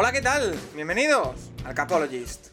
[0.00, 0.54] Hola, ¿qué tal?
[0.76, 2.52] Bienvenidos al Capologist.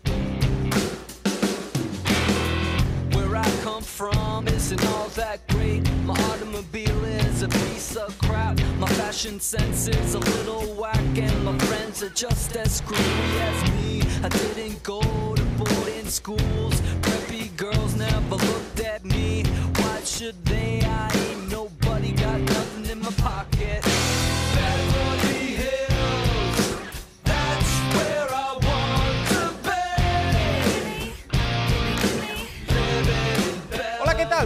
[3.13, 5.87] Where I come from isn't all that great.
[6.05, 8.59] My automobile is a piece of crap.
[8.79, 13.71] My fashion sense is a little whack, and my friends are just as screwy as
[13.73, 14.01] me.
[14.23, 15.01] I didn't go
[15.35, 16.81] to boarding schools.
[17.03, 19.43] Preppy girls never looked at me.
[19.75, 20.81] Why should they?
[20.83, 23.85] I ain't nobody got nothing in my pocket.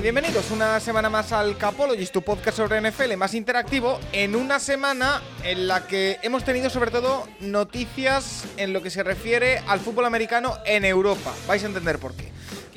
[0.02, 5.22] Bienvenidos una semana más al Capologist, tu podcast sobre NFL más interactivo, en una semana
[5.44, 10.06] en la que hemos tenido sobre todo noticias en lo que se refiere al fútbol
[10.06, 11.34] americano en Europa.
[11.48, 12.32] Vais a entender por qué.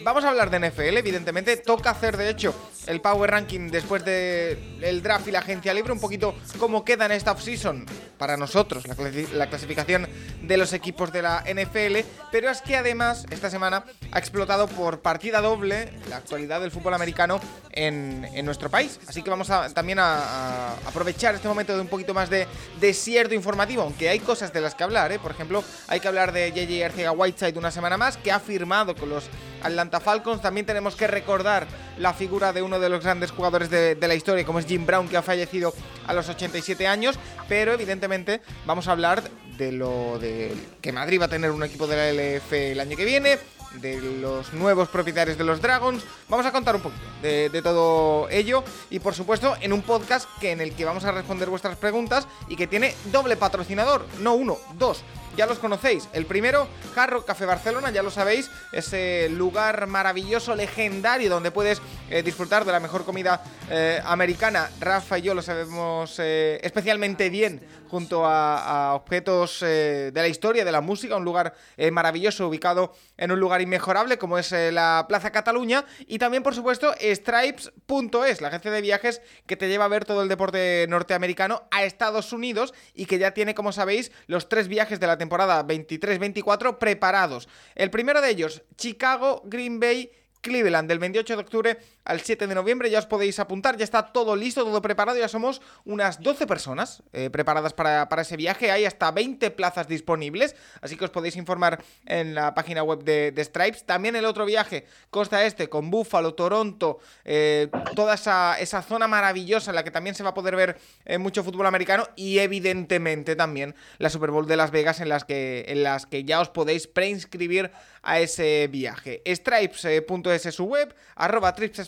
[0.05, 1.57] Vamos a hablar de NFL, evidentemente.
[1.59, 2.55] Toca hacer, de hecho,
[2.87, 5.93] el Power Ranking después del draft y la agencia libre.
[5.93, 7.87] Un poquito cómo queda en esta offseason
[8.19, 10.09] para nosotros, la, clasificación
[10.43, 11.99] de los equipos de la NFL.
[12.33, 16.95] Pero es que además, esta semana ha explotado por partida doble la actualidad del fútbol
[16.95, 18.99] americano en, nuestro país.
[19.07, 22.49] Así que vamos a, también a, aprovechar este momento de un poquito más de
[22.81, 25.13] desierto informativo, aunque hay cosas de las que hablar.
[25.13, 25.21] ¿eh?
[25.21, 28.97] Por ejemplo, hay que hablar de JJ Arcega Whiteside una semana más, que ha firmado
[28.97, 29.29] con los
[29.63, 30.43] Atlanta Falcons.
[30.43, 31.67] También tenemos que recordar
[31.99, 35.09] la figura de uno de los grandes jugadores de, la historia, como es Jim Brown,
[35.09, 35.73] que ha fallecido
[36.07, 37.19] a los 87 años.
[37.49, 39.23] Pero evidentemente vamos a hablar
[39.57, 42.97] de lo de que Madrid va a tener un equipo de la LF el año
[42.97, 43.39] que viene
[43.81, 46.05] de los nuevos propietarios de los Dragons.
[46.29, 50.29] Vamos a contar un poquito de, de, todo ello y por supuesto en un podcast
[50.41, 54.35] que en el que vamos a responder vuestras preguntas y que tiene doble patrocinador, no
[54.35, 55.03] uno, dos
[55.37, 56.09] ya los conocéis.
[56.13, 61.81] El primero, Jarro Café Barcelona, ya lo sabéis, ese lugar maravilloso, legendario, donde puedes
[62.11, 64.71] eh, disfrutar de la mejor comida eh, americana.
[64.81, 70.73] Rafa y yo lo sabemos eh, especialmente bien junto a, objetos de la historia, de
[70.73, 71.55] la música, un lugar
[71.91, 76.95] maravilloso ubicado en un lugar inmejorable como es la Plaza Cataluña y también por supuesto
[76.99, 81.85] Stripes.es, la agencia de viajes que te lleva a ver todo el deporte norteamericano a
[81.85, 86.79] Estados Unidos y que ya tiene, como sabéis, los tres viajes de la temporada 23-24
[86.79, 87.49] preparados.
[87.75, 90.11] El primero de ellos, Chicago, Green Bay,
[90.41, 92.91] Cleveland, del 28 de octubre al 7 de noviembre.
[92.91, 95.19] Ya os podéis apuntar, ya está todo listo, todo preparado.
[95.19, 98.71] Ya somos unas 12 personas eh, preparadas para, ese viaje.
[98.71, 103.33] Hay hasta 20 plazas disponibles, así que os podéis informar en la página web de,
[103.43, 103.85] Stripes.
[103.85, 109.71] También el otro viaje, costa este, con Buffalo, Toronto, eh, toda esa, esa, zona maravillosa
[109.71, 113.37] en la que también se va a poder ver eh, mucho fútbol americano y evidentemente
[113.37, 116.49] también la Super Bowl de Las Vegas en las que, en las que ya os
[116.49, 117.71] podéis preinscribir
[118.03, 119.23] a ese viaje.
[119.27, 121.79] Stripes.es es su web, arroba Trips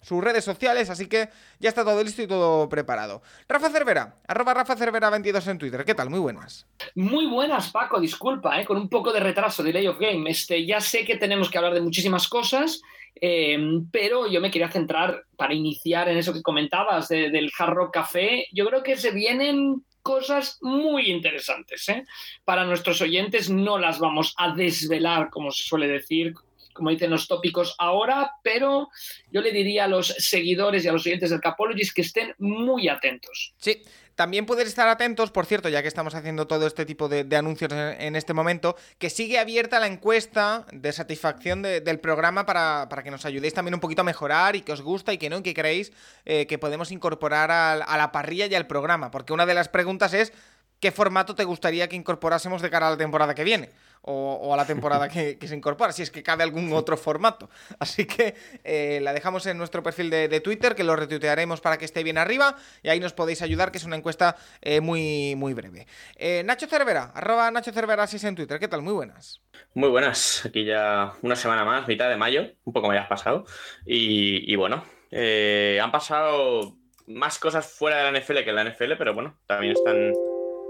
[0.00, 3.22] sus redes sociales, así que ya está todo listo y todo preparado.
[3.48, 5.84] Rafa Cervera, arroba Rafa Cervera 22 en Twitter.
[5.84, 6.10] ¿Qué tal?
[6.10, 6.66] Muy buenas.
[6.94, 8.64] Muy buenas, Paco, disculpa, ¿eh?
[8.64, 10.30] con un poco de retraso, delay of game.
[10.30, 12.80] Este, ya sé que tenemos que hablar de muchísimas cosas,
[13.20, 13.58] eh,
[13.90, 18.46] pero yo me quería centrar para iniciar en eso que comentabas del Jarro Café.
[18.52, 21.88] Yo creo que se vienen cosas muy interesantes.
[21.88, 22.04] ¿eh?
[22.44, 26.32] Para nuestros oyentes no las vamos a desvelar, como se suele decir,
[26.76, 28.88] como dicen los tópicos ahora, pero
[29.30, 32.88] yo le diría a los seguidores y a los oyentes del Capologist que estén muy
[32.88, 33.54] atentos.
[33.58, 33.82] Sí,
[34.16, 37.70] también pueden estar atentos, por cierto, ya que estamos haciendo todo este tipo de, anuncios
[37.70, 43.26] en, este momento, que sigue abierta la encuesta de satisfacción del programa para, que nos
[43.26, 45.52] ayudéis también un poquito a mejorar y que os gusta y que no, y que
[45.52, 45.92] creéis
[46.24, 49.10] eh, que podemos incorporar a la parrilla y al programa.
[49.10, 50.32] Porque una de las preguntas es,
[50.80, 53.70] ¿qué formato te gustaría que incorporásemos de cara a la temporada que viene?
[54.06, 57.50] O, a la temporada que, se incorpora, si es que cabe algún otro formato.
[57.78, 58.34] Así que
[58.64, 62.18] eh, la dejamos en nuestro perfil de, Twitter, que lo retuitearemos para que esté bien
[62.18, 65.86] arriba, y ahí nos podéis ayudar, que es una encuesta eh, muy, muy breve.
[66.16, 68.82] Eh, Nacho Cervera, arroba Nacho Cervera 6 en Twitter, ¿qué tal?
[68.82, 69.42] Muy buenas.
[69.74, 73.44] Muy buenas, aquí ya una semana más, mitad de mayo, un poco me has pasado,
[73.84, 78.92] y, y bueno, han pasado más cosas fuera de la NFL que en la NFL,
[78.98, 80.12] pero bueno, también están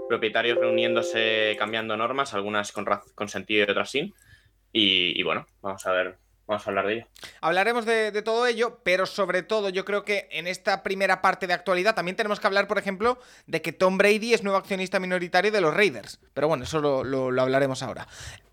[0.07, 4.13] propietarios reuniéndose, cambiando normas, algunas con, con sentido y otras sin.
[4.71, 7.07] Y, bueno, vamos a ver Vamos a hablar de ello.
[7.41, 11.51] Hablaremos de, todo ello, pero sobre todo yo creo que en esta primera parte de
[11.51, 15.51] actualidad también tenemos que hablar, por ejemplo, de que Tom Brady es nuevo accionista minoritario
[15.51, 16.21] de los Raiders.
[16.33, 18.07] Pero bueno, eso lo hablaremos ahora.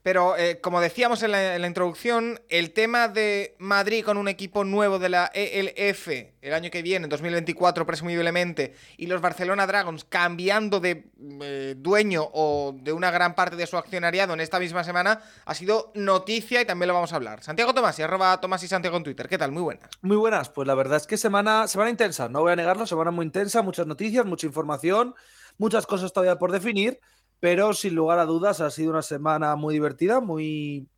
[0.04, 4.98] Pero eh, como decíamos en la, introducción, el tema de Madrid con un equipo nuevo
[4.98, 6.08] de la ELF
[6.42, 11.06] el año que viene, en 2024 presumiblemente, y los Barcelona Dragons cambiando de
[11.40, 15.54] eh, dueño o de una gran parte de su accionariado en esta misma semana, ha
[15.54, 17.42] sido noticia y también lo vamos a hablar.
[17.42, 19.26] Santiago Tomás y arroba Tomás y Santiago en Twitter.
[19.26, 19.52] ¿Qué tal?
[19.52, 19.88] Muy buenas.
[20.02, 20.50] Muy buenas.
[20.50, 23.62] Pues la verdad es que semana, semana intensa, no voy a negarlo, semana muy intensa,
[23.62, 25.14] muchas noticias, mucha información,
[25.56, 27.00] muchas cosas todavía por definir.
[27.40, 30.88] Pero sin lugar a dudas ha sido una semana muy divertida, muy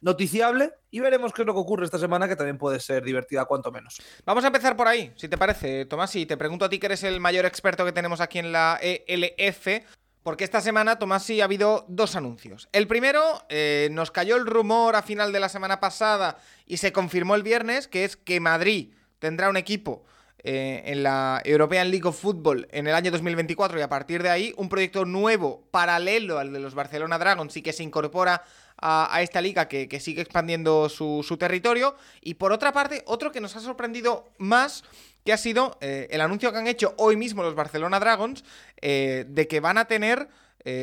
[0.00, 3.46] noticiable y veremos qué es lo que ocurre esta semana que también puede ser divertida
[3.46, 4.00] cuanto menos.
[4.26, 6.86] Vamos a empezar por ahí, si te parece, Tomás, y te pregunto a ti que
[6.86, 9.84] eres el mayor experto que tenemos aquí en la ELF.
[10.22, 12.70] Porque esta semana, Tomás, ha habido dos anuncios.
[12.72, 16.92] El primero, eh, nos cayó el rumor a final de la semana pasada y se
[16.92, 20.06] confirmó el viernes, que es que Madrid tendrá un equipo
[20.46, 24.28] eh, en la European League of Football en el año 2024 y a partir de
[24.28, 28.44] ahí un proyecto nuevo, paralelo al de los Barcelona Dragons y que se incorpora
[28.76, 31.96] a, esta liga que, sigue expandiendo su, territorio.
[32.20, 34.84] Y por otra parte, otro que nos ha sorprendido más,
[35.24, 38.44] que ha sido eh, el anuncio que han hecho hoy mismo los Barcelona Dragons
[38.82, 40.28] eh, de que van a tener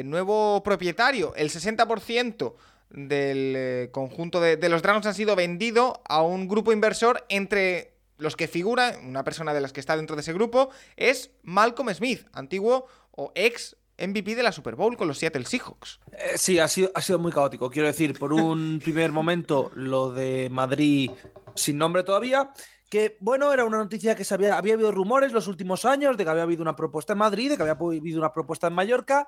[0.05, 1.35] nuevo propietario.
[1.35, 2.53] El 60%
[2.89, 7.90] del conjunto de, de, los Dragons ha sido vendido a un grupo inversor entre
[8.21, 11.93] los que figura, una persona de las que está dentro de ese grupo, es Malcolm
[11.93, 15.99] Smith, antiguo o ex MVP de la Super Bowl con los Seattle Seahawks.
[16.11, 17.69] Eh, sí, ha sido, ha sido muy caótico.
[17.69, 21.11] Quiero decir, por un primer momento, lo de Madrid
[21.55, 22.51] sin nombre todavía.
[22.89, 26.23] Que bueno, era una noticia que se había, había habido rumores los últimos años de
[26.23, 29.27] que había habido una propuesta en Madrid, de que había habido una propuesta en Mallorca.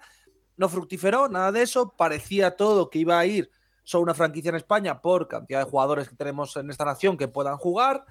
[0.57, 1.93] No fructiferó, nada de eso.
[1.97, 3.49] Parecía todo que iba a ir
[3.83, 7.27] solo una franquicia en España por cantidad de jugadores que tenemos en esta nación que
[7.27, 8.05] puedan jugar.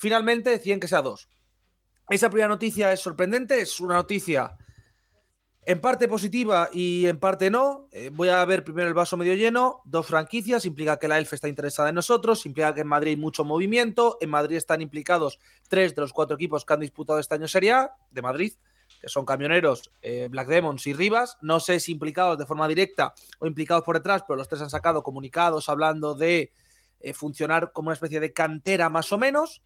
[0.00, 1.28] Finalmente decían que sea dos.
[2.08, 4.56] Esa primera noticia es sorprendente, es una noticia
[5.66, 7.86] en parte positiva y en parte no.
[7.92, 9.82] Eh, voy a ver primero el vaso medio lleno.
[9.84, 13.16] Dos franquicias, implica que la ELF está interesada en nosotros, implica que en Madrid hay
[13.18, 14.16] mucho movimiento.
[14.22, 15.38] En Madrid están implicados
[15.68, 18.54] tres de los cuatro equipos que han disputado este año Serie A de Madrid,
[19.02, 21.36] que son Camioneros, eh, Black Demons y Rivas.
[21.42, 24.70] No sé si implicados de forma directa o implicados por detrás, pero los tres han
[24.70, 26.54] sacado comunicados hablando de
[27.00, 29.62] eh, funcionar como una especie de cantera más o menos,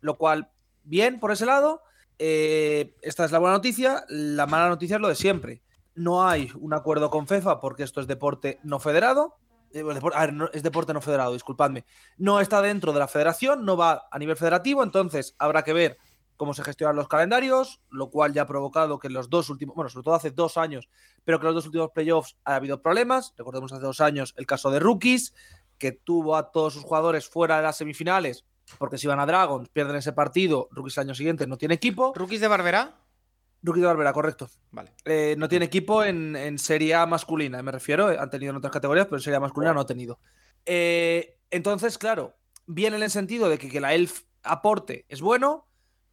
[0.00, 0.50] lo cual
[0.84, 1.82] bien por ese lado.
[2.18, 4.04] Eh, esta es la buena noticia.
[4.08, 5.62] La mala noticia es lo de siempre.
[5.94, 9.36] No hay un acuerdo con FEFA porque esto es deporte no federado.
[9.72, 10.00] Eh, ver,
[10.52, 11.84] es deporte no federado, disculpadme.
[12.16, 15.98] No está dentro de la federación, no va a nivel federativo, entonces habrá que ver
[16.36, 19.74] cómo se gestionan los calendarios, lo cual ya ha provocado que en los dos últimos,
[19.74, 20.88] bueno, sobre todo hace dos años,
[21.24, 23.34] pero que en los dos últimos playoffs ha habido problemas.
[23.36, 25.34] Recordemos hace dos años el caso de Rookies,
[25.76, 28.44] que tuvo a todos sus jugadores fuera de las semifinales
[28.76, 32.12] porque si van a Dragons, pierden ese partido, Rookies el año siguiente no tiene equipo.
[32.14, 32.96] ¿Rookies de Barbera?
[33.62, 34.48] Rookies de Barbera, correcto.
[34.70, 34.92] Vale.
[35.04, 38.08] Eh, no tiene equipo en, en, Serie A masculina, me refiero.
[38.08, 40.20] Han tenido en otras categorías, pero en Serie A masculina no ha tenido.
[40.66, 42.36] Eh, entonces, claro,
[42.66, 45.66] viene en el sentido de que, que la ELF aporte es bueno.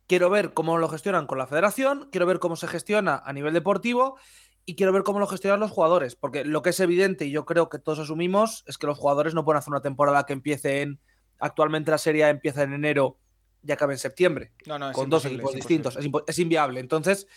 [0.08, 3.54] Quiero ver cómo lo gestionan con la federación, quiero ver cómo se gestiona a nivel
[3.54, 4.18] deportivo
[4.66, 7.46] y quiero ver cómo lo gestionan los jugadores, porque lo que es evidente y yo
[7.46, 10.82] creo que todos asumimos es que los jugadores no pueden hacer una temporada que empiece
[10.82, 11.00] en
[11.40, 13.18] Actualmente la serie empieza en enero
[13.66, 14.52] y acaba en septiembre.
[14.94, 15.98] con dos equipos distintos.
[16.28, 16.80] Es, inviable.
[16.80, 17.28] Entonces,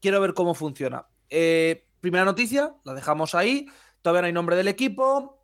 [0.00, 1.06] quiero ver cómo funciona.
[1.30, 3.66] Eh, primera noticia, la dejamos ahí.
[4.02, 5.34] Todavía no hay nombre del equipo.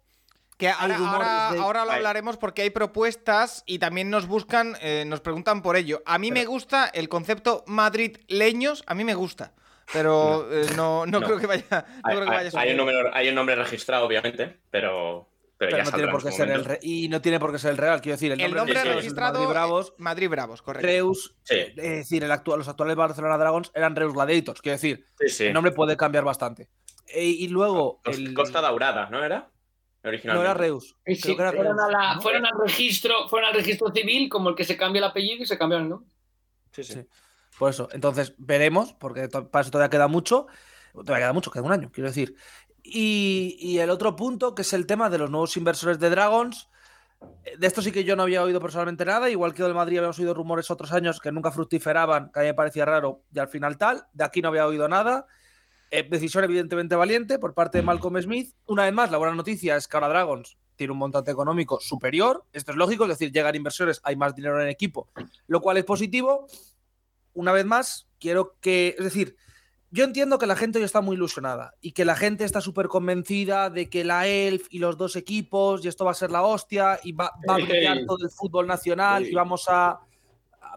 [0.59, 5.61] Que ahora, ahora, lo hablaremos porque hay propuestas y también nos buscan, eh, nos preguntan
[5.61, 6.03] por ello.
[6.07, 9.55] A mí me gusta el concepto Madrid-Leños, a mí me gusta.
[9.93, 15.32] Pero no, no, creo que vaya, hay, un nombre, hay un nombre registrado, obviamente, pero
[15.71, 18.01] pero, no tiene por qué ser el y no tiene por qué ser el real,
[18.01, 20.87] quiero decir, el nombre, registrado Madrid Bravos, Madrid Bravos, correcto.
[20.87, 25.53] Reus, es decir, el actual, los actuales Barcelona Dragons eran Reus Gladiators, quiero decir, el
[25.53, 26.69] nombre puede cambiar bastante.
[27.07, 28.35] E, y luego el...
[28.35, 29.51] Costa Daurada, ¿no era?
[30.05, 30.35] Originalmente.
[30.35, 30.97] No era Reus.
[32.23, 35.47] fueron, al registro, fueron al registro civil como el que se cambia el apellido y
[35.47, 36.05] se cambiaron, ¿no?
[36.73, 37.07] Sí, sí.
[37.59, 40.47] Por eso, entonces veremos, porque para eso todavía queda mucho.
[40.93, 42.35] Todavía queda mucho, queda un año, quiero decir.
[42.83, 46.69] Y, el otro punto, que es el tema de los nuevos inversores de Dragons.
[47.59, 50.19] De esto sí que yo no había oído personalmente nada, igual que del Madrid habíamos
[50.19, 53.49] oído rumores otros años que nunca fructiferaban, que a mí me parecía raro, y al
[53.49, 54.07] final tal.
[54.13, 55.27] De aquí no había oído nada.
[55.91, 58.55] Eh, decisión evidentemente valiente por parte de Malcolm Smith.
[58.67, 62.45] Una vez más, la buena noticia es que ahora Dragons tiene un montante económico superior.
[62.53, 65.11] Esto es lógico, es decir, llegan inversores, hay más dinero en el equipo,
[65.47, 66.47] lo cual es positivo.
[67.35, 69.37] Una vez más, quiero que, es decir,
[69.93, 72.89] yo entiendo que la gente hoy está muy ilusionada y que la gente está súper
[72.89, 76.43] convencida de que la ELF y los dos equipos y esto va a ser la
[76.43, 80.01] hostia y va, a brillar todo el fútbol nacional y vamos a,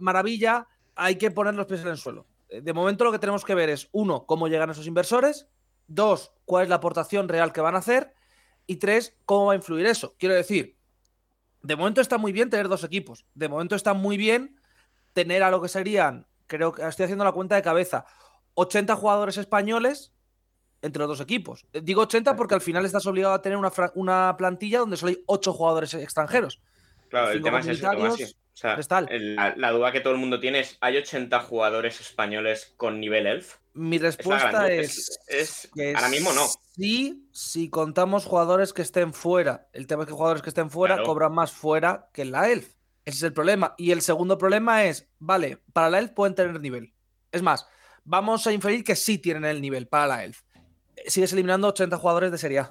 [0.01, 0.67] maravilla.
[0.95, 2.27] Hay que poner los pies en el suelo.
[2.49, 5.47] Eh, de momento lo que tenemos que ver es, uno, cómo llegan esos inversores,
[5.87, 8.13] dos, cuál es la aportación real que van a hacer
[8.67, 10.15] y tres, cómo va a influir eso.
[10.19, 10.77] Quiero decir,
[11.61, 14.59] de momento está muy bien tener dos equipos, de momento está muy bien
[15.13, 18.05] tener a lo que serían, creo que estoy haciendo la cuenta de cabeza,
[18.55, 20.11] 80 jugadores españoles
[20.81, 21.65] entre los dos equipos.
[21.73, 25.11] Eh, digo 80 porque al final estás obligado a tener una, una plantilla donde solo
[25.11, 26.61] hay 8 jugadores extranjeros.
[27.09, 29.07] Claro, el tema es O sea, Cristal.
[29.11, 32.99] el- la, la duda que todo el mundo tiene es, ¿hay 80 jugadores españoles con
[32.99, 33.55] nivel elf?
[33.73, 36.45] Mi respuesta es, es- que ahora mismo no.
[36.75, 39.67] Sí, si contamos jugadores que estén fuera.
[39.73, 41.07] El tema es que jugadores que estén fuera Claro.
[41.09, 42.69] cobran más fuera que en la ELF.
[43.05, 43.75] Ese es el problema.
[43.77, 46.93] Y el segundo problema es, vale, para la ELF pueden tener nivel.
[47.31, 47.67] Es más,
[48.05, 50.41] vamos a inferir que sí tienen el nivel para la ELF.
[50.95, 52.69] Eh, Sigues eliminando 80 jugadores de Serie A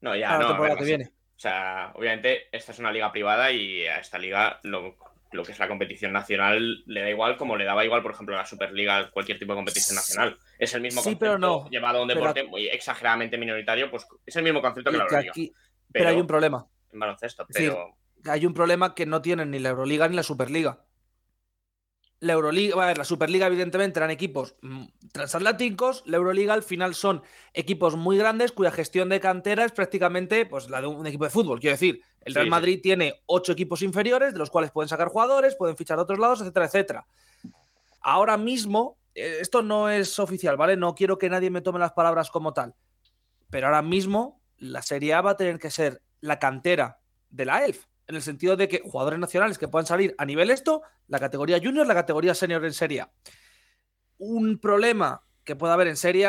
[0.00, 0.40] No, ya, para no.
[0.40, 0.96] la a temporada ver, que no sé.
[0.96, 1.10] viene.
[1.36, 4.96] O sea, obviamente esta es una liga privada y a esta liga lo,
[5.32, 8.34] lo que es la competición nacional le da igual como le daba igual, por ejemplo,
[8.34, 10.38] a la Superliga, cualquier tipo de competición nacional.
[10.58, 11.68] Es el mismo Sí, concepto pero no.
[11.68, 14.98] llevado a un Pero- deporte muy exageradamente minoritario, pues es el mismo concepto que Y
[14.98, 15.30] la que Euroliga.
[15.32, 15.52] aquí-
[15.92, 16.66] pero hay un problema.
[16.92, 20.80] en baloncesto, pero Hay un problema que no tienen ni la Euroliga ni la Superliga.
[22.20, 26.94] La Euroliga, a ver, la Superliga evidentemente eran equipos mm, transatlánticos, la Euroliga al final
[26.94, 31.24] son equipos muy grandes cuya gestión de cantera es prácticamente pues, la de un equipo
[31.24, 31.60] de fútbol.
[31.60, 32.50] Quiero decir, el Real Sí, sí.
[32.50, 36.18] Madrid tiene ocho equipos inferiores de los cuales pueden sacar jugadores, pueden fichar de otros
[36.18, 37.06] lados, etcétera, etcétera.
[38.00, 40.76] Ahora mismo, eh, esto no es oficial, ¿vale?
[40.76, 42.74] No quiero que nadie me tome las palabras como tal.
[43.50, 46.98] Pero ahora mismo la Serie A va a tener que ser la cantera
[47.30, 50.50] de la ELF, en el sentido de que jugadores nacionales que puedan salir a nivel
[50.50, 53.06] esto, la categoría junior, la categoría senior en Serie.
[54.18, 56.28] Un problema que pueda haber en Serie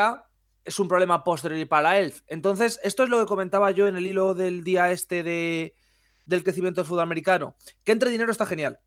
[0.64, 2.22] es un problema posterior para la ELF.
[2.28, 5.76] Entonces, esto es lo que comentaba yo en el hilo del día este de,
[6.26, 7.56] del crecimiento del fútbol americano.
[7.84, 8.80] Que entre dinero está genial.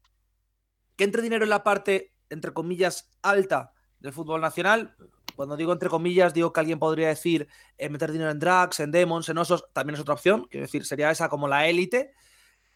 [0.96, 4.94] Que entre dinero en la parte, entre comillas, alta del fútbol nacional.
[5.36, 8.90] Cuando digo entre comillas, digo que alguien podría decir eh, meter dinero en drags, en
[8.90, 10.46] demons, en osos, también es otra opción.
[10.50, 12.12] Quiero decir, sería esa como la élite.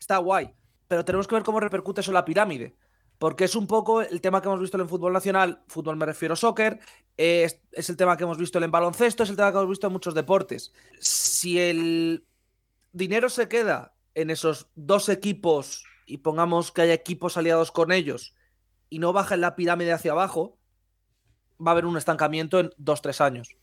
[0.05, 0.55] Está guay.
[0.87, 2.77] Pero tenemos que ver cómo repercute eso en la pirámide.
[3.17, 6.37] Porque es un poco el tema que hemos visto en fútbol nacional, fútbol me refiero
[6.37, 6.79] soccer,
[7.17, 9.71] eh, es, es el tema que hemos visto en baloncesto, es el tema que hemos
[9.71, 10.75] visto en muchos deportes.
[11.01, 12.27] Si el
[12.93, 18.35] dinero se queda en esos dos equipos y pongamos que haya equipos aliados con ellos
[18.91, 20.59] y no baja en la pirámide hacia abajo,
[21.59, 23.57] va a haber un estancamiento en dos, tres años.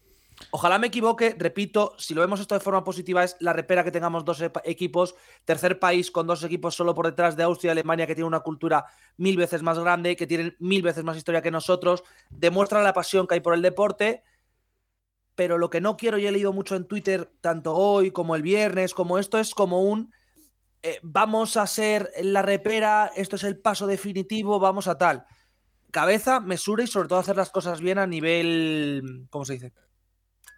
[0.49, 3.91] Ojalá me equivoque, repito, si lo vemos esto de forma positiva es la repera que
[3.91, 8.07] tengamos dos equipos, tercer país con dos equipos solo por detrás de Austria y Alemania
[8.07, 8.85] que tiene una cultura
[9.17, 13.27] mil veces más grande, que tienen mil veces más historia que nosotros, demuestra la pasión
[13.27, 14.23] que hay por el deporte,
[15.35, 18.41] pero lo que no quiero y he leído mucho en Twitter, tanto hoy como el
[18.41, 20.11] viernes, como esto es como un
[20.83, 25.25] eh, vamos a ser la repera, esto es el paso definitivo, vamos a tal.
[25.91, 29.73] Cabeza, mesura y sobre todo hacer las cosas bien a nivel, ¿cómo se dice?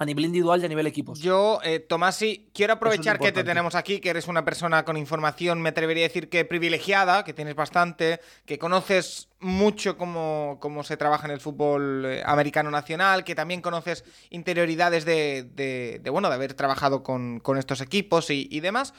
[0.03, 1.19] A nivel individual y a nivel equipos.
[1.19, 5.61] Yo, eh, Tomasi, quiero aprovechar que te tenemos aquí, que eres una persona con información,
[5.61, 10.97] me atrevería a decir que privilegiada, que tienes bastante, que conoces mucho cómo, cómo se
[10.97, 16.29] trabaja en el fútbol eh, americano nacional, que también conoces interioridades de, de- de, bueno,
[16.29, 18.93] de haber trabajado con, con estos equipos y, y demás.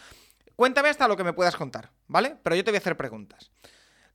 [0.57, 2.37] Cuéntame hasta lo que me puedas contar, ¿vale?
[2.43, 3.51] Pero yo te voy a hacer preguntas.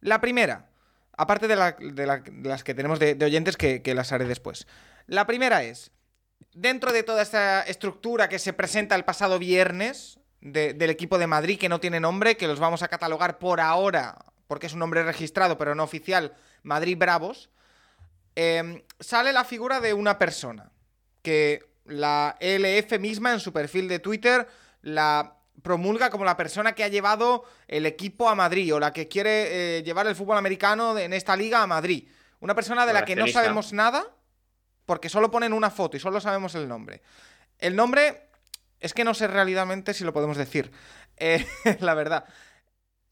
[0.02, 0.70] La primera,
[1.18, 4.12] aparte de, la- de la- de las que tenemos de, de oyentes que, que las
[4.12, 4.66] haré después.
[5.06, 5.92] La primera es,
[6.54, 11.28] dentro de toda esta estructura que se presenta el pasado viernes de- del equipo de
[11.28, 14.18] Madrid, que no tiene nombre, que los vamos a catalogar por ahora,
[14.48, 17.50] porque es un nombre registrado pero no oficial, Madrid Bravos,
[18.36, 20.72] eh, sale la figura de una persona
[21.22, 24.48] que la ELF misma en su perfil de Twitter
[24.82, 29.10] la promulga como la persona que ha llevado el equipo a Madrid o la que
[29.10, 32.08] quiere eh, llevar el fútbol americano en esta liga a Madrid.
[32.40, 34.06] Una persona de la que no sabemos nada
[34.90, 37.04] porque solo ponen una foto y solo sabemos el nombre.
[37.60, 38.24] El nombre
[38.80, 40.72] es que no sé realmente si lo podemos decir.
[41.22, 41.46] Eh,
[41.82, 42.24] la verdad.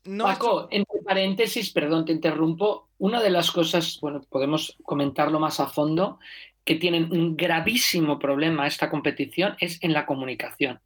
[0.05, 2.87] No Paco, entre paréntesis, perdón, te interrumpo.
[2.99, 6.17] Una de las cosas, bueno, podemos comentarlo más a fondo,
[6.63, 10.79] que tienen un gravísimo problema esta competición es en la comunicación.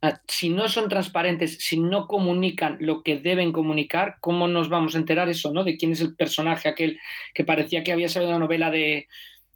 [0.00, 4.94] Ah, Si no son transparentes, si no comunican lo que deben comunicar, ¿cómo nos vamos
[4.94, 5.64] a enterar eso, no?
[5.64, 7.00] De quién es el personaje aquel
[7.34, 9.08] que parecía que había salido una novela de,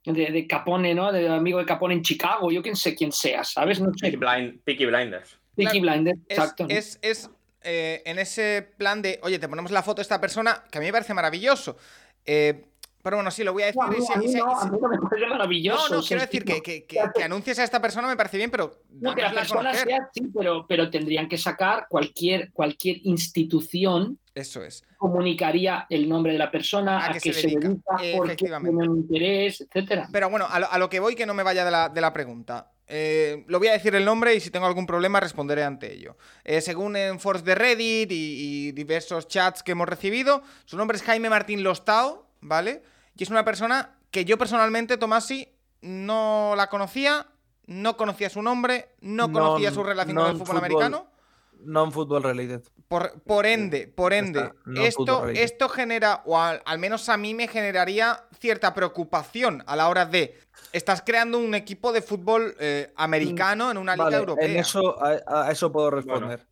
[0.07, 1.13] de, de Capone, ¿no?
[1.13, 3.81] De amigo de Capone en Chicago, yo quién sé quién sea, ¿sabes?
[3.81, 4.11] No sé.
[4.11, 5.39] Peaky, Blind- Peaky Blinders.
[5.57, 6.67] Peaky Blinders, es, exacto.
[6.69, 7.31] es- es,
[7.63, 10.81] eh, en ese plan de, oye, te ponemos la foto de esta persona, que a
[10.81, 11.77] mí me parece maravilloso.
[12.25, 12.65] Eh,
[13.07, 13.81] pero bueno, sí, lo voy a decir.
[13.81, 15.89] No, a mí- y y no, y a si- mí no me parece maravilloso.
[15.89, 18.09] no, no, o sea, quiero decir que que, que, que- que anuncies a esta persona
[18.09, 21.87] me parece bien, pero No, que la persona sea así, pero, pero tendrían que sacar
[21.89, 24.83] cualquier, cualquier institución Eso es.
[24.99, 28.77] comunicaría el nombre de la persona, A qué se se dedica, dedica, por qué efectivamente.
[28.77, 30.09] tiene un interés, etcétera.
[30.11, 32.01] Pero bueno, a lo, a lo que voy, que no me vaya de la, de
[32.01, 32.73] la pregunta.
[32.89, 36.17] Eh, lo voy a decir el nombre y si tengo algún problema responderé ante ello.
[36.45, 40.97] Eh, según en Force de Reddit y, y diversos chats que hemos recibido, su nombre
[40.97, 42.83] es Jaime Martín Lostao, ¿vale?
[43.17, 45.49] Y es una persona que yo personalmente, Tomasi,
[45.83, 47.27] no la conocía,
[47.67, 50.65] no conocía su nombre, no Non- conocía su relación con el non fútbol fútbol.
[50.65, 51.11] americano.
[51.59, 52.63] non-football related.
[52.87, 57.17] Por, por ende, por ende, está, no esto, esto genera, o al, al menos a
[57.17, 60.39] mí me generaría cierta preocupación a la hora de.
[60.73, 64.47] Estás creando un equipo de fútbol eh, americano en una liga Vale, europea.
[64.47, 66.47] En eso, a, a eso puedo responder.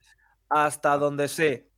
[0.48, 1.68] Hasta donde sé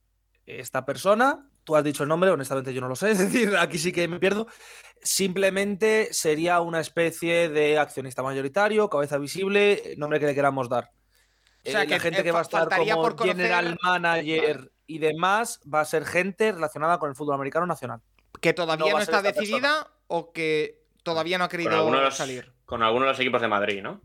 [0.46, 3.76] esta persona, tú has dicho el nombre, honestamente yo no lo sé, es decir, aquí
[3.78, 4.46] sí que me pierdo.
[5.02, 10.90] Simplemente sería una especie de accionista mayoritario, cabeza visible, nombre que le queramos dar.
[11.64, 13.76] O sea, Eh, la que, gente eh, que va a estar como por conocer- general
[13.82, 18.00] manager y demás va a ser gente relacionada con el fútbol americano nacional.
[18.40, 22.52] que todavía no está decidida o que todavía no ha Con querido algunos, salir.
[22.66, 24.00] con algunos de los equipos de Madrid, ¿no?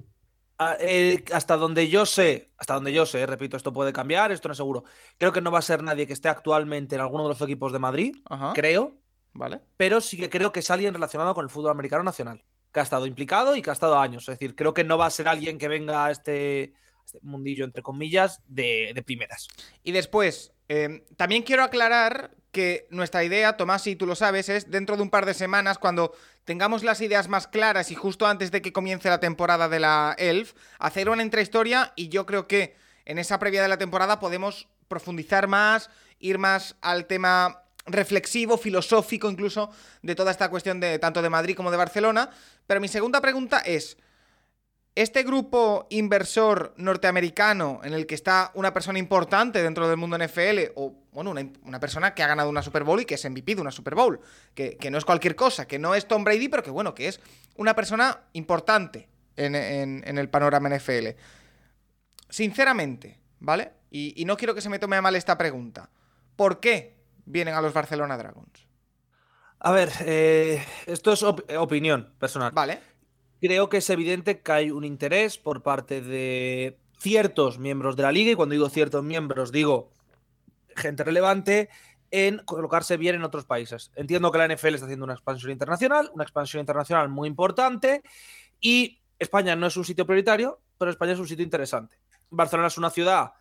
[0.64, 4.48] Ah, eh, hasta donde yo sé, hasta donde yo sé, repito, esto puede cambiar, esto
[4.48, 4.84] no es seguro.
[5.18, 7.74] Creo que no va a ser nadie que esté actualmente en alguno de los equipos
[7.74, 8.54] de Madrid, Ajá.
[8.54, 8.96] creo,
[9.34, 9.62] Vale.
[9.76, 12.84] pero sí que creo que es alguien relacionado con el fútbol americano nacional, que ha
[12.84, 14.30] estado implicado y que ha estado años.
[14.30, 17.18] Es decir, creo que no va a ser alguien que venga a este, a este
[17.24, 19.48] mundillo, entre comillas, de, de primeras.
[19.82, 24.70] Y después, eh, también quiero aclarar que nuestra idea, Tomás, y tú lo sabes, es
[24.70, 28.52] dentro de un par de semanas, cuando tengamos las ideas más claras y justo antes
[28.52, 32.76] de que comience la temporada de la ELF, hacer una intrahistoria y yo creo que
[33.06, 35.90] en esa previa de la temporada podemos profundizar más,
[36.20, 41.56] ir más al tema reflexivo, filosófico incluso, de toda esta cuestión de tanto de Madrid
[41.56, 42.30] como de Barcelona.
[42.68, 43.98] Pero mi segunda pregunta es,
[44.94, 50.72] este grupo inversor norteamericano en el que está una persona importante dentro del mundo NFL,
[50.76, 53.56] o bueno, una, una persona que ha ganado una Super Bowl y que es MVP
[53.56, 54.20] de una Super Bowl,
[54.54, 57.08] que, que no es cualquier cosa, que no es Tom Brady, pero que bueno, que
[57.08, 57.22] es
[57.56, 59.08] una persona importante
[59.38, 61.08] en, en- en el panorama NFL.
[62.30, 63.72] Sinceramente, ¿vale?
[63.90, 65.90] Y, y no quiero que se me tome a mal esta pregunta.
[66.36, 66.96] ¿Por qué
[67.26, 68.68] vienen a los Barcelona Dragons?
[69.60, 72.52] A ver, eh, esto es op- opinión personal.
[72.52, 72.80] ¿Vale?
[73.42, 78.12] Creo que es evidente que hay un interés por parte de ciertos miembros de la
[78.12, 79.92] liga, y cuando digo ciertos miembros, digo
[80.76, 81.70] gente relevante,
[82.12, 83.92] en colocarse bien en otros países.
[83.96, 88.04] Entiendo que la NFL está haciendo una expansión internacional, una expansión internacional muy importante,
[88.60, 91.98] y España no es un sitio prioritario, pero España es un sitio interesante.
[92.30, 93.34] Barcelona es una ciudad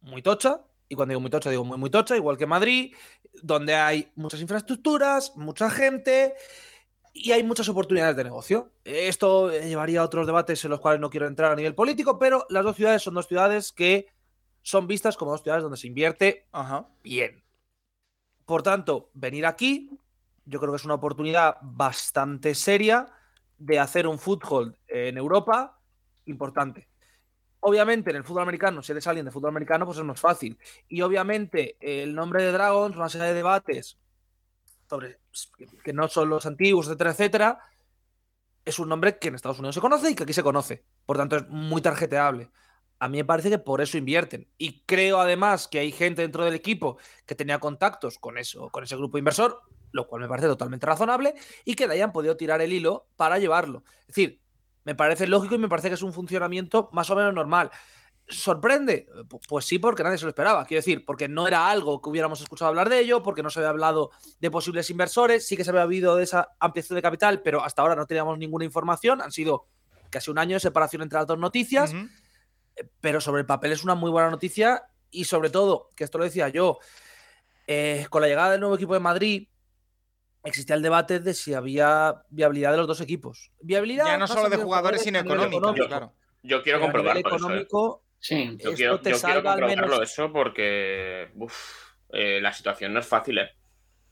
[0.00, 2.94] muy tocha, y cuando digo muy tocha, digo muy, tocha, igual que Madrid,
[3.42, 6.34] donde hay muchas infraestructuras, mucha gente,
[7.16, 8.70] y hay muchas oportunidades de negocio.
[8.84, 12.46] Esto llevaría a otros debates en los cuales no quiero entrar a nivel político, pero
[12.50, 14.08] las dos ciudades son dos ciudades que
[14.62, 16.88] son vistas como dos ciudades donde se invierte Ajá.
[17.02, 17.42] bien.
[18.44, 19.90] Por tanto, venir aquí,
[20.44, 23.06] yo creo que es una oportunidad bastante seria
[23.58, 25.80] de hacer un foothold en Europa
[26.26, 26.88] importante.
[27.60, 30.58] Obviamente, en el fútbol americano, si eres alguien de fútbol americano, pues es más fácil.
[30.88, 33.98] Y obviamente, el nombre de Dragons, una serie de debates
[34.88, 35.18] sobre
[35.56, 37.58] que- que no son los antiguos, etcétera, etcétera,
[38.64, 40.84] es un nombre que en Estados Unidos se conoce y que aquí se conoce.
[41.04, 42.50] Por tanto, es muy tarjeteable.
[42.98, 44.48] A mí me parece que por eso invierten.
[44.58, 48.82] Y creo además que hay gente dentro del equipo que tenía contactos con eso, con
[48.82, 49.60] ese grupo inversor,
[49.92, 53.38] lo cual me parece totalmente razonable, y que le hayan podido tirar el hilo para
[53.38, 53.84] llevarlo.
[54.00, 54.40] Es decir,
[54.84, 57.70] me parece lógico y me parece que es un funcionamiento más o menos normal.
[58.28, 59.06] ¿Sorprende?
[59.28, 60.64] Pu- Pues sí, porque nadie se lo esperaba.
[60.64, 63.60] Quiero decir, porque no era algo que hubiéramos escuchado hablar de ello, porque no se
[63.60, 64.10] había hablado
[64.40, 67.82] de posibles inversores, sí que se había habido de esa ampliación de capital, pero hasta
[67.82, 69.20] ahora no teníamos ninguna información.
[69.22, 69.68] Han sido
[70.10, 72.06] casi un año de separación entre las dos noticias Ujú.
[73.00, 76.24] pero sobre el papel es una muy buena noticia y sobre todo, que esto lo
[76.24, 76.78] decía yo,
[77.66, 79.48] eh, con la llegada del nuevo equipo de Madrid
[80.44, 83.50] existía el debate de si había viabilidad de los dos equipos.
[83.60, 85.86] Viabilidad Ya no solo de jugadores, sino económico, económico.
[85.86, 86.12] claro.
[86.42, 86.78] Yo quiero
[87.18, 87.50] eso.
[87.50, 87.66] ¿eh?
[88.18, 88.56] Sí.
[88.58, 91.54] Yo esto quiero, te yo quiero salva al menos- eso porque uf,
[92.12, 93.50] eh, la situación no es fácil, ¿eh?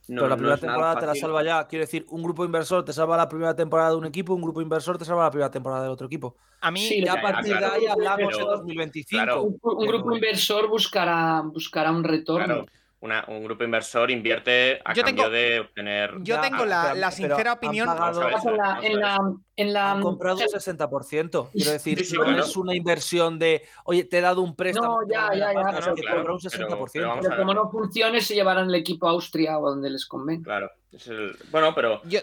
[0.07, 1.67] No, pero la primera temporada te la salva ya.
[1.67, 4.61] Quiero decir, un grupo inversor te salva la primera temporada de un equipo, un grupo
[4.61, 6.37] inversor te salva la primera temporada del otro equipo.
[6.61, 9.09] A mí, Sí, Y a ya, partir claro, de ahí hablamos en 2025.
[9.09, 9.43] claro.
[9.45, 12.45] Un, un grupo inversor buscará, buscará un retorno.
[12.45, 12.67] Claro,
[13.05, 16.14] una- un grupo inversor invierte a Yo cambio tengo- de obtener.
[16.23, 17.87] yo tengo la, la sincera han opinión.
[17.87, 19.19] pagado- en la, en la,
[19.57, 21.51] en la- Han comprado un 60%.
[21.53, 25.03] Quiero decir, Sí, sí, no es una inversión de, oye, te he dado un préstamo.
[25.03, 26.90] No, ya, ya, ya, pasta", pero que claro, un pero- 60%.
[26.93, 30.45] pero pero como no funcione, se llevarán el equipo a Austria o donde les convenga.
[30.45, 30.71] Claro.
[30.90, 32.21] es el- Bueno, pero Yo,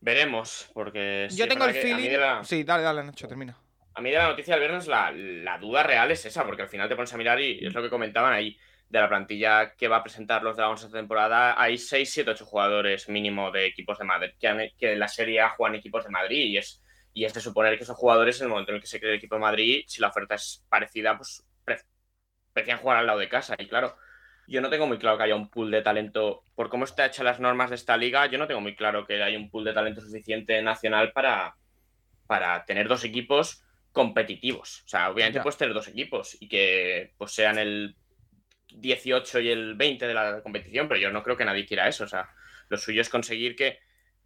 [0.00, 0.68] veremos.
[0.74, 2.10] Porque sí yo tengo el feeling.
[2.42, 3.56] Sí, dale, dale, Nacho, termina.
[3.94, 6.68] A mí de la noticia del viernes la, la duda real es esa, porque al
[6.68, 8.56] final te pones a mirar y es lo que comentaban ahí,
[8.90, 12.44] de la plantilla que va a presentar los Dragons esta temporada, hay 6, 7, 8
[12.44, 16.04] jugadores mínimo de equipos de Madrid, que, han- que en la Serie A juegan equipos
[16.04, 16.82] de Madrid y es,
[17.14, 19.12] y es de suponer que esos jugadores en el momento en el que se cree
[19.12, 21.80] el equipo de Madrid, si la oferta es parecida, pues pre-
[22.52, 23.56] prefieren jugar al lado de casa.
[23.58, 23.96] Y claro,
[24.48, 27.22] yo no tengo muy claro que haya un pool de talento, por cómo está hecha
[27.24, 29.72] las normas de esta liga, yo no tengo muy claro que haya un pool de
[29.72, 31.56] talento suficiente nacional para,
[32.26, 34.82] para tener dos equipos competitivos.
[34.86, 35.42] O sea, obviamente Ya.
[35.42, 37.96] puedes tener dos equipos y que pues sean el
[38.76, 42.04] 18 y el 20 de la competición, pero yo no creo que nadie quiera eso.
[42.04, 42.30] O sea,
[42.68, 43.78] lo suyo es conseguir que,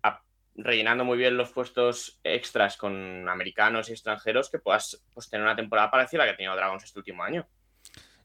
[0.02, 0.22] a-
[0.56, 5.56] rellenando muy bien los puestos extras con americanos y extranjeros, que puedas pues, tener una
[5.56, 7.46] temporada parecida a la que ha tenido Dragons este último año.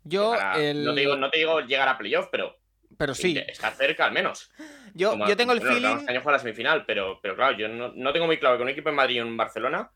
[0.03, 2.57] Yo, el- no, te digo, no te digo llegar a playoff, pero
[2.97, 4.51] pero sí, está cerca al menos.
[4.93, 5.97] yo, Como- yo tengo el bueno, feeling.
[5.97, 8.57] Este año fue a la semifinal, pero, pero claro, yo no, no tengo muy claro
[8.57, 9.91] que un equipo en Madrid y un Barcelona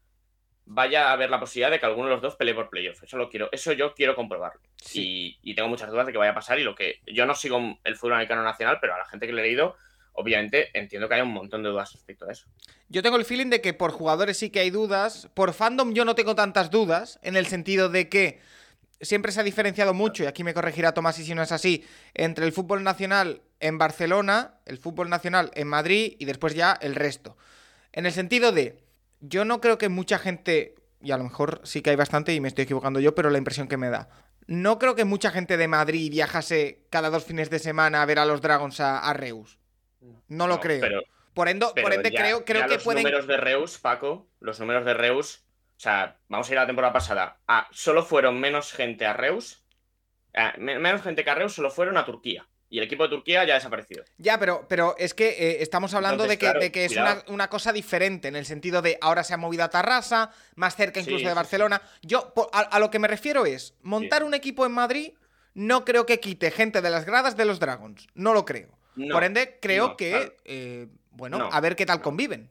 [0.65, 3.03] vaya a haber la posibilidad de que alguno de los dos pelee por playoff.
[3.03, 4.61] Eso lo quiero, eso yo quiero comprobarlo.
[4.77, 5.37] Sí.
[5.43, 6.59] Y, y tengo muchas dudas de que vaya a pasar.
[6.59, 9.33] Y lo que yo no sigo el fútbol americano nacional, pero a la gente que
[9.33, 9.75] le he leído,
[10.13, 12.45] obviamente entiendo que hay un montón de dudas respecto a eso.
[12.89, 15.29] Yo tengo el feeling de que por jugadores sí que hay dudas.
[15.33, 18.39] Por fandom yo no tengo tantas dudas, en el sentido de que
[19.01, 21.85] siempre se ha diferenciado mucho, y aquí me corregirá Tomás y si no es así,
[22.13, 26.95] entre el fútbol nacional en Barcelona, el fútbol nacional en Madrid y después ya el
[26.95, 27.37] resto.
[27.91, 28.82] En el sentido de,
[29.25, 32.41] yo no creo que mucha gente, y a lo mejor sí que hay bastante y
[32.41, 34.09] me estoy equivocando yo, pero la impresión que me da.
[34.47, 38.19] No creo que mucha gente de Madrid viajase cada dos fines de semana a ver
[38.19, 39.57] a los Dragons a, a Reus.
[40.27, 40.81] No lo creo.
[40.81, 41.01] Pero,
[41.33, 43.03] por pero por ende ya- creo, creo ya que los pueden...
[43.03, 45.45] números de Reus, Paco, los números de Reus,
[45.77, 47.37] o sea, vamos a ir a la temporada pasada.
[47.47, 49.63] Ah, solo fueron menos gente a Reus.
[50.35, 52.45] ah, me- menos gente que a Reus solo fueron a Turquía.
[52.73, 54.03] Y el equipo de Turquía ya ha desaparecido.
[54.17, 56.95] Ya, pero, pero es que eh, estamos hablando Entonces, de que, claro, de que es
[57.27, 60.99] una, cosa diferente, en el sentido de ahora se ha movido a Tarrasa, más cerca
[60.99, 61.35] incluso sí, de sí.
[61.35, 61.83] Barcelona.
[62.01, 65.11] Yo, a, a lo que me refiero es, montar un equipo en Madrid
[65.53, 68.07] no creo que quite gente de las gradas de los Dragons.
[68.15, 68.69] No lo creo.
[68.95, 70.33] No, Por ende, creo no, que, claro.
[70.45, 72.49] eh, bueno, No, a ver qué tal conviven.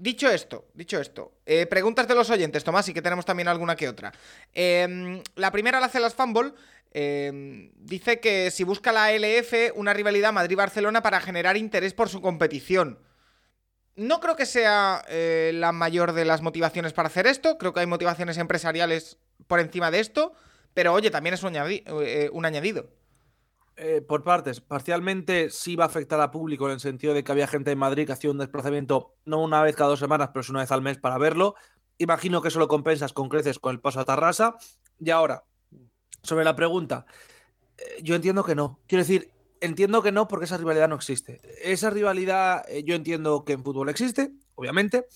[0.00, 3.74] Dicho esto, dicho esto, eh, preguntas de los oyentes, Tomás, y que tenemos también alguna
[3.74, 4.12] que otra.
[4.54, 6.54] Eh, la primera la hace las Fanball.
[6.92, 12.22] eh, dice que si busca la LF una rivalidad Madrid-Barcelona para generar interés por su
[12.22, 13.00] competición.
[13.96, 17.58] No creo que sea eh, la mayor de las motivaciones para hacer esto.
[17.58, 20.32] Creo que hay motivaciones empresariales por encima de esto.
[20.74, 22.88] Pero oye, también es un, eh, un añadido.
[23.80, 27.30] Eh, por partes, parcialmente sí va a afectar a público en el sentido de que
[27.30, 30.42] había gente en Madrid que hacía un desplazamiento no una vez cada dos semanas, pero
[30.42, 31.54] sí una vez al mes para verlo.
[31.96, 34.56] Imagino que eso lo compensas con creces con el paso a Tarrasa.
[34.98, 35.44] Y ahora,
[36.24, 37.06] sobre la pregunta,
[37.76, 38.80] eh, yo entiendo que no.
[38.88, 41.40] Quiero decir, entiendo que no porque esa rivalidad no existe.
[41.62, 45.06] Esa rivalidad eh, yo entiendo que en fútbol existe, obviamente.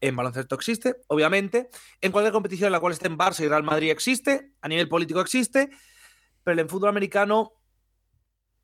[0.00, 1.68] En baloncesto existe, obviamente.
[2.00, 4.52] En cualquier competición en la cual estén Barça y Real Madrid existe.
[4.60, 5.70] A nivel político existe.
[6.44, 7.54] Pero en fútbol americano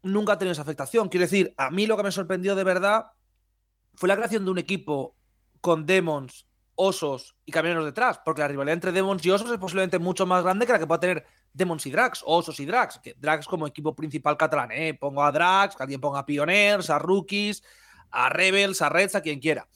[0.02, 1.08] nunca ha tenido esa afectación.
[1.08, 3.06] Quiero decir, a mí lo que me sorprendió de verdad
[3.94, 5.16] fue la creación de un equipo
[5.60, 9.98] con Demons, Osos y Camioneros detrás, porque la rivalidad entre Demons y Osos es posiblemente
[9.98, 13.00] mucho más grande que la que pueda tener Demons y Drax, o Osos y Drax,
[13.00, 14.94] que Drax como equipo principal catalán, ¿eh?
[14.94, 17.62] Pongo a Drax, que alguien ponga a Pioneers, a Rookies,
[18.10, 19.68] a Rebels, a Reds, a quien quiera.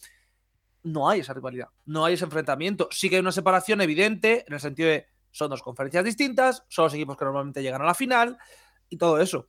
[0.85, 2.89] No hay esa rivalidad, no hay ese enfrentamiento.
[2.91, 6.85] Sí que hay una separación evidente en el sentido de son dos conferencias distintas, son
[6.85, 8.39] los equipos que normalmente llegan a la final
[8.89, 9.49] y todo eso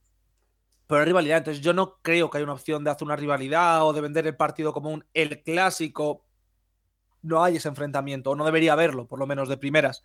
[0.88, 1.40] pero hay rivalidad.
[1.40, 4.28] Entonces, yo no creo que haya una opción de hacer una rivalidad o de vender
[4.28, 6.26] el partido como un el clásico.
[7.22, 10.04] No hay ese enfrentamiento, o no debería haberlo, por lo menos de primeras.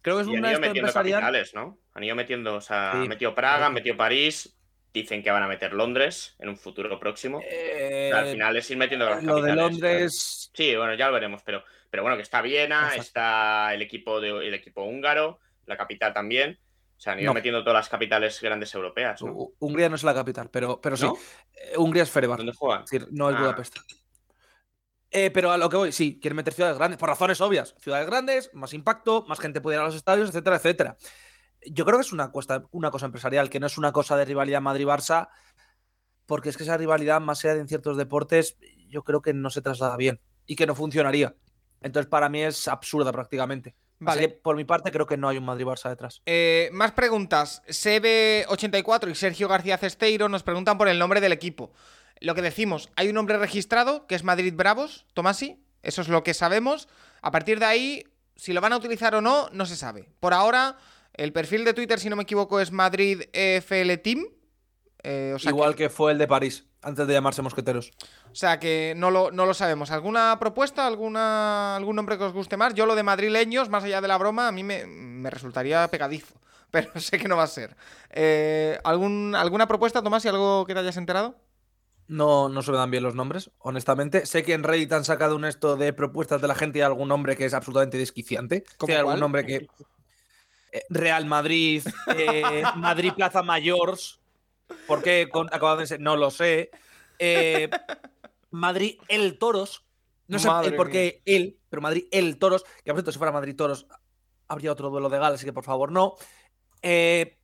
[0.00, 1.20] Creo que es Y han una ido esto metiendo empresarial.
[1.20, 1.78] capitales, ¿no?
[1.94, 4.56] Han ido metiendo, o sea, Sí, han metido Praga, han metido París,
[4.92, 7.40] dicen que van a meter Londres en un futuro próximo.
[7.44, 10.50] Eh, O sea, al final es ir metiendo las lo de Londres.
[10.54, 13.02] Sí, bueno, ya lo veremos, pero, pero bueno, que está Viena, Exacto.
[13.02, 16.58] está el equipo, de, el equipo húngaro, la capital también.
[16.96, 17.34] O sea, han ido No.
[17.34, 19.20] metiendo todas las capitales grandes europeas,
[19.58, 21.04] Hungría no es la capital, pero, pero sí.
[21.04, 21.14] ¿No?
[21.52, 22.38] Eh, Hungría es Ferebar.
[22.38, 22.84] ¿Dónde juegan?
[22.84, 23.40] Es decir, no es Ah.
[23.40, 23.76] Budapest.
[25.10, 27.74] Eh, pero a lo que voy, sí, quieren meter ciudades grandes, por razones obvias.
[27.78, 30.96] Ciudades grandes, más impacto, más gente puede ir a los estadios, etcétera, etcétera.
[31.66, 34.24] Yo creo que es una, cuesta- una cosa empresarial, que no es una cosa de
[34.24, 35.28] rivalidad Madrid-Barça,
[36.26, 38.56] porque es que esa rivalidad, más allá de en ciertos deportes,
[38.88, 41.34] yo creo que no se traslada bien y que no funcionaría.
[41.80, 43.76] Entonces, para mí es absurda prácticamente.
[44.06, 44.28] Así Vale.
[44.28, 46.22] que, por mi parte, creo que no hay un Madrid-Barça detrás.
[46.26, 47.62] Eh, más preguntas.
[47.66, 51.72] Sebe84 y Sergio García Cesteiro nos preguntan por el nombre del equipo.
[52.20, 55.60] Lo que decimos, hay un nombre registrado que es Madrid Bravos, Tomasi.
[55.82, 56.88] Eso es lo que sabemos.
[57.22, 58.04] A partir de ahí,
[58.36, 60.08] si lo van a utilizar o no, no se sabe.
[60.20, 60.76] Por ahora,
[61.14, 64.26] el perfil de Twitter, si no me equivoco, es Madrid EFL Team.
[65.04, 65.90] Eh, o sea Igual que...
[65.90, 67.92] fue el de París, antes de llamarse Mosqueteros.
[68.32, 69.90] O sea que no lo, no lo sabemos.
[69.90, 70.86] ¿Alguna propuesta?
[70.86, 72.74] ¿Alguna, ¿Algún nombre que os guste más?
[72.74, 76.34] Yo lo de madrileños, más allá de la broma, a mí me, me resultaría pegadizo.
[76.70, 77.76] Pero sé que no va a ser.
[78.10, 81.36] Eh, ¿algún, ¿Alguna propuesta, Tomás, y algo que te hayas enterado?
[82.06, 84.26] No, no se me dan bien los nombres, honestamente.
[84.26, 87.08] Sé que en Reddit han sacado un esto de propuestas de la gente y algún
[87.08, 88.64] nombre que es absolutamente desquiciante.
[88.76, 89.20] ¿Cómo hay algún cuál?
[89.20, 89.66] nombre que.
[90.72, 91.82] eh, Real Madrid,
[92.16, 94.20] eh, Madrid Plaza Mayors.
[94.86, 96.00] ¿Por qué con- de ser?
[96.00, 96.70] No lo sé.
[97.18, 97.68] Eh,
[98.50, 99.84] Madrid El Toros.
[100.26, 103.30] No sé Madre por qué él, pero Madrid, el Toros, que por cierto, si fuera
[103.32, 103.86] Madrid Toros,
[104.48, 106.14] habría otro duelo de gala, así que por favor no.
[106.80, 107.38] Eh,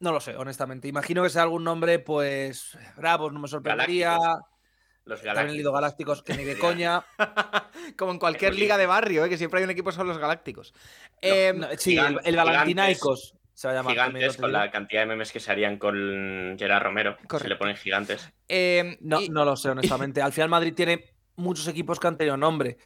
[0.00, 0.88] no lo sé, honestamente.
[0.88, 4.18] Imagino que sea algún nombre, pues, Bravos, no me sorprendería.
[5.04, 5.56] Los También galácticos.
[5.56, 7.04] Lido Galácticos, que ni de coña.
[7.96, 9.28] Como en cualquier liga de barrio, ¿eh?
[9.28, 10.72] que siempre hay un equipo son los galácticos.
[10.74, 10.80] No,
[11.22, 13.92] Eh, No, sí, el, Gigantes, el Valentinaicos se va a llamar.
[13.92, 17.16] Gigantes con la cantidad de memes que se harían con Gerard Romero.
[17.38, 18.30] Se le ponen gigantes.
[18.48, 20.20] eh, No, y- no lo sé, honestamente.
[20.20, 21.04] Al final Madrid tiene
[21.36, 22.76] muchos equipos que han tenido nombre,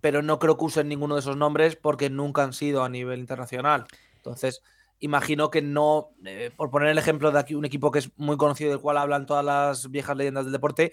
[0.00, 3.20] pero no creo que usen ninguno de esos nombres porque nunca han sido a nivel
[3.20, 3.84] internacional.
[4.16, 4.62] Entonces,
[5.00, 8.38] imagino que no, eh, por poner el ejemplo de aquí, un equipo que es muy
[8.38, 10.92] conocido, del cual hablan todas las viejas leyendas del deporte,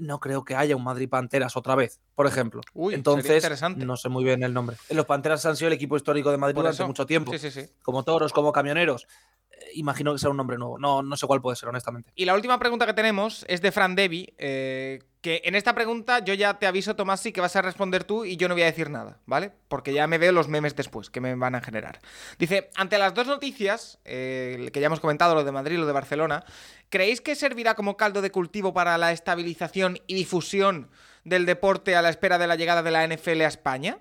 [0.00, 2.60] no creo que haya un Madrid Panteras otra vez, por ejemplo.
[2.72, 3.84] Uy, Entonces, interesante.
[3.84, 4.76] no sé muy bien el nombre.
[4.90, 6.86] Los Panteras han sido el equipo histórico de Madrid Por durante eso.
[6.86, 7.68] mucho tiempo, Sí, sí, sí.
[7.82, 9.06] como toros, como camioneros.
[9.50, 10.78] Eh, imagino que será un nombre nuevo.
[10.78, 12.10] No, no sé cuál puede ser, honestamente.
[12.14, 16.18] Y la última pregunta que tenemos es de Fran Devi, eh, que en esta pregunta
[16.18, 18.66] yo ya te aviso, Tomasi, que vas a responder tú y yo no voy a
[18.66, 19.52] decir nada, ¿vale?
[19.68, 21.98] Porque ya me veo los memes después que me van a generar.
[22.38, 25.86] Dice, ante las dos noticias, eh, que ya hemos comentado, lo de Madrid y lo
[25.86, 26.44] de Barcelona,
[26.90, 30.90] ¿creéis que servirá como caldo de cultivo para la estabilización y difusión
[31.24, 34.00] del deporte a la espera de la llegada de la NFL a España?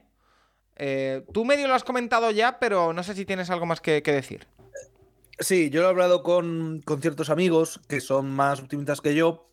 [0.75, 4.03] Eh, tú medio lo has comentado ya, pero no sé si tienes algo más que,
[4.03, 4.45] que decir.
[5.39, 9.53] Sí, yo lo he hablado con, con ciertos amigos que son más optimistas que yo.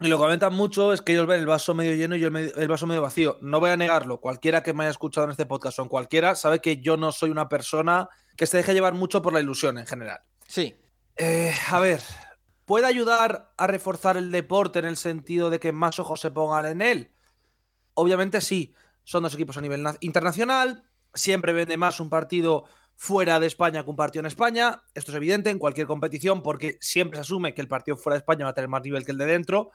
[0.00, 2.26] Y lo que comentan mucho es que ellos ven el vaso medio lleno y yo
[2.26, 3.38] el, medio- el vaso medio vacío.
[3.40, 4.20] No voy a negarlo.
[4.20, 7.12] Cualquiera que me haya escuchado en este podcast o en cualquiera sabe que yo no
[7.12, 10.20] soy una persona que se deje llevar mucho por la ilusión en general.
[10.48, 10.74] Sí.
[11.16, 12.00] Eh, a ver,
[12.64, 16.66] ¿puede ayudar a reforzar el deporte en el sentido de que más ojos se pongan
[16.66, 17.12] en él?
[17.94, 18.74] Obviamente sí.
[19.04, 20.82] Son dos equipos a nivel na- internacional.
[21.14, 22.64] Siempre vende más un partido
[22.96, 24.82] fuera de España que un partido en España.
[24.94, 28.18] Esto es evidente en cualquier competición porque siempre se asume que el partido fuera de
[28.20, 29.70] España va a tener más nivel que el de dentro.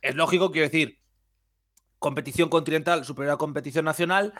[0.00, 0.98] Es lógico, quiero decir,
[1.98, 4.32] competición continental superior a competición nacional.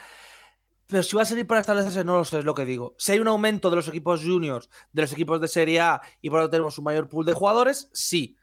[0.87, 2.95] Pero si va a servir para establecerse, no lo sé, es lo que digo.
[2.97, 6.31] Si hay un aumento de los equipos juniors, de los equipos de Serie A y
[6.31, 8.37] por lo tanto tenemos un mayor pool de jugadores, sí.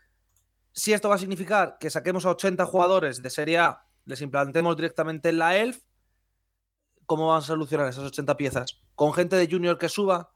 [0.73, 4.76] Si esto va a significar que saquemos a 80 jugadores de Serie A, les implantemos
[4.76, 5.80] directamente en la ELF,
[7.06, 8.82] ¿cómo van a solucionar esas 80 piezas?
[8.95, 10.33] ¿Con gente de junior que suba?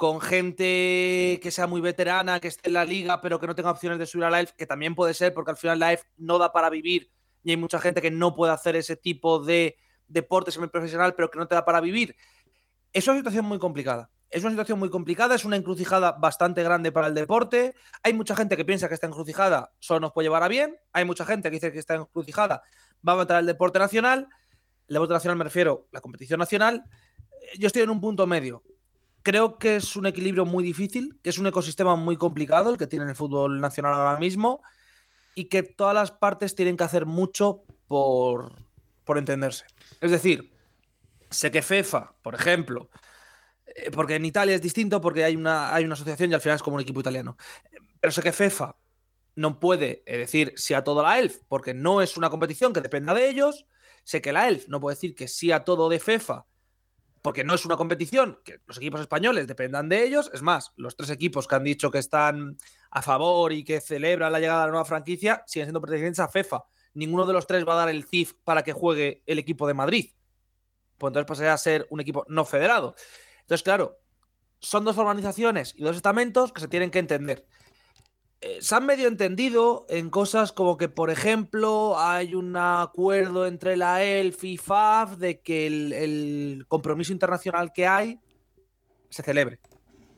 [0.00, 3.70] ¿Con gente que sea muy veterana, que esté en la liga, pero que no tenga
[3.70, 4.52] opciones de subir a ELF?
[4.52, 7.78] Que también puede ser, porque al final ELF no da para vivir y hay mucha
[7.78, 9.76] gente que no puede hacer ese tipo de
[10.08, 12.16] deporte semiprofesional, pero que no te da para vivir.
[12.94, 14.10] Es una situación muy complicada.
[14.30, 17.74] Es una situación muy complicada, es una encrucijada bastante grande para el deporte.
[18.02, 20.78] Hay mucha gente que piensa que esta encrucijada solo nos puede llevar a bien.
[20.94, 22.62] Hay mucha gente que dice que esta encrucijada
[23.06, 24.28] va a matar el deporte nacional.
[24.88, 26.84] El deporte nacional me refiero a la competición nacional.
[27.58, 28.62] Yo estoy en un punto medio.
[29.22, 32.86] Creo que es un equilibrio muy difícil, que es un ecosistema muy complicado el que
[32.86, 34.62] tiene el fútbol nacional ahora mismo
[35.34, 38.52] y que todas las partes tienen que hacer mucho por,
[39.04, 39.66] por entenderse.
[40.00, 40.52] Es decir,
[41.30, 42.88] sé que FEFA, por ejemplo,
[43.66, 46.56] eh, porque en Italia es distinto porque hay una, hay una asociación y al final
[46.56, 47.36] es como un equipo italiano.
[48.00, 48.76] Pero sé que FEFA
[49.36, 52.80] no puede eh, decir sí a todo la ELF porque no es una competición que
[52.80, 53.66] dependa de ellos.
[54.04, 56.46] Sé que la ELF no puede decir que sí a todo de FEFA
[57.22, 60.30] porque no es una competición que los equipos españoles dependan de ellos.
[60.32, 62.56] Es más, los tres equipos que han dicho que están
[62.90, 66.28] a favor y que celebran la llegada de la nueva franquicia siguen siendo pertenecientes a
[66.28, 66.64] FEFA.
[66.94, 69.74] Ninguno de los tres va a dar el CIF para que juegue el equipo de
[69.74, 70.10] Madrid.
[70.98, 72.94] Pues entonces pasaría a ser un equipo no federado.
[73.42, 73.98] Entonces, claro,
[74.58, 77.46] son dos organizaciones y dos estamentos que se tienen que entender.
[78.42, 83.76] Eh, se han medio entendido en cosas como que, por ejemplo, hay un acuerdo entre
[83.76, 88.18] la ELF y FAF de que el, compromiso internacional que hay
[89.10, 89.58] se celebre.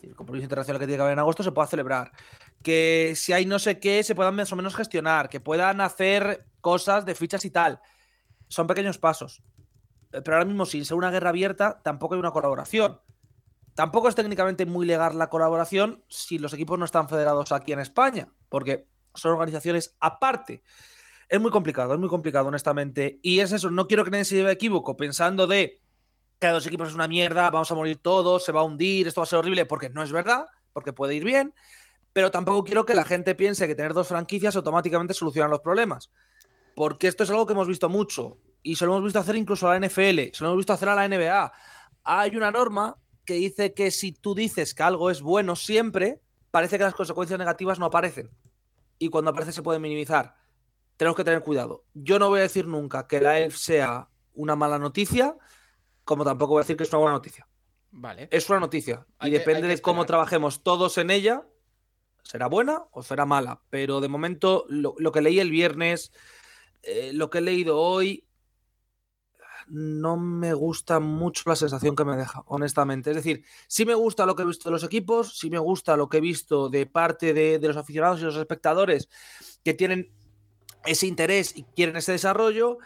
[0.03, 2.13] El compromiso internacional que tiene que haber en agosto se pueda celebrar.
[2.63, 5.29] Que si hay no sé qué, se puedan más o menos gestionar.
[5.29, 7.81] Que puedan hacer cosas de fichas y tal.
[8.47, 9.43] Son pequeños pasos.
[10.13, 13.01] Eh, Pero ahora mismo, sin ser una guerra abierta, tampoco hay una colaboración.
[13.75, 17.81] Tampoco es técnicamente muy legal la colaboración si los equipos no están federados aquí en
[17.81, 20.63] España, porque son organizaciones aparte.
[21.29, 23.19] Es muy complicado, es muy complicado, honestamente.
[23.23, 25.81] Y es eso, no quiero que nadie se lleve equívoco pensando de
[26.39, 29.09] que a dos equipos es una mierda, vamos a morir todos, se va a hundir,
[29.09, 31.55] esto va a ser horrible, porque no es verdad, porque puede ir bien.
[32.13, 36.11] Pero tampoco quiero que la gente piense que tener dos franquicias automáticamente soluciona los problemas.
[36.75, 38.37] Porque esto es algo que hemos visto mucho.
[38.63, 40.89] Y se lo hemos visto hacer incluso a la NFL, se lo hemos visto hacer
[40.91, 41.53] a la NBA.
[42.05, 46.79] Hay una norma que dice que si tú dices que algo es bueno siempre, parece
[46.79, 48.31] que las consecuencias negativas no aparecen.
[48.99, 50.37] Y cuando aparece se pueden minimizar.
[50.97, 51.85] Tenemos que tener cuidado.
[51.95, 55.37] Yo no voy a decir nunca que la ELF sea una mala noticia,
[56.05, 57.47] como tampoco voy a decir que es una buena noticia.
[57.91, 58.29] Vale.
[58.31, 59.07] Es una noticia.
[59.19, 61.45] Hay y que- depende de cómo trabajemos todos en ella,
[62.23, 63.63] será buena o será mala.
[63.71, 66.13] Pero de momento, lo, lo que leí el viernes,
[66.83, 68.25] eh, lo que he leído hoy,
[69.73, 73.09] no me gusta mucho la sensación que me deja, honestamente.
[73.09, 75.97] Es decir, sí me gusta lo que he visto de los equipos, sí me gusta
[75.97, 79.09] lo que he visto de parte de, los aficionados y los espectadores
[79.65, 80.13] que tienen
[80.85, 82.79] ese interés y quieren ese desarrollo,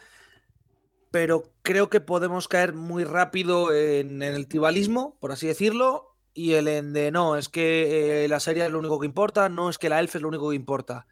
[1.10, 6.52] pero creo que podemos caer muy rápido en, en el tribalismo, por así decirlo, y
[6.52, 9.70] el en de no, es que eh, la serie es lo único que importa, no
[9.70, 11.08] es que la elf es lo único que importa.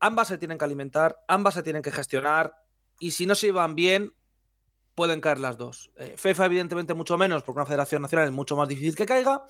[0.00, 2.54] Ambas se tienen que alimentar, ambas se tienen que gestionar,
[2.98, 4.14] y si no se llevan bien,
[4.96, 5.92] pueden caer las dos.
[5.96, 9.44] Eh, FIFA, evidentemente, mucho menos, porque una federación nacional es mucho más difícil que caiga,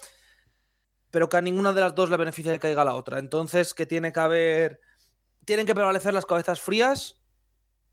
[1.11, 3.19] pero que a ninguna de las dos le beneficia que caiga la otra.
[3.19, 4.81] Entonces, que tiene que haber.
[5.47, 7.23] Tienen que prevalecer las cabezas frías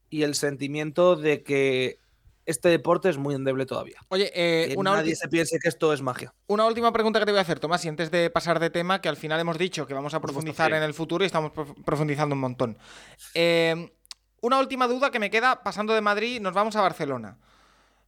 [0.10, 2.00] y el sentimiento de que
[2.46, 4.00] este deporte es muy endeble todavía.
[4.10, 6.34] Oye, eh, una, nadie se piense que esto es magia.
[6.48, 9.00] una última pregunta que te voy a hacer, Tomás, y antes de pasar de tema,
[9.00, 11.74] que al final hemos dicho que vamos a profundizar en el futuro y estamos prof-
[11.86, 12.78] profundizando un montón.
[13.34, 13.94] Eh,
[14.44, 17.38] una última duda que me queda, pasando de Madrid, nos vamos a Barcelona.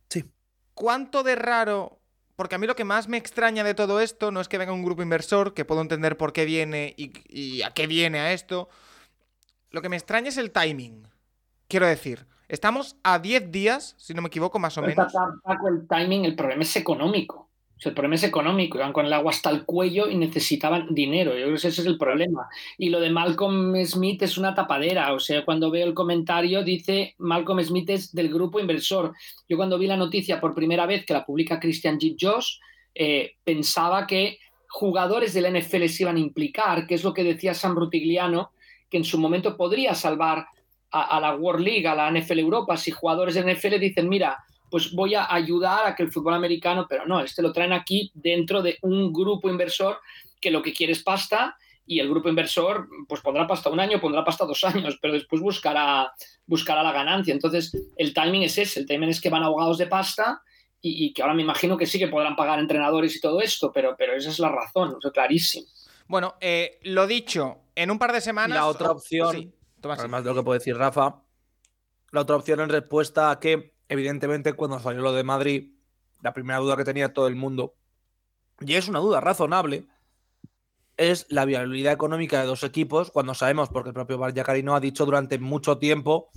[0.10, 0.30] Sí.
[0.74, 2.02] ¿Cuánto de raro?
[2.36, 4.74] Porque a mí lo que más me extraña de todo esto no es que venga
[4.74, 8.34] un grupo inversor, que puedo entender por qué viene y, y a qué viene a
[8.34, 8.67] esto.
[9.71, 11.08] Lo que me extraña es el timing.
[11.69, 15.13] Quiero decir, estamos a 10 días, si no me equivoco, más o menos.
[15.41, 17.44] Paco, el timing, el problema es económico.
[17.84, 18.78] El problema es económico.
[18.78, 21.32] Iban con el agua hasta el cuello y necesitaban dinero.
[21.32, 22.48] Yo creo que ese es el problema.
[22.78, 25.14] Y lo de Malcolm Smith es una tapadera.
[25.14, 29.14] O sea, cuando veo el comentario dice Malcolm Smith es del grupo inversor.
[29.48, 32.58] Yo cuando vi la noticia por primera vez que la publica Christian Jeep Josh,
[32.94, 37.54] eh, pensaba que jugadores del NFL se iban a implicar, que es lo que decía
[37.54, 38.52] Sam Rutigliano,
[38.90, 40.48] que en su momento podría salvar
[40.92, 44.38] a, a la World League, a la NFL Europa, si jugadores de NFL dicen, mira,
[44.69, 48.12] pues voy a ayudar a que el fútbol americano, pero no, este lo traen aquí
[48.13, 49.99] dentro de un grupo inversor
[50.41, 54.01] que lo que quiere es pasta y el grupo inversor pues pondrá pasta un año,
[54.01, 56.12] pondrá pasta dos años, pero después buscará,
[56.45, 57.34] buscará la ganancia.
[57.34, 60.41] Entonces, el timing es ese, el timing es que van ahogados de pasta
[60.82, 63.71] y, y que ahora me imagino que sí que podrán pagar entrenadores y todo esto,
[63.71, 65.67] pero, pero esa es la razón, es clarísimo.
[66.08, 68.56] Bueno, eh, lo dicho, en un par de semanas.
[68.56, 69.51] La otra opción, sí.
[69.84, 71.21] Además de lo que puede decir Rafa,
[72.12, 75.71] la otra opción en respuesta a que, evidentemente, cuando salió lo de Madrid,
[76.21, 77.74] la primera duda que tenía todo el mundo,
[78.62, 79.86] y es una duda razonable,
[80.98, 85.06] es la viabilidad económica de dos equipos, cuando sabemos, porque el propio Barjacarino ha dicho
[85.06, 86.30] durante mucho tiempo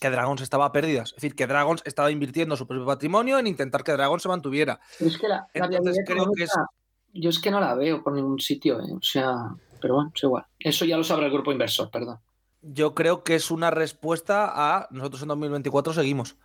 [0.00, 1.10] que Dragons estaba a pérdidas.
[1.10, 4.80] Es decir, que Dragons estaba invirtiendo su propio patrimonio en intentar que Dragons se mantuviera.
[4.98, 6.70] Pero es que la, la Entonces, viabilidad creo que es- económica,
[7.14, 8.92] yo es que no la veo por ningún sitio, ¿eh?
[8.92, 10.44] o sea, pero bueno, es igual.
[10.58, 12.18] Eso ya lo sabrá el grupo inversor, perdón.
[12.62, 16.36] yo creo que es una respuesta a nosotros en 2024 seguimos.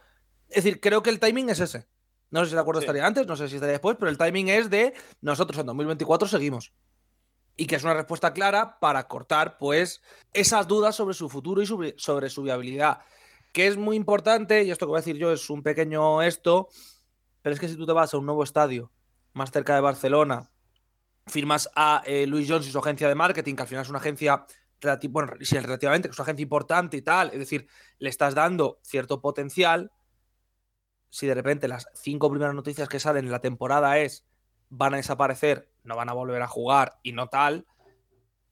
[0.50, 1.88] Es decir, creo que el timing es ese.
[2.30, 2.86] No sé si el acuerdo Sí.
[2.86, 6.28] estaría antes, no sé si estaría después, pero el timing es de nosotros en 2024
[6.28, 6.74] seguimos.
[7.56, 10.02] Y que es una respuesta clara para cortar, pues,
[10.34, 13.00] esas dudas sobre su futuro y sobre, sobre su viabilidad.
[13.54, 16.68] Que es muy importante, y esto que voy a decir yo es un pequeño esto,
[17.42, 18.92] pero es que si tú te vas a un nuevo estadio
[19.34, 20.52] más cerca de Barcelona,
[21.26, 24.00] firmas a eh, Luis Jones y su agencia de marketing, que al final es una
[24.00, 24.46] agencia
[24.82, 27.68] relati- bueno, sí, relativamente, que es una agencia importante y tal, es decir,
[28.00, 29.92] le estás dando cierto potencial.
[31.10, 34.26] Si de repente las cinco primeras noticias que salen en la temporada es
[34.70, 37.66] van a desaparecer, no van a volver a jugar y no tal,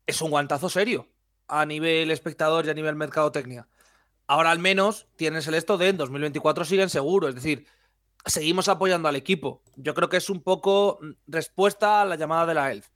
[0.05, 1.09] es un guantazo serio
[1.47, 3.67] a nivel espectador y a nivel mercadotecnia.
[4.27, 7.67] Ahora al menos tienes el esto de en 2024 siguen seguros, es decir,
[8.25, 9.61] seguimos apoyando al equipo.
[9.75, 12.89] Yo creo que es un poco mm, respuesta a la llamada de la ELF.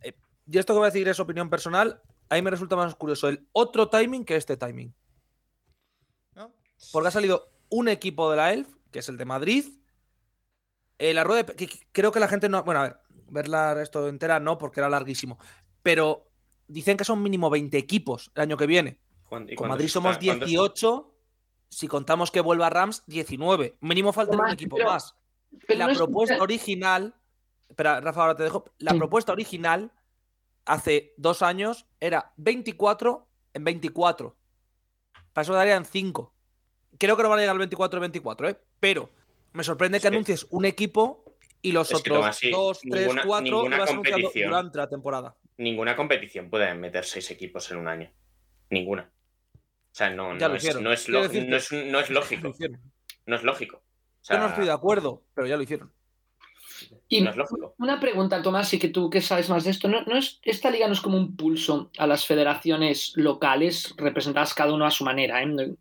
[0.00, 2.94] Eh, y esto que voy a decir es opinión personal, a mí me resulta más
[2.94, 4.94] curioso el otro timing que este timing.
[6.90, 9.64] Porque ha salido un equipo de la ELF, que es el de Madrid.
[10.98, 12.62] Eh, la rueda de- que- que creo que la gente no.
[12.62, 12.96] Bueno, a ver,
[13.28, 15.38] verla esto entera no, porque era larguísimo.
[15.82, 16.30] Pero
[16.68, 19.00] dicen que son mínimo 20 equipos el año que viene.
[19.28, 21.08] ¿Cuán- y Con Madrid somos están- cuántos- 18.
[21.68, 23.76] Si contamos que vuelva Rams, 19.
[23.80, 25.16] Mínimo falta un equipo pero- más.
[25.66, 27.14] Pero la no es- propuesta original.
[27.68, 28.64] Espera, Rafa, ahora te dejo.
[28.78, 28.98] La Sí.
[28.98, 29.90] propuesta original
[30.66, 34.36] hace dos años era 24 en 24.
[35.32, 36.34] Para eso darían 5.
[36.98, 38.60] Creo que no van a llegar al 24 en 24, ¿eh?
[38.82, 39.10] Pero
[39.52, 40.06] me sorprende que Sí.
[40.08, 44.50] anuncies un equipo y los Es otros 2, 3, ninguna- 4 ninguna vas competición.
[44.50, 45.36] durante la temporada.
[45.56, 48.10] Ninguna competición puede meter seis equipos en un año.
[48.70, 49.08] Ninguna.
[49.54, 52.00] O sea, no, Ya no, lo es, no, es, Quiero lo- decirte- no, es, no
[52.00, 52.52] es Lo lógico.
[53.26, 53.76] No es lógico.
[53.76, 55.92] O Yo no estoy de acuerdo, pero ya lo hicieron.
[57.06, 57.76] Y No es lógico.
[57.78, 60.70] una pregunta, Tomás, y que tú que sabes más de esto, ¿no, no es, esta
[60.70, 65.04] liga no es como un pulso a las federaciones locales representadas cada uno a su
[65.04, 65.40] manera?
[65.40, 65.76] ¿eh?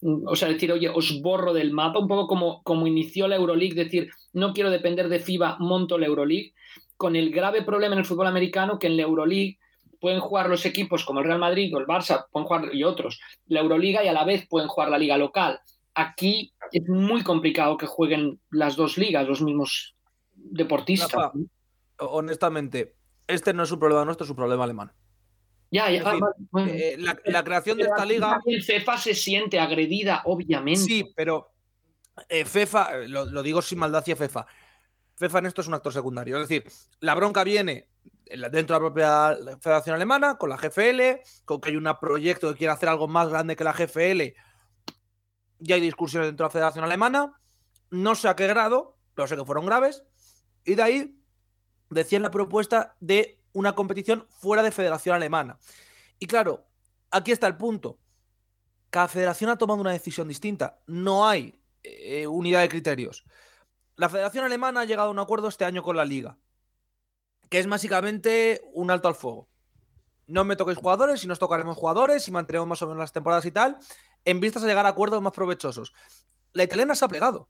[0.00, 3.74] O sea, decir, oye, os borro del mapa, un poco como, como inició la Euroleague,
[3.74, 6.54] decir, no quiero depender de FIBA, monto la Euroleague,
[6.96, 9.58] con el grave problema en el fútbol americano que en la Euroleague
[10.00, 13.20] pueden jugar los equipos como el Real Madrid o el Barça, pueden jugar y otros,
[13.46, 15.60] la Euroliga y a la vez pueden jugar la liga local.
[15.94, 19.96] Aquí es muy complicado que jueguen las dos ligas, los mismos
[20.34, 21.10] deportistas.
[21.12, 21.32] Rafa,
[21.98, 22.94] honestamente,
[23.26, 24.92] este no es un problema nuestro, es un problema alemán.
[25.70, 25.98] Ya, ya.
[25.98, 26.72] Es decir, bueno.
[26.72, 28.40] Eh, la, la creación de esta liga.
[28.46, 30.80] El FIFA se siente agredida, obviamente.
[30.80, 31.52] Sí, pero
[32.28, 34.46] eh, FEFA, eh, lo, lo digo sin maldad hacia FEFA.
[35.16, 36.40] FEFA en esto es un actor secundario.
[36.40, 37.88] Es decir, la bronca viene
[38.50, 42.58] dentro de la propia Federación Alemana, con la GFL, con que hay un proyecto que
[42.58, 44.34] quiere hacer algo más grande que la GFL.
[45.60, 47.32] Ya hay discusiones dentro de la Federación Alemana.
[47.90, 50.04] No sé a qué grado, pero sé que fueron graves.
[50.64, 51.18] Y de ahí
[51.90, 55.58] decían la propuesta de una competición fuera de Federación Alemana.
[56.18, 56.66] Y claro,
[57.10, 57.98] aquí está el punto.
[58.90, 60.80] Cada federación ha tomado una decisión distinta.
[60.86, 63.24] No hay eh, unidad de criterios.
[63.96, 66.38] La Federación Alemana ha llegado a un acuerdo este año con la Liga,
[67.48, 69.48] que es básicamente un alto al fuego.
[70.26, 73.44] No me toquéis jugadores, y nos tocaremos jugadores, y mantenemos más o menos las temporadas
[73.46, 73.78] y tal,
[74.24, 75.92] en vistas a llegar a acuerdos más provechosos.
[76.52, 77.48] La italiana se ha plegado.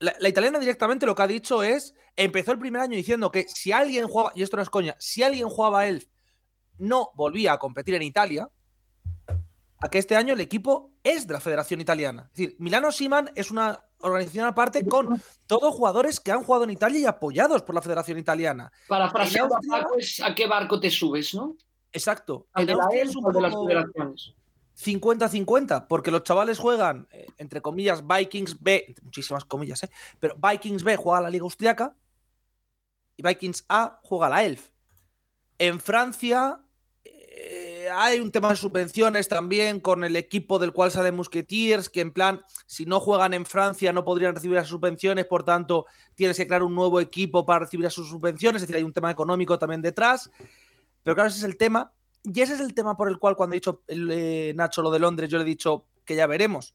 [0.00, 3.46] La, la italiana directamente lo que ha dicho es, empezó el primer año diciendo que
[3.48, 6.06] si alguien jugaba, y esto no es coña, si alguien jugaba a Elf,
[6.78, 8.48] no volvía a competir en Italia,
[9.80, 12.28] a que este año el equipo es de la Federación Italiana.
[12.32, 16.70] Es decir, Milano Siman es una organización aparte con todos jugadores que han jugado en
[16.70, 18.70] Italia y apoyados por la Federación Italiana.
[18.86, 21.56] Para frasear Paco, es a qué barco te subes, ¿no?
[21.92, 22.48] Exacto.
[22.52, 24.34] ¿Al En de la ELF o de las federaciones?
[24.78, 29.90] 50-50, porque los chavales juegan, eh, entre comillas, Vikings B, muchísimas comillas, ¿eh?
[30.20, 31.96] pero Vikings B juega a la Liga Austriaca
[33.16, 34.70] y Vikings A juega a la ELF.
[35.58, 36.60] En Francia
[37.04, 42.00] eh, hay un tema de subvenciones también con el equipo del cual sale Musketeers, que
[42.00, 46.36] en plan, si no juegan en Francia no podrían recibir las subvenciones, por tanto, tienes
[46.36, 49.58] que crear un nuevo equipo para recibir esas subvenciones, es decir, hay un tema económico
[49.58, 50.30] también detrás.
[51.02, 51.92] Pero claro, ese es el tema.
[52.22, 54.98] Y ese es el tema por el cual cuando ha dicho eh, Nacho lo de
[54.98, 56.74] Londres, yo le he dicho que ya veremos.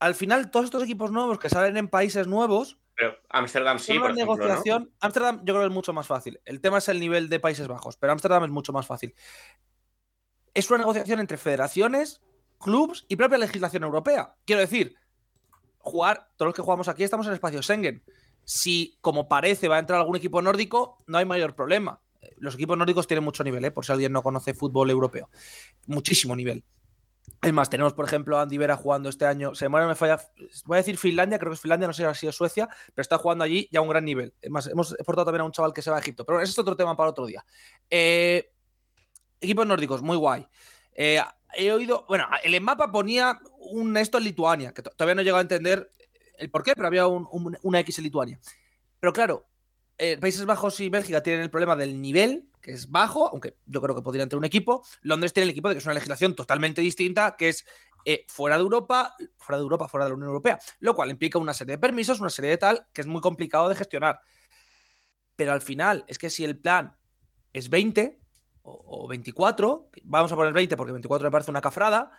[0.00, 4.14] Al final, todos estos equipos nuevos que salen en países nuevos, Pero Ámsterdam sí, por
[4.14, 4.92] negociación.
[5.00, 6.40] Ámsterdam yo creo que es mucho más fácil.
[6.44, 9.14] El tema es el nivel de Países Bajos, pero Ámsterdam es mucho más fácil.
[10.52, 12.22] Es una negociación entre federaciones,
[12.58, 14.36] clubs y propia legislación europea.
[14.44, 14.96] Quiero decir,
[15.78, 18.04] jugar, todos los que jugamos aquí estamos en el espacio Schengen.
[18.44, 22.00] Si, como parece, va a entrar algún equipo nórdico, no hay mayor problema.
[22.36, 23.70] Los equipos nórdicos tienen mucho nivel, ¿eh?
[23.70, 25.28] por si alguien no conoce fútbol europeo.
[25.86, 26.64] Muchísimo nivel.
[27.40, 29.54] Es más, tenemos, por ejemplo, a Andy Vera jugando este año.
[29.54, 30.18] Se me falla.
[30.66, 33.02] Voy a decir Finlandia, creo que es Finlandia, no sé si ha sido Suecia, pero
[33.02, 34.34] está jugando allí ya a un gran nivel.
[34.40, 36.52] Es más, hemos exportado también a un chaval que se va a Egipto, pero ese
[36.52, 37.44] es otro tema para otro día.
[37.90, 38.50] Eh,
[39.40, 40.46] equipos nórdicos, muy guay.
[40.94, 41.20] Eh,
[41.56, 45.24] he oído, bueno, el mapa ponía un esto en Lituania, que to- todavía no he
[45.24, 45.90] llegado a entender
[46.38, 48.40] el por qué, pero había un- un- una X en Lituania.
[49.00, 49.46] Pero claro,
[49.98, 53.80] eh, Países Bajos y Bélgica tienen el problema del nivel, que es bajo, aunque yo
[53.80, 54.84] creo que podría entrar un equipo.
[55.02, 57.64] Londres tiene el equipo de que es una legislación totalmente distinta, que es
[58.04, 61.38] eh, fuera de Europa, fuera de Europa, fuera de la Unión Europea, lo cual implica
[61.38, 64.20] una serie de permisos, una serie de tal, que es muy complicado de gestionar.
[65.36, 66.96] Pero al final, es que si el plan
[67.52, 68.20] es 20
[68.62, 72.10] o, o 24, vamos a poner 20 porque 24 me parece una cafrada,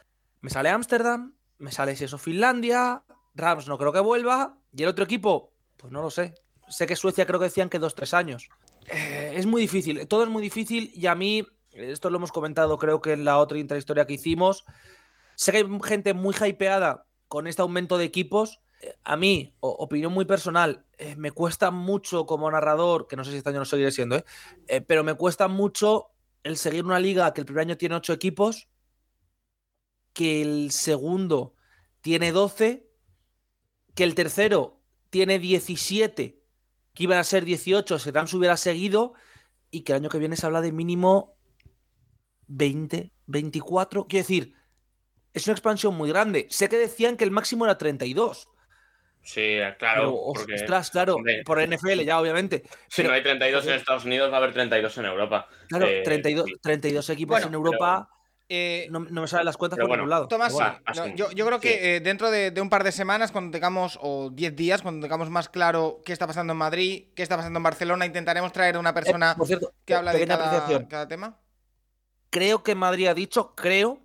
[0.42, 3.04] me sale Ámsterdam, me sale si eso Finlandia,
[3.34, 6.36] Rams no creo que vuelva, y el otro equipo, pues no lo sé.
[6.68, 8.50] Sé que Suecia creo que decían que dos, tres años.
[8.88, 12.78] Eh, es muy difícil, todo es muy difícil y a mí, esto lo hemos comentado
[12.78, 14.64] creo que en la otra intrahistoria que hicimos,
[15.36, 18.62] sé que hay gente muy hypeada con este aumento de equipos.
[18.82, 23.32] Eh, A mí, opinión muy personal, eh, me cuesta mucho como narrador, que no sé
[23.32, 24.24] si este año no seguiré siendo,
[24.88, 26.12] pero me cuesta mucho
[26.44, 28.70] el seguir una liga que el primer año tiene ocho equipos,
[30.14, 31.56] que el segundo
[32.02, 32.88] tiene 12,
[33.96, 36.45] que el tercero tiene 17,
[36.96, 39.14] que iban a ser 18, si Rams hubiera seguido,
[39.70, 41.36] y que el año que viene se habla de mínimo
[42.48, 44.08] 20, 24.
[44.08, 44.54] Quiero decir,
[45.34, 46.48] es una expansión muy grande.
[46.50, 48.48] Sé que decían que el máximo era 32.
[49.22, 50.02] Sí, claro.
[50.12, 52.62] Pero, porque ostras, claro, hombre, por NFL ya, obviamente.
[52.88, 55.48] si pero- no hay 32 en Estados Unidos, va a haber 32 en Europa.
[55.68, 56.54] Claro, Eh, 32, sí.
[56.62, 58.10] 32 equipos Bueno, en Europa.
[58.48, 60.28] Eh, No, no me salen las cuentas por bueno, ningún lado.
[60.28, 60.78] Tomás, bueno.
[60.94, 61.00] sí.
[61.00, 61.68] No, yo, yo creo Sí.
[61.68, 65.02] que eh, dentro de, de un par de semanas, cuando tengamos, o 10 días, cuando
[65.06, 68.76] tengamos más claro qué está pasando en Madrid, qué está pasando en Barcelona, intentaremos traer
[68.76, 71.40] a una Eh, persona por cierto, que habla de cada, tema.
[72.30, 74.02] Creo que Madrid ha dicho, creo,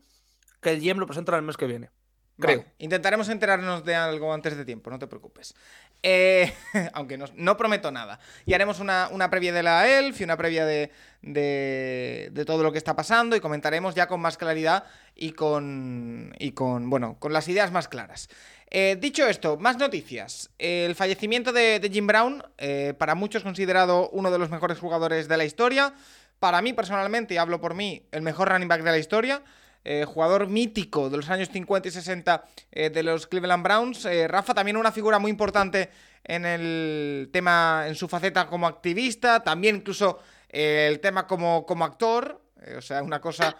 [0.63, 1.91] que el GM lo presentará el mes que viene.
[2.39, 2.59] Creo.
[2.61, 5.55] Vale, Intentaremos enterarnos de algo antes de tiempo, no te preocupes.
[6.03, 6.53] Eh,
[6.95, 8.19] aunque no, prometo nada.
[8.47, 10.91] Y haremos una, previa de la ELF y una previa de,
[11.23, 14.85] de, de todo lo que está pasando y comentaremos ya con más claridad
[15.15, 18.29] y con, y con, bueno, con las ideas más claras.
[18.73, 20.51] Eh, dicho esto, más noticias.
[20.59, 25.27] El fallecimiento de, de Jim Brown, eh, para muchos considerado uno de los mejores jugadores
[25.29, 25.93] de la historia.
[26.39, 29.43] Para mí, personalmente, y hablo por mí, el mejor running back de la historia.
[29.85, 34.05] Eh, jugador mítico de los años 50 y 60 eh, de los Cleveland Browns.
[34.05, 35.91] Eh, Rafa también una figura muy importante
[36.23, 40.19] en el tema, en su faceta como activista, también incluso
[40.51, 42.43] el tema como, como actor.
[42.77, 43.57] O sea, una cosa,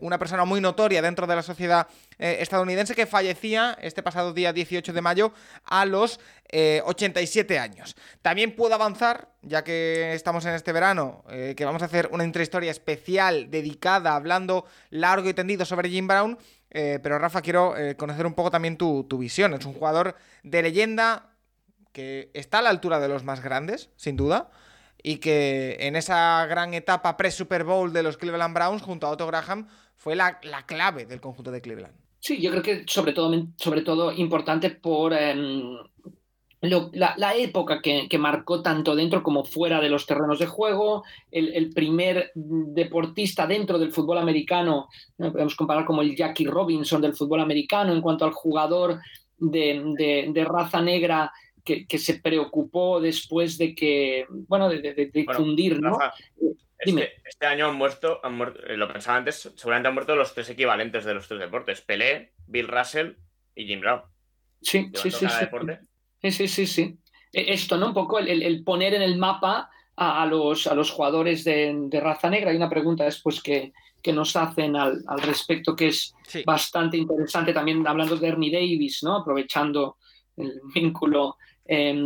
[0.00, 1.86] una persona muy notoria dentro de la sociedad
[2.18, 5.32] estadounidense que fallecía este pasado día 18 de mayo
[5.64, 6.20] a los
[6.52, 7.96] 87 años.
[8.22, 12.70] También puedo avanzar, ya que estamos en este verano, que vamos a hacer una intrahistoria
[12.70, 16.38] especial dedicada hablando largo y tendido sobre Jim Brown.
[16.68, 19.54] pero Rafa, quiero conocer un poco también tu, tu visión.
[19.54, 21.30] Es un jugador de leyenda
[21.92, 24.50] que está a la altura de los más grandes, sin duda,
[25.02, 29.26] y que en esa gran etapa pre-Super Bowl de los Cleveland Browns, junto a Otto
[29.26, 31.94] Graham, fue la, clave del conjunto de Cleveland.
[32.20, 35.76] Sí, yo creo que sobre todo, sobre todo importante por em,
[36.60, 42.32] la, época que, marcó tanto dentro como fuera de los terrenos de juego, el, primer
[42.34, 48.02] deportista dentro del fútbol americano, podemos comparar como el Jackie Robinson del fútbol americano en
[48.02, 49.00] cuanto al jugador
[49.38, 51.32] de raza negra
[51.64, 55.98] que, se preocupó después de que, bueno, de, difundir, ¿no?
[56.78, 60.32] Este, este, año han muerto, han muerto, eh, lo pensaba antes, seguramente han muerto los
[60.32, 63.16] tres equivalentes de los tres deportes: Pelé, Bill Russell
[63.54, 64.00] y Jim Brown.
[64.62, 65.26] Sí, sí, sí.
[66.22, 66.30] Sí.
[66.32, 66.98] sí, sí, sí,
[67.32, 67.88] e, Esto, ¿no?
[67.88, 72.50] Un poco el, poner en el mapa a, los, a los jugadores de, raza negra.
[72.50, 76.14] Hay una pregunta después que, que nos hacen al, respecto que es
[76.46, 79.16] bastante interesante, también hablando de Ernie Davis, ¿no?
[79.16, 79.98] Aprovechando
[80.42, 81.36] el vínculo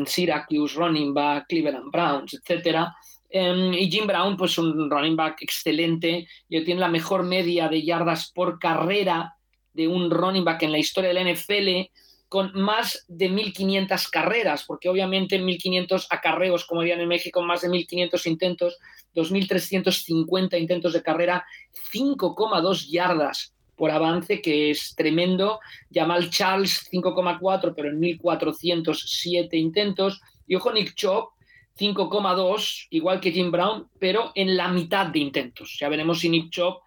[0.07, 2.87] Syracuse, running back, Cleveland Browns, etc.
[3.31, 7.83] Em, y Jim Brown, pues un running back excelente, y tiene la mejor media de
[7.83, 9.35] yardas por carrera
[9.73, 11.91] de un running back en la historia del NFL,
[12.29, 17.69] con más de 1.500 carreras, porque obviamente 1.500 acarreos, como dirían en México, más de
[17.69, 18.79] 1.500 intentos,
[19.15, 21.47] 2.350 intentos de carrera,
[21.93, 25.61] 5,2 yardas por avance, que es tremendo.
[25.93, 30.21] Jamal Charles 5,4, pero en 1407 intentos.
[30.47, 31.31] Y ojo, Nick Chop
[31.79, 35.77] 5,2, igual que Jim Brown, pero en la mitad de intentos.
[35.81, 36.83] Ya veremos si Nick Chop,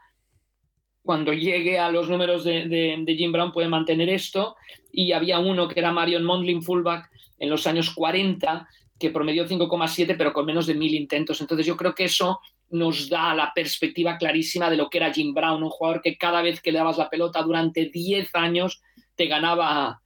[1.04, 4.56] cuando llegue a los números de, Jim Brown, puede mantener esto.
[4.92, 7.10] Y había uno que era Marion Mondlin, fullback,
[7.40, 8.68] en los años 40,
[9.00, 11.40] que promedió 5,7, pero con menos de mil intentos.
[11.42, 15.34] Entonces yo creo que eso nos da la perspectiva clarísima de lo que era Jim
[15.34, 18.82] Brown, un jugador que cada vez que le dabas la pelota durante 10 años
[19.16, 20.02] te ganaba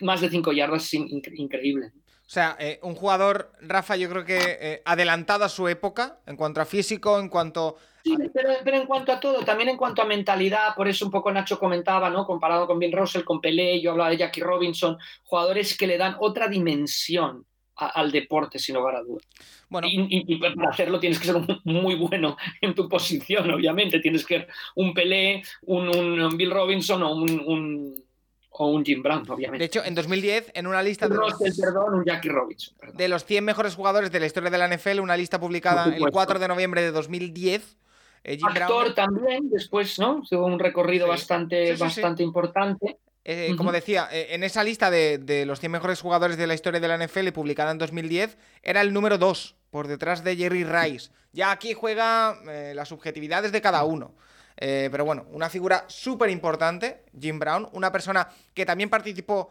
[0.00, 1.92] más de 5 yardas, increíble.
[2.26, 6.36] O sea, eh, un jugador, Rafa, yo creo que eh, adelantado a su época, en
[6.36, 7.76] cuanto a físico, en cuanto...
[8.02, 11.30] Sí, pero, en cuanto a todo, también en cuanto a mentalidad, por eso un poco
[11.32, 12.24] Nacho comentaba, ¿no?
[12.24, 16.16] Comparado con Bill Russell, con Pelé, yo hablaba de Jackie Robinson, jugadores que le dan
[16.20, 17.46] otra dimensión
[17.76, 19.26] al deporte, sin lugar a dudas.
[19.68, 19.86] Bueno.
[19.90, 24.00] Y, para hacerlo tienes que ser muy bueno en tu posición, obviamente.
[24.00, 28.02] Tienes que ser un Pelé, un, Bill Robinson o un,
[28.50, 29.58] o un Jim Brown, obviamente.
[29.58, 33.24] De hecho, en 2010, en una lista de los, perdón, un Jackie Robinson, de los
[33.24, 36.48] 100 mejores jugadores de la historia de la NFL, una lista publicada el 4 de
[36.48, 37.76] noviembre de 2010.
[38.24, 40.22] Eh, Jim Actor también, después, ¿no?
[40.28, 42.98] Tuvo un recorrido bastante, bastante importante.
[43.28, 46.78] Eh, como decía, eh, en esa lista de, los 100 mejores jugadores de la historia
[46.78, 51.10] de la NFL publicada en 2010, era el número 2, por detrás de Jerry Rice.
[51.32, 54.14] Ya aquí juega eh, las subjetividades de cada uno.
[54.56, 59.50] pero bueno, una figura súper importante, Jim Brown, una persona que también participó,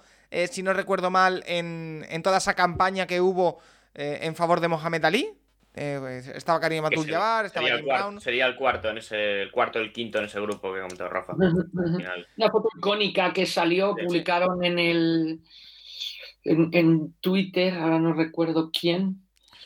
[0.49, 3.59] si no recuerdo mal, en, en, toda esa campaña que hubo
[3.93, 5.37] en favor de Mohamed Ali,
[5.75, 8.21] eh, pues, estaba Karim Abdul Jabbar, estaba sería Brown.
[8.21, 11.33] Sería el cuarto, en ese, el cuarto, el quinto en ese grupo que comentó Rafa.
[11.33, 15.41] Una foto icónica que salió, publicaron en el
[16.43, 19.24] en, en, Twitter, ahora no recuerdo quién,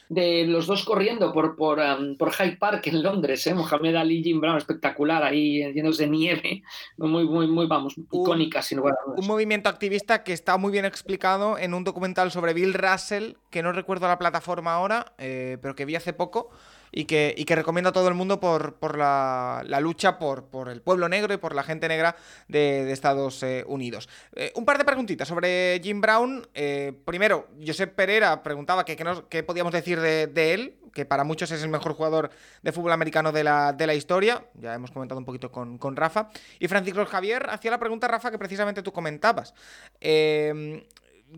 [0.10, 3.54] de los dos corriendo por, por, um, por Hyde Park en Londres, ¿eh?
[3.54, 6.64] Mohamed Ali Jim Brown, espectacular, ahí llenos de nieve,
[6.98, 9.20] muy, muy, muy, vamos, icónica, sin lugar a dudas.
[9.22, 13.62] Un movimiento activista que está muy bien explicado en un documental sobre Bill Russell, que
[13.62, 16.50] no recuerdo la plataforma ahora, eh, pero que vi hace poco,
[16.92, 20.70] y que, y que recomiendo a todo el mundo por, por la, lucha por, por,
[20.70, 22.16] el pueblo negro y por la gente negra
[22.48, 24.10] de, Estados eh, Unidos.
[24.36, 26.48] Eh, un par de preguntitas sobre Jim Brown.
[26.54, 28.98] Eh, primero, Josep Pereira preguntaba qué
[29.30, 32.32] que podíamos decir de, él, que para muchos es el mejor jugador
[32.62, 34.44] de fútbol americano de la, de la historia.
[34.56, 36.30] Ya hemos comentado un poquito con, con, Rafa.
[36.60, 39.54] Y Francisco Javier hacía la pregunta, Rafa, que precisamente tú comentabas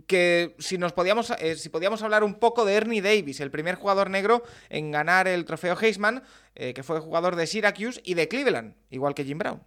[0.07, 3.75] que si nos podíamos, eh, si podíamos hablar un poco de Ernie Davis, el primer
[3.75, 6.23] jugador negro en ganar el trofeo Heisman,
[6.55, 9.61] eh, que fue jugador de Syracuse y de Cleveland, igual que Jim Brown.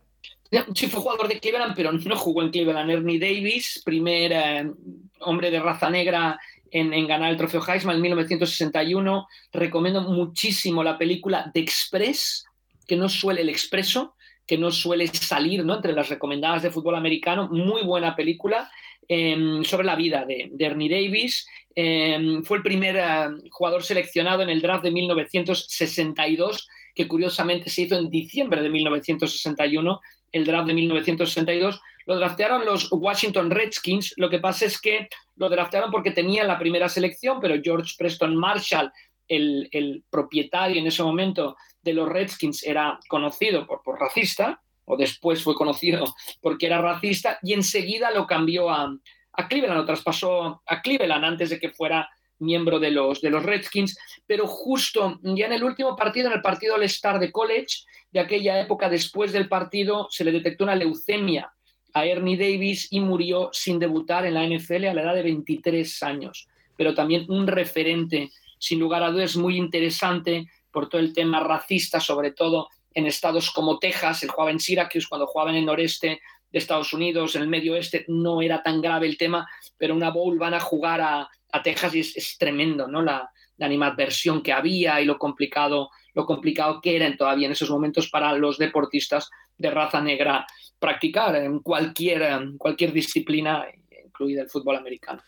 [0.74, 2.90] Sí, fue jugador de Cleveland, pero no jugó en Cleveland.
[2.90, 4.70] Ernie Davis, primer eh,
[5.20, 6.38] hombre de raza negra
[6.70, 9.26] en, ganar el trofeo Heisman en 1961.
[9.52, 12.44] Recomiendo muchísimo la película The Express,
[12.86, 14.14] que no suele el expreso,
[14.46, 15.74] que no suele salir ¿no?
[15.74, 17.48] entre las recomendadas de fútbol americano.
[17.48, 18.70] Muy buena película
[19.08, 21.46] em, sobre la vida de, Ernie Davis.
[21.74, 27.82] Em, fue el primer eh, jugador seleccionado en el draft de 1962, que curiosamente se
[27.82, 30.00] hizo en diciembre de 1961,
[30.32, 31.80] el draft de 1962.
[32.06, 34.14] Lo draftearon los Washington Redskins.
[34.16, 38.36] Lo que pasa es que lo draftearon porque tenía la primera selección, pero George Preston
[38.36, 38.92] Marshall,
[39.26, 45.54] el, propietario en ese momento de los Redskins era conocido por racista, o después fue
[45.54, 48.94] conocido porque era racista, y enseguida lo cambió a,
[49.32, 52.08] a Cleveland, lo traspasó a Cleveland antes de que fuera
[52.38, 56.42] miembro de los, de los Redskins, pero justo ya en el último partido, en el
[56.42, 61.52] partido All-Star de College, de aquella época, después del partido, se le detectó una leucemia
[61.94, 66.02] a Ernie Davis y murió sin debutar en la NFL a la edad de 23
[66.02, 66.48] años.
[66.76, 72.00] Pero también un referente, sin lugar a dudas, muy interesante por todo el tema racista,
[72.00, 76.20] sobre todo en estados como Texas, él jugaba en Syracuse cuando jugaba en el noreste
[76.50, 80.10] de Estados Unidos, en el medio oeste no era tan grave el tema, pero una
[80.10, 81.28] bowl van a jugar a,
[81.62, 83.02] Texas y es, tremendo, ¿no?
[83.02, 83.30] La,
[83.60, 88.32] animadversión que había y lo complicado, lo complicado que era todavía en esos momentos para
[88.32, 90.44] los deportistas de raza negra
[90.80, 93.64] practicar en cualquier, cualquier disciplina,
[94.04, 95.22] incluida el fútbol americano.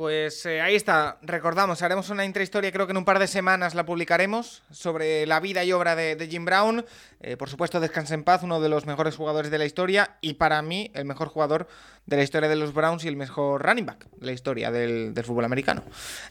[0.00, 3.74] Pues eh, ahí está, recordamos, haremos una intrahistoria, creo que en un par de semanas
[3.74, 6.86] la publicaremos, sobre la vida y obra de, Jim Brown.
[7.20, 10.32] Eh, por supuesto, descanse en paz, uno de los mejores jugadores de la historia y
[10.32, 11.68] para mí el mejor jugador
[12.06, 15.12] de la historia de los Browns y el mejor running back de la historia del,
[15.22, 15.84] fútbol americano.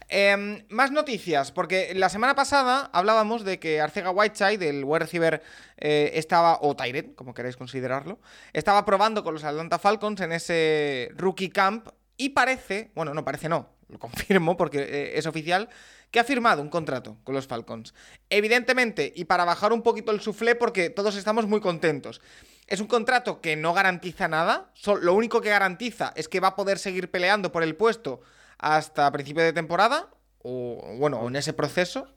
[0.07, 5.43] Em, más noticias, porque la semana pasada hablábamos de que Arcega Whiteside, el wide receiver,
[5.78, 8.17] eh, estaba, o Tyrant, como queráis considerarlo,
[8.51, 11.88] estaba probando con los Atlanta Falcons en ese rookie camp
[12.20, 15.70] y parece, bueno, no parece no, lo confirmo porque eh, es oficial,
[16.11, 17.93] que ha firmado un contrato con los Falcons.
[18.30, 22.22] Evidentemente, y para bajar un poquito el suflé porque todos estamos muy contentos.
[22.67, 26.55] Es un contrato que no garantiza nada, lo único que garantiza es que va a
[26.55, 28.22] poder seguir peleando por el puesto
[28.57, 30.09] hasta principio de temporada,
[30.43, 32.13] o bueno, en ese proceso.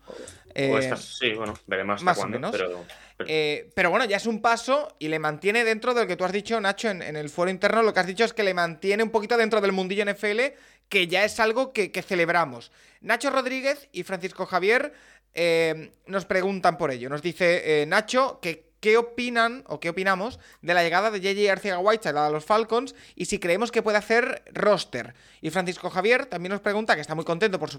[0.55, 2.51] Eh, sí, bueno, veremos más o menos.
[2.51, 2.85] Pero...
[3.29, 6.25] Eh, pero bueno, ya es un paso y le mantiene dentro de lo que tú
[6.25, 7.83] has dicho, Nacho, en, el foro interno.
[7.83, 10.41] Lo que has dicho es que le mantiene un poquito dentro del mundillo NFL,
[10.89, 12.73] que ya es algo que, celebramos.
[13.01, 14.93] Nacho Rodríguez y Francisco Javier
[15.35, 17.09] eh, nos preguntan por ello.
[17.09, 21.51] Nos dice eh, Nacho que qué opinan o qué opinamos de la llegada de JJ
[21.51, 25.15] Arcega Whiteside a los Falcons y si creemos que puede hacer roster.
[25.41, 27.71] Y Francisco Javier también nos pregunta que está muy contento por,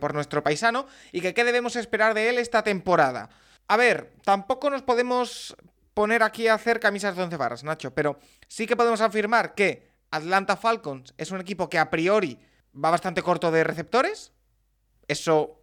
[0.00, 3.28] por nuestro paisano y que qué debemos esperar de él esta temporada.
[3.68, 5.56] A ver, tampoco nos podemos
[5.94, 9.88] poner aquí a hacer camisas de once barras, Nacho, pero sí que podemos afirmar que
[10.10, 12.38] Atlanta Falcons es un equipo que a priori
[12.72, 14.32] va bastante corto de receptores.
[15.08, 15.62] Eso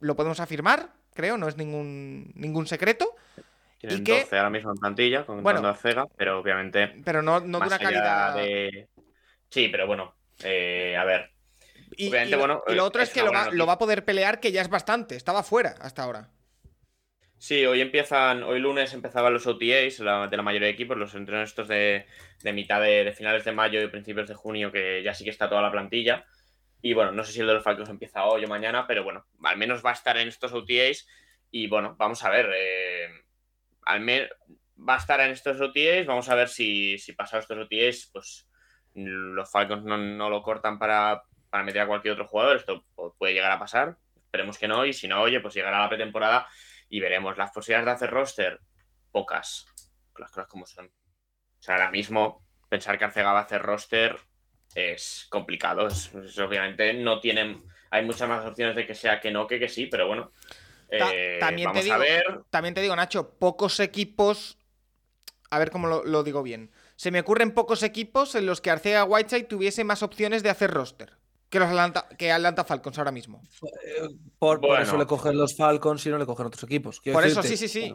[0.00, 3.14] lo podemos afirmar, creo, no es ningún, ningún secreto.
[3.78, 7.02] Tienen y que, 12 ahora mismo en plantilla, contando a Cega, pero obviamente.
[7.04, 8.36] Pero no, no de una calidad.
[9.50, 11.30] Sí, pero bueno, eh, a ver.
[11.96, 14.60] Y, bueno, lo otro es, que lo va, lo va, a poder pelear, que ya
[14.60, 15.16] es bastante.
[15.16, 16.30] Estaba fuera hasta ahora.
[17.38, 21.50] Sí, hoy empiezan, hoy lunes empezaban los OTAs de la mayoría de equipos, los entrenos
[21.50, 22.06] estos de,
[22.44, 25.60] mitad de, finales de mayo y principios de junio, que ya sí que está toda
[25.60, 26.24] la plantilla.
[26.80, 29.26] Y bueno, no sé si el de los Falcons empieza hoy o mañana, pero bueno,
[29.44, 31.06] al menos va a estar en estos OTAs.
[31.50, 32.50] Y bueno, vamos a ver.
[32.56, 33.08] Eh,
[33.82, 34.30] al menos
[34.76, 36.06] va a estar en estos OTAs.
[36.06, 38.48] Vamos a ver si, si pasados estos OTAs, pues
[38.94, 42.56] los Falcons no, lo cortan para, para meter a cualquier otro jugador.
[42.56, 42.84] Esto
[43.18, 43.98] puede llegar a pasar.
[44.16, 44.86] Esperemos que no.
[44.86, 46.46] Y si no, oye, pues llegará la pretemporada
[46.88, 47.36] y veremos.
[47.36, 48.60] Las posibilidades de hacer roster,
[49.10, 49.66] pocas.
[50.18, 50.86] Las cosas como son.
[50.86, 54.18] O sea, ahora mismo pensar que Arcega va a hacer roster
[54.74, 55.88] es complicado.
[56.44, 57.64] obviamente no tienen.
[57.90, 60.32] Hay muchas más opciones de que sea que no que que sí, pero bueno.
[60.90, 61.96] Eh, también, te digo,
[62.50, 64.58] también te digo, Nacho, pocos equipos.
[65.50, 66.70] A ver cómo lo, digo bien.
[66.96, 70.70] Se me ocurren pocos equipos en los que Arcega Whiteside tuviese más opciones de hacer
[70.70, 71.15] roster
[71.48, 73.42] que los Atlanta, que Atlanta Falcons ahora mismo.
[74.38, 77.00] Por, eso le cogen los Falcons y no le cogen otros equipos.
[77.00, 77.94] por eso, sí, sí, sí.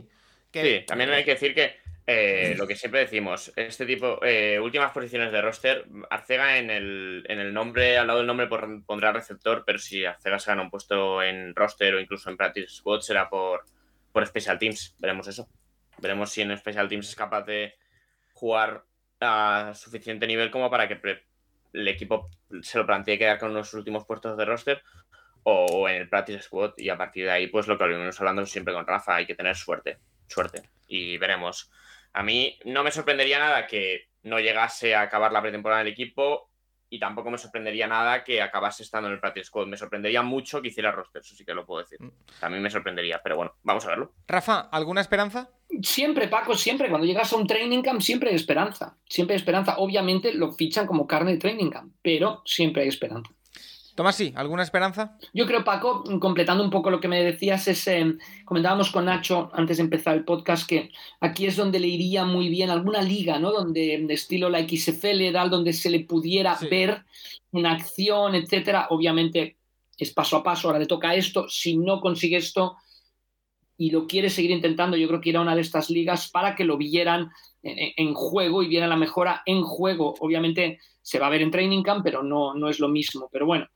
[0.54, 4.91] Sí, también hay que decir que eh, lo que siempre decimos, este tipo, eh, últimas
[4.91, 8.49] posiciones de roster, Arcega en el, en el nombre, al lado del nombre
[8.86, 12.68] pondrá receptor, pero si Arcega se gana un puesto en roster o incluso en practice
[12.68, 13.64] squad será por,
[14.12, 14.95] por Special Teams.
[14.99, 15.47] Veremos eso.
[15.99, 17.76] Veremos si en Special Teams es capaz de
[18.34, 18.84] jugar
[19.22, 20.95] a suficiente nivel como para que
[21.74, 22.30] el equipo
[22.61, 24.84] se lo plantee quedar con los últimos puestos de roster
[25.43, 28.45] o en el practice squad y a partir de ahí pues lo que venimos hablando
[28.45, 29.99] siempre con Rafa hay que tener suerte
[30.32, 30.63] suerte.
[30.88, 31.72] Y veremos.
[32.13, 36.51] A mí no me sorprendería nada que no llegase a acabar la pretemporada del equipo
[36.92, 39.66] y tampoco me sorprendería nada que acabase estando en el practice squad.
[39.66, 42.02] Me sorprendería mucho que hiciera roster, eso sí que lo puedo decir.
[42.02, 42.12] Mm.
[42.39, 44.12] También me sorprendería, pero bueno, vamos a verlo.
[44.28, 45.50] Rafa, ¿alguna esperanza?
[45.82, 46.89] Siempre, Paco, siempre.
[46.89, 48.98] Cuando llegas a un training camp, siempre hay esperanza.
[49.08, 49.76] Siempre hay esperanza.
[49.78, 53.32] Obviamente lo fichan como carne de training camp, pero siempre hay esperanza.
[54.02, 55.16] Tomás, sí, ¿alguna esperanza?
[55.32, 59.52] Yo creo, Paco, completando un poco lo que me decías, es, eh, comentábamos con Nacho
[59.54, 60.89] antes de empezar el podcast que
[61.20, 63.52] aquí es donde le iría muy bien alguna liga, ¿no?
[63.52, 67.06] Donde de estilo la XFL, tal, donde se le pudiera ver
[67.52, 68.88] una acción, etcétera.
[68.89, 69.58] Obviamente
[69.95, 71.47] es paso a paso, ahora le toca esto.
[71.47, 72.78] Si no consigue esto
[73.82, 76.56] y lo quiere seguir intentando, yo creo que ir a una de estas ligas para
[76.56, 77.32] que lo vieran
[77.64, 80.14] en, juego y viera la mejora en juego.
[80.20, 83.28] Obviamente se va a ver en training camp, pero no, no es lo mismo.
[83.32, 83.68] Pero bueno,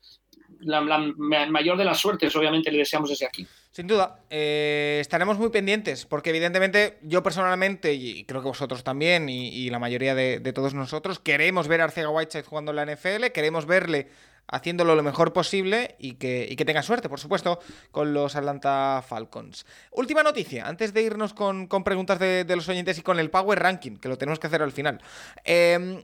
[0.60, 3.48] la, mayor de las suertes, obviamente, le deseamos desde aquí.
[3.72, 9.28] Sin duda, eh, estaremos muy pendientes, porque evidentemente yo personalmente, y creo que vosotros también,
[9.28, 13.32] y, la mayoría de, todos nosotros, queremos ver a Arcega Whiteside jugando en la NFL,
[13.34, 14.10] queremos verle
[14.48, 17.60] haciéndolo lo mejor posible y que, tenga suerte, por supuesto,
[17.92, 19.66] con los Atlanta Falcons.
[19.92, 23.98] Última noticia, antes de irnos con, preguntas de, los oyentes y con el Power Ranking,
[23.98, 25.02] que lo tenemos que hacer al final.
[25.44, 26.04] Eh,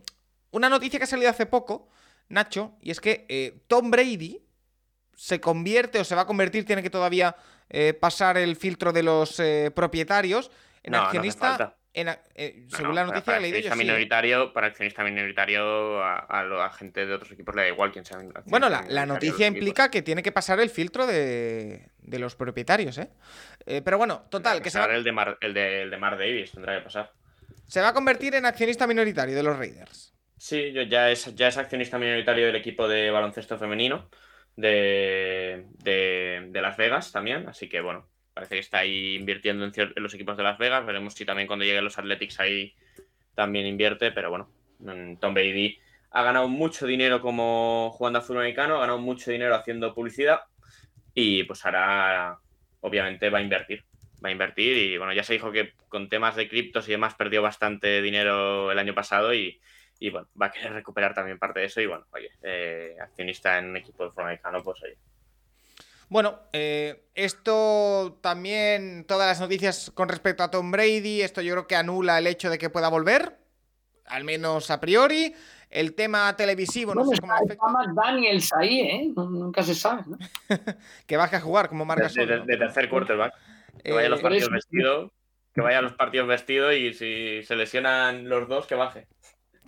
[0.52, 1.88] una noticia que ha salido hace poco,
[2.30, 4.42] Nacho, y es que eh, Tom Brady
[5.16, 7.36] se convierte o se va a convertir, tiene que todavía
[7.70, 10.52] eh, pasar el filtro de los eh, propietarios
[10.84, 11.78] en accionista.
[11.94, 12.10] en,
[12.70, 17.56] según la noticia que leído minoritario, Para accionista minoritario, a, la gente de otros equipos
[17.56, 18.20] le da igual quién sea.
[18.46, 23.10] Bueno, la, noticia implica que tiene que pasar el filtro de, los propietarios, ¿eh?
[23.84, 24.62] pero bueno, total.
[24.62, 24.86] Que, se va...
[24.86, 27.12] el, de Mar, el, de, el de Mar Davis tendrá que pasar.
[27.68, 30.14] Se va a convertir en accionista minoritario de los Raiders.
[30.38, 34.10] Sí, ya es, ya es accionista minoritario del equipo de baloncesto femenino
[34.56, 37.48] de, Las Vegas también.
[37.48, 40.86] Así que bueno, parece que está ahí invirtiendo en, los equipos de Las Vegas.
[40.86, 42.74] Veremos si también cuando lleguen los Athletics ahí
[43.36, 44.12] también invierte.
[44.12, 44.50] Pero bueno,
[45.20, 45.78] Tom Brady
[46.12, 50.42] ha ganado mucho dinero como jugando a fútbol americano, ha ganado mucho dinero haciendo publicidad
[51.14, 52.38] y pues ahora
[52.82, 53.84] obviamente va a invertir.
[54.24, 57.16] Va a invertir y bueno, ya se dijo que con temas de criptos y demás
[57.16, 59.60] perdió bastante dinero el año pasado y
[60.02, 63.60] y bueno, va a querer recuperar también parte de eso y bueno, oye, eh, accionista
[63.60, 64.98] en un equipo de fútbol americano, pues oye.
[66.12, 71.68] Bueno, eh, esto también, todas las noticias con respecto a Tom Brady, esto yo creo
[71.68, 73.38] que anula el hecho de que pueda volver,
[74.08, 75.34] al menos a priori.
[75.70, 77.66] El tema televisivo, no, sé cómo afecta.
[77.96, 79.14] Daniels ahí, ¿eh?
[79.16, 80.18] Nunca se sabe, ¿no?
[81.08, 83.34] que baje a jugar como marca de, de, tercer quarterback.
[83.82, 85.14] Que vaya a los eh, partidos vestido,
[85.54, 89.08] que vaya a los partidos vestido y si se lesionan los dos, que baje.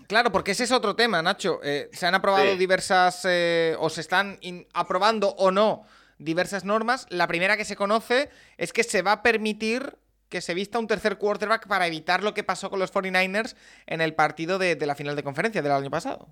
[0.09, 1.61] Claro, porque ese es otro tema, Nacho.
[1.63, 4.37] Eh, se han aprobado diversas, eh, o se están
[4.73, 5.85] aprobando o no
[6.23, 7.05] diversas normas.
[7.09, 9.97] La primera que se conoce es que se va a permitir
[10.29, 13.55] que se vista un tercer quarterback para evitar lo que pasó con los 49ers
[13.85, 16.27] en el partido de, la final de conferencia del año pasado.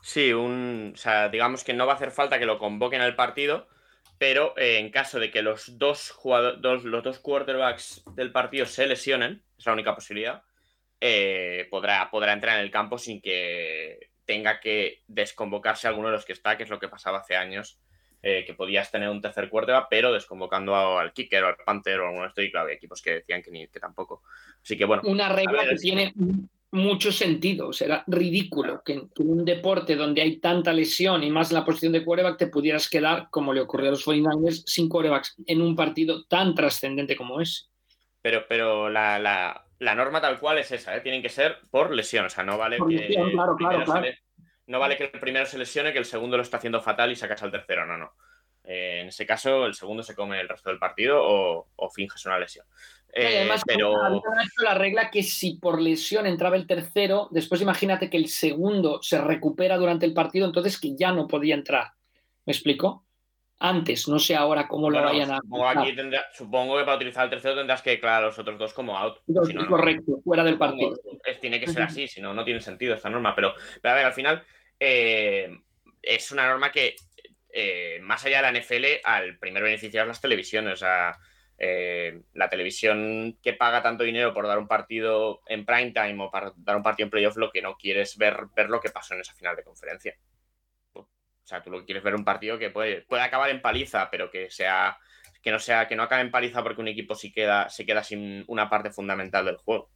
[0.00, 3.16] Sí, un, o sea, digamos que no va a hacer falta que lo convoquen al
[3.16, 3.68] partido,
[4.16, 6.18] pero eh, en caso de que los dos,
[6.62, 10.42] los dos quarterbacks del partido se lesionen, es la única posibilidad,
[11.02, 16.24] eh, podrá, podrá entrar en el campo sin que tenga que desconvocarse alguno de los
[16.24, 17.78] que está, que es lo que pasaba hace años,
[18.22, 22.06] eh, que podías tener un tercer quarterback, pero desconvocando al kicker o al panther o
[22.06, 24.22] alguno de estos, y claro, hay equipos que decían que, ni, que tampoco.
[24.62, 25.02] Así que bueno.
[25.06, 26.12] Una regla que tiene
[26.72, 31.50] mucho sentido, o sea, ridículo que en un deporte donde hay tanta lesión y más
[31.50, 34.88] en la posición de quarterback te pudieras quedar, como le ocurrió a los 49ers, sin
[34.88, 37.64] quarterbacks en un partido tan trascendente como ese.
[38.22, 39.18] Pero, pero la,
[39.80, 41.00] la norma tal cual es esa, ¿eh?
[41.00, 43.14] tienen que ser por lesión, o sea, no vale que
[44.70, 47.16] no vale que el primero se lesione, que el segundo lo está haciendo fatal y
[47.16, 48.12] sacas al tercero, no, no.
[48.62, 52.24] Eh, en ese caso, el segundo se come el resto del partido o, o finges
[52.26, 52.64] una lesión.
[53.12, 54.22] Eh, además, pero...
[54.62, 59.20] la regla que si por lesión entraba el tercero, después imagínate que el segundo se
[59.20, 61.88] recupera durante el partido, entonces que ya no podía entrar.
[62.46, 63.04] ¿Me explico?
[63.60, 65.40] antes, no sé ahora cómo lo vayan a.
[66.32, 69.18] Supongo, que para utilizar el tercero tendrás que declarar a los otros dos como out.
[69.68, 70.98] correcto, fuera del partido.
[71.40, 73.34] tiene que ser así, si no, no tiene sentido esta norma.
[73.34, 73.52] Pero,
[73.82, 74.42] a ver, al final
[74.80, 75.60] eh,
[76.02, 76.96] es una norma que,
[77.52, 80.74] eh, más allá de la NFL, al primer beneficiar las televisiones.
[80.74, 81.16] O sea,
[81.58, 86.30] eh, la televisión que paga tanto dinero por dar un partido en prime time o
[86.30, 89.14] para dar un partido en playoff, lo que no quieres ver, ver lo que pasó
[89.14, 90.16] en esa final de conferencia.
[90.94, 91.06] O
[91.44, 94.30] sea, tú lo que quieres ver un partido que puede, puede acabar en paliza, pero
[94.30, 94.96] que sea
[95.42, 98.02] que no sea que no acabe en paliza porque un equipo sí queda, se queda
[98.04, 99.90] sin una parte fundamental del juego.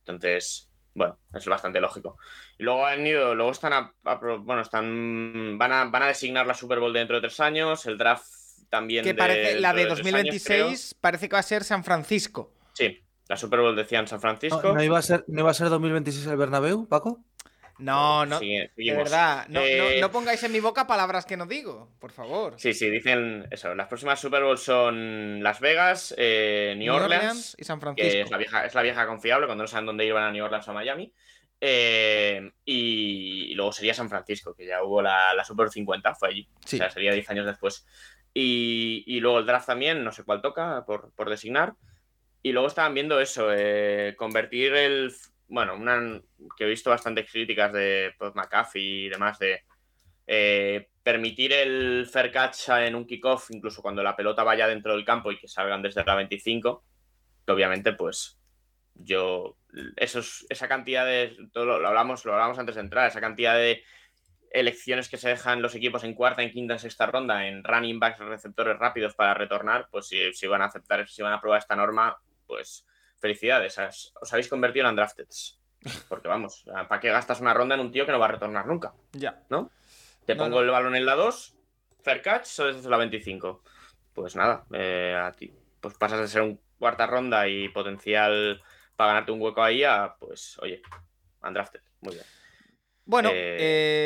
[0.00, 2.16] Entonces, bueno, es bastante lógico.
[2.58, 3.92] Y luego han ido, luego están a,
[4.38, 7.98] bueno, están van a, van a designar la Super Bowl dentro de tres años, el
[7.98, 8.24] draft
[8.70, 9.04] también.
[9.04, 12.52] Que parece, la de 2026 parece que va a ser San Francisco.
[12.72, 14.72] Sí, la Super Bowl decían San Francisco.
[14.72, 17.24] ¿No, iba, a ser, ¿No iba a ser 2026 el Bernabéu, Paco?
[17.78, 18.38] No, no.
[18.38, 19.04] Sigue- De seguimos.
[19.04, 22.54] verdad, no, no- Eh, no pongáis en mi boca palabras que no digo, por favor.
[22.58, 23.74] Sí, sí, dicen eso.
[23.74, 28.18] Las próximas Super Bowl son Las Vegas, eh, New, Orleans, y San que Francisco.
[28.24, 30.44] es la, vieja, es la vieja confiable cuando no saben dónde ir van a New
[30.44, 31.12] Orleans o a Miami.
[31.60, 36.28] Eh, y, y luego sería San Francisco, que ya hubo la, la Super 50, fue
[36.28, 36.48] allí.
[36.64, 36.76] Sí.
[36.76, 37.86] O sea, sería 10 años después.
[38.34, 41.74] Y, y luego el draft también, no sé cuál toca por, por designar.
[42.42, 45.14] Y luego estaban viendo eso, eh, convertir el.
[45.48, 46.20] Bueno, una
[46.56, 49.62] que he visto bastantes críticas de pues, McAfee y demás, de
[50.26, 55.04] eh, permitir el fair catch en un kickoff, incluso cuando la pelota vaya dentro del
[55.04, 56.84] campo y que salgan desde la 25,
[57.44, 58.38] que obviamente, pues
[58.94, 59.56] yo,
[59.96, 63.54] esos, esa cantidad de, todo lo, lo hablamos, lo hablamos antes de entrar, esa cantidad
[63.54, 63.82] de
[64.54, 67.98] elecciones que se dejan los equipos en cuarta, en quinta, en sexta ronda, en running
[67.98, 71.58] backs, receptores rápidos para retornar, pues si, si van a aceptar, si van a aprobar
[71.58, 72.16] esta norma,
[72.46, 72.86] pues
[73.18, 75.26] felicidades, os, habéis convertido en undrafted.
[76.08, 78.66] Porque vamos, ¿para qué gastas una ronda en un tío que no va a retornar
[78.66, 78.94] nunca?
[79.12, 79.42] Ya.
[80.24, 80.60] Te No, pongo no.
[80.62, 81.54] el balón en la 2,
[82.02, 83.62] fair catch, o desde la 25.
[84.14, 85.54] Pues nada, eh, a ti.
[85.80, 88.62] Pues pasas de ser un cuarta ronda y potencial
[88.96, 90.80] para ganarte un hueco ahí a, pues, oye,
[91.42, 91.80] undrafted.
[92.00, 92.26] Muy bien.
[93.04, 93.56] Bueno, Eh,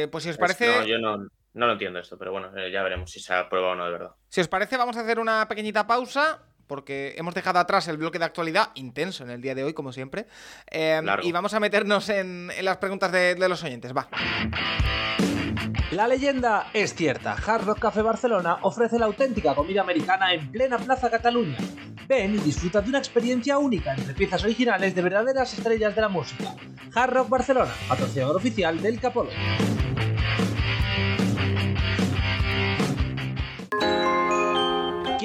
[0.04, 2.50] eh, pues si os Es- parece, no, yo no, no lo entiendo esto, pero bueno,
[2.68, 4.10] ya veremos si se aprueba o no de verdad.
[4.28, 6.42] si os parece, vamos a hacer una pequeñita pausa.
[6.68, 9.92] Porque hemos dejado atrás el bloque de actualidad, intenso en el día de hoy, como
[9.92, 10.26] siempre.
[10.70, 11.26] Eh, Largo.
[11.26, 13.92] y vamos a meternos en, en las preguntas de, de los oyentes.
[13.96, 14.06] Va.
[15.90, 17.32] La leyenda es cierta.
[17.34, 21.56] Hard Rock Café Barcelona ofrece la auténtica comida americana en plena Plaza Cataluña.
[22.06, 26.08] Ven y disfruta de una experiencia única entre piezas originales de verdaderas estrellas de la
[26.08, 26.54] música.
[26.94, 29.30] Hard Rock Barcelona, patrocinador oficial del Capolo.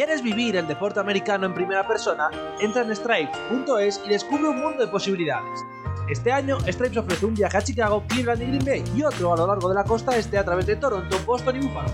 [0.06, 2.30] ¿Quieres vivir el deporte americano en primera persona?
[2.60, 5.62] Entra en stripes.es y descubre un mundo de posibilidades.
[6.10, 9.38] Este año, Stripes ofrece un viaje a Chicago, Cleveland y Green Bay y otro a
[9.38, 11.88] lo largo de la costa este a través de Toronto, Boston y Buffalo.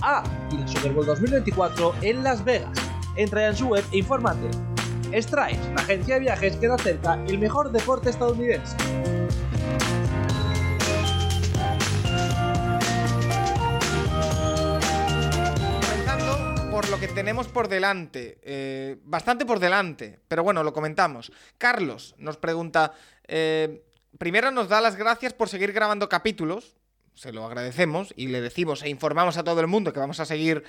[0.00, 2.78] Ah, y la Super Bowl 2024 en Las Vegas.
[3.16, 4.48] Entra ya en su web e infórmate.
[5.20, 8.76] Stripes, la agencia de viajes que da cerca el mejor deporte estadounidense.
[16.76, 18.38] Por lo que tenemos por delante.
[18.42, 20.20] eh, bastante por delante.
[20.28, 21.32] Pero bueno, lo comentamos.
[21.56, 22.92] Carlos nos pregunta.
[23.26, 23.82] eh,
[24.18, 26.76] primero nos da las gracias por seguir grabando capítulos.
[27.14, 30.26] Se lo agradecemos y le decimos e informamos a todo el mundo que vamos a
[30.26, 30.64] seguir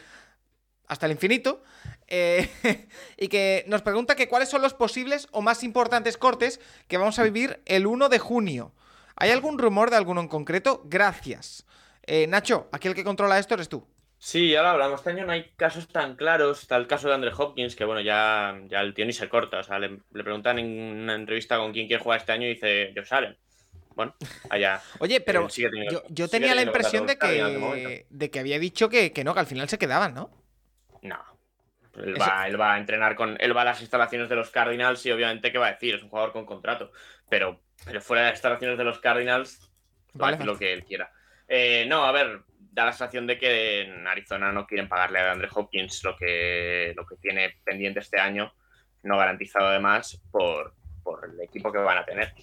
[0.87, 1.61] hasta el infinito.
[2.07, 2.49] eh,
[3.17, 7.19] y que nos pregunta que cuáles son los posibles o más importantes cortes que vamos
[7.19, 8.71] a vivir el 1 de junio.
[9.17, 10.83] ¿Hay algún rumor de alguno en concreto?
[10.85, 11.65] Gracias.
[12.29, 13.85] Nacho, aquí el que controla esto eres tú.
[14.20, 14.99] Sí, ahora hablamos.
[14.99, 16.61] Este año no hay casos tan claros.
[16.61, 19.59] Está el caso de Andre Hopkins, que bueno, ya, ya el tío ni se corta.
[19.59, 20.65] O sea, le, le preguntan en
[21.03, 23.38] una entrevista con quién quiere jugar este año y dice Josh Allen.
[23.95, 24.15] Bueno,
[24.49, 24.82] allá.
[24.99, 28.59] Oye, pero Él sigue teniendo- yo, yo tenía la impresión de que, de que había
[28.59, 30.30] dicho que, que no, que al final se quedaban, ¿no?
[31.01, 31.20] No.
[31.95, 33.38] Él Eso- va, él va a entrenar con.
[33.39, 35.95] Él va a las instalaciones de los Cardinals y obviamente, ¿qué va a decir?
[35.95, 36.91] Es un jugador con contrato.
[37.28, 40.74] Pero, pero fuera de las instalaciones de los Cardinals, va a Vale, decir lo que
[40.74, 41.11] él quiera.
[41.47, 42.41] Eh, no, a ver,
[42.78, 46.93] da la sensación de que en Arizona no quieren pagarle a Andre Hopkins lo que,
[46.95, 48.53] lo que tiene pendiente este año,
[49.01, 52.36] no garantizado además por, por el equipo que van a tener.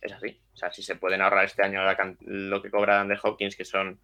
[0.00, 0.40] Es así.
[0.54, 1.82] O sea, si se pueden ahorrar este año
[2.20, 4.00] lo que cobra Andre Hopkins, que son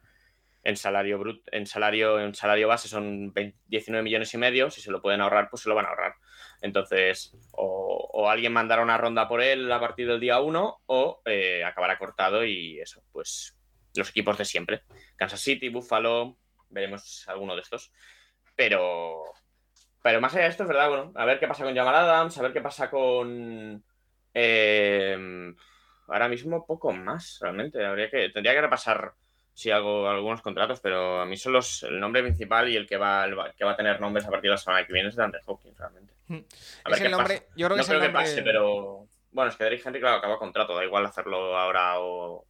[0.62, 4.82] en salario brut, en salario, en salario base son 20 19 millones y medio, si
[4.82, 6.16] se lo pueden ahorrar, pues se lo van a ahorrar.
[6.61, 11.22] Entonces, o, o alguien mandará una ronda por él a partir del día 1, o
[11.24, 13.57] eh, acabará cortado y eso, pues
[13.99, 14.82] los equipos de siempre.
[15.16, 16.36] Kansas City, Buffalo,
[16.70, 17.92] veremos alguno de estos.
[18.57, 19.22] Pero,
[20.03, 22.36] pero más allá de esto, es verdad, bueno, a ver qué pasa con Jamal Adams,
[22.38, 23.84] a ver qué pasa con...
[24.34, 25.55] eh,
[26.09, 27.84] ahora mismo poco más, realmente.
[27.84, 29.12] Habría que, tendría que repasar
[29.53, 32.96] si hago algunos contratos, pero a mí son los, el nombre principal y el que
[32.96, 35.16] va, el que va a tener nombres a partir de la semana que viene es
[35.16, 36.14] de Andre Hopkins, realmente.
[36.28, 36.44] A ver
[36.92, 37.53] es qué el nombre, pasa.
[37.57, 38.30] yo creo que no es el creo que nombre...
[38.30, 42.46] pase, pero bueno, es que Derrick Henry, claro, acaba contrato, da igual hacerlo ahora o.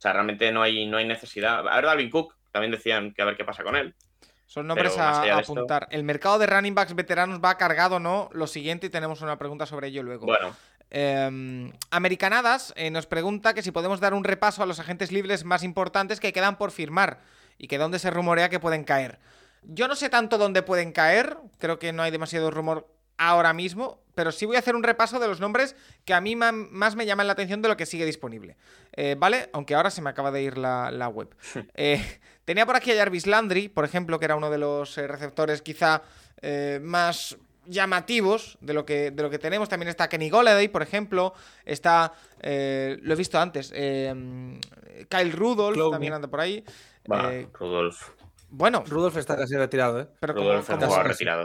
[0.00, 1.68] O sea, realmente no hay, no hay necesidad.
[1.68, 3.94] A ver, Dalvin Cook, también decían que a ver qué pasa con él.
[4.46, 5.88] Son nombres a, esto- apuntar.
[5.90, 8.30] ¿El mercado de running backs veteranos va cargado no?
[8.32, 10.24] Lo siguiente y tenemos una pregunta sobre ello luego.
[10.24, 10.56] Bueno,
[10.88, 15.44] Eh, Americanadas eh, nos pregunta que si podemos dar un repaso a los agentes libres
[15.44, 17.20] más importantes que quedan por firmar
[17.58, 19.18] y que dónde se rumorea que pueden caer.
[19.62, 22.88] Yo no sé tanto dónde pueden caer, creo que no hay demasiado rumor
[23.20, 26.36] ahora mismo, pero sí voy a hacer un repaso de los nombres que a mí
[26.36, 28.56] más me llaman la atención de lo que sigue disponible.
[28.92, 29.50] Eh, ¿Vale?
[29.52, 31.28] Aunque ahora se me acaba de ir la, la web.
[31.74, 32.02] Eh,
[32.46, 35.60] tenía por aquí a Jarvis Landry, por ejemplo, que era uno de los eh, receptores
[35.60, 36.02] quizá
[36.40, 39.68] eh, más llamativos de lo que, de lo que tenemos.
[39.68, 41.34] También está Kenny Golladay, por ejemplo.
[41.66, 45.92] Está, lo he visto antes, Kyle Rudolph Clowney.
[45.92, 46.64] también anda por ahí.
[47.52, 48.12] Rudolf.
[48.50, 50.08] Bueno, Rudolf está casi retirado, ¿eh?
[50.18, 50.68] pero como, Rudolf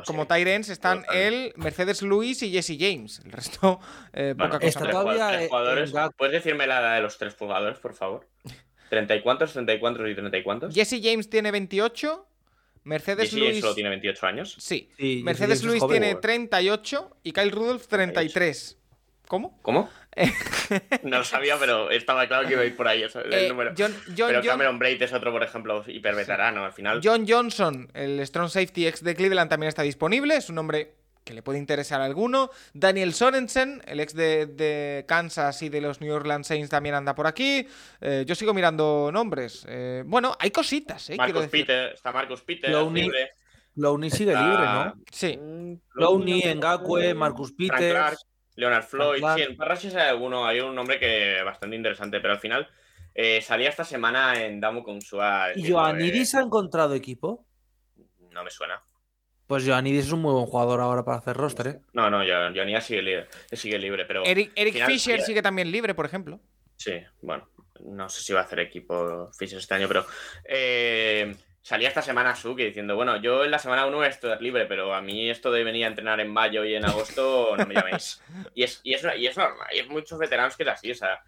[0.05, 0.27] como, sí.
[0.27, 3.21] Tyrants están él, Mercedes Luis y Jesse James.
[3.23, 3.79] El resto,
[4.13, 4.79] eh, Bueno, poca cosa.
[4.89, 5.93] todavía jugadores.
[6.17, 8.27] ¿Puedes decirme la edad de los tres jugadores, por favor?
[8.89, 9.55] ¿30 y cuántos?
[9.55, 10.73] ¿30 y cuántos y 30 y cuántos?
[10.73, 12.27] Jesse James tiene 28.
[12.83, 13.61] Mercedes Jesse James Luis.
[13.61, 14.55] solo tiene 28 años.
[14.59, 14.89] Sí.
[14.97, 16.21] Sí, Mercedes James Luis joven, tiene güey.
[16.21, 18.77] 38 y Kyle Rudolph 33.
[19.27, 19.59] ¿Cómo?
[19.61, 19.89] ¿Cómo?
[21.03, 23.49] no lo sabía, pero estaba claro que iba a ir por ahí eso, el Eh,
[23.49, 23.73] número.
[23.77, 26.63] John, John- pero John- Cameron Braid es otro, por ejemplo, hiperveterano.
[26.65, 30.35] Al final, John Johnson, el strong safety ex de Cleveland, también está disponible.
[30.37, 32.51] Es un nombre que le puede interesar a alguno.
[32.73, 37.15] Daniel Sorensen, el ex de, de Kansas y de los New Orleans Saints, también anda
[37.15, 37.67] por aquí.
[37.99, 39.65] Eh, yo sigo mirando nombres.
[39.67, 41.15] Eh, bueno, hay cositas, ¿eh?
[41.17, 41.65] Marcus decir.
[41.65, 43.01] Peter, está Marcus Peter, Clowney.
[43.03, 43.31] libre.
[43.73, 44.93] Clowney sigue Está- libre, ¿no?
[45.11, 45.35] Sí.
[45.37, 48.25] Mm, Clowney, Ngakwe, Marcus Frank Clark, Peters.
[48.55, 49.23] Leonard Floyd.
[49.35, 52.67] Sí, en Parrashis hay alguno, hay un nombre que bastante interesante, pero al final
[53.13, 55.49] eh, salía esta semana en Damu con Sua.
[55.55, 57.45] ¿Y eh, ha encontrado equipo?
[58.31, 58.81] No me suena.
[59.47, 61.79] Pues Joannidis es un muy buen jugador ahora para hacer roster, ¿eh?
[61.93, 65.93] No, no, Johnny sigue libre, sigue libre, pero Eric, Eric final, Fisher sigue también libre,
[65.93, 66.39] por ejemplo.
[66.75, 67.47] sí, bueno,
[67.81, 70.03] no sé si va a hacer equipo Fisher este año, pero
[70.45, 71.35] eh,
[71.65, 74.67] salía esta semana Suki diciendo, bueno, yo en la semana 1 voy a estar libre,
[74.67, 77.73] pero a mí esto de venir a entrenar en mayo y en agosto no me
[77.73, 78.21] llaméis.
[78.53, 81.19] y, es, y, es, y es normal, y muchos veteranos que es así, o sea,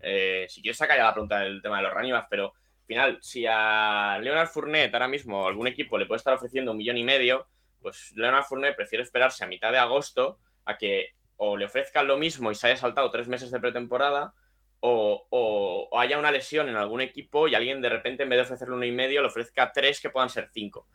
[0.00, 3.18] eh, si quieres sacar ya la pregunta del tema de los backs, pero al final,
[3.20, 7.04] si a Leonard Fournette ahora mismo algún equipo le puede estar ofreciendo un millón y
[7.04, 7.46] medio,
[7.82, 12.16] pues Leonard Fournette prefiere esperarse a mitad de agosto a que o le ofrezcan lo
[12.16, 14.32] mismo y se haya saltado tres meses de pretemporada,
[14.82, 18.38] o, o- o haya una lesión en algún equipo y alguien de repente, en vez
[18.38, 20.88] de ofrecerle uno y medio, le ofrezca tres que puedan ser cinco.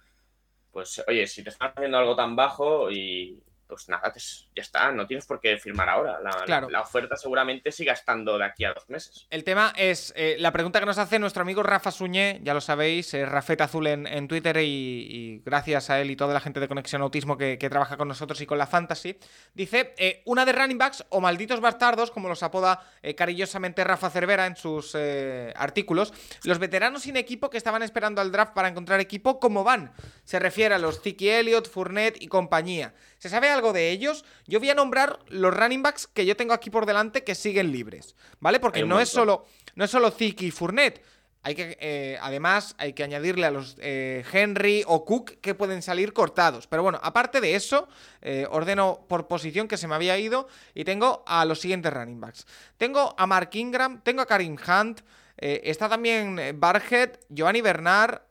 [0.71, 5.05] Pues, oye, si te están haciendo algo tan bajo y pues nada, ya está, no
[5.05, 6.19] tienes por qué firmar ahora.
[6.21, 6.69] La, Claro.
[6.69, 9.27] la oferta seguramente siga estando de aquí a dos meses.
[9.29, 12.61] El tema es eh, la pregunta que nos hace nuestro amigo Rafa Suñé, ya lo
[12.61, 14.63] sabéis, es Rafeta Azul en, en Twitter y,
[15.09, 18.07] y gracias a él y toda la gente de Conexión Autismo que, que trabaja con
[18.07, 19.17] nosotros y con la Fantasy.
[19.53, 24.09] Dice, eh, una de running backs o malditos bastardos, como los apoda eh, cariñosamente Rafa
[24.09, 26.13] Cervera en sus eh, artículos,
[26.43, 29.91] los veteranos sin equipo que estaban esperando al draft para encontrar equipo, ¿cómo van?
[30.23, 32.93] Se refiere a los Ziki Elliott, Fournette y compañía.
[33.17, 34.25] ¿Se sabe algo de ellos?
[34.45, 37.71] Yo voy a nombrar los running backs que yo tengo aquí por delante que siguen
[37.71, 38.59] libres, ¿vale?
[38.59, 39.45] Porque no es solo
[39.77, 41.03] no es solo Zeke y Fournette.
[41.43, 45.83] Hay que, eh, además, hay que añadirle a los eh, Henry o Cook que pueden
[45.83, 46.65] salir cortados.
[46.65, 47.87] Pero bueno, aparte de eso,
[48.21, 52.19] eh, ordeno por posición que se me había ido y tengo a los siguientes running
[52.19, 52.47] backs.
[52.77, 55.01] Tengo a Mark Ingram, tengo a Karim Hunt,
[55.37, 58.23] está también Barhead, Giovanni Bernard,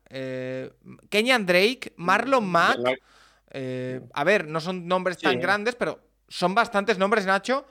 [1.09, 3.01] Kenyan Drake, Marlon Mack.
[3.59, 5.99] Eh, a ver, no son nombres tan grandes, pero
[6.29, 7.67] son bastantes nombres, Nacho,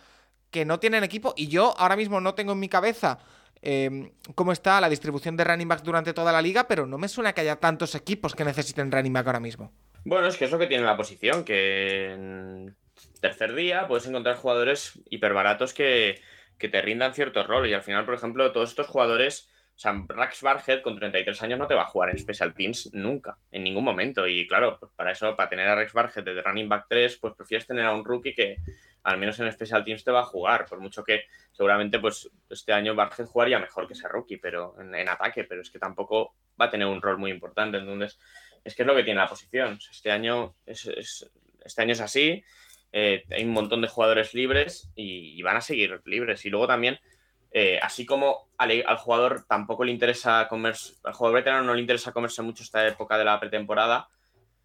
[0.49, 1.35] que no tienen equipo.
[1.37, 3.19] Y yo ahora mismo no tengo en mi cabeza
[3.61, 7.07] eh, cómo está la distribución de running backs durante toda la liga, pero no me
[7.07, 9.71] suena que haya tantos equipos que necesiten running back ahora mismo.
[10.03, 12.75] Bueno, es que es lo que tiene la posición, que en
[13.21, 16.19] tercer día puedes encontrar jugadores hiperbaratos que,
[16.57, 17.69] que te rindan cierto rol.
[17.69, 21.59] Y al final, por ejemplo, todos estos jugadores, o sea, Rax Barhead con 33 años
[21.59, 24.25] no te va a jugar en Special Teams nunca, en ningún momento.
[24.25, 27.33] Y claro, pues para eso, para tener a Rex Barhead de running back 3, pues
[27.35, 28.57] prefieres tener a un rookie que
[29.03, 32.71] al menos en Special Teams te va a jugar, por mucho que seguramente pues este
[32.73, 36.65] año Barhead jugaría mejor que ese rookie, pero en, ataque, pero es que tampoco va
[36.65, 37.77] a tener un rol muy importante.
[37.77, 38.17] Entonces,
[38.63, 39.77] es que es lo que tiene la posición.
[39.91, 41.29] Este año es, es-
[41.63, 42.43] este año es así.
[42.93, 46.45] eh, hay un montón de jugadores libres y van a seguir libres.
[46.45, 46.97] Y luego también,
[47.57, 52.11] eh, así como al, jugador tampoco le interesa comerse, al jugador veterano no le interesa
[52.11, 54.09] comerse mucho esta época de la pretemporada,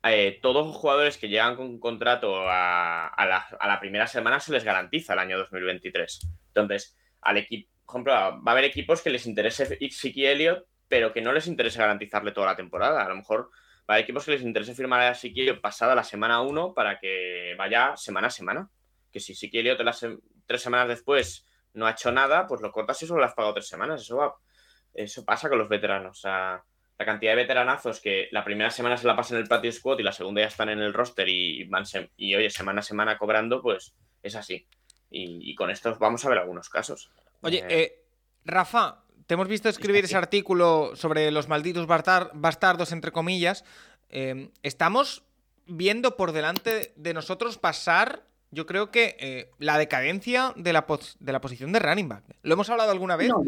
[0.03, 5.13] eh, todos los jugadores que llegan con contrato a, la, primera semana se les garantiza
[5.13, 6.27] el año 2023.
[6.49, 11.13] Entonces, al equipo, por ejemplo, va a haber equipos que les interese Siki Elliott, pero
[11.13, 13.05] que no les interese garantizarle toda la temporada.
[13.05, 15.95] A lo mejor va a haber equipos que les interese firmar a Siki Elliott pasada
[15.95, 18.69] la semana 1 para que vaya semana a semana.
[19.13, 20.05] Que si Siki Elliott las
[20.45, 23.55] tres semanas después no ha hecho nada, pues lo cortas y solo le has pagado
[23.55, 24.03] tres semanas.
[24.03, 24.35] Eso, va,
[24.95, 26.19] eso pasa con los veteranos.
[26.19, 26.63] O sea,
[26.99, 29.99] la cantidad de veteranazos que la primera semana se la pasan en el patio squad
[29.99, 31.85] y la segunda ya están en el roster y van
[32.17, 34.67] y oye, semana a semana cobrando, pues es así.
[35.11, 37.11] Y, y con esto vamos a ver algunos casos.
[37.43, 38.05] Oye, Eh, eh,
[38.45, 43.65] Rafa, te hemos visto escribir ese artículo sobre los malditos bastar- bastardos, entre comillas.
[44.09, 45.25] Eh, estamos
[45.67, 51.17] viendo por delante de nosotros pasar, yo creo que eh, la decadencia de la, pos-
[51.21, 52.25] de la posición de running back.
[52.43, 53.29] ¿Lo hemos hablado alguna vez?
[53.29, 53.43] No,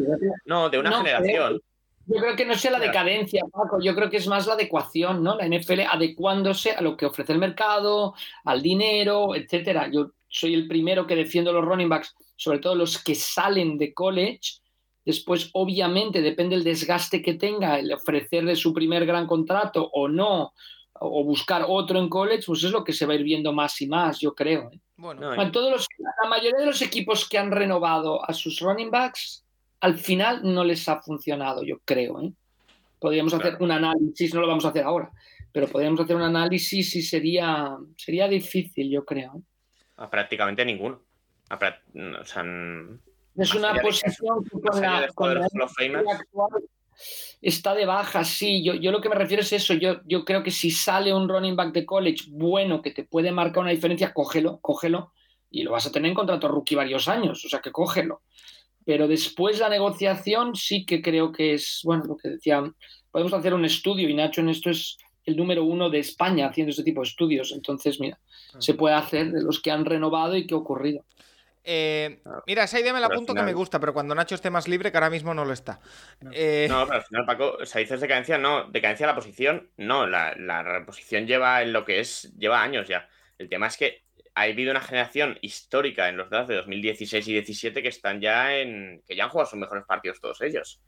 [0.45, 1.61] no, de una no, generación.
[2.05, 5.23] Yo creo que no sea la decadencia, Paco, yo creo que es más la adecuación,
[5.23, 5.37] ¿no?
[5.37, 9.89] La NFL adecuándose a lo que ofrece el mercado, al dinero, etcétera.
[9.89, 13.93] Yo soy el primero que defiendo los running backs, sobre todo los que salen de
[13.93, 14.59] college.
[15.05, 20.53] Después, obviamente, depende del desgaste que tenga, el ofrecerle su primer gran contrato o no,
[21.05, 23.79] o buscar otro en college, pues es lo que se va a ir viendo más
[23.81, 24.69] y más, yo creo.
[24.71, 24.79] ¿eh?
[24.95, 29.43] Bueno, todos los, la mayoría de los equipos que han renovado a sus running backs,
[29.81, 32.21] al final no les ha funcionado, yo creo.
[32.21, 32.31] ¿eh?
[32.99, 35.11] Podríamos hacer un análisis, no lo vamos a hacer ahora,
[35.51, 39.33] pero podríamos hacer un análisis y sería, sería difícil, yo creo.
[39.35, 39.41] ¿eh?
[39.97, 41.01] A prácticamente ninguno.
[43.35, 46.63] es una posición que con la, con la actual
[47.41, 48.63] está de baja, sí.
[48.63, 49.73] Yo, yo lo que me refiero es eso.
[49.73, 53.31] Yo, yo creo que si sale un running back de college bueno que te puede
[53.31, 55.13] marcar una diferencia, cógelo, cógelo.
[55.49, 58.21] Y lo vas a tener en contrato rookie varios años, o sea que cógelo.
[58.85, 62.63] Pero después la negociación sí que creo que es, bueno, lo que decía,
[63.11, 66.71] podemos hacer un estudio y Nacho en esto es el número uno de España haciendo
[66.71, 67.51] este tipo de estudios.
[67.51, 68.19] Entonces, mira,
[68.59, 71.05] se puede hacer de los que han renovado y qué ha ocurrido.
[71.63, 74.67] Eh, mira, esa idea me la apunto que me gusta, pero cuando Nacho esté más
[74.67, 75.79] libre, que ahora mismo no lo está.
[76.19, 79.69] No, eh, pero al final, Paco, o sea, dices decadencia, no, decadencia de la posición,
[79.77, 83.07] no, la, la reposición lleva en lo que es, lleva años ya.
[83.37, 84.03] El tema es que
[84.35, 88.55] ha habido una generación histórica en los datos de 2016 y 2017 que están ya
[88.55, 90.81] en, que ya han jugado sus mejores partidos todos ellos.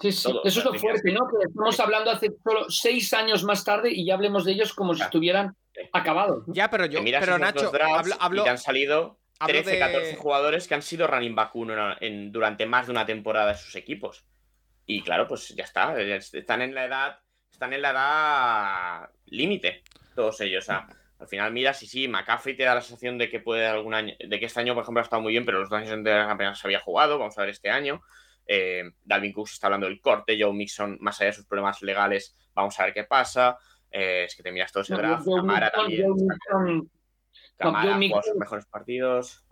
[0.00, 0.30] Sí, sí.
[0.44, 1.26] Eso es lo fuerte, ¿no?
[1.28, 4.94] Que estamos hablando hace solo seis años más tarde y ya hablemos de ellos como
[4.94, 5.56] si estuvieran
[5.92, 6.44] acabados.
[6.46, 7.72] Ya, pero yo, pero Nacho,
[8.20, 12.66] hablo, Y han salido 13, 14 jugadores que han sido running back 1 en, durante
[12.66, 14.24] más de una temporada de sus equipos.
[14.84, 15.98] Y claro, pues ya está.
[16.00, 17.18] Están en la edad.
[17.50, 19.82] Están en la edad límite.
[20.14, 20.68] Todos ellos.
[20.70, 24.14] al final miras y sí, McCaffrey te da la sensación de que puede algún año.
[24.18, 26.28] De que este año, por ejemplo, ha estado muy bien, pero los dos años anteriores
[26.28, 27.18] apenas se había jugado.
[27.18, 28.02] Vamos a ver este año.
[28.46, 30.36] Eh, Dalvin Cook está hablando del corte.
[30.40, 33.58] Joe Mixon, más allá de sus problemas legales, vamos a ver qué pasa.
[33.90, 35.26] Eh, es que te miras todo ese draft.
[35.26, 36.12] Camara también
[37.60, 39.44] sus mejores partidos.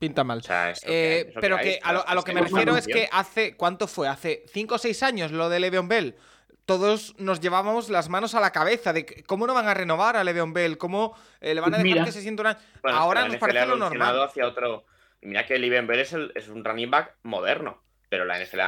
[0.00, 0.40] Pinta mal.
[0.84, 4.08] Eh, pero que, a, lo, que me refiero es que hace, ¿cuánto fue?
[4.08, 6.16] Hace 5 o 6 años lo de Le'Veon Bell.
[6.64, 10.24] Todos nos llevábamos las manos a la cabeza de cómo no van a renovar a
[10.24, 12.58] Le'Veon Bell, cómo eh, le van a dejar que se sienta un año.
[12.84, 14.22] Ahora nos parece lo normal.
[14.22, 14.86] Hacia otro...
[15.20, 18.58] Mira que Le'Veon Bell es, es, un running back moderno pero la NFL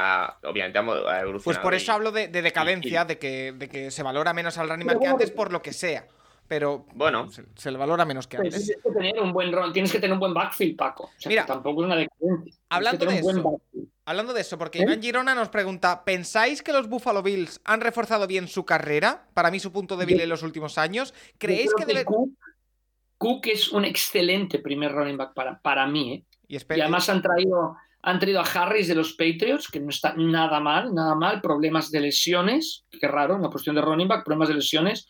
[0.47, 1.43] obviamente ha evolucionado.
[1.43, 4.87] Pues por eso hablo de, decadencia, de, que, de que se valora menos al running
[4.87, 6.07] back que antes por lo que sea
[6.47, 8.65] pero bueno, se, le valora menos que antes.
[8.65, 11.11] Tienes que tener un buen tienes que tener un buen backfield, Paco.
[11.25, 12.61] Mira, tampoco es una decadencia.
[12.69, 13.61] Hablando de eso,
[14.05, 14.83] hablando de eso, porque ¿Eh?
[14.83, 19.27] Iván Girona nos pregunta, ¿pensáis que los Buffalo Bills han reforzado bien su carrera?
[19.33, 21.13] Para mí su punto débil en los últimos años.
[21.37, 22.05] ¿Creéis que, debe...
[22.05, 26.25] Cook, es un excelente primer running back para, para mí, ¿eh?
[26.47, 30.13] y, y además han traído han traído a Harris de los Patriots, que no está
[30.17, 34.49] nada mal, nada mal, problemas de lesiones, qué raro, una cuestión de running back, problemas
[34.49, 35.07] de lesiones,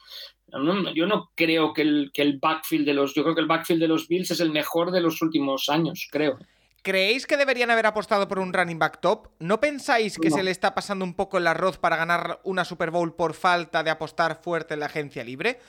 [0.93, 3.14] yo no creo que el, que el backfield de los.
[3.14, 6.08] Yo creo que el backfield de los Bills es el mejor de los últimos años,
[6.12, 6.38] creo.
[6.84, 9.30] ¿Creéis que deberían haber apostado por un running back top?
[9.39, 12.91] ¿No pensáis que se le está pasando un poco el arroz para ganar una Super
[12.91, 15.62] Bowl por falta de apostar fuerte en la agencia libre?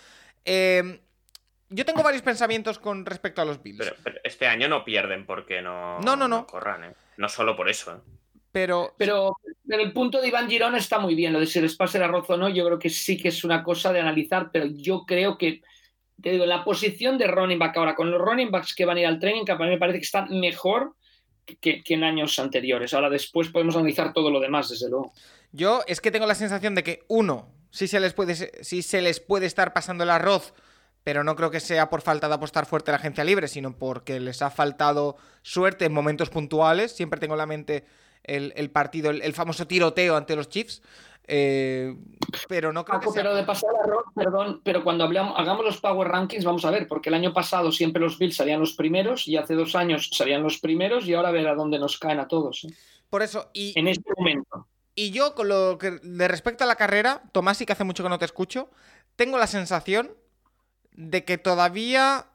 [0.45, 0.99] Em,
[1.69, 3.95] yo tengo varios pensamientos con respecto a los Bills.
[4.03, 6.49] Pero, este año no pierden porque no, no, no, no.
[6.49, 6.95] corran, ¿eh?
[7.17, 7.95] No solo por eso.
[7.95, 8.01] ¿eh?
[8.55, 9.37] Pero, pero
[9.69, 12.05] en el punto de Iván Girón está muy bien, lo de si les pasa el
[12.05, 15.03] arroz o no, yo creo que sí que es una cosa de analizar, pero yo
[15.05, 15.61] creo que,
[16.23, 19.01] te digo, la posición de running back ahora, con los running backs que van a
[19.01, 20.95] ir al training camp, a mí me parece que están mejor
[21.61, 22.95] que, en años anteriores.
[22.95, 25.13] Ahora después podemos analizar todo lo demás, desde luego.
[25.51, 29.03] Yo es que tengo la sensación de que, uno, sí se les puede, sí se
[29.03, 30.55] les puede estar pasando el arroz,
[31.03, 33.77] pero no creo que sea por falta de apostar fuerte a la agencia libre, sino
[33.77, 36.93] porque les ha faltado suerte en momentos puntuales.
[36.93, 37.85] Siempre tengo en la mente
[38.25, 40.83] el, partido, el, famoso tiroteo ante los Chiefs.
[41.27, 41.97] Eh,
[42.49, 43.23] pero no creo que sea...
[43.23, 43.71] Pero de pasar
[44.15, 47.73] perdón, pero cuando hablamos, hagamos los Power Rankings, vamos a ver, porque el año pasado
[47.73, 51.31] siempre los Bills salían los primeros y hace dos años salían los primeros y ahora
[51.31, 52.65] a ver a dónde nos caen a todos.
[52.65, 52.75] ¿eh?
[53.09, 53.79] Por eso, y...
[53.79, 54.67] En este momento.
[54.95, 58.03] Y yo, con lo que le respecto a la carrera, Tomás, y que hace mucho
[58.03, 58.71] que no te escucho,
[59.17, 60.13] tengo la sensación
[60.93, 62.27] de que todavía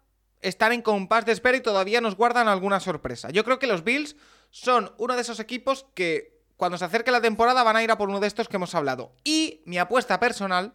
[0.42, 3.30] están en compás de espera y todavía nos guardan alguna sorpresa.
[3.30, 4.18] Yo creo que los Bills
[4.50, 7.98] son uno de esos equipos que cuando se acerque la temporada van a ir a
[7.98, 9.14] por uno de estos que hemos hablado.
[9.24, 10.74] Y mi apuesta personal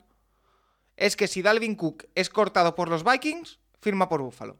[0.97, 4.59] es que si Dalvin Cook es cortado por los Vikings, firma por Buffalo.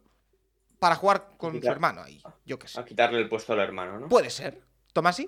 [0.79, 2.79] Para jugar con su hermano ahí, yo qué sé.
[2.79, 4.09] A quitarle el puesto al hermano, ¿no?
[4.09, 4.61] Puede ser.
[4.93, 5.27] ¿Tomasi?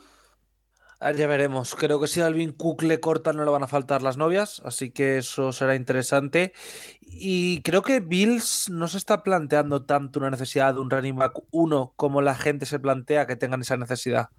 [0.99, 1.75] Ya veremos.
[1.75, 4.91] Creo que si Dalvin Cook le corta no le van a faltar las novias, así
[4.91, 6.53] que eso será interesante.
[7.01, 11.33] Y creo que Bills no se está planteando tanto una necesidad de un running back
[11.51, 14.29] uno como la gente se plantea que tengan esa necesidad.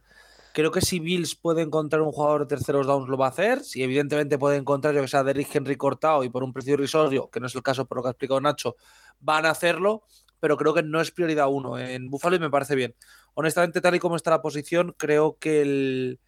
[0.52, 3.62] Creo que si Bills puede encontrar un jugador de terceros downs, lo va a hacer.
[3.62, 7.30] Si evidentemente puede encontrar, yo que sea, Derrick Henry cortado y por un precio irrisorio,
[7.30, 8.76] que no es el caso por lo que ha explicado Nacho,
[9.20, 10.02] van a hacerlo,
[10.40, 12.96] pero creo que no es prioridad uno en Buffalo y me parece bien.
[13.34, 16.20] Honestamente, tal y como está la posición, creo que el,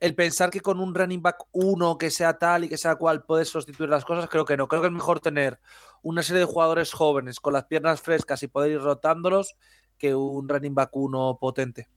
[0.00, 3.24] el pensar que con un running back uno que sea tal y que sea cual
[3.24, 4.68] puedes sustituir las cosas, creo que no.
[4.68, 5.58] Creo que es mejor tener
[6.02, 9.56] una serie de jugadores jóvenes con las piernas frescas y poder ir rotándolos
[9.98, 11.88] que un running back uno potente.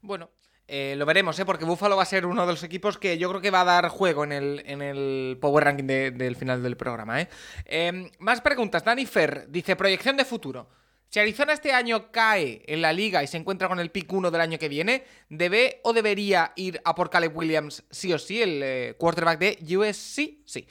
[0.00, 0.30] Bueno,
[0.66, 1.44] eh, lo veremos, ¿eh?
[1.44, 3.64] porque Buffalo va a ser uno de los equipos que yo creo que va a
[3.64, 7.20] dar juego en el, en el Power Ranking del final del programa.
[7.20, 7.28] ¿eh?
[7.66, 8.84] Em, más preguntas.
[8.84, 10.68] Danny Fer dice: proyección de futuro.
[11.12, 14.30] Si Arizona este año cae en la liga y se encuentra con el pick 1
[14.30, 18.40] del año que viene, ¿debe o debería ir a por Caleb Williams sí o sí,
[18.40, 20.38] el eh, quarterback de USC?
[20.46, 20.66] Sí.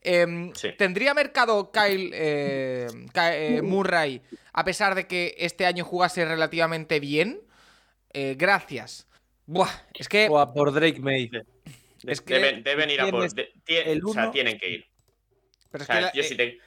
[0.00, 0.70] Em, Sí.
[0.78, 4.22] ¿Tendría mercado Kyle eh, Ky- eh, Murray
[4.54, 7.42] a pesar de que este año jugase relativamente bien?
[8.14, 9.06] Eh, gracias.
[9.44, 10.26] Buah, es que.
[10.30, 11.30] O a por Drake May.
[12.06, 13.30] Es que deben, deben ir a por.
[13.30, 13.52] de-
[14.02, 14.86] o sea, tienen que ir.
[15.70, 16.58] Pero O sea, que la- yo si te,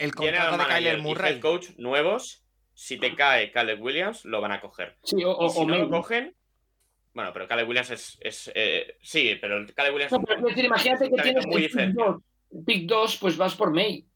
[0.00, 1.32] el contrato de Kyler y Murray.
[1.34, 2.44] head coach nuevos,
[2.74, 4.96] si te cae Caleb Williams, lo van a coger.
[5.04, 6.34] Sí, o, Y o- si o no lo cogen.
[7.12, 8.18] Bueno, pero Caleb Williams es.
[8.20, 11.56] es, eh, sí, pero el Caleb Williams No, es pero decir, imagínate que tienes muy
[11.56, 12.02] el pick diferente.
[12.02, 14.06] 2, pick 2, pues vas por May.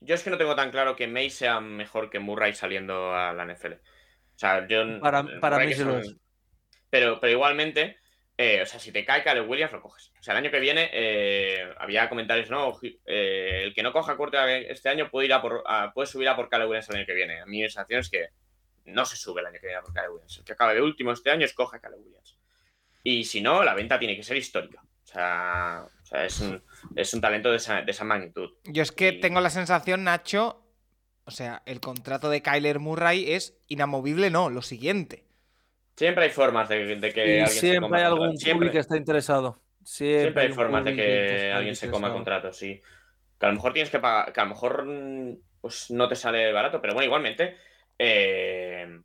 [0.00, 3.32] Yo es que no tengo tan claro que May sea mejor que Murray saliendo a
[3.32, 3.72] la NFL.
[3.74, 5.00] O sea, yo.
[5.00, 6.20] Para- para Murray mí lo es un-
[6.90, 7.96] Pero, pero igualmente,
[8.38, 10.12] eh, o sea, si te cae Caleb Williams, lo coges.
[10.18, 14.16] O sea, el año que viene eh, había comentarios, no, eh, el que no coja
[14.16, 16.96] corte este año puede ir a por, a- puede subir a por Caleb Williams el
[16.96, 17.40] año que viene.
[17.40, 18.28] A mí mi sensación es que
[18.86, 20.38] no se sube el año que viene a por Caleb Williams.
[20.38, 22.38] El que acabe de último este año escoja a Caleb Williams.
[23.02, 24.80] Y si no, la venta tiene que ser histórica.
[24.82, 26.62] O sea, o sea, es, un,
[26.94, 28.50] es un talento de esa, de esa magnitud.
[28.64, 30.64] Yo es que Y- tengo la sensación, Nacho.
[31.24, 35.24] O sea, el contrato de Kyler Murray es inamovible, no, lo siguiente.
[35.98, 38.40] Siempre hay formas de, de que Y alguien se siempre coma hay algún contratos.
[38.40, 39.62] Siempre, público que está interesado.
[39.84, 42.80] Siempre, siempre hay formas de que alguien se coma contratos, sí.
[43.38, 46.14] Que a lo mejor tienes que pagar, que a lo mejor mm, pues no te
[46.16, 47.56] sale barato, pero bueno, igualmente.
[47.98, 49.00] eh,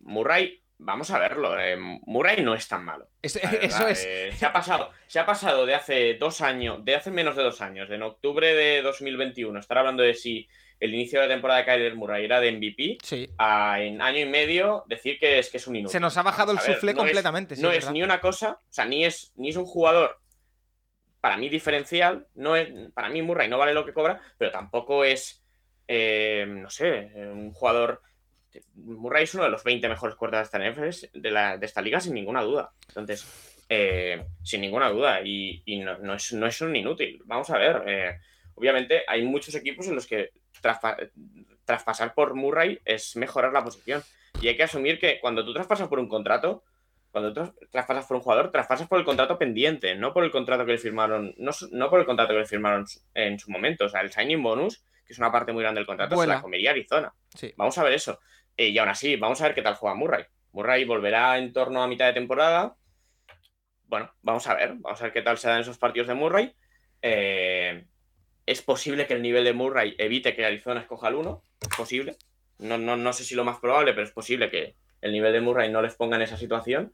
[0.00, 1.58] Murray, vamos a verlo.
[1.58, 3.08] eh, Murray no es tan malo.
[3.22, 4.04] Es- la verdad, eso es.
[4.06, 7.42] eh, se, ha pasado, se ha pasado de hace dos años, de hace menos de
[7.42, 10.48] dos años, de en octubre de 2021, estar hablando de si
[10.82, 13.28] el inicio de la temporada de Kyler Murray era de MVP, Sí.
[13.38, 15.92] a en año y medio decir que es que es un inútil.
[15.92, 17.56] Se nos ha bajado el ver, suflé no es- completamente.
[17.56, 20.18] sí, no es ni una cosa, o sea, ni es, ni es un jugador
[21.20, 25.04] para mí diferencial, no es, para mí Murray no vale lo que cobra, pero tampoco
[25.04, 25.44] es,
[25.86, 28.02] eh, no sé, un jugador...
[28.74, 31.80] Murray es uno de los 20 mejores cuartos de esta, NFL, de, la, de esta
[31.80, 32.72] liga sin ninguna duda.
[32.88, 33.24] Entonces,
[33.68, 37.22] eh, sin ninguna duda, y, y no, no es, no es un inútil.
[37.24, 38.18] Vamos a ver, eh,
[38.54, 40.30] obviamente hay muchos equipos en los que
[40.62, 41.10] traspa-
[41.64, 44.02] traspasar por Murray es mejorar la posición.
[44.40, 46.64] Y hay que asumir que cuando tú traspasas por un contrato,
[47.10, 50.64] cuando tú traspasas por un jugador, traspasas por el contrato pendiente, no por el contrato
[50.64, 53.84] que le firmaron, no, no por el contrato que le firmaron en su momento.
[53.84, 56.34] O sea, el signing bonus, que es una parte muy grande del contrato, Vuela.
[56.34, 57.12] se la comería Arizona.
[57.34, 57.52] Sí.
[57.56, 58.18] Vamos a ver eso.
[58.56, 60.24] Eh, y aún así, vamos a ver qué tal juega Murray.
[60.52, 62.76] Murray volverá en torno a mitad de temporada.
[63.84, 64.74] Bueno, vamos a ver.
[64.78, 66.54] Vamos a ver qué tal se dan esos partidos de Murray.
[67.02, 67.84] Eh,
[68.46, 71.42] es posible que el nivel de Murray evite que Arizona escoja el 1.
[71.60, 72.16] Es posible.
[72.58, 75.40] No, no, no sé si lo más probable, pero es posible que el nivel de
[75.40, 76.92] Murray no les ponga en esa situación.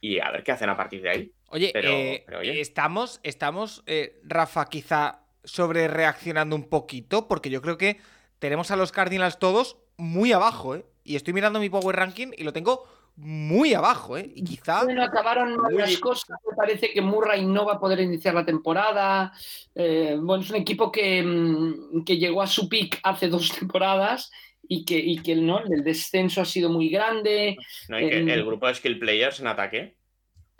[0.00, 1.32] Y a ver qué hacen a partir de ahí.
[1.48, 2.60] Oye, Pero- eh, pero oye.
[2.60, 7.98] estamos, estamos eh, Rafa, quizá sobre reaccionando un poquito, porque yo creo que
[8.38, 10.84] tenemos a los Cardinals todos muy abajo, ¿eh?
[11.04, 12.86] Y estoy mirando mi Power Ranking y lo tengo
[13.20, 14.30] muy abajo, ¿eh?
[14.34, 14.84] Y quizá.
[14.84, 16.38] Bueno, acabaron mal Muy- las cosas.
[16.48, 19.32] Me parece que Murray no va a poder iniciar la temporada.
[19.74, 24.30] Eh, bueno, es un equipo que, mm, que llegó a su pick hace dos temporadas
[24.68, 25.58] y que, y que ¿no?
[25.60, 27.56] el descenso ha sido muy grande.
[27.88, 27.98] ¿no?
[27.98, 29.96] Y que Em, el grupo de skill players en ataque.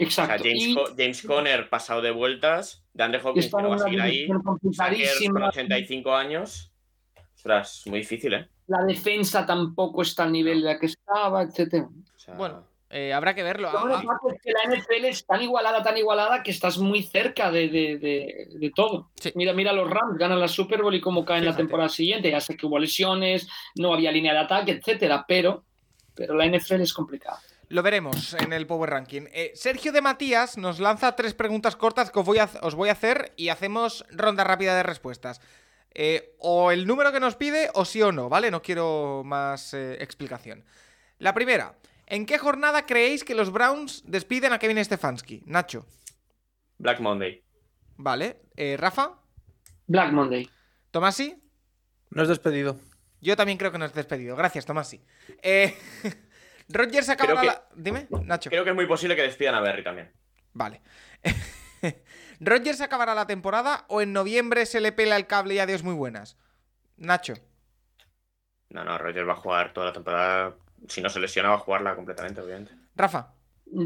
[0.00, 0.44] O sea, Exacto.
[0.44, 2.84] James, y Co- James Conner pasado de vueltas.
[2.92, 4.26] De Andre Hopkins no va a seguir ahí.
[4.26, 5.48] con complicadísima.
[5.48, 6.72] 85 años.
[7.36, 8.48] Ostras, muy difícil, ¿eh?
[8.68, 11.88] La defensa tampoco está al nivel de la que estaba, etcétera.
[12.16, 13.70] O sea, Bueno, eh, habrá que verlo.
[13.72, 16.78] Lo Ah, bueno ah, es que la NFL es tan igualada, tan igualada que estás
[16.78, 19.10] muy cerca de, de- de- de todo.
[19.20, 19.32] Sí.
[19.34, 22.30] Mira, mira los Rams, ganan la Super Bowl y cómo caen la temporada siguiente.
[22.30, 25.64] Ya sé que hubo lesiones, no había línea de ataque, etcétera, pero,
[26.14, 27.40] pero la NFL es complicada.
[27.70, 29.24] Lo veremos en el Power Ranking.
[29.32, 32.88] Eh, Sergio de Matías nos lanza tres preguntas cortas que os voy a, os voy
[32.88, 35.42] a hacer y hacemos ronda rápida de respuestas.
[36.00, 38.52] Eh, o el número que nos pide o sí o no, ¿vale?
[38.52, 40.64] No quiero más eh, explicación.
[41.18, 41.76] La primera,
[42.06, 45.42] ¿en qué jornada creéis que los Browns despiden a Kevin Stefanski?
[45.46, 45.86] Nacho,
[46.78, 47.42] Black Monday.
[47.96, 48.42] ¿vale?
[48.56, 49.20] Eh, Rafa,
[49.88, 50.48] Black Monday.
[50.92, 51.42] Tomasi,
[52.10, 52.78] No es despedido.
[53.20, 54.36] yo también creo que nos has despedido.
[54.36, 55.02] Gracias, Tomasi.
[55.42, 55.76] Eh,
[56.68, 57.68] Rodgers acabará que- la...
[57.74, 58.50] Dime, Nacho.
[58.50, 60.12] Creo que es muy posible que despidan a Berry también.
[60.52, 60.80] Vale.
[62.40, 65.94] ¿Rodgers acabará la temporada o en noviembre se le pela el cable y adiós muy
[65.94, 66.36] buenas?
[66.96, 67.34] Nacho.
[68.70, 70.56] No, no, Rogers va a jugar toda la temporada.
[70.88, 72.72] Si no se lesiona, va a jugarla completamente, obviamente.
[72.94, 73.32] Rafa.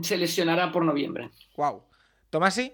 [0.02, 1.30] Se lesionará por noviembre.
[1.56, 1.84] Wow.
[2.30, 2.72] Tomasi.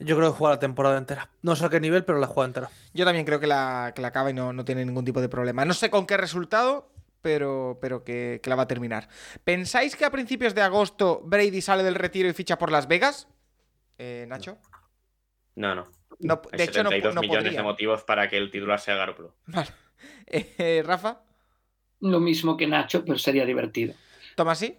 [0.00, 1.30] Yo creo que juega la temporada entera.
[1.42, 2.70] No sé a qué nivel, pero la juega entera.
[2.92, 5.28] Yo también creo que la, que la acaba y no, no tiene ningún tipo de
[5.28, 5.64] problema.
[5.64, 6.90] No sé con qué resultado,
[7.20, 9.08] pero, pero que, que la va a terminar.
[9.44, 13.28] ¿Pensáis que a principios de agosto Brady sale del retiro y ficha por Las Vegas?
[13.98, 14.58] Eh, Nacho.
[15.54, 15.86] No, no.
[16.18, 17.58] No, Hay de hecho, no, 72 no millones podría.
[17.60, 19.36] de motivos para que el titular sea Garoppolo.
[19.46, 19.70] Vale.
[20.26, 21.20] Eh, Rafa.
[22.00, 23.94] Lo mismo que Nacho, pero sería divertido.
[24.34, 24.76] Tomasi.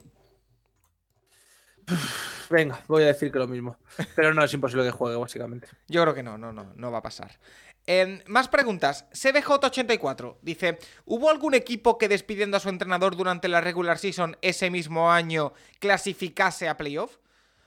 [2.49, 3.77] Venga, voy a decir que lo mismo.
[4.15, 5.67] Pero no es imposible que juegue, básicamente.
[5.87, 7.39] Yo creo que no, no, no, no va a pasar.
[7.85, 9.09] Em, más preguntas.
[9.11, 14.69] CBJ84 dice: ¿Hubo algún equipo que despidiendo a su entrenador durante la regular season ese
[14.69, 17.17] mismo año clasificase a playoff?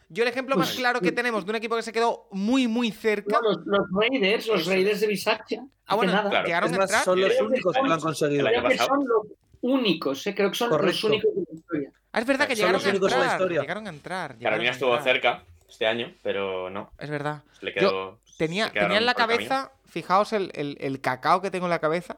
[0.08, 2.90] Yo el ejemplo más claro que tenemos de un equipo que se quedó muy, muy
[2.92, 3.40] cerca.
[3.42, 4.66] No, los, los Raiders, los.
[4.66, 5.66] Raiders de Bisaccia.
[5.86, 6.30] Ah, bueno, nada.
[6.30, 6.46] claro.
[6.46, 8.46] llegaron a son los únicos que lo han son- conseguido.
[8.46, 9.26] Creo que son los
[9.62, 10.34] únicos, ¿eh?
[10.34, 10.92] creo que son Correcto.
[10.92, 11.90] los únicos de la historia.
[12.12, 13.40] Ah, es verdad que Son llegaron los a únicos en la entrar.
[13.40, 13.60] historia.
[13.60, 14.38] Llegaron a entrar.
[14.38, 16.90] Carolina estuvo cerca este año, pero no.
[16.98, 17.42] Es verdad.
[17.60, 19.38] Le quedó, Tenía, tenía en la el camino.
[19.48, 22.16] cabeza, fijaos el, el- el cacao que tengo en la cabeza,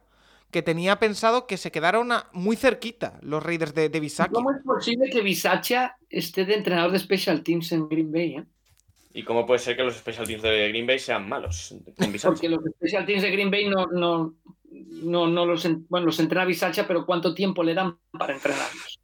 [0.50, 4.32] que tenía pensado que se quedaron a- muy cerquita los Raiders de, de Bisaccia.
[4.32, 8.36] ¿Cómo es posible que Bisaccia esté de entrenador de Special Teams en Green Bay?
[8.36, 8.44] eh?
[9.14, 11.74] ¿Y cómo puede ser que los special teams de Green Bay sean malos?
[11.96, 12.12] Con?
[12.22, 14.34] Porque los Special Teams de Green Bay no, no,
[14.70, 18.97] no, no los, en- bueno, los entrena Bisaccia, pero ¿cuánto tiempo le dan para entrenarlos?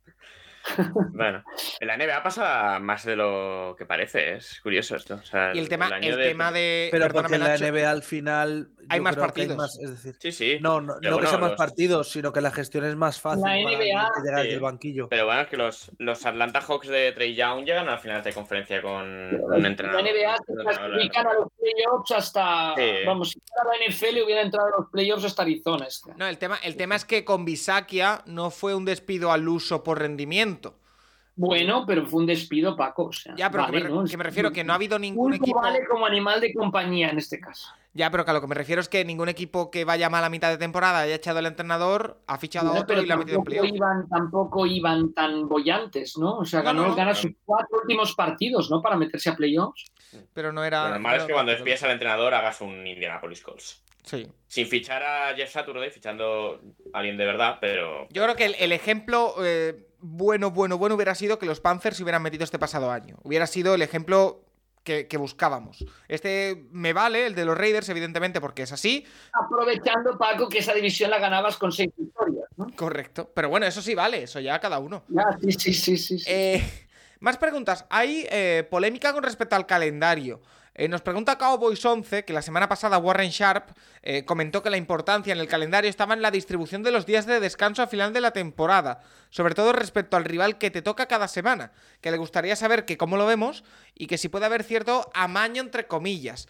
[1.12, 1.42] Bueno,
[1.80, 5.14] en la NBA pasa más de lo que parece, es curioso esto.
[5.14, 6.88] O sea, Y el tema, año el tema de.
[6.90, 8.70] Pero porque en la NBA al final.
[8.90, 9.56] Hay más que hay partidos.
[9.56, 10.58] más- es decir, Sí, sí.
[10.60, 13.18] no, no, no que bueno, sean más los- partidos, sino que la gestión es más
[13.18, 14.42] fácil La para NBA, alguien que llega sí.
[14.42, 15.08] desde el banquillo.
[15.08, 18.22] Pero bueno, es que los, los Atlanta Hawks de Trey Young llegan a la final
[18.22, 20.02] de conferencia con un La entrenador.
[20.02, 22.74] NBA un se de la clasifican a los playoffs hasta.
[22.76, 22.90] Sí.
[23.06, 25.86] Vamos, si fuera la NFL hubiera entrado a los playoffs hasta Arizona.
[25.86, 26.12] Este.
[26.18, 29.82] No, el tema, el tema es que con Bisakia no fue un despido al uso
[29.82, 30.53] por rendimiento.
[31.36, 33.06] Bueno, pero fue un despido, Paco.
[33.06, 34.04] o sea, Ya, pero vale, que, me, ¿no?
[34.04, 35.60] que me refiero que no ha habido ningún Pulpo equipo.
[35.60, 37.68] vale como animal de compañía en este caso.
[37.92, 40.22] Ya, pero que a lo que me refiero es que ningún equipo que vaya mal
[40.24, 43.16] a mitad de temporada haya echado al entrenador, ha fichado a otro y lo ha
[43.16, 43.66] metido en playoff.
[43.66, 46.38] iban, tampoco iban tan bollantes, ¿no?
[46.38, 48.80] O sea, No, ganó, no, gana sus cuatro últimos partidos, ¿no?
[48.82, 49.92] Para meterse a playoffs.
[50.32, 50.84] Pero no era.
[50.84, 53.80] Lo normal no es que cuando despides al entrenador hagas un Indianapolis Colts.
[54.02, 54.28] Sí.
[54.46, 56.60] Sin fichar a Jeff Saturday, fichando
[56.92, 60.96] a alguien de verdad, pero Yo creo que el, el ejemplo eh, bueno, bueno, bueno
[60.96, 63.16] hubiera sido que los Panthers se hubieran metido este pasado año.
[63.22, 64.44] Hubiera sido el ejemplo
[64.82, 65.82] que, que buscábamos.
[66.08, 69.06] Este me vale, el de los Raiders, evidentemente, porque es así.
[69.32, 72.66] Aprovechando, Paco, que esa división la ganabas con seis victorias, ¿no?
[72.76, 73.30] Correcto.
[73.34, 75.04] Pero bueno, eso sí vale, eso ya cada uno.
[75.08, 76.18] Ya, sí, sí, sí, sí.
[76.18, 76.24] sí.
[76.30, 76.62] Eh,
[77.20, 77.86] más preguntas.
[77.88, 80.42] Hay eh, polémica con respecto al calendario.
[80.76, 83.70] Eh, nos pregunta Cowboys 11 que la semana pasada Warren Sharp
[84.02, 87.26] eh, comentó que la importancia en el calendario estaba en la distribución de los días
[87.26, 91.06] de descanso a final de la temporada, sobre todo respecto al rival que te toca
[91.06, 91.70] cada semana,
[92.00, 93.62] que le gustaría saber que cómo lo vemos
[93.94, 96.48] y que si puede haber cierto amaño entre comillas.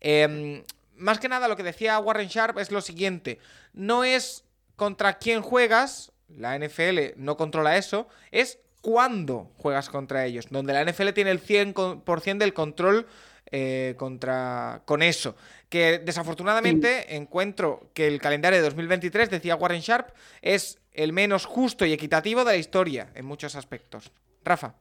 [0.00, 0.64] Eh,
[0.96, 3.40] más que nada lo que decía Warren Sharp es lo siguiente,
[3.74, 4.44] no es
[4.76, 10.84] contra quién juegas, la NFL no controla eso, es cuándo juegas contra ellos, donde la
[10.84, 13.08] NFL tiene el 100% del control
[13.50, 15.34] eh, contra, con eso.
[15.68, 20.10] Que desafortunadamente encuentro que el calendario de 2023, decía Warren Sharp,
[20.40, 24.12] es el menos justo y equitativo de la historia en muchos aspectos.
[24.44, 24.76] Rafa.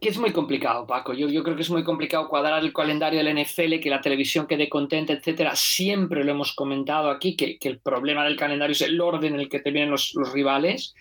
[0.00, 1.12] Que es muy complicado, Paco.
[1.12, 4.46] Yo, yo creo que es muy complicado cuadrar el calendario del NFL, que la televisión
[4.46, 5.56] quede contenta, etcétera.
[5.56, 9.40] Siempre lo hemos comentado aquí, que, que el problema del calendario es el orden en
[9.40, 10.94] el que te vienen los, los rivales.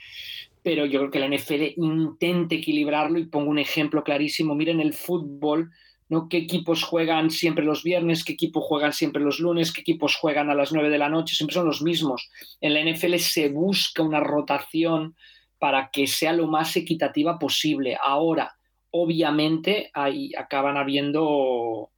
[0.64, 4.54] Pero yo creo que la NFL intente equilibrarlo y pongo un ejemplo clarísimo.
[4.56, 5.72] Miren el fútbol,
[6.08, 6.28] ¿no?
[6.30, 8.24] ¿Qué equipos juegan siempre los viernes?
[8.24, 9.72] ¿Qué equipos juegan siempre los lunes?
[9.72, 11.36] ¿Qué equipos juegan a las 9 de la noche?
[11.36, 12.30] Siempre son los mismos.
[12.60, 15.16] En la NFL se busca una rotación
[15.58, 17.98] para que sea lo más equitativa posible.
[18.04, 18.56] Ahora,
[18.92, 21.92] obviamente ahí acaban habiendo,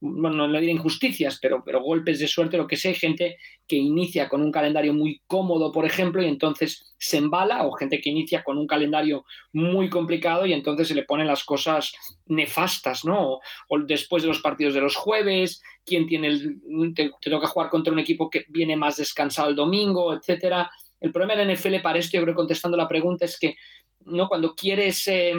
[0.00, 4.28] bueno, no diré injusticias, pero, pero golpes de suerte, lo que sea, gente que inicia
[4.28, 8.44] con un calendario muy cómodo, por ejemplo, y entonces se embala, o gente que inicia
[8.44, 11.94] con un calendario muy complicado y entonces se le ponen las cosas
[12.26, 13.40] nefastas, ¿no?
[13.68, 16.60] O, después de los partidos de los jueves, quién tiene el,
[16.94, 20.70] te, te toca jugar contra un equipo que viene más descansado el domingo, etcétera.
[21.00, 23.56] El problema de la NFL para esto, yo creo, contestando la pregunta, es que
[24.04, 24.28] ¿no?
[24.28, 25.34] cuando quieres eh,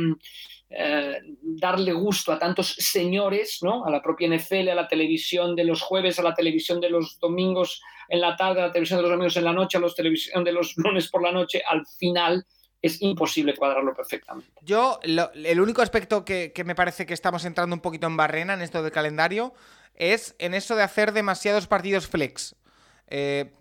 [0.69, 3.85] eh, darle gusto a tantos señores, ¿no?
[3.85, 7.18] a la propia NFL, a la televisión de los jueves, a la televisión de los
[7.19, 9.94] domingos en la tarde, a la televisión de los domingos en la noche, a la
[9.95, 12.45] televisión de los lunes por la noche, al final
[12.81, 14.52] es imposible cuadrarlo perfectamente.
[14.61, 18.61] Yo, el único aspecto que, me parece que estamos entrando un poquito en barrena en
[18.61, 19.53] esto del calendario
[19.95, 22.56] es en eso de hacer demasiados partidos flex.
[23.07, 23.52] Eh,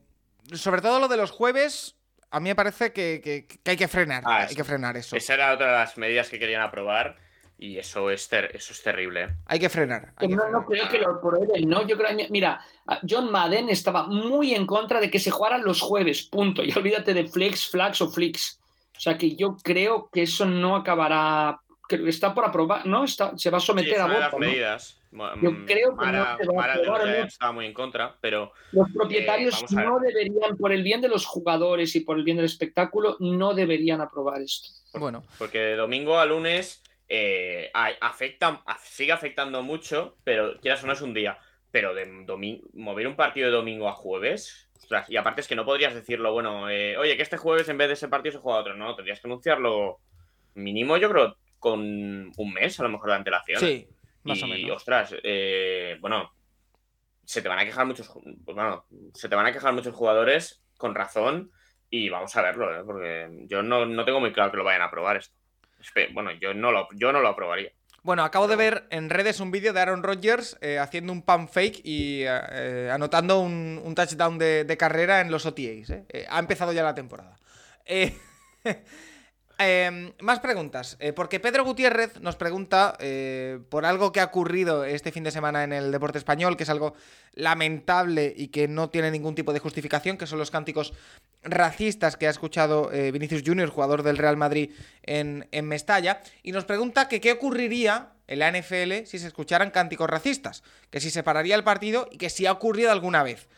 [0.53, 1.96] sobre todo lo de los jueves,
[2.31, 4.23] a mí me parece que, hay que frenar.
[4.27, 5.17] Ah, hay que frenar eso.
[5.17, 7.17] Esa era otra de las medidas que querían aprobar.
[7.59, 9.25] Y eso es, eso es terrible.
[9.25, 9.29] ¿eh?
[9.47, 10.13] Hay que frenar.
[10.29, 11.87] no, no creo que lo prueben, ¿no?
[11.87, 12.61] Yo creo, mira,
[13.09, 16.63] John Madden estaba muy en contra de que se jugaran los jueves, punto.
[16.63, 18.61] Y olvídate de flex, flags o flicks.
[18.95, 21.61] O sea que yo creo que eso no acabará.
[21.89, 23.05] Que está por aprobar, ¿no?
[23.05, 24.39] Está, se va a someter a voto.
[24.39, 24.96] medidas.
[25.13, 28.53] Yo mm, creo que no se va a aprobar, estaba muy en contra, pero.
[28.73, 32.37] Los propietarios eh, no deberían, por el bien de los jugadores y por el bien
[32.37, 34.69] del espectáculo, no deberían aprobar esto.
[34.99, 35.25] Bueno.
[35.39, 41.01] Porque de domingo a lunes eh, afecta, sigue afectando mucho, pero quieras o no es
[41.01, 41.39] un día.
[41.71, 42.07] Pero de
[42.75, 44.67] mover un partido de domingo a jueves,
[45.09, 47.89] y aparte es que no podrías decirlo, bueno, eh, oye, que este jueves en vez
[47.89, 48.75] de ese partido se juega otro.
[48.75, 50.01] No, tendrías que anunciarlo
[50.55, 53.61] mínimo, yo creo, con un mes a lo mejor de antelación.
[53.61, 53.89] Sí,
[54.27, 54.77] más y, o menos.
[54.77, 56.33] ostras, eh, bueno,
[57.25, 58.11] se te van a quejar muchos,
[58.45, 61.51] bueno, se te van a quejar muchos jugadores con razón
[61.91, 64.91] y vamos a verlo, porque yo no, no tengo muy claro que lo vayan a
[64.91, 65.35] probar esto.
[66.13, 67.71] Bueno, yo no lo, yo no lo aprobaría.
[68.07, 71.51] Bueno, acabo de ver en redes un vídeo de Aaron Rodgers eh, haciendo un pump
[71.51, 75.93] fake y eh, eh, anotando un, touchdown de, carrera en los OTAs.
[76.29, 77.37] ha empezado ya la temporada.
[79.59, 84.85] Em, más preguntas, eh, porque Pedro Gutiérrez nos pregunta eh, por algo que ha ocurrido
[84.85, 86.93] este fin de semana en el deporte español, que es algo
[87.33, 90.93] lamentable y que no tiene ningún tipo de justificación, que son los cánticos
[91.43, 94.73] racistas que ha escuchado eh, Vinicius Junior, jugador del Real Madrid
[95.05, 99.71] en, en Mestalla, y nos pregunta que qué ocurriría en la NFL si se escucharan
[99.71, 103.49] cánticos racistas, que si se pararía el partido y que si ha ocurrido alguna vez.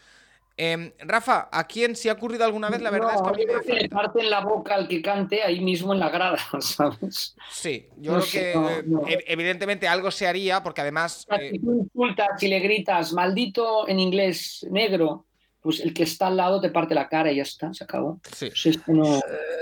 [0.60, 2.82] Em, Rafa, ¿a quién se ha ocurrido alguna vez?
[2.82, 5.40] La verdad es que a mí me que le parten la boca al que cante
[5.40, 7.36] ahí mismo en la grada, ¿sabes?
[7.48, 11.24] Sí, yo creo que eh, evidentemente algo se haría, porque además.
[11.30, 15.26] Si eh, tú insultas y le gritas maldito en inglés negro,
[15.60, 18.18] pues el que está al lado te parte la cara y ya está, se acabó.
[18.34, 18.48] Sí.
[18.48, 19.20] Pues no,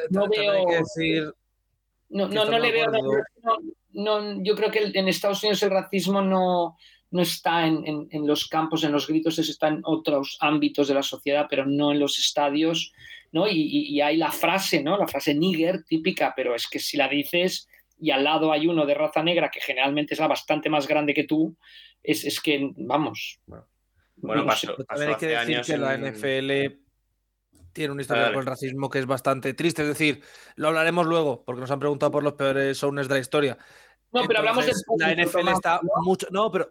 [0.08, 0.64] no veo.
[2.08, 2.86] no, no, no le veo.
[3.92, 6.78] No, yo creo que en Estados Unidos el racismo no
[7.10, 11.46] no está en, los campos, en los gritos, está en otros ámbitos de la sociedad,
[11.48, 12.92] pero no en los estadios,
[13.32, 13.46] ¿no?
[13.48, 14.98] Y, hay la frase, ¿no?
[14.98, 17.68] La frase nigger típica, pero es que si la dices
[17.98, 21.14] y al lado hay uno de raza negra que generalmente es la bastante más grande
[21.14, 21.56] que tú,
[22.02, 23.40] es, que, vamos.
[24.16, 24.46] Bueno,
[24.88, 26.76] hay que decir que la NFL
[27.76, 29.82] tiene una historia con el racismo que es bastante triste.
[29.82, 30.22] Es decir,
[30.54, 33.58] lo hablaremos luego, porque nos han preguntado por los peores owners de la historia.
[34.12, 34.72] No, pero hablamos de.
[34.98, 36.26] La NFL está mucho.
[36.30, 36.70] No, pero,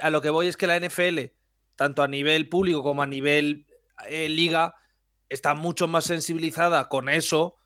[0.00, 1.18] a lo que voy es que la NFL,
[1.76, 3.66] tanto a nivel público como a nivel
[4.08, 4.74] eh, liga,
[5.28, 7.56] está mucho más sensibilizada con eso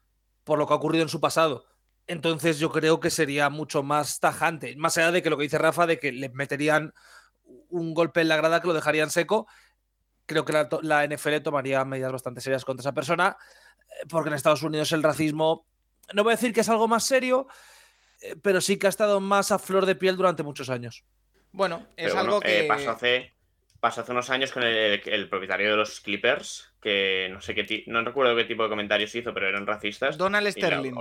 [0.44, 1.66] por lo que ha ocurrido en su pasado.
[2.06, 4.76] Entonces yo creo que sería mucho más tajante.
[4.76, 6.94] Más allá de que lo que dice Rafa, de que le meterían
[7.68, 9.48] un golpe en la grada que lo dejarían seco,
[10.24, 13.36] creo que la, la NFL tomaría medidas bastante serias contra esa persona,
[13.80, 15.66] eh, porque en Estados Unidos el racismo,
[16.14, 17.48] no voy a decir que es algo más serio,
[18.42, 21.04] pero sí que ha estado más a flor de piel durante muchos años.
[21.52, 22.64] Bueno, es algo eh, que.
[22.68, 23.32] pasó, hace,
[23.80, 28.02] pasó hace unos años con el, propietario de los Clippers, que no sé qué no
[28.04, 30.18] recuerdo qué tipo de comentarios hizo, pero eran racistas.
[30.18, 30.94] Donald Sterling.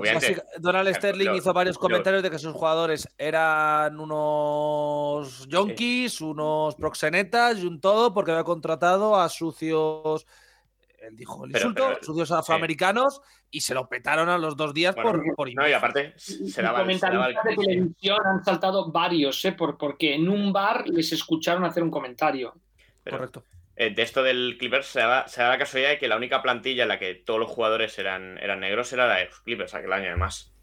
[0.59, 7.65] Donald Sterling hizo varios comentarios de que sus jugadores eran unos junkies, unos proxenetas y
[7.65, 10.25] un todo porque había contratado a sucios
[11.07, 15.21] él dijo el insulto, sucios afroamericanos, y se lo petaron a los dos días por,
[15.35, 19.51] por No, y aparte, se daba, Comentaristas de televisión han saltado varios, ¿eh?
[19.53, 22.53] Por, porque en un bar les escucharon hacer un comentario.
[23.09, 23.43] Correcto.
[23.77, 26.89] Eh, de esto del Clippers se da, la casualidad de que la única plantilla en
[26.89, 30.07] la que todos los jugadores eran, eran negros era la de los Clippers aquel año
[30.07, 30.53] además.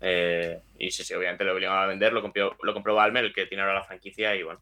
[0.00, 3.34] Eh, y sí, sí, obviamente lo obligaban a vender, lo compró, lo compró Balmer, el
[3.34, 4.60] que tiene ahora la franquicia, y bueno.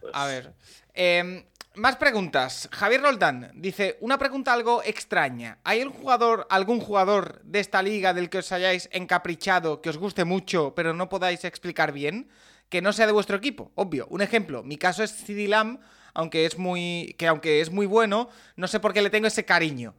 [0.00, 0.54] Pues a ver.
[0.94, 1.44] Eh,
[1.78, 2.68] más preguntas.
[2.72, 5.58] Javier Roldán dice, una pregunta algo extraña.
[5.62, 9.96] ¿Hay un jugador, algún jugador de esta liga del que os hayáis encaprichado, que os
[9.96, 12.28] guste mucho, pero no podáis explicar bien?
[12.68, 14.08] Que no sea de vuestro equipo, obvio.
[14.10, 15.78] Un ejemplo, mi caso es CD Lamb,
[16.14, 17.14] aunque es muy.
[17.16, 19.94] que aunque es muy bueno, no sé por qué le tengo ese cariño.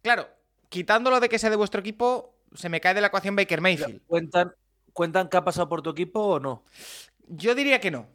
[0.00, 0.26] Claro,
[0.70, 4.00] quitándolo de que sea de vuestro equipo, se me cae de la ecuación Baker Mayfield.
[4.06, 4.54] ¿Cuentan,
[4.94, 6.64] ¿Cuentan qué ha pasado por tu equipo o no?
[7.28, 8.08] Yo diría que no.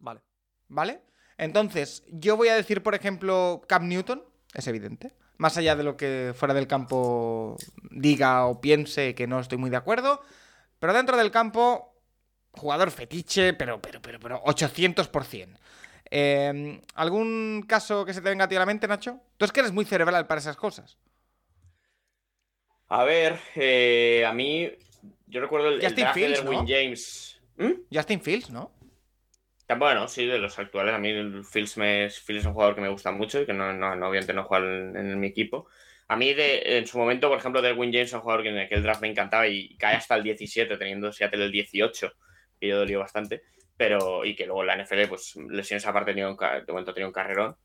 [0.00, 0.20] Vale.
[0.68, 1.02] ¿Vale?
[1.38, 4.22] Entonces, yo voy a decir, por ejemplo, Cam Newton,
[4.52, 5.14] es evidente.
[5.38, 7.56] Más allá de lo que fuera del campo
[7.90, 10.20] diga o piense que no estoy muy de acuerdo.
[10.78, 11.94] Pero dentro del campo,
[12.52, 15.58] jugador fetiche, pero, pero, pero, pero, 800%.
[16.12, 19.20] Em, ¿Algún caso que se te venga a ti a la mente, Nacho?
[19.36, 20.98] Tú es que eres muy cerebral para esas cosas.
[22.88, 24.68] A ver, eh, a mí.
[25.26, 26.66] Yo recuerdo el, el Justin draft Fields, de Derwin ¿no?
[26.66, 27.40] James.
[27.56, 27.94] ¿Mm?
[27.94, 28.72] Justin Fields, ¿no?
[29.78, 30.94] Bueno, sí, de los actuales.
[30.94, 33.52] A mí el Fields, me, Fields es un jugador que me gusta mucho y que
[33.52, 35.68] no, no, no, obviamente no juega en, en mi equipo.
[36.10, 38.58] A mí, de, en su momento, por ejemplo, Derwin James es un jugador que en
[38.58, 42.12] aquel draft me encantaba y cae hasta el 17, teniendo Seattle el 18,
[42.58, 43.42] que yo dolió bastante.
[43.76, 47.12] Pero, y que luego en la NFL, pues lesiones aparte, de momento ha tenido un
[47.12, 47.56] carrerón.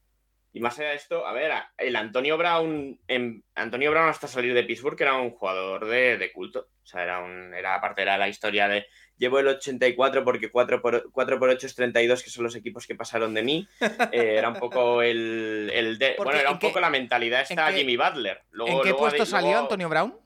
[0.54, 4.54] Y más allá de esto, a ver, el Antonio Brown, en, Antonio Brown hasta salir
[4.54, 6.70] de Pittsburgh era un jugador de, de culto.
[6.84, 8.86] O sea, era un, era, aparte era la historia de
[9.18, 12.86] llevo el 84 porque 4 por, 4 por 8 es 32, que son los equipos
[12.88, 13.68] que pasaron de mí.
[14.12, 17.42] Eh, era un poco el, el de, bueno, era ¿en un qué- poco la mentalidad
[17.42, 18.42] esta qué- Jimmy Butler.
[18.52, 20.18] Luego, ¿En qué luego- puesto luego salió Antonio Brown?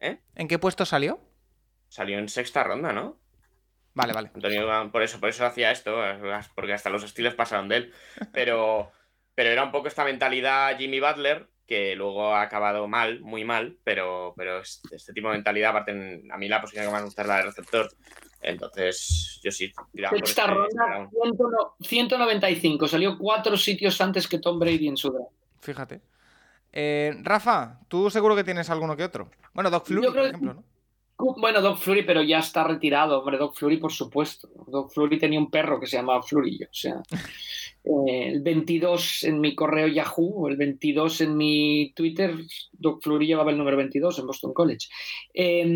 [0.00, 0.18] ¿Eh?
[0.34, 1.20] ¿En qué puesto salió?
[1.88, 3.18] Salió en sexta ronda, ¿no?
[3.94, 4.30] Vale, vale.
[4.34, 6.00] Antonio Brown, por eso, por eso hacía esto,
[6.54, 7.94] porque hasta los estilos pasaron de él.
[8.32, 8.90] Pero,
[9.34, 13.78] pero era un poco esta mentalidad Jimmy Butler, que luego ha acabado mal, muy mal,
[13.82, 17.06] pero, pero este, este tipo de mentalidad, aparte, a mí la posición que más me
[17.06, 17.90] gusta es la de receptor.
[18.42, 21.10] Entonces, yo sí Sexta este ronda, Brown.
[21.80, 22.88] 100 195.
[22.88, 25.32] Salió cuatro sitios antes que Tom Brady en su draft.
[25.60, 26.02] Fíjate.
[26.70, 29.30] Eh, Rafa, tú seguro que tienes alguno que otro.
[29.54, 30.64] Bueno, Doc Flurry, por ejemplo, ¿no?
[31.38, 33.20] Bueno, Doc Flurry, pero ya está retirado.
[33.20, 34.50] Hombre, Doc Flurry, por supuesto.
[34.66, 36.66] Doc Flurry tenía un perro que se llamaba Flurillo.
[36.66, 37.00] O sea,
[37.84, 42.34] eh, el 22 en mi correo Yahoo, el 22 en mi Twitter,
[42.72, 44.88] Doc Flurry llevaba el número 22 en Boston College.
[45.34, 45.66] Eh,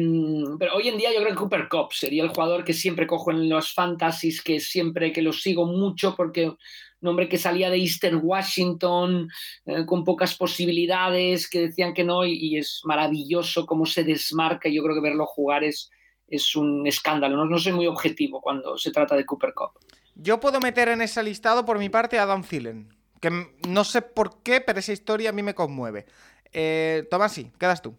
[0.58, 3.32] pero hoy en día yo creo que Cooper Cup sería el jugador que siempre cojo
[3.32, 6.52] en los fantasies, que siempre que lo sigo mucho porque
[7.00, 9.28] un hombre que salía de Eastern Washington
[9.66, 14.68] eh, con pocas posibilidades, que decían que no, y, y es maravilloso cómo se desmarca.
[14.68, 15.90] Yo creo que verlo jugar es,
[16.28, 17.36] es un escándalo.
[17.36, 19.72] No, no soy muy objetivo cuando se trata de Cooper Cup.
[20.16, 22.88] Yo puedo meter en ese listado por mi parte a Adam Thielen.
[23.20, 23.30] Que
[23.68, 26.06] no sé por qué, pero esa historia a mí me conmueve.
[26.52, 27.94] Eh, Tomasi, quedas tú.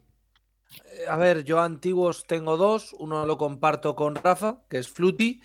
[0.85, 2.93] Eh, A ver, yo antiguos tengo dos.
[2.99, 5.41] Uno lo comparto con Rafa, que es Fluty.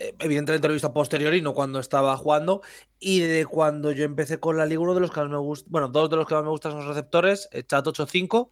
[0.00, 2.62] Eh, evidentemente lo he visto a posteriori, no cuando estaba jugando.
[2.98, 5.66] Y de cuando yo empecé con la liga, uno de los que más me gusta,
[5.70, 8.50] bueno, dos de los que más me gustan son los receptores, eh, Chat 85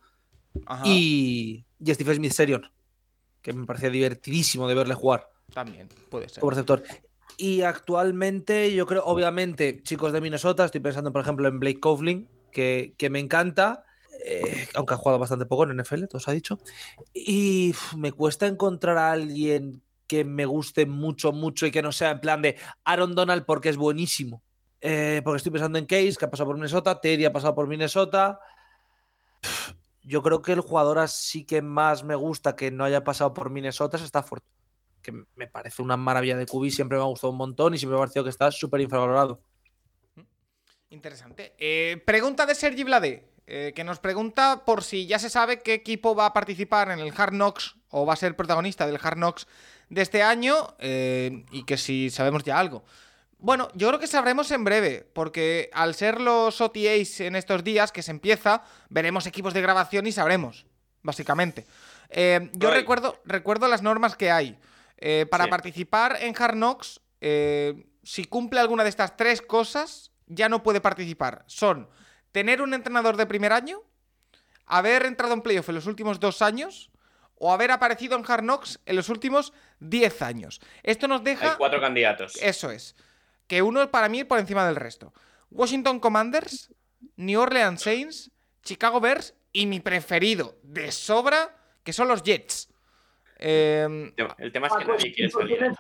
[0.67, 2.71] Ajá, y, y Steve Smith Serion,
[3.43, 6.41] que me parecía divertidísimo de verle jugar También, puede ser.
[6.41, 6.83] como receptor.
[7.37, 12.29] Y actualmente, yo creo, obviamente, chicos de Minnesota, estoy pensando, por ejemplo, en Blake Coughlin,
[12.51, 13.85] que, que me encanta,
[14.25, 16.59] eh, aunque ha jugado bastante poco en NFL, todo se ha dicho.
[17.13, 22.13] Y me cuesta encontrar a alguien que me guste mucho, mucho y que no sea
[22.13, 24.43] en plan de Aaron Donald porque es buenísimo.
[24.81, 27.67] Eh, porque estoy pensando en Case, que ha pasado por Minnesota, Teddy ha pasado por
[27.67, 28.39] Minnesota.
[30.03, 33.51] Yo creo que el jugador así que más me gusta que no haya pasado por
[33.51, 34.43] Minnesota es Stafford
[35.07, 37.95] que me parece una maravilla de QB, siempre me ha gustado un montón y siempre
[37.95, 39.41] me ha parecido que está súper infravalorado.
[40.91, 41.55] Interesante.
[41.59, 45.75] Eh, pregunta de Sergi Blade, eh, que nos pregunta por si ya se sabe qué
[45.75, 49.17] equipo va a participar en el Hard Knocks o va a ser protagonista del Hard
[49.17, 49.47] Knocks
[49.89, 52.85] de este año eh, y que si sabemos ya algo.
[53.39, 57.93] Bueno, yo creo que sabremos en breve, porque al ser los OTAs en estos días
[57.93, 60.67] que se empieza, veremos equipos de grabación y sabremos,
[61.03, 61.67] básicamente.
[62.09, 64.59] Eh, yo recuerdo, recuerdo las normas que hay.
[64.99, 65.51] Eh, para Sí.
[65.51, 70.81] participar en Hard Knocks, eh, si cumple alguna de estas tres cosas, ya no puede
[70.81, 71.45] participar.
[71.47, 71.89] Son
[72.33, 73.83] tener un entrenador de primer año,
[74.67, 76.91] haber entrado en playoff en los últimos dos años
[77.39, 80.61] o haber aparecido en Hard Knocks en los últimos 10 años.
[80.83, 81.57] Esto nos Hay deja...
[81.59, 82.37] cuatro candidatos.
[82.41, 82.97] Eso es.
[83.47, 85.13] Que uno para mí por encima del resto.
[85.51, 86.71] Washington Commanders,
[87.17, 88.31] New Orleans Saints,
[88.63, 91.55] Chicago Bears y mi preferido de sobra,
[91.85, 92.69] que son los Jets.
[93.39, 95.75] Eh, El tema- es que Paco, nadie quiere ¿por qué salir en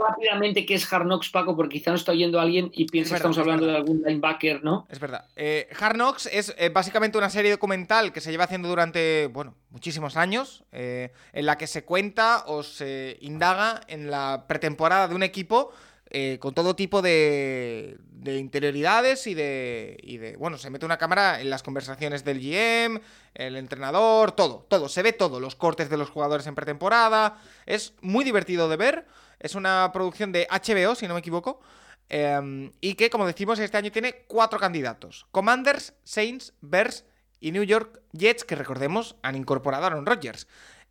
[0.00, 1.56] rápidamente qué es Hard Knocks, Paco?
[1.56, 3.72] Porque quizá no está oyendo alguien y piensa que verdad, estamos es hablando verdad.
[3.80, 4.86] de algún linebacker, ¿no?
[4.88, 5.24] Es verdad.
[5.36, 9.54] Eh, Hard Knocks es eh, básicamente una serie documental que se lleva haciendo durante, bueno,
[9.70, 15.14] muchísimos años, eh, en la que se cuenta o se indaga en la pretemporada de
[15.14, 15.72] un equipo
[16.14, 20.98] eh, con todo tipo de, de interioridades y de, y de, bueno, se mete una
[20.98, 23.00] cámara en las conversaciones del GM,
[23.32, 27.94] el entrenador, todo, todo, se ve todo, los cortes de los jugadores en pretemporada, es
[28.02, 29.06] muy divertido de ver,
[29.40, 31.62] es una producción de HBO, si no me equivoco,
[32.10, 35.26] eh, y que, como decimos, este año tiene cuatro candidatos.
[35.30, 37.06] Commanders, Saints, Bears
[37.40, 40.46] y New York Jets, que recordemos, han incorporado a Aaron Rodgers.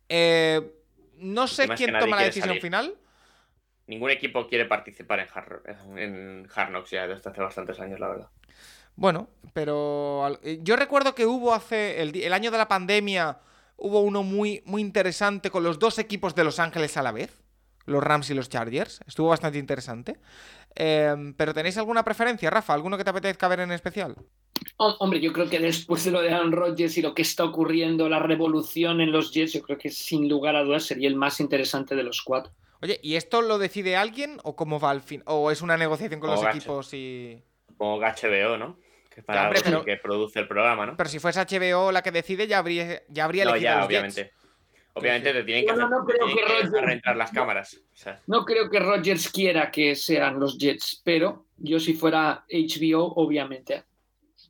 [0.08, 0.74] Eh,
[1.18, 2.62] no sé quién toma la decisión salir.
[2.62, 2.96] final.
[3.86, 8.08] Ningún equipo quiere participar en Hard, en Hard Knocks ya desde hace bastantes años, la
[8.08, 8.28] verdad.
[8.94, 13.38] Bueno, pero eh, yo recuerdo que hubo hace el año de la pandemia,
[13.76, 17.42] hubo uno muy, muy interesante con los dos equipos de Los Ángeles a la vez,
[17.86, 19.00] los Rams y los Chargers.
[19.06, 20.18] Estuvo bastante interesante.
[20.74, 22.74] Eh, pero ¿tenéis alguna preferencia, Rafa?
[22.74, 24.16] ¿Alguno que te apetezca ver en especial?
[24.76, 28.08] Hombre, yo creo que después de lo de Aaron Rodgers y lo que está ocurriendo,
[28.08, 31.40] la revolución en los Jets, yo creo que sin lugar a dudas sería el más
[31.40, 32.52] interesante de los cuatro.
[32.82, 35.22] Oye, ¿y esto lo decide alguien o cómo va al fin?
[35.26, 37.40] ¿O es una negociación con los equipos y.?
[37.78, 38.76] Como HBO, ¿no?
[39.08, 40.96] Que para que produce el programa, ¿no?
[40.96, 44.32] Pero si fuese HBO la que decide, ya habría, ya habría no, ya, obviamente.
[44.94, 47.80] Obviamente te tienen que, hacer, no, creo que las cámaras.
[48.26, 53.84] No creo que Rogers quiera que sean los Jets, pero yo si fuera HBO, obviamente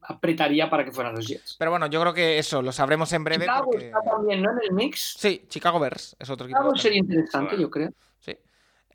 [0.02, 1.56] apretaría para que fueran los Jets.
[1.58, 3.44] Pero bueno, yo creo que eso lo sabremos en breve.
[3.44, 4.50] Chicago está también, ¿no?
[4.52, 5.14] En el mix.
[5.18, 6.58] Sí, Chicago Bears es otro equipo.
[6.58, 7.92] Chicago sería interesante, yo creo.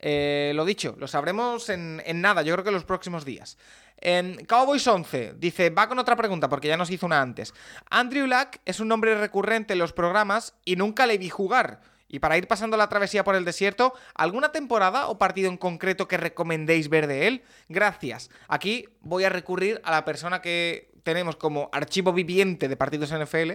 [0.00, 3.58] Eh, lo dicho, lo sabremos en, nada, yo creo que en los próximos días.
[4.00, 7.52] En Cowboys 11 dice, va con otra pregunta porque ya nos hizo una antes.
[7.90, 11.80] Andrew Luck es un nombre recurrente en los programas y nunca le vi jugar.
[12.08, 16.08] Y para ir pasando la travesía por el desierto, ¿alguna temporada o partido en concreto
[16.08, 17.42] que recomendéis ver de él?
[17.68, 18.30] Gracias.
[18.48, 23.52] Aquí voy a recurrir a la persona que tenemos como archivo viviente de partidos NFL,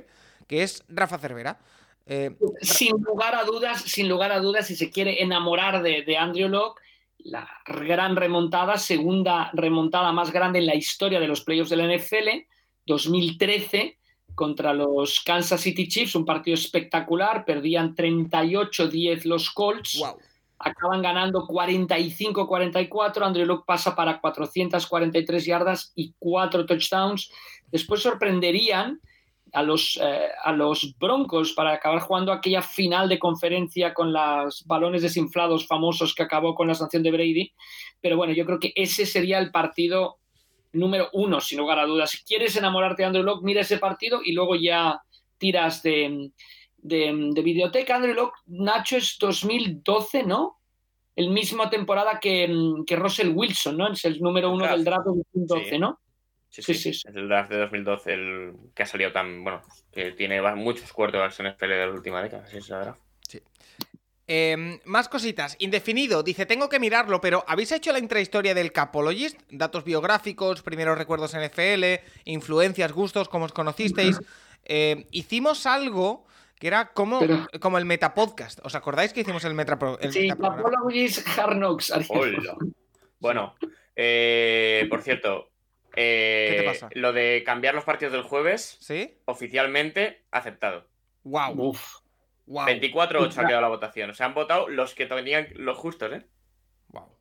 [0.47, 1.57] que es Rafa Cervera.
[2.05, 6.17] Eh, sin lugar a dudas, sin lugar a dudas, si se quiere enamorar de, de
[6.17, 6.81] Andrew Locke,
[7.19, 11.87] la gran remontada, segunda remontada más grande en la historia de los playoffs de la
[11.87, 12.45] NFL,
[12.85, 13.97] 2013
[14.35, 20.03] contra los Kansas City Chiefs, un partido espectacular, perdían 38-10 los Colts.
[20.59, 23.21] Acaban ganando 45-44.
[23.21, 27.31] Andrew Luck pasa para 443 yardas y 4 touchdowns.
[27.69, 29.01] Después sorprenderían
[29.53, 34.65] a los, eh, a los Broncos para acabar jugando aquella final de conferencia con los
[34.65, 37.53] balones desinflados famosos que acabó con la sanción de Brady.
[38.01, 40.17] Pero bueno, yo creo que ese sería el partido
[40.73, 42.09] número uno, sin lugar a dudas.
[42.09, 44.99] Si quieres enamorarte de Andrew Locke, mira ese partido y luego ya
[45.37, 46.31] tiras de,
[46.77, 47.95] de, videoteca.
[47.95, 50.57] Andrew Locke, Nacho es 2012, ¿no?
[51.15, 52.51] El misma temporada que,
[52.87, 53.91] que, Russell Wilson, ¿no?
[53.91, 55.99] Es el número uno del draft de 2012, ¿no?
[56.53, 60.11] Sí sí, sí, Es el draft de 2012, el que ha salido tan, bueno, que
[60.11, 62.99] tiene muchos cuartos en FL de la última década, sí, ese draft.
[63.27, 63.41] Sí.
[64.27, 65.55] Em, más cositas.
[65.57, 66.21] Indefinido.
[66.21, 69.41] Dice, tengo que mirarlo, pero ¿habéis hecho la intrahistoria del Capologist?
[69.49, 74.19] Datos biográficos, primeros recuerdos en FL, influencias, gustos, cómo os conocisteis.
[74.63, 76.27] Em, hicimos algo
[76.59, 77.19] que era como,
[77.61, 78.59] como el Metapodcast.
[78.63, 81.91] ¿Os acordáis que hicimos el, meta, el sí, Capologist Hard Knocks.
[83.19, 83.55] Bueno,
[83.95, 85.52] eh, por cierto,
[85.95, 86.89] eh, ¿Qué te pasa?
[86.93, 89.17] Lo de cambiar los partidos del jueves, ¿Sí?
[89.25, 90.87] oficialmente aceptado.
[91.23, 91.69] Wow.
[91.69, 91.99] Uf.
[92.47, 94.09] 24-8 ha quedado la votación.
[94.09, 96.25] O sea, han votado los que tenían los justos, ¿eh?
[96.89, 97.13] Wow.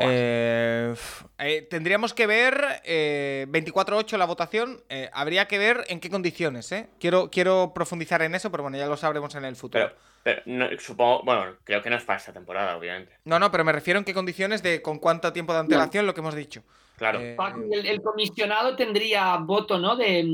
[0.00, 0.94] Eh,
[1.38, 2.54] eh, tendríamos que ver
[2.84, 4.82] 24-8 eh, la votación.
[5.12, 6.88] habría que ver en qué condiciones, ¿eh?
[6.98, 9.92] Quiero, quiero profundizar en eso, pero bueno, ya lo sabremos en el futuro.
[10.22, 10.42] Pero,
[10.80, 13.12] supongo, bueno, creo que no es para esta temporada, obviamente.
[13.24, 16.14] No, no, pero me refiero en qué condiciones de con cuánto tiempo de antelación, lo
[16.14, 16.64] que hemos dicho.
[16.96, 17.20] Claro.
[17.20, 19.96] El, comisionado tendría voto, ¿no?
[19.96, 20.24] de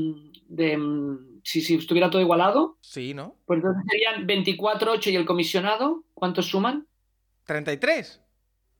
[1.43, 2.77] si, si estuviera todo igualado.
[2.81, 3.35] Sí, ¿no?
[3.45, 6.03] Pues entonces serían 24, 8 y el comisionado.
[6.13, 6.87] ¿Cuántos suman?
[7.45, 8.21] 33.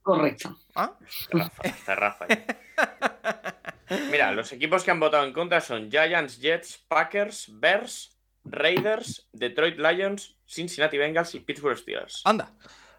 [0.02, 0.58] Correcto.
[0.76, 0.98] ¿Ah?
[1.30, 2.28] Rafa, Rafa.
[4.12, 9.78] Mira, los equipos que han votado en contra son Giants, Jets, Packers, Bears, Raiders, Detroit
[9.78, 12.22] Lions, Cincinnati Bengals y Pittsburgh Steelers.
[12.26, 12.52] Anda.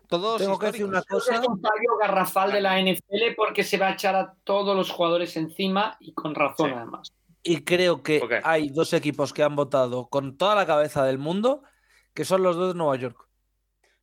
[0.09, 1.35] Todos Tengo que decir una cosa.
[1.35, 4.91] Es un fallo garrafal de la NFL porque se va a echar a todos los
[4.91, 7.13] jugadores encima y con razón además.
[7.43, 11.63] Y creo que hay dos equipos que han votado con toda la cabeza del mundo,
[12.15, 13.29] que son los dos de Nueva York.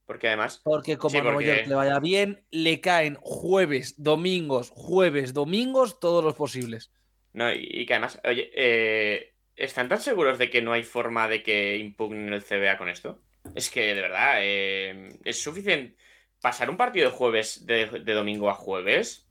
[0.06, 0.62] Porque además.
[0.64, 6.24] Porque como a Nueva York le vaya bien, le caen jueves, domingos, jueves, domingos, todos
[6.24, 6.92] los posibles.
[7.34, 11.42] No, y, que además, oye, eh, ¿están tan seguros de que no hay forma de
[11.44, 13.20] que impugnen el CBA con esto?
[13.56, 15.98] Es que, de verdad, eh, es suficiente
[16.42, 19.28] pasar un partido de jueves, de, domingo a jueves.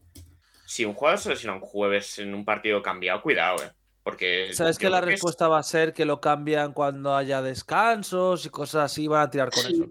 [0.67, 3.71] Si un jugador se lesiona un jueves en un partido cambiado, cuidado, eh.
[4.03, 8.49] Porque ¿Sabes que la respuesta va a ser que lo cambian cuando haya descansos y
[8.49, 9.07] cosas así?
[9.07, 9.85] Van a tirar con eso.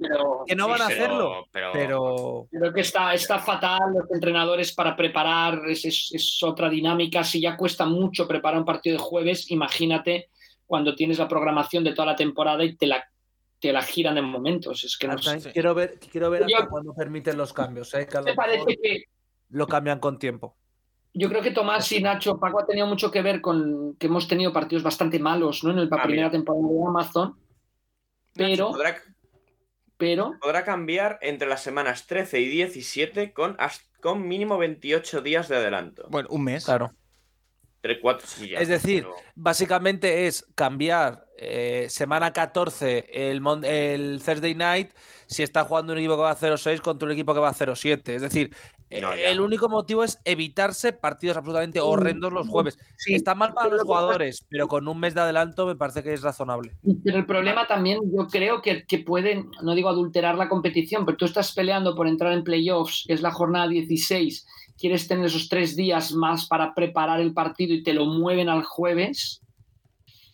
[0.48, 5.62] que no van a hacerlo, pero, Creo que está, está fatal los entrenadores para preparar,
[5.68, 7.24] es, otra dinámica.
[7.24, 10.30] Si ya cuesta mucho preparar un partido de jueves, imagínate
[10.66, 13.08] cuando tienes la programación de toda la temporada y te la,
[13.60, 14.84] te la giran en momentos.
[14.84, 15.16] Es que no
[15.54, 17.94] Quiero ver, quiero ver hasta cuando permiten los cambios.
[17.94, 18.08] ¿eh?
[18.36, 19.04] parece que
[19.50, 20.56] lo cambian con tiempo.
[21.14, 24.28] Yo creo que Tomás y Nacho Paco ha tenido mucho que ver con que hemos
[24.28, 25.72] tenido partidos bastante malos ¿no?
[25.72, 27.36] en la ah, primera temporada de Amazon.
[28.34, 28.72] Pero,
[29.98, 30.34] pero.
[30.40, 33.58] Podrá cambiar entre las semanas 13 y 17 con,
[34.00, 36.08] con mínimo 28 días de adelanto.
[36.10, 36.66] Bueno, un mes.
[36.66, 36.94] Claro.
[37.82, 38.28] 3, 4,
[38.58, 44.92] es decir, básicamente es cambiar eh, semana 14 el, el Thursday night
[45.30, 47.54] si está jugando un equipo que va a 0-6 contra un equipo que va a
[47.54, 48.10] 0-7.
[48.10, 48.52] Es decir,
[49.00, 52.80] No, Eh, el único motivo es evitarse partidos absolutamente horrendos los jueves.
[52.98, 56.14] Sí, Está mal para los jugadores, pero con un mes de adelanto me parece que
[56.14, 56.76] es razonable.
[57.04, 61.18] Pero el problema también, yo creo que, que pueden, no digo adulterar la competición, pero
[61.18, 64.48] tú estás peleando por entrar en playoffs, que es la jornada 16,
[64.80, 68.64] quieres tener esos tres días más para preparar el partido y te lo mueven al
[68.64, 69.42] jueves.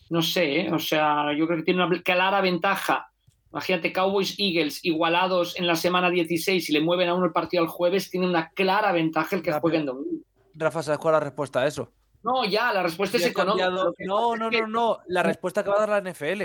[0.08, 0.72] No sé, ¿eh?
[0.72, 3.10] o sea, yo creo que tiene una clara ventaja.
[3.50, 7.62] Imagínate, Cowboys Eagles igualados en la semana 16 y le mueven a uno el partido
[7.62, 10.22] al jueves, tiene una clara ventaja el que Ya, juegue en domingo.
[10.54, 11.90] Rafa, ¿sabes cuál es la respuesta a eso?
[12.22, 13.70] No, ya, la respuesta es económica.
[13.70, 14.98] No, no, que- no, no.
[15.06, 16.42] La respuesta que va a dar la NFL.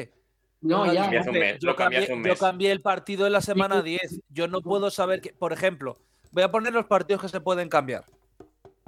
[0.62, 1.12] No, ya.
[1.12, 4.22] Yo lo cambié, un yo cambié el partido en la semana 10.
[4.30, 6.00] Yo no puedo saber que, por ejemplo,
[6.32, 8.06] voy a poner los partidos que se pueden cambiar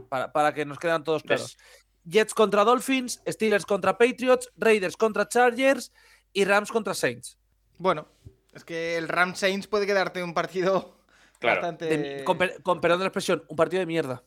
[0.10, 1.58] para, para que nos quedan todos claros.
[2.06, 5.92] Jets contra Dolphins, Steelers contra Patriots, Raiders contra Chargers
[6.34, 7.38] y Rams contra Saints.
[7.78, 8.08] Bueno,
[8.54, 10.98] es que el Ram Saints puede quedarte un partido
[11.40, 11.62] Claro.
[11.62, 11.86] bastante.
[11.98, 14.24] De- con, con perdón de la expresión, un partido de mierda.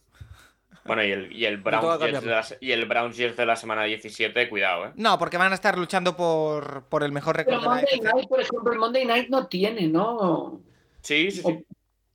[0.85, 2.31] Bueno, y el, y el Browns Jets de cambiarlo.
[2.31, 4.93] la, se- y el Browns Jets de la semana 17, cuidado, ¿eh?
[4.95, 8.01] No, porque van a estar luchando por, por el mejor Pero récord de la Monday.
[8.15, 10.61] Night, por ejemplo, el Monday Night no tiene, ¿no?
[11.03, 11.67] Sí, sí, sí.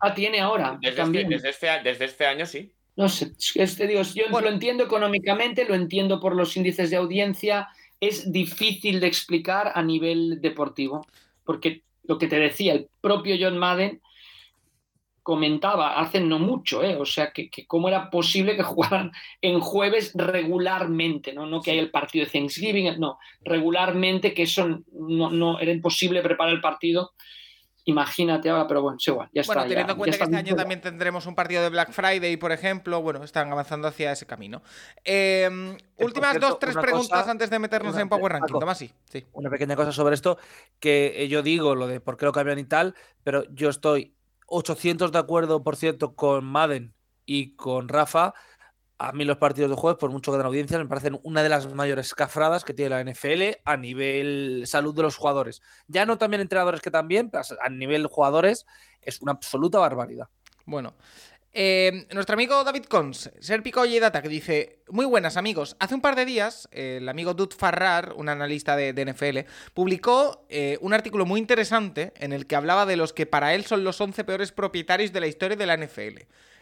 [0.01, 0.77] Ah, tiene ahora.
[0.81, 1.31] Desde también.
[1.31, 2.71] este, desde, este, desde este año sí.
[2.95, 4.49] No sé, este, digo, yo Bueno.
[4.49, 7.69] lo entiendo económicamente, lo entiendo por los índices de audiencia,
[8.01, 11.05] es difícil de explicar a nivel deportivo,
[11.45, 14.01] porque lo que te decía, el propio John Madden
[15.23, 16.95] comentaba hace no mucho, ¿eh?
[16.95, 19.11] o sea, que, que cómo era posible que jugaran
[19.41, 21.45] en jueves regularmente, ¿no?
[21.45, 26.21] no que haya el partido de Thanksgiving, no, regularmente, que eso no, no era imposible
[26.21, 27.13] preparar el partido.
[27.85, 29.53] Imagínate ahora, pero bueno, es igual, ya está.
[29.55, 30.61] Bueno, teniendo en cuenta ya que este año fuera.
[30.63, 34.61] también tendremos un partido de Black Friday, por ejemplo, bueno, están avanzando hacia ese camino.
[35.03, 35.49] Eh,
[35.97, 38.59] por últimas cierto, dos, tres preguntas cosa- antes de meternos una- en Power Ranking.
[38.59, 39.25] Toma, sí, sí.
[39.33, 40.37] Una pequeña cosa sobre esto,
[40.79, 42.93] que eh, yo digo lo de por qué lo cambian y tal,
[43.23, 44.15] pero yo estoy
[44.47, 46.93] 800 de acuerdo, por cierto, con Madden
[47.25, 48.33] y con Rafa.
[49.03, 51.49] A mí los partidos de jueves, por mucho que den audiencia, me parecen una de
[51.49, 55.63] las mayores cafradas que tiene la NFL a nivel salud de los jugadores.
[55.87, 58.67] Ya no también entrenadores que también, pero a nivel jugadores
[59.01, 60.27] es una absoluta barbaridad.
[60.67, 60.93] Bueno.
[61.51, 65.75] eh, nuestro amigo David Cons, Serpico y Data, que dice: Muy buenas, amigos.
[65.79, 70.45] Hace un par de días, el amigo Dud Farrar, un analista de, de NFL, publicó
[70.47, 73.83] eh, un artículo muy interesante en el que hablaba de los que para él son
[73.83, 76.19] los 11 peores propietarios de la historia de la NFL.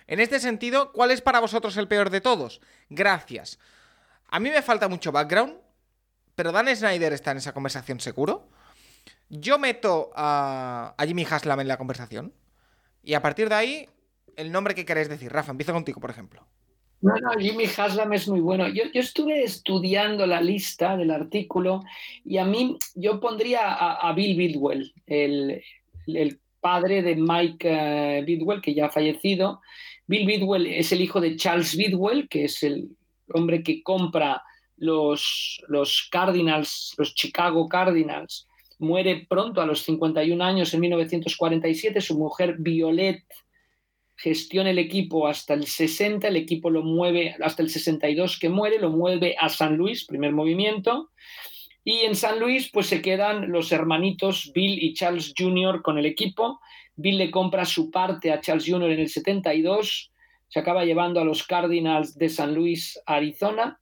[0.10, 2.62] En este sentido, ¿cuál es para vosotros el peor de todos?
[2.90, 3.60] Gracias.
[4.28, 5.54] A mí me falta mucho background,
[6.34, 8.50] pero Dan Snyder está en esa conversación seguro.
[9.30, 12.34] Yo meto a, Jimmy Haslam en la conversación.
[13.04, 13.90] Y a partir de ahí,
[14.36, 15.32] el nombre que queréis decir.
[15.32, 16.44] Rafa, empiezo contigo, por ejemplo.
[17.02, 18.68] No, no, Jimmy Haslam es muy bueno.
[18.68, 21.84] Yo, estuve estudiando la lista del artículo
[22.26, 25.62] y a mí yo pondría a, Bill Bidwell, el,
[26.08, 29.62] el padre de Mike eh, Bidwell, que ya ha fallecido.
[30.10, 32.90] Bill Bidwell es el hijo de Charles Bidwell, que es el
[33.32, 34.42] hombre que compra
[34.76, 38.48] los, los Cardinals, los Chicago Cardinals.
[38.80, 42.02] Muere pronto, a los 51 años, en 1947.
[42.02, 43.24] Su mujer, Violet,
[44.16, 48.80] gestiona el equipo hasta el 60, el equipo lo mueve hasta el 62 que muere,
[48.80, 51.12] lo mueve a San Luis, primer movimiento,
[51.84, 55.82] y en San Luis pues se quedan los hermanitos Bill y Charles Jr.
[55.82, 56.60] con el equipo,
[56.96, 58.92] Bill le compra su parte a Charles Jr.
[58.92, 60.12] en el 72,
[60.48, 63.80] se acaba llevando a los Cardinals de San Luis Arizona,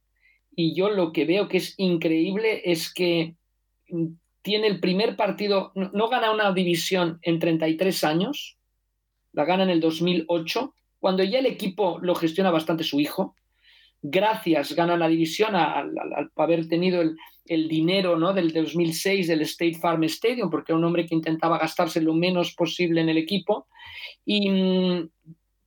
[0.56, 3.36] y yo lo que veo que es increíble es que
[4.42, 8.58] tiene el primer partido, no, gana una división en 33 años,
[9.34, 13.36] la gana en el 2008, cuando ya el equipo lo gestiona bastante su hijo.
[14.02, 15.94] Gracias, gana la división al
[16.36, 17.18] haber tenido el,
[17.50, 18.34] el dinero ¿no?
[18.34, 22.54] del 2006 del State Farm Stadium, porque era un hombre que intentaba gastarse lo menos
[22.54, 23.68] posible en el equipo.
[24.26, 25.10] Y mm,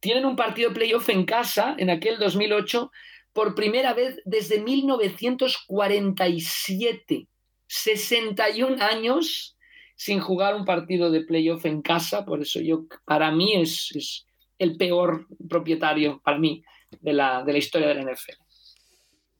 [0.00, 2.90] tienen un partido playoff en casa en aquel 2008
[3.32, 7.28] por primera vez desde 1947.
[7.66, 9.56] 61 años
[9.94, 14.26] sin jugar un partido de playoff en casa, por eso yo, para mí es, es
[14.58, 16.64] el peor propietario, para mí,
[17.00, 18.32] de la, de la historia de la NFL.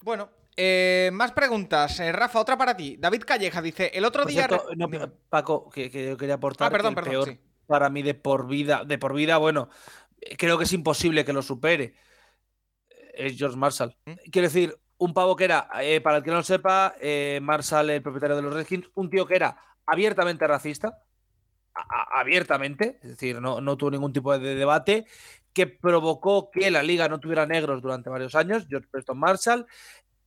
[0.03, 2.01] Bueno, eh, más preguntas.
[2.01, 2.97] Eh, Rafa, otra para ti.
[2.99, 4.47] David Calleja dice: El otro día.
[4.47, 4.89] cierto, no.
[5.29, 7.41] Paco, que, que yo quería aportar Ah, perdón, que el perdón, peor sí.
[7.67, 9.69] para mí de por vida, de por vida, bueno,
[10.21, 11.95] eh, creo que es imposible que lo supere.
[13.15, 13.97] Es George Marshall.
[14.05, 14.13] ¿Mm?
[14.31, 17.91] Quiero decir, un pavo que era, eh, para el que no lo sepa, eh, Marshall,
[17.91, 19.57] el propietario de los Redskins, un tío que era
[19.87, 21.03] abiertamente racista,
[22.13, 25.07] abiertamente, es decir, no, no tuvo ningún tipo de debate,
[25.53, 29.67] que provocó que la liga no tuviera negros durante varios años, George Preston Marshall,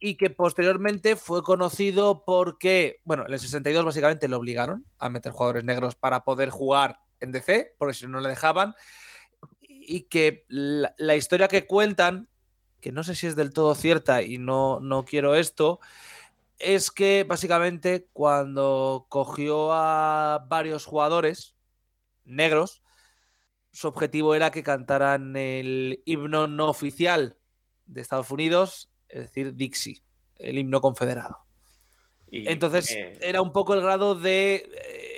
[0.06, 5.32] y que posteriormente fue conocido porque, bueno, en el 62 básicamente le obligaron a meter
[5.32, 8.76] jugadores negros para poder jugar en DC, porque si no no le dejaban.
[9.62, 12.28] y que la, la historia que cuentan,
[12.82, 15.80] que no sé si es del todo cierta y no, no quiero esto,
[16.60, 21.56] es que básicamente cuando cogió a varios jugadores
[22.26, 22.84] negros,
[23.72, 27.38] su objetivo era que cantaran el himno no oficial
[27.86, 30.02] de Estados Unidos, es decir, Dixie,
[30.38, 31.38] el himno confederado.
[32.32, 34.68] Y, Entonces eh, era un poco el grado de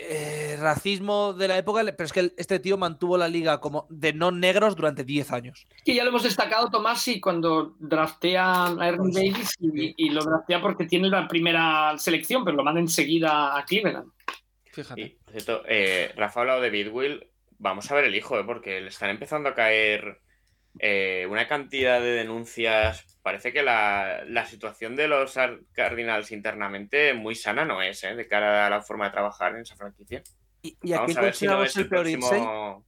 [0.09, 4.11] eh, racismo de la época, pero es que este tío mantuvo la liga como de
[4.11, 5.65] no negros durante 10 años.
[5.85, 10.25] Que ya lo hemos destacado, Tomás, y cuando draftea a Ernie Davis y, y lo
[10.25, 14.11] draftea porque tiene la primera selección, pero lo manda enseguida a Cleveland.
[14.73, 15.01] Fíjate.
[15.01, 17.27] y, cierto, eh, Rafa ha hablado de Bidwill.
[17.59, 18.43] Vamos a ver el hijo, ¿eh?
[18.45, 20.19] porque le están empezando a caer
[20.79, 23.17] eh, una cantidad de denuncias.
[23.21, 28.15] Parece que la, la situación de los Ar- Cardinals internamente muy sana no es, ¿eh?
[28.15, 30.21] de cara a la forma de trabajar en esa franquicia.
[30.61, 32.29] ¿Y, y a Vamos quién a ver si no es el el peor Irsay?
[32.29, 32.85] próximo.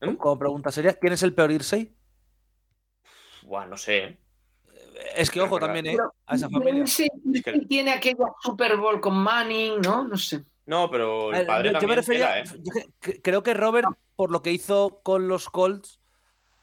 [0.00, 0.14] ¿Mm?
[0.14, 1.92] Como pregunta seria, ¿quién es el peor Irsay?
[3.42, 3.98] Buah, no sé.
[3.98, 4.18] ¿eh?
[5.16, 5.96] Es que ojo también, ¿eh?
[6.26, 6.84] A esa familia.
[6.84, 10.04] Ese- Es que- tiene aquella Super Bowl con Manning, ¿no?
[10.06, 10.44] No sé.
[10.66, 12.44] No, pero el ver, padre yo, yo me refería, ¿eh?
[12.62, 15.97] yo creo que Robert, por lo que hizo con los Colts,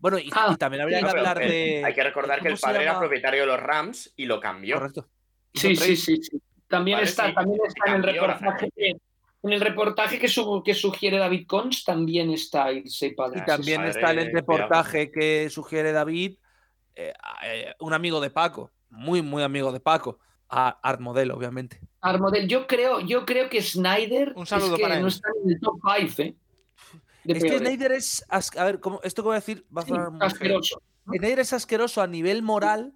[0.06, 1.82] bueno, y, Ah, y también habría sí, que pero, hablar de...
[1.84, 4.76] Hay que recordar que ¿cómo el padre era propietario de los Rams y lo cambió.
[4.76, 5.10] Correcto.
[5.52, 6.40] Sí, sí, sí, sí.
[6.68, 10.61] También Vale, está, sí, también está en el reportaje que, en el reportaje que, su-
[10.64, 13.40] que sugiere David Cons, también está Irsay Padre.
[13.40, 16.38] Y también sí, está en el reportaje que sugiere David,
[16.94, 17.11] eh,
[17.44, 20.19] eh, un amigo de Paco, muy, muy amigo de Paco,
[20.49, 21.80] a Art Model, obviamente.
[22.02, 25.02] Armodel, yo creo, yo creo que Snyder Un saludo es que para él.
[25.02, 26.36] no está en el top 5, ¿eh?
[27.26, 27.68] De Es que peores.
[27.68, 30.11] Snyder es, as- a ver, ¿cómo- esto que voy a decir va a Sí, sonar
[30.11, 30.27] muy feo.
[30.27, 30.81] asqueroso.
[31.06, 32.93] Snyder es asqueroso a nivel moral,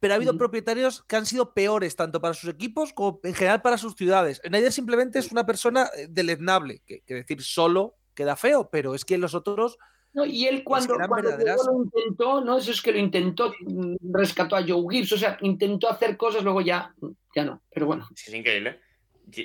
[0.00, 0.38] pero ha habido Ujú.
[0.38, 4.40] propietarios que han sido peores, tanto para sus equipos como en general para sus ciudades.
[4.46, 9.04] Snyder simplemente es una persona eh, deleznable, que, que decir solo queda feo, pero es
[9.04, 9.78] que los otros
[10.12, 12.58] No, y él cuando, cuando lo intentó, ¿no?
[12.58, 16.42] Eso es que lo intentó, mm, rescató a Joe Gibbs, o sea, intentó hacer cosas,
[16.42, 16.92] luego ya,
[17.36, 17.62] ya no.
[17.72, 18.80] Pero bueno, Es que es increíble.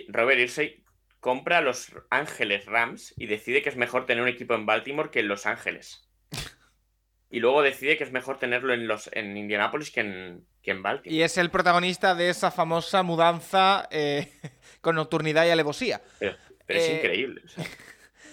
[0.08, 0.84] Robert Irsay
[1.26, 5.10] compra a los Ángeles Rams y decide que es mejor tener un equipo en Baltimore
[5.10, 6.08] que en Los Ángeles.
[7.32, 10.84] Y luego decide que es mejor tenerlo en los en Indianapolis que en, que en
[10.84, 11.16] Baltimore.
[11.16, 14.32] Y es el protagonista de esa famosa mudanza eh,
[14.82, 16.00] con nocturnidad y alevosía.
[16.20, 16.38] Pero,
[16.68, 17.42] pero es Eh, increíble.
[17.44, 17.66] o sea,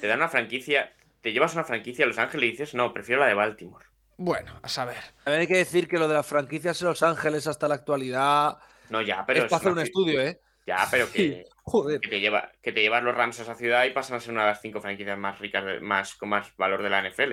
[0.03, 0.93] te dan una franquicia,
[1.23, 3.87] te llevas una franquicia a Los Ángeles y dices, no, prefiero la de Baltimore.
[4.19, 4.99] Bueno, a saber.
[5.25, 8.59] También hay que decir que lo de las franquicias en Los Ángeles hasta la actualidad
[8.91, 10.39] No, ya, pero es para hacer una un estudio, ¿eh?
[10.67, 12.01] Ya, pero que, Joder.
[12.01, 14.33] que te lleva, que te llevas los Rams a esa ciudad y pasan a ser
[14.33, 17.33] una de las cinco franquicias más ricas, de- más, con más valor de la NFL.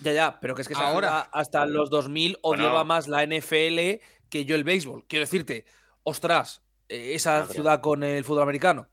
[0.00, 1.20] Ya, ya, pero que es que Ahora.
[1.32, 2.62] hasta los 2000 Bueno.
[2.64, 5.04] odiaba más la NFL que yo el béisbol.
[5.08, 5.64] Quiero decirte,
[6.02, 8.88] ostras, eh, esa ciudad con el fútbol americano.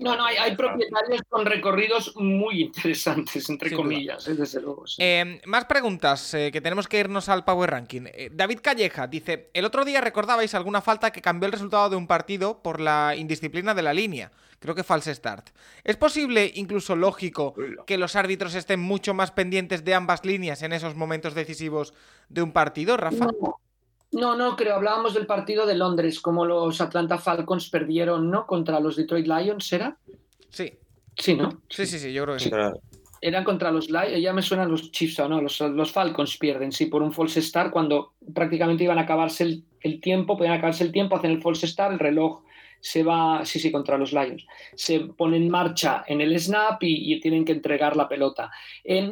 [0.00, 4.34] No, no, hay, hay propietarios con recorridos muy interesantes, entre Sin comillas, ¿eh?
[4.34, 4.86] desde luego.
[4.86, 4.96] sí.
[4.98, 8.02] Eh, más preguntas, eh, que tenemos que irnos al Power Ranking.
[8.06, 11.96] Eh, David Calleja dice, el otro día recordabais alguna falta que cambió el resultado de
[11.96, 14.32] un partido por la indisciplina de la línea.
[14.58, 15.50] Creo que false start.
[15.84, 17.54] ¿Es posible, incluso lógico,
[17.86, 21.94] que los árbitros estén mucho más pendientes de ambas líneas en esos momentos decisivos
[22.28, 23.26] de un partido, Rafa?
[23.40, 23.60] No,
[24.12, 24.74] no, no creo.
[24.76, 28.46] Hablábamos del partido de Londres, como los Atlanta Falcons perdieron, ¿no?
[28.46, 29.96] Contra los Detroit Lions, ¿era?
[30.50, 30.72] Sí,
[31.16, 31.60] Sí, ¿no?
[31.68, 32.50] sí, sí, sí, yo creo que sí.
[33.20, 36.72] Eran contra los Lions, ya me suenan los Chiefs o no, los, los Falcons pierden,
[36.72, 40.84] sí, por un false start cuando prácticamente iban a acabarse el, el tiempo, podían acabarse
[40.84, 42.42] el tiempo, hacen el false start, el reloj
[42.80, 47.20] se va, sí, sí, contra los Lions, se pone en marcha en el snap y,
[47.20, 48.50] tienen que entregar la pelota.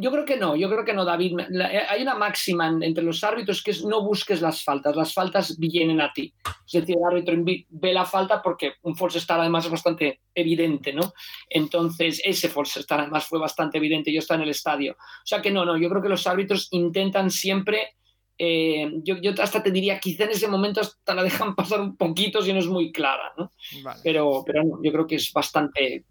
[0.01, 1.39] Yo creo que no, yo creo que no, David.
[1.41, 5.13] Eh, hay una máxima en- entre los árbitros que es no busques las faltas, las
[5.13, 6.33] faltas vienen a ti.
[6.67, 7.35] Es decir, el árbitro
[7.69, 11.13] ve la falta porque un false start además es bastante evidente, ¿no?
[11.49, 14.93] Entonces, ese false start además fue bastante evidente, yo estaba en el estadio.
[14.93, 17.97] O sea que no, no, yo creo que los árbitros intentan siempre,
[18.39, 21.97] eh, yo, yo hasta te diría, quizá en ese momento hasta la dejan pasar un
[21.97, 23.53] poquito si no es muy clara, ¿no?
[23.83, 24.01] Vale.
[24.05, 26.05] Pero, pero no, yo creo que es bastante,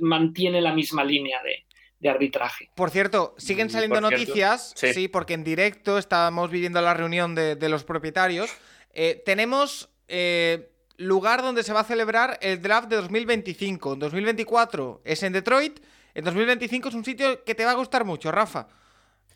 [0.00, 1.64] mantiene la misma línea de,
[1.98, 2.70] de arbitraje.
[2.74, 4.92] Por cierto, siguen Mm, saliendo noticias, sí.
[4.92, 5.08] sí.
[5.08, 8.50] porque en directo estábamos viviendo la reunión de, de los propietarios.
[8.92, 13.94] Eh, tenemos eh, lugar donde se va a celebrar el draft de 2025.
[13.94, 15.80] En 2024 es en Detroit.
[16.14, 18.68] En 2025 es un sitio que te va a gustar mucho, Rafa.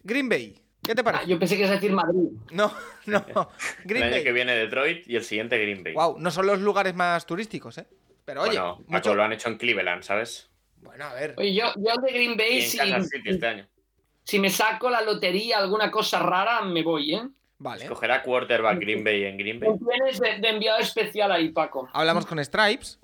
[0.05, 0.55] Green Bay.
[0.89, 1.27] ¿Qué te Ah, parece?
[1.27, 2.31] yo pensé que ibas a decir Madrid.
[2.51, 2.73] No,
[3.05, 3.19] no.
[3.81, 5.93] El Green año que viene Detroit y el siguiente Green Bay.
[5.93, 7.87] Wow, no son los lugares más turísticos, ¿eh?
[8.25, 9.15] Pero oye, bueno, mucho...
[9.15, 10.49] lo han hecho en Cleveland, ¿sabes?
[10.81, 11.35] Bueno, a ver.
[11.37, 13.69] Oye, yo, yo de Green Bay, si, City este año.
[14.25, 17.23] si me saco la lotería, alguna cosa rara, me voy, ¿eh?
[17.59, 17.83] Vale.
[17.85, 19.69] Escogerá quarterback Green Bay en Green Bay.
[19.79, 21.87] Tienes de, de enviado especial ahí, Paco.
[21.93, 22.99] Hablamos con Stripes.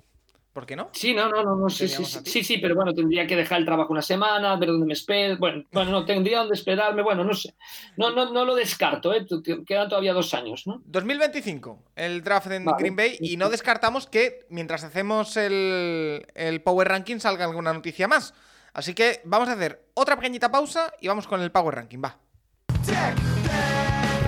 [0.55, 0.87] ¿Por qué no?
[0.93, 3.65] Sí, no, no, no, no sí, sí, sí, sí, pero bueno, tendría que dejar el
[3.65, 5.35] trabajo una semana, ver dónde me espero.
[5.37, 7.55] Bueno, bueno, no, tendría dónde esperarme, bueno, no sé.
[7.97, 9.25] No, no, no lo descarto, ¿eh?
[9.67, 10.81] Quedan todavía dos años, ¿no?
[10.85, 12.77] 2025, el draft en Vale.
[12.79, 13.17] Green Bay.
[13.19, 18.33] Y no descartamos que mientras hacemos el, el Power Ranking salga alguna noticia más.
[18.71, 22.01] Así que vamos a hacer otra pequeñita pausa y vamos con el Power Ranking.
[22.01, 22.17] Va.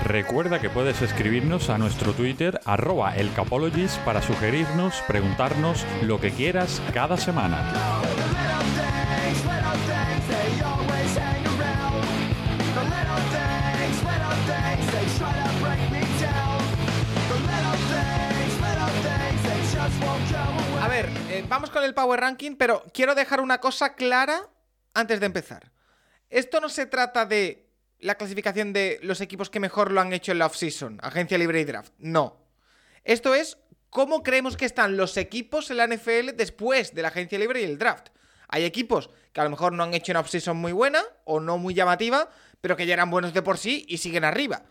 [0.08, 6.80] Recuerda que puedes escribirnos a nuestro Twitter, arroba elcapologist, para sugerirnos, preguntarnos lo que quieras
[6.94, 7.58] cada semana.
[20.80, 24.48] A ver, eh, vamos con el Power Ranking, pero quiero dejar una cosa clara
[24.94, 25.70] antes de empezar.
[26.30, 27.67] Esto no se trata de
[28.00, 31.60] la clasificación de los equipos que mejor lo han hecho en la offseason, agencia libre
[31.60, 31.92] y draft.
[31.98, 32.36] No.
[33.04, 33.58] Esto es
[33.90, 37.64] cómo creemos que están los equipos en la NFL después de la agencia libre y
[37.64, 38.08] el draft.
[38.48, 41.58] Hay equipos que a lo mejor no han hecho una offseason muy buena o no
[41.58, 42.30] muy llamativa,
[42.60, 44.62] pero que ya eran buenos de por sí y siguen arriba.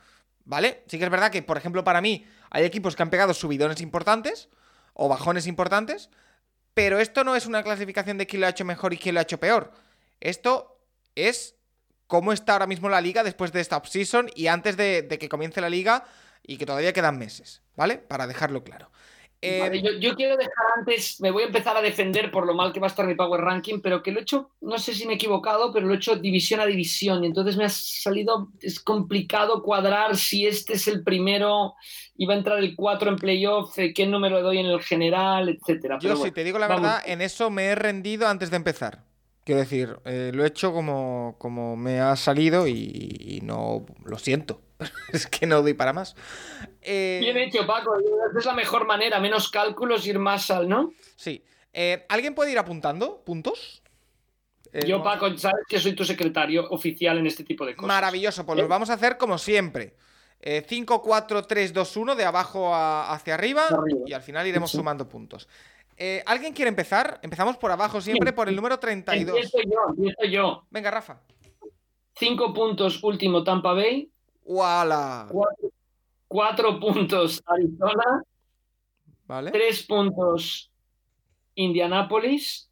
[0.45, 0.83] ¿Vale?
[0.87, 3.81] Sí que es verdad que, por ejemplo, para mí hay equipos que han pegado subidones
[3.81, 4.49] importantes
[4.93, 6.09] o bajones importantes,
[6.73, 9.19] pero esto no es una clasificación de quién lo ha hecho mejor y quién lo
[9.19, 9.73] ha hecho peor.
[10.21, 10.79] Esto
[11.15, 11.56] es
[12.07, 15.29] cómo está ahora mismo la liga después de esta offseason y antes de, de que
[15.29, 16.05] comience la liga
[16.43, 17.97] y que todavía quedan meses, ¿vale?
[17.97, 18.89] Para dejarlo claro.
[19.39, 22.55] Eh, Vale, yo, yo quiero dejar antes, me voy a empezar a defender por lo
[22.55, 24.95] mal que va a estar mi Power Ranking, pero que lo he hecho, no sé
[24.95, 27.69] si me he equivocado, pero lo he hecho división a división y entonces me ha
[27.69, 31.75] salido, es complicado cuadrar si este es el primero,
[32.15, 35.49] iba a entrar el 4 en playoff, eh, qué número le doy en el general,
[35.49, 35.99] etcétera.
[36.01, 36.81] yo, Pero si bueno, te digo la vamos.
[36.81, 39.03] verdad, en eso me he rendido antes de empezar.
[39.47, 42.73] Quiero decir, eh, lo he hecho como, como me ha salido y,
[43.17, 44.61] y no lo siento.
[45.13, 46.17] es que no doy para más.
[46.81, 47.93] Eh, Bien hecho, Paco,
[48.37, 50.91] es la mejor manera, menos cálculos, ir más al, ¿no?
[51.15, 51.45] Sí.
[51.71, 53.81] Eh, ¿Alguien puede ir apuntando puntos?
[54.85, 57.87] Yo, Paco, sabes que soy tu secretario oficial en este tipo de cosas.
[57.87, 59.95] Maravilloso, pues los vamos a hacer como siempre.
[60.41, 64.01] Eh, 5, 4, 3, 2, 1, de abajo a- hacia arriba, Arriba.
[64.07, 64.75] y al final iremos Sí.
[64.77, 65.47] sumando puntos.
[65.97, 67.19] Eh, ¿Alguien quiere empezar?
[67.23, 69.35] Empezamos por abajo siempre, por el número 32.
[69.35, 70.63] Empiezo yo, empiezo yo.
[70.69, 71.19] Venga, Rafa.
[72.15, 74.09] Cinco puntos último Tampa Bay,
[74.43, 75.27] ¡Wala!
[75.29, 75.69] cuatro,
[76.27, 78.23] cuatro puntos Arizona,
[79.25, 79.51] ¿Vale?
[79.51, 80.71] tres puntos
[81.55, 82.69] Indianapolis,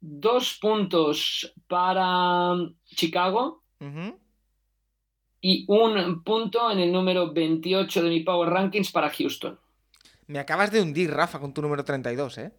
[0.00, 2.54] dos puntos para
[2.84, 4.18] Chicago Ujú.
[5.40, 9.58] y un punto en el número 28 de mi Power Rankings para Houston.
[10.26, 12.52] Me acabas de hundir, Rafa, con tu número 32, ¿eh?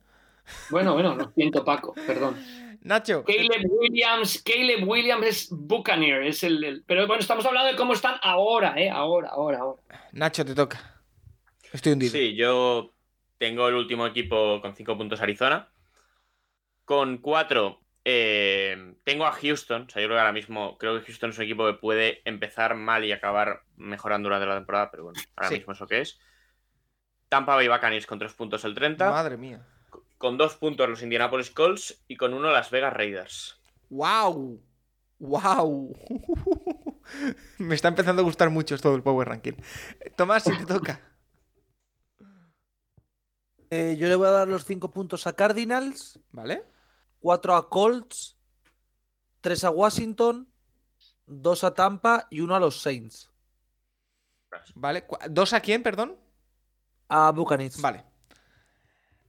[0.69, 2.37] Bueno, bueno, lo siento, Paco, perdón.
[2.81, 3.23] Nacho.
[3.23, 7.93] Caleb Williams, Caleb Williams es Buccaneer, es el, el- Pero bueno, estamos hablando de cómo
[7.93, 8.89] están ahora, ¿eh?
[8.91, 9.81] Ahora, ahora, ahora.
[10.11, 11.01] Nacho, te toca.
[11.73, 12.11] Estoy hundido.
[12.11, 12.91] Sí, yo
[13.39, 15.67] tengo el último equipo con 5 puntos Arizona.
[16.85, 19.85] Con 4 tengo a Houston.
[19.87, 22.21] O sea, yo creo que ahora mismo creo que Houston es un equipo que puede
[22.25, 25.55] empezar mal y acabar mejorando durante la temporada, pero bueno, ahora Sí.
[25.55, 26.19] mismo es lo que es.
[27.35, 29.11] Tampa Bay Buccaneers con 3 puntos el 30.
[29.11, 29.61] Madre mía.
[30.17, 33.59] Con 2 puntos los Indianapolis Colts y con 1 Las Vegas Raiders.
[33.89, 34.63] ¡Wow!
[35.19, 35.93] ¡Wow!
[37.57, 39.51] Me está empezando a gustar mucho esto del Power Ranking.
[40.15, 41.01] Tomás, si te toca.
[43.69, 46.63] Eh, yo le voy a dar los cinco puntos a Cardinals, ¿Vale?
[47.19, 48.37] cuatro a Colts,
[49.41, 50.47] tres a Washington,
[51.25, 53.29] dos a Tampa y uno a los Saints.
[54.73, 55.05] ¿Vale?
[55.29, 56.15] ¿Dos a quién, perdón?
[57.09, 57.81] A Buccaneers.
[57.81, 58.03] Vale.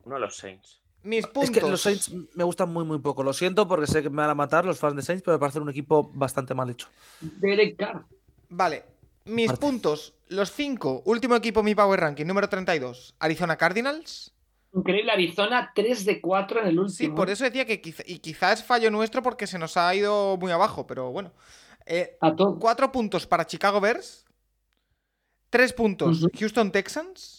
[0.05, 0.81] Uno de los Saints.
[1.03, 1.44] Mis puntos.
[1.44, 3.23] Es que los Saints me gustan muy, muy poco.
[3.23, 5.40] Lo siento porque sé que me van a matar los fans de Saints, pero me
[5.40, 6.89] parece un equipo bastante mal hecho.
[7.20, 8.05] Derek Carr.
[8.48, 8.85] Vale.
[9.24, 10.15] Mis puntos.
[10.28, 11.03] Los cinco.
[11.05, 13.15] Último equipo, mi Power Ranking, número 32.
[13.19, 14.32] Arizona Cardinals.
[14.73, 16.97] Increíble, Arizona 3 de 4 en el último.
[16.97, 19.94] Sí, por eso decía que quizá, y quizás es fallo nuestro porque se nos ha
[19.94, 21.32] ido muy abajo, pero bueno.
[21.86, 22.59] Eh, A todo.
[22.59, 24.27] cuatro puntos para Chicago Bears.
[25.51, 26.27] Tres puntos.
[26.39, 27.36] Houston Texans.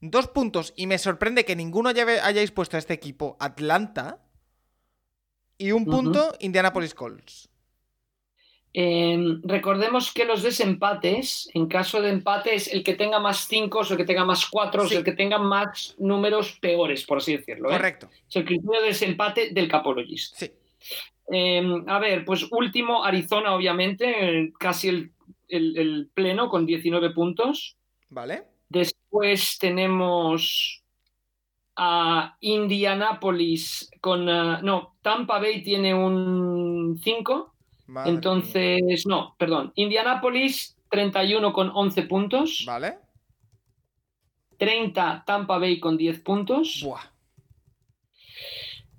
[0.00, 4.22] Dos puntos, y me sorprende que ninguno haya- hayáis puesto a este equipo Atlanta.
[5.58, 7.48] Y un punto Indianapolis Colts.
[8.78, 13.90] Eh, recordemos que los desempates, en caso de empates, el que tenga más 5 o
[13.90, 14.96] el que tenga más 4 Sí.
[14.96, 17.70] el que tenga más números peores, por así decirlo.
[17.70, 17.72] ¿eh?
[17.72, 18.10] Correcto.
[18.28, 20.36] Es el criterio de desempate del Capologist.
[20.36, 20.50] Sí.
[21.32, 25.12] Eh, a ver, pues último, Arizona, obviamente, eh, casi el,
[25.48, 27.78] el- el pleno con 19 puntos.
[28.10, 28.44] ¿Vale?
[28.68, 29.05] Después
[29.58, 30.82] tenemos
[31.76, 34.28] a Indianapolis con.
[34.28, 37.54] ah, no, Tampa Bay tiene un 5.
[37.88, 38.14] Madre mía.
[38.16, 39.72] Entonces, no, perdón.
[39.76, 42.64] Indianapolis 31 con 11 puntos.
[42.66, 42.98] ¿Vale?
[44.58, 46.82] 30 Tampa Bay con 10 puntos.
[46.82, 47.12] Buah.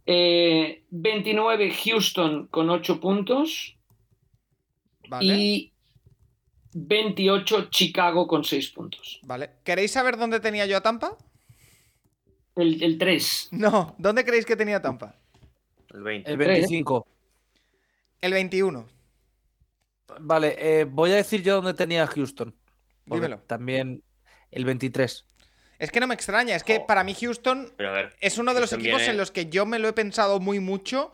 [0.05, 3.77] Eh, 29 Houston con 8 puntos.
[5.09, 5.35] Vale.
[5.35, 5.73] Y
[6.73, 9.19] 28 Chicago con 6 puntos.
[9.23, 9.51] Vale.
[9.63, 11.17] ¿Queréis saber dónde tenía yo a Tampa?
[12.55, 13.49] El, el 3.
[13.51, 13.95] No.
[13.97, 15.15] ¿Dónde creéis que tenía Tampa?
[15.93, 16.31] El 20.
[16.31, 17.07] El 25.
[18.21, 18.87] El 21.
[20.19, 22.55] Vale, eh, voy a decir yo dónde tenía Houston.
[23.05, 23.39] Dímelo.
[23.39, 24.03] También
[24.51, 25.25] el 23.
[25.79, 26.55] Es que no me extraña.
[26.55, 26.87] Es que Oh.
[26.87, 28.15] para mí Houston ver.
[28.19, 30.39] es uno de los Houston equipos viene- en los que yo me lo he pensado
[30.39, 31.11] muy mucho.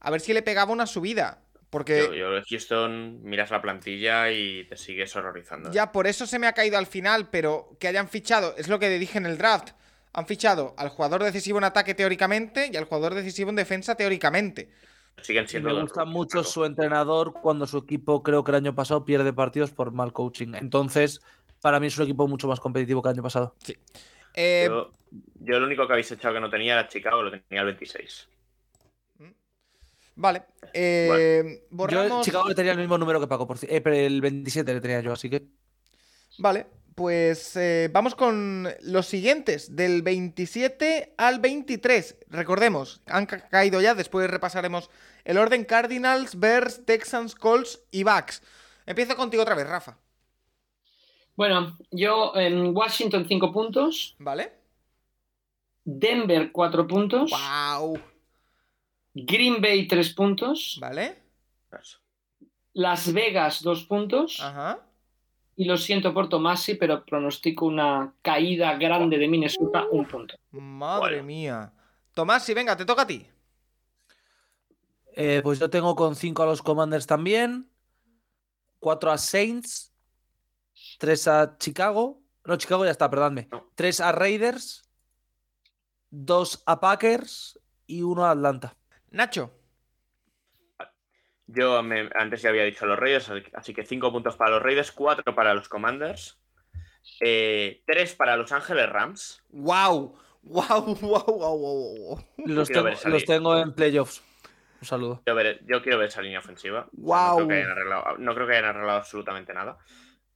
[0.00, 1.42] A ver si le pegaba una subida.
[1.74, 5.72] Porque Yo, yo de Houston miras la plantilla y te sigues horrorizando.
[5.72, 7.30] ya por eso se me ha caído al final.
[7.30, 9.70] Pero que hayan fichado, es lo que dije en el draft.
[10.12, 14.70] Han fichado al jugador decisivo en ataque teóricamente y al jugador decisivo en defensa teóricamente.
[15.20, 15.74] Siguen siendo.
[15.74, 19.72] me gusta mucho su entrenador cuando su equipo, creo que el año pasado, pierde partidos
[19.72, 20.54] por mal coaching.
[20.54, 21.20] Entonces,
[21.60, 23.56] para mí es un equipo mucho más competitivo que el año pasado.
[24.34, 24.92] Eh, Yo,
[25.40, 28.28] yo lo único que habéis echado que no tenía era Chicago, lo tenía el 26.
[30.16, 30.42] Vale.
[30.72, 32.18] eh, Yo borramos.
[32.18, 34.80] en Chicago le tenía el mismo número que Paco, por eh, pero el 27 le
[34.80, 35.46] tenía yo, así que.
[36.38, 42.16] Vale, pues eh, vamos con los siguientes, del 27 al 23.
[42.28, 44.90] Recordemos, han ca- caído ya, después repasaremos
[45.24, 48.42] el orden Cardinals, Bears, Texans, Colts y Bucks.
[48.86, 49.96] Empiezo contigo otra vez, Rafa.
[51.36, 54.14] Bueno, yo en Washington 5 puntos.
[54.20, 54.52] ¿Vale?
[55.84, 57.30] Denver 4 puntos.
[57.30, 57.98] ¡Wow!
[59.14, 60.78] Green Bay 3 puntos.
[60.80, 61.22] ¿Vale?
[62.72, 64.40] Las Vegas 2 puntos.
[64.40, 64.80] Ajá.
[65.56, 70.34] Y lo siento por Tomasi, pero pronostico una caída grande de Minnesota, un punto.
[70.50, 71.24] Madre Bueno.
[71.24, 71.72] mía.
[72.12, 73.24] Tomás, sí, venga, te toca a ti.
[75.16, 77.70] Eh, pues yo tengo con 5 a los Commanders también.
[78.80, 79.92] 4 a Saints.
[80.98, 82.20] 3 a Chicago.
[82.44, 83.48] No, Chicago ya está, perdónme.
[83.76, 84.82] 3 a Raiders.
[86.10, 87.60] 2 a Packers.
[87.86, 88.76] Y 1 a Atlanta.
[89.14, 89.52] Nacho.
[91.46, 94.92] Yo me- antes ya había dicho los Raiders, así que 5 puntos para los Raiders,
[94.92, 96.40] 4 para los Commanders,
[97.20, 99.44] 3 para Los Ángeles Rams.
[99.50, 100.18] ¡Wow!
[100.42, 100.96] ¡Wow!
[101.00, 101.24] ¡Wow!
[101.26, 101.58] ¡Wow!
[101.58, 102.24] wow.
[102.46, 104.22] Los tengo, los tengo en playoffs.
[104.80, 105.22] Un saludo.
[105.26, 106.88] Yo, veré- yo quiero ver esa línea ofensiva.
[106.92, 107.40] Guau.
[107.40, 109.78] No, creo que hayan arreglado, no creo que hayan arreglado absolutamente nada.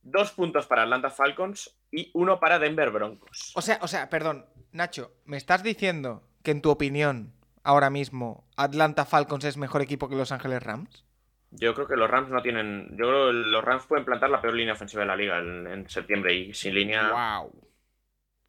[0.02, 3.52] 2 puntos para Atlanta Falcons y 1 para Denver Broncos.
[3.56, 7.34] O sea, o sea, perdón, Nacho, ¿me estás diciendo que en tu opinión,
[7.68, 11.04] ahora mismo, Atlanta Falcons es mejor equipo que Los Ángeles Rams?
[11.50, 12.88] Yo creo que los Rams no tienen.
[12.92, 15.66] Yo creo que los Rams pueden plantar la peor línea ofensiva de la liga en,
[15.66, 17.10] en septiembre y sin línea.
[17.40, 17.52] ¡Wow!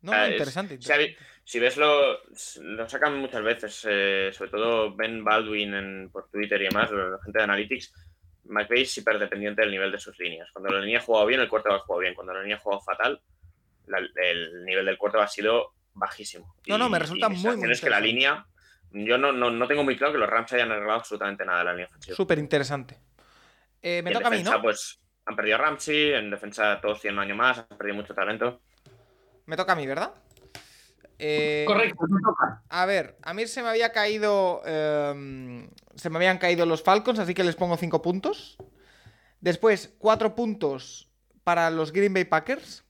[0.01, 0.81] No, es- interesante.
[0.81, 1.15] si.
[1.45, 2.19] Si ves lo,
[2.61, 7.17] lo sacan muchas veces, eh, sobre todo Ben Baldwin en- por Twitter y demás, la
[7.23, 7.91] gente de Analytics,
[8.45, 10.47] McVay es hiperdependiente del nivel de sus líneas.
[10.53, 12.13] Cuando la línea ha jugado bien, el cuarto ha jugado bien.
[12.13, 13.19] Cuando la línea ha jugado fatal,
[13.87, 16.55] la- el nivel del cuarto ha sido bajísimo.
[16.67, 18.45] No, no, me resulta muy, muy es que la línea,
[18.91, 21.65] yo no, no, no tengo muy claro que los Rams hayan arreglado absolutamente nada de
[21.65, 22.15] la línea ofensiva.
[22.15, 22.99] Súper interesante.
[23.81, 24.61] Eh, me toca a mí, ¿no?
[24.61, 28.13] pues han perdido a Ramsey, en defensa todos tienen un año más, han perdido mucho
[28.13, 28.61] talento.
[29.45, 30.13] Me toca a mí, ¿verdad?
[31.19, 32.63] Eh, Correcto, me toca.
[32.69, 34.61] A ver, a mí se me había caído.
[34.65, 38.57] em, se me habían caído los Falcons, así que les pongo 5 puntos.
[39.41, 41.11] Después, 4 puntos
[41.43, 42.85] para los Green Bay Packers.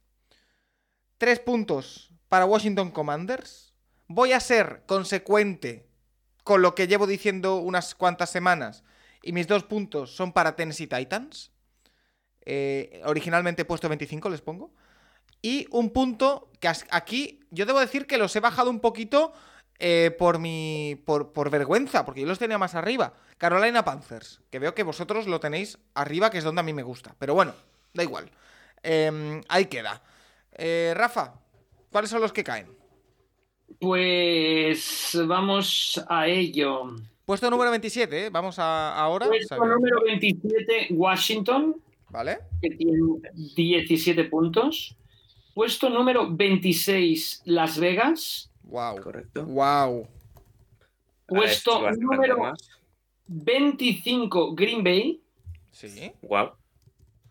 [1.18, 3.74] 3 puntos para Washington Commanders.
[4.08, 5.89] Voy a ser consecuente
[6.50, 8.84] con lo que llevo diciendo unas cuantas semanas.
[9.22, 11.52] Y mis dos puntos son para Tennessee Titans.
[12.44, 14.74] Eh, originalmente he puesto 25, les pongo.
[15.44, 19.32] Y un punto que aquí yo debo decir que los he bajado un poquito
[19.78, 21.00] eh, por mi.
[21.06, 23.14] Por, por vergüenza, porque yo los tenía más arriba.
[23.38, 26.82] Carolina Panthers, que veo que vosotros lo tenéis arriba, que es donde a mí me
[26.82, 27.16] gusta.
[27.20, 27.54] Pero bueno,
[27.94, 28.32] da igual.
[28.82, 30.02] Em, ahí queda.
[30.54, 31.36] Eh, Rafa,
[31.92, 32.79] ¿cuáles son los que caen?
[33.80, 36.96] Pues vamos a ello.
[37.26, 38.30] Puesto número 27, ¿eh?
[38.30, 39.28] Vamos a, ahora.
[39.28, 41.76] Puesto número 27, Washington,
[42.10, 42.40] ¿Vale?
[42.62, 42.98] que tiene
[43.56, 44.96] 17 puntos.
[45.54, 48.50] Puesto número 26, Las Vegas.
[48.64, 49.02] Wow.
[49.02, 49.46] Correcto.
[49.46, 50.08] Wow.
[51.28, 52.70] Puesto ver, número plantear más.
[53.28, 55.22] 25, Green Bay.
[55.72, 56.12] Sí.
[56.22, 56.52] Guau.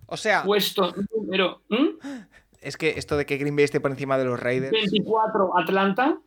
[0.07, 1.63] O sea, Puesto número
[2.61, 4.73] es que esto de que Green Bay esté por encima de los Raiders.
[4.73, 6.19] 24, Atlanta.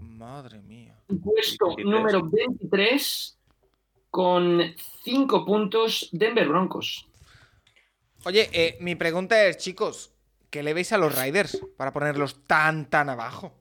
[0.00, 0.96] Madre mía.
[1.22, 1.86] Puesto 23.
[1.86, 3.38] número 23,
[4.10, 4.60] con
[5.04, 7.08] 5 puntos, Denver Broncos.
[8.24, 10.12] Oye, eh, mi pregunta es, chicos,
[10.50, 13.54] ¿qué le veis a los Raiders para ponerlos tan, tan abajo?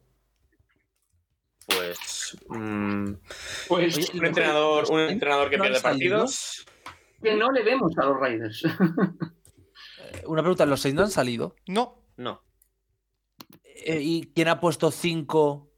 [1.65, 2.37] Pues.
[2.49, 3.13] mm,
[3.67, 6.65] Pues Oye, un entrenador, un ¿Los entrenador que no pierde partidos.
[7.21, 8.63] que no le vemos a los Raiders.
[10.11, 11.55] Eh, Una pregunta, ¿los seis no han salido?
[11.67, 12.03] No.
[12.17, 12.43] No.
[13.63, 15.68] Eh, ¿Y quién ha puesto 5?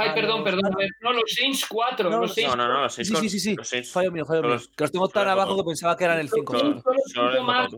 [0.00, 0.66] Ay, Ah, perdón, perdón.
[0.66, 2.10] a ver, No, los Saints 4.
[2.10, 3.54] No, los Saints No, no, no, los Sí, Saints sí, sí, sí.
[3.56, 4.50] los Saints- Fallo mío, fallo mío.
[4.52, 6.58] los- Que los tengo tan abajo que pensaba que eran el 5.
[6.58, 6.82] Solo-
[7.12, 7.70] Solo más-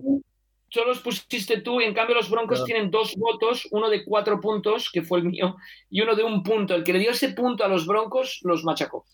[0.71, 2.67] solo los pusiste tú y en cambio los Broncos Perdón.
[2.67, 5.57] tienen dos votos, uno de cuatro puntos, que fue el mío,
[5.91, 6.75] y uno de un punto.
[6.75, 9.05] El que le dio ese punto a los Broncos los machacó.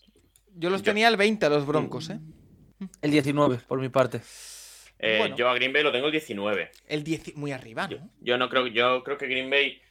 [0.55, 2.19] Yo los Yo- tenía el 20 a los Broncos, ¿eh?
[3.01, 4.21] El 19, por mi parte.
[4.99, 5.35] Eh, Bueno.
[5.37, 6.71] Yo a Green Bay lo tengo el 19.
[6.87, 8.09] El 10 muy arriba, Yo, ¿no?
[8.21, 9.81] yo no creo, yo creo que Green Bay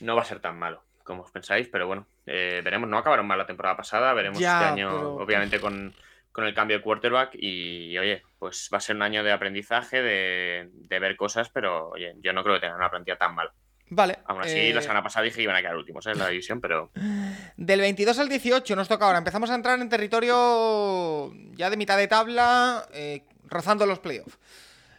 [0.00, 2.88] no va a ser tan malo como os pensáis, pero bueno, eh, veremos.
[2.88, 5.94] No acabaron mal la temporada pasada, veremos Ya, este año, pero- obviamente, con,
[6.32, 7.30] con el cambio de quarterback.
[7.34, 11.88] Y oye, pues va a ser un año de aprendizaje, de, de ver cosas, pero
[11.90, 13.52] oye, yo no creo que tengan una plantilla tan mala.
[13.94, 14.20] Vale.
[14.24, 16.12] Aún así, eh, la semana pasada dije que iban a quedar últimos ¿eh?
[16.12, 16.90] en la división, pero
[17.58, 19.18] Del 22 al 18 nos toca ahora.
[19.18, 24.38] Empezamos a entrar en territorio ya de mitad de tabla, eh, rozando los playoffs.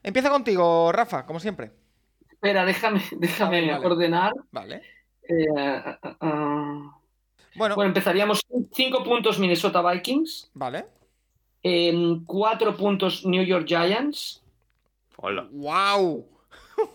[0.04, 1.72] Empieza contigo, Rafa, como siempre.
[2.30, 3.86] Espera, déjame, déjame Vale, vale.
[3.88, 4.32] ordenar.
[4.52, 4.82] Vale.
[5.28, 5.48] Eh,
[6.22, 6.98] ah.
[7.56, 8.42] Bueno, Bueno, empezaríamos
[8.74, 10.86] 5 puntos Minnesota Vikings, vale.
[11.62, 14.42] en 4 puntos New York Giants.
[15.18, 15.48] hola.
[15.52, 16.28] ¡Wow!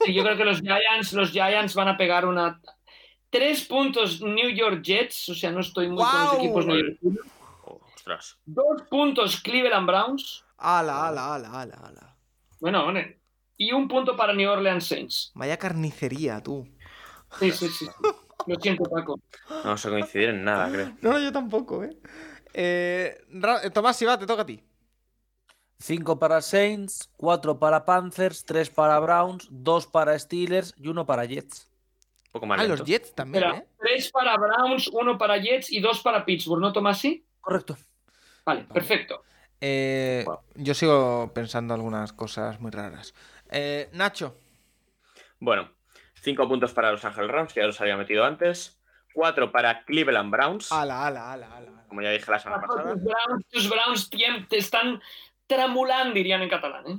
[0.08, 2.60] Yo creo que los Giants, los Giants van a pegar una.
[3.30, 7.26] 3 puntos New York Jets, o sea, no estoy muy con los equipos neoyorquinos.
[7.64, 8.38] Oh, ostras.
[8.46, 10.44] 2 puntos Cleveland Browns.
[10.56, 12.16] ¡Ala, ala, ala, ala, ala!
[12.58, 13.20] Bueno, hombre.
[13.56, 15.30] Y un punto para New Orleans Saints.
[15.34, 16.66] Vaya carnicería, tú.
[17.38, 17.86] Sí, sí, sí.
[18.48, 19.20] Lo siento, Paco.
[19.50, 20.96] No vamos a coincidir en nada, creo.
[21.00, 21.96] No, no, yo tampoco, ¿eh?
[22.54, 24.62] eh eh, Tomás, si va, te toca a ti.
[25.80, 31.24] 5 para Saints, 4 para Panthers, 3 para Browns, 2 para Steelers y 1 para
[31.24, 31.70] Jets.
[32.26, 32.78] Un poco más Ah, lento.
[32.78, 33.68] los Jets también, Espera, ¿eh?
[33.78, 37.24] 3 para Browns, 1 para Jets y 2 para Pittsburgh, ¿no, Tomasi?
[37.40, 37.76] Correcto.
[38.44, 39.22] Vale, perfecto.
[39.60, 40.24] Eh.
[40.54, 43.14] Yo sigo pensando algunas cosas muy raras.
[43.50, 44.36] Eh, Nacho.
[45.38, 45.70] Bueno,
[46.22, 48.80] 5 puntos para Los Ángeles Rams, que ya los había metido antes.
[49.14, 51.84] 4 para Cleveland Browns, Ala, ala, ala, ala.
[51.88, 52.94] como ya dije la semana pasada.
[53.50, 54.10] Tus Browns,
[54.48, 55.00] te están
[55.46, 56.84] tramulando, dirían en catalán.
[56.86, 56.98] ¿eh?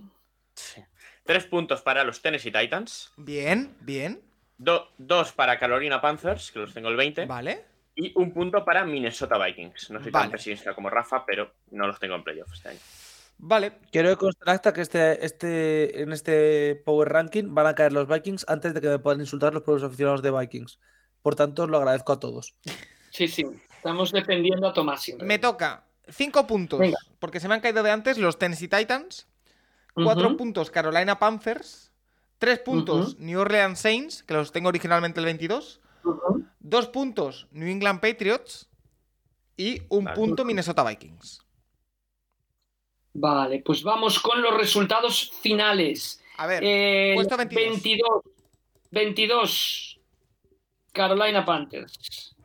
[0.55, 0.83] Sí.
[1.25, 3.13] 3 puntos para los Tennessee Titans.
[3.15, 4.21] Bien, bien.
[4.57, 7.25] 2 para Carolina Panthers, que los tengo el 20.
[7.25, 7.65] Vale.
[7.95, 9.91] Y un punto para Minnesota Vikings.
[9.91, 12.79] No soy tan pesimista como Rafa, pero no los tengo en playoffs este año.
[13.41, 13.79] Vale.
[13.91, 18.45] Quiero que conste que este, este, en este Power Ranking van a caer los Vikings
[18.49, 20.77] antes de que me puedan insultar los pueblos aficionados de Vikings.
[21.21, 22.53] Por tanto, os lo agradezco a todos.
[23.11, 23.45] Sí, sí.
[23.77, 25.13] Estamos defendiendo a Tomasi.
[25.13, 26.79] en Me toca 5 puntos.
[26.79, 26.97] Venga.
[27.19, 29.27] Porque se me han caído de antes los Tennessee Titans.
[29.95, 30.37] 4 Ujú.
[30.37, 31.93] puntos Carolina Panthers.
[32.39, 35.79] 3 puntos New Orleans Saints, que los tengo originalmente el 22.
[36.03, 36.45] Ujú.
[36.59, 38.69] 2 puntos New England Patriots.
[39.55, 40.15] Y un Vale.
[40.17, 41.41] punto Minnesota Vikings.
[43.13, 46.23] Vale, pues vamos con los resultados finales.
[46.37, 47.63] A ver, Eh, puesto 22.
[47.81, 48.23] 22.
[48.91, 49.99] 22.
[50.93, 52.35] Carolina Panthers.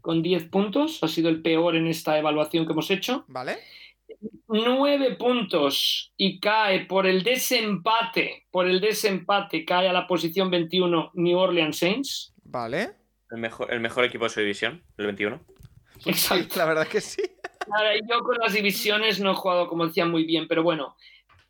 [0.00, 1.02] Con 10 puntos.
[1.02, 3.24] Ha sido el peor en esta evaluación que hemos hecho.
[3.28, 3.58] ¿vale?
[4.48, 8.46] 9 puntos y cae por el desempate.
[8.50, 12.34] Por el desempate cae a la posición 21 New Orleans Saints.
[12.44, 12.92] Vale.
[13.30, 15.40] El mejor, el mejor equipo de su división, el 21.
[16.06, 16.56] Exacto.
[16.56, 17.22] La verdad que sí.
[17.68, 20.96] Nada, yo con las divisiones no he jugado, como decía, muy bien, pero bueno.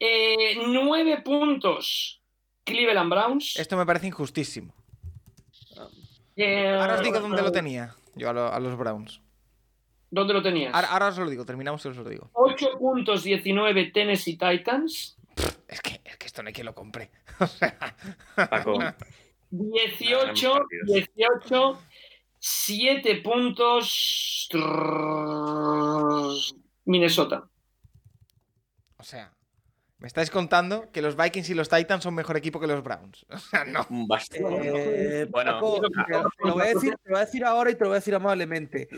[0.01, 2.21] Eh, 9 puntos
[2.65, 3.57] Cleveland Browns.
[3.57, 4.75] Esto me parece injustísimo.
[6.37, 7.95] Eh, Ahora os digo dónde lo tenía.
[8.15, 9.21] Yo a, lo- a los Browns.
[10.11, 10.73] ¿Dónde lo tenías?
[10.75, 12.31] Ahora, ahora os lo digo, terminamos y os lo digo.
[12.35, 15.17] 8 puntos 19 Tennessee Titans.
[15.69, 17.11] Es que, es que esto no hay quien lo compre.
[17.41, 17.77] O sea,
[18.49, 18.79] Paco,
[19.51, 20.87] 18, Ganamos partidos.
[21.17, 21.79] 18,
[22.47, 24.49] 7 puntos
[26.85, 27.49] Minnesota.
[28.99, 29.33] o sea,
[29.97, 33.25] me estáis contando que los Vikings y los Titans son mejor equipo que los Browns.
[33.31, 33.87] O sea, no.
[34.07, 35.23] bastante.
[35.23, 37.71] Eh, Bueno, Paco, te, te lo voy a decir, te lo voy a decir ahora
[37.71, 38.89] y te lo voy a decir amablemente.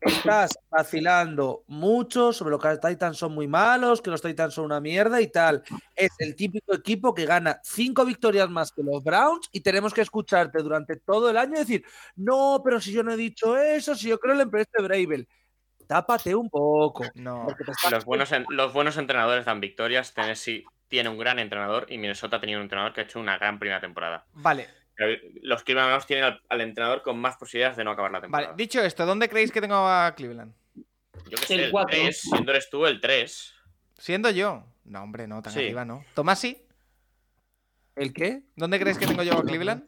[0.00, 4.66] Estás vacilando mucho sobre lo que los Titans son muy malos, que los Titans son
[4.66, 5.62] una mierda y tal.
[5.94, 10.02] Es el típico equipo que gana cinco victorias más que los Browns y tenemos que
[10.02, 11.84] escucharte durante todo el año y decir,
[12.16, 14.84] no, pero si yo no he dicho eso, si yo creo en la empresa de
[14.84, 15.28] Bravel.
[15.86, 17.04] Tápate un poco.
[17.14, 17.46] No.
[17.90, 20.12] Los buenos, en- los buenos entrenadores dan victorias.
[20.14, 23.38] Tennessee tiene un gran entrenador y Minnesota ha tenido un entrenador que ha hecho una
[23.38, 24.26] gran primera temporada.
[24.34, 24.68] Vale,
[25.42, 28.26] Los Cleveland Browns tienen al, al entrenador con más posibilidades de no acabar la vale.
[28.28, 28.54] temporada.
[28.56, 30.52] Dicho esto, ¿dónde creéis que tengo a Cleveland?
[30.74, 31.96] Yo que sé, El el cuatro.
[31.98, 33.54] 3, siendo eres tú el 3.
[33.98, 34.64] Siendo yo.
[34.84, 35.58] No, hombre, no, tan Sí.
[35.60, 36.04] arriba, ¿no?
[36.14, 36.62] Tomasi,
[37.94, 38.42] ¿El qué?
[38.56, 39.84] ¿dónde creéis que tengo yo a Cleveland?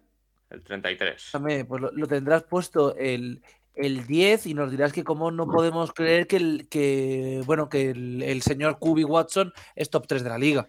[0.50, 1.14] El 33.
[1.26, 3.42] Escúchame, pues lo, lo tendrás puesto el,
[3.74, 7.90] el 10 y nos dirás que cómo no podemos creer que el, que, bueno, que
[7.90, 10.68] el, el señor Kubi Watson es top 3 de la liga.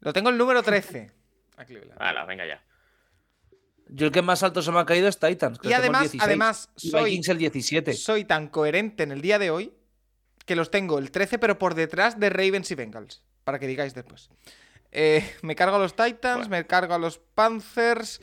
[0.00, 1.10] Lo tengo el número 13
[1.56, 2.00] a Cleveland.
[2.00, 2.62] Hala, venga ya.
[3.88, 5.58] Yo el que más alto se me ha caído es Titans.
[5.58, 7.92] que Y además, 16, además, soy, Vikings el 17.
[7.94, 9.72] soy tan coherente en el día de hoy
[10.44, 13.22] que los tengo el 13, pero por detrás de Ravens y Bengals.
[13.44, 14.30] Para que digáis después.
[14.92, 18.20] Eh, me cargo a los Titans, me cargo a los Panthers,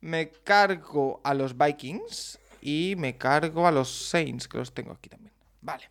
[0.00, 5.08] me cargo a los Vikings y me cargo a los Saints, que los tengo aquí
[5.08, 5.32] también.
[5.60, 5.90] Vale.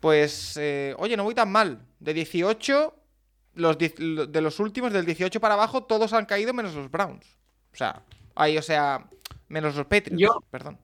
[0.00, 1.80] Pues, eh, oye, no voy tan mal.
[1.98, 2.94] De 18,
[3.54, 7.26] los de los últimos, del 18 para abajo, todos han caído menos los Browns.
[7.72, 8.02] O sea,
[8.34, 9.06] ahí, o sea,
[9.48, 10.78] menos los Patriots, Yo- perdón.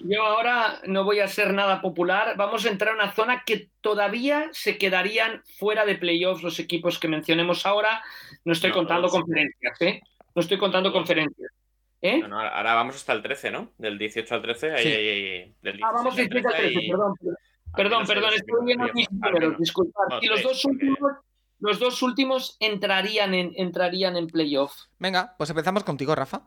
[0.00, 2.34] Yo ahora no voy a ser nada popular.
[2.36, 6.98] Vamos a entrar en una zona que todavía se quedarían fuera de playoffs los equipos
[6.98, 8.02] que mencionemos ahora.
[8.44, 10.02] No estoy No, contando conferencias, ¿eh?
[10.34, 11.50] No estoy contando conferencias.
[12.02, 12.18] ¿Eh?
[12.18, 13.72] No, no, ahora vamos hasta el 13, ¿no?
[13.78, 14.72] Del 18 al 13.
[14.72, 14.88] Ahí, Sí.
[14.92, 17.14] ahí- ahí- del Ah, vamos 16 18 al 13, y- perdón.
[17.74, 20.02] Perdón, perdón, estoy viendo mis números, disculpad.
[20.20, 20.98] Y los dos últimos,
[21.58, 24.74] los dos últimos entrarían en, entrarían en playoff.
[24.98, 26.42] Venga, pues empezamos contigo, Rafa.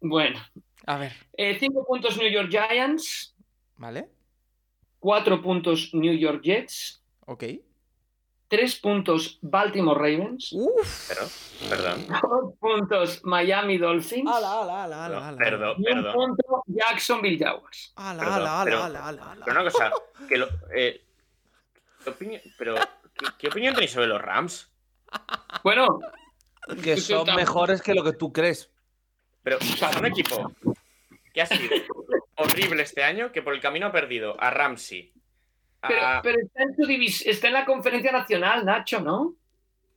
[0.00, 0.40] Bueno,
[0.86, 3.34] A ver, eh, cinco puntos New York Giants,
[3.76, 4.08] ¿vale?
[4.98, 7.44] cuatro puntos New York Jets, Ok.
[8.48, 11.08] tres puntos Baltimore Ravens, Uf.
[11.08, 11.22] Pero,
[11.70, 12.06] perdón.
[12.08, 14.30] dos puntos Miami Dolphins.
[14.30, 15.38] Ala, ala, ala, ala, ala.
[15.38, 16.12] Perdón, Y un perdón.
[16.14, 17.92] punto Jacksonville Jaguars.
[17.96, 19.44] Ala, Perdón, ala, ala, pero- ala, ala, ala.
[19.44, 19.90] Pero una cosa,
[20.28, 21.04] que lo, eh,
[22.04, 22.74] ¿qué opinión, pero,
[23.14, 24.70] ¿qué, qué opinión tenéis sobre los Rams?
[25.64, 25.98] Bueno,
[26.82, 28.70] Que son mejores que lo que tú crees.
[29.46, 30.52] Pero son un equipo
[31.32, 31.70] que ha sido
[32.34, 35.12] horrible este año, que por el camino ha perdido a Ramsey.
[35.86, 39.36] pero, a- pero está, en su divis- está en la conferencia nacional, Nacho, ¿no?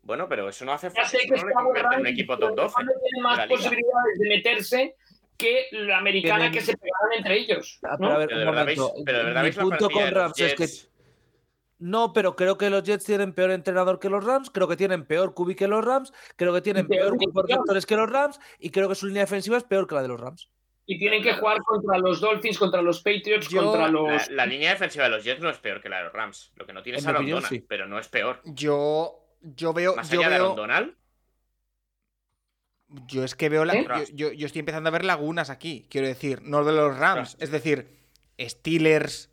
[0.03, 1.17] Bueno, pero eso no hace Ya falta.
[1.17, 2.83] que no le en un equipo pero top 12.
[2.83, 4.95] no tiene más posibilidades de meterse
[5.35, 7.79] que la americana Tienen- que se pegaron entre ellos.
[7.81, 8.07] Ah, ¿no?
[8.07, 10.11] pero a ver, Pero de verdad veis- pero de verdad Mi veis la punto con
[10.11, 10.89] Rams es que Jets.
[11.79, 15.05] No, pero creo que los Jets tienen peor entrenador que los Rams, creo que tienen
[15.05, 18.89] peor QB que los Rams, creo que tienen peor receptores que los Rams y creo
[18.89, 20.49] que su línea defensiva es peor que la de los Rams.
[20.85, 24.29] Y tienen que jugar contra los Dolphins, contra los Patriots, Yo- contra La, los.
[24.31, 26.51] la línea defensiva de los Jets no es peor que la de los Rams.
[26.55, 27.65] Lo que no tiene En es a opinión, Donald, sí.
[27.65, 28.41] pero no es peor.
[28.43, 30.95] Yo, yo veo, Más yo allá de veo, Donald,
[33.07, 33.85] yo es que veo, la, ¿Eh?
[33.85, 37.37] yo, yo- yo estoy empezando a ver lagunas aquí, quiero decir, no de los Rams,
[37.39, 37.87] es decir,
[38.39, 39.29] Steelers,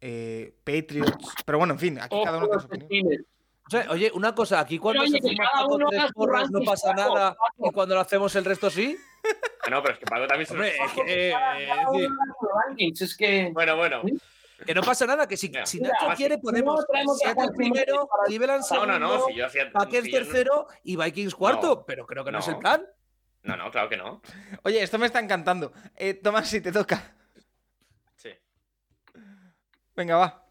[0.00, 3.26] eh, Patriots, pero bueno, en fin, aquí Ojo, cada uno tiene su opinión.
[3.66, 6.88] O sea, oye, una cosa, aquí cuando oye, se fuma uno tres porros no pasa
[6.94, 7.68] Paco, nada Paco.
[7.68, 8.96] y cuando lo hacemos el resto sí.
[9.70, 13.50] No, pero es que Paco también se Hombre, lo- es que, eh, es que.
[13.52, 14.02] Bueno, bueno.
[14.66, 18.60] que no pasa nada, que si, Mira, si Nacho quiere ponemos no Seattle primero, Cleveland
[18.62, 19.26] No, segundo, no, no.
[19.26, 19.70] Si yo hacía.
[19.70, 22.84] Packers si no- tercero y Vikings cuarto, pero creo que no, es el plan.
[23.42, 24.20] No, no, claro que no.
[24.64, 25.72] Oye, esto me está encantando.
[25.94, 27.14] Eh, Tomás, si te toca.
[30.00, 30.42] Venga, va.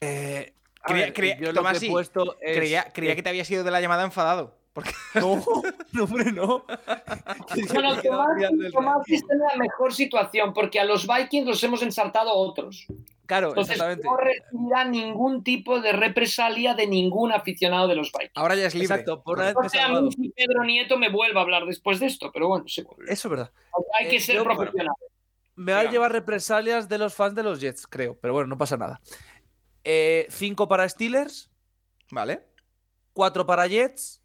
[0.00, 3.22] Eh, Creía- ver, creía- yo lo Tomás, que he sí, puesto es- Creía, creía que
[3.22, 4.56] te había sido de la llamada enfadado.
[4.72, 5.44] Porque No,
[5.92, 6.64] no, hombre, no.
[7.74, 8.28] Bueno, Tomás,
[8.72, 12.86] Tomás está en la mejor situación porque a los Vikings los hemos ensartado otros.
[13.26, 14.04] Claro, Entonces exactamente.
[14.06, 18.32] no recibirá ningún tipo de represalia de ningún aficionado de los Vikings.
[18.36, 18.86] ahora ya es libre.
[18.86, 22.00] Exacto, por una vez No a mí si Pedro Nieto me vuelva a hablar después
[22.00, 22.82] de esto, pero bueno, sí.
[23.06, 23.50] Eso es verdad.
[23.98, 24.70] hay que Eh, ser yo, bueno.
[25.56, 28.18] Me va a llevar represalias de los fans de los Jets, creo.
[28.20, 29.00] Pero bueno, no pasa nada.
[29.84, 31.50] Eh, cinco para Steelers,
[32.10, 32.46] Vale.
[33.12, 34.20] cuatro para Jets.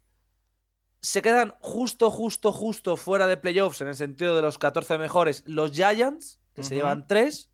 [1.02, 5.42] Se quedan justo, justo, justo fuera de playoffs en el sentido de los 14 mejores
[5.46, 7.50] los Giants, que se llevan tres.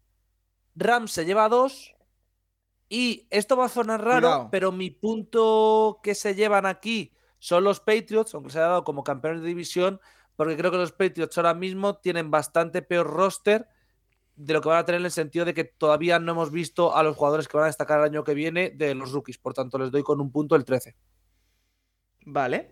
[0.75, 1.95] Rams se lleva dos.
[2.89, 4.49] Y esto va a sonar raro, Cuidado.
[4.51, 9.05] pero mi punto que se llevan aquí son los Patriots, aunque se ha dado como
[9.05, 10.01] campeones de división,
[10.37, 13.67] porque creo que los Patriots ahora mismo tienen bastante peor roster
[14.37, 16.95] de lo que van a tener en el sentido de que todavía no hemos visto
[16.95, 19.39] a los jugadores que van a destacar el año que viene de los rookies.
[19.39, 20.95] Por tanto, les doy con un punto el 13.
[22.27, 22.71] Vale.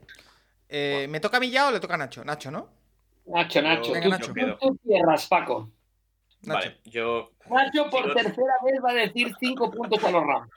[0.68, 2.24] Eh, ¿Me toca a mí ya o le toca a Nacho?
[2.24, 2.68] Nacho, ¿no?
[3.26, 3.92] Nacho, Nacho.
[3.92, 4.32] Venga, Nacho.
[4.32, 5.70] tú- tú cierras, Paco.
[6.42, 6.58] Nacho.
[6.68, 7.32] Vale, yo.
[7.48, 10.50] Nacho por tercera vez va a decir cinco puntos a los Rams.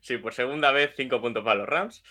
[0.00, 2.02] Sí, por segunda vez, cinco puntos para los Rams.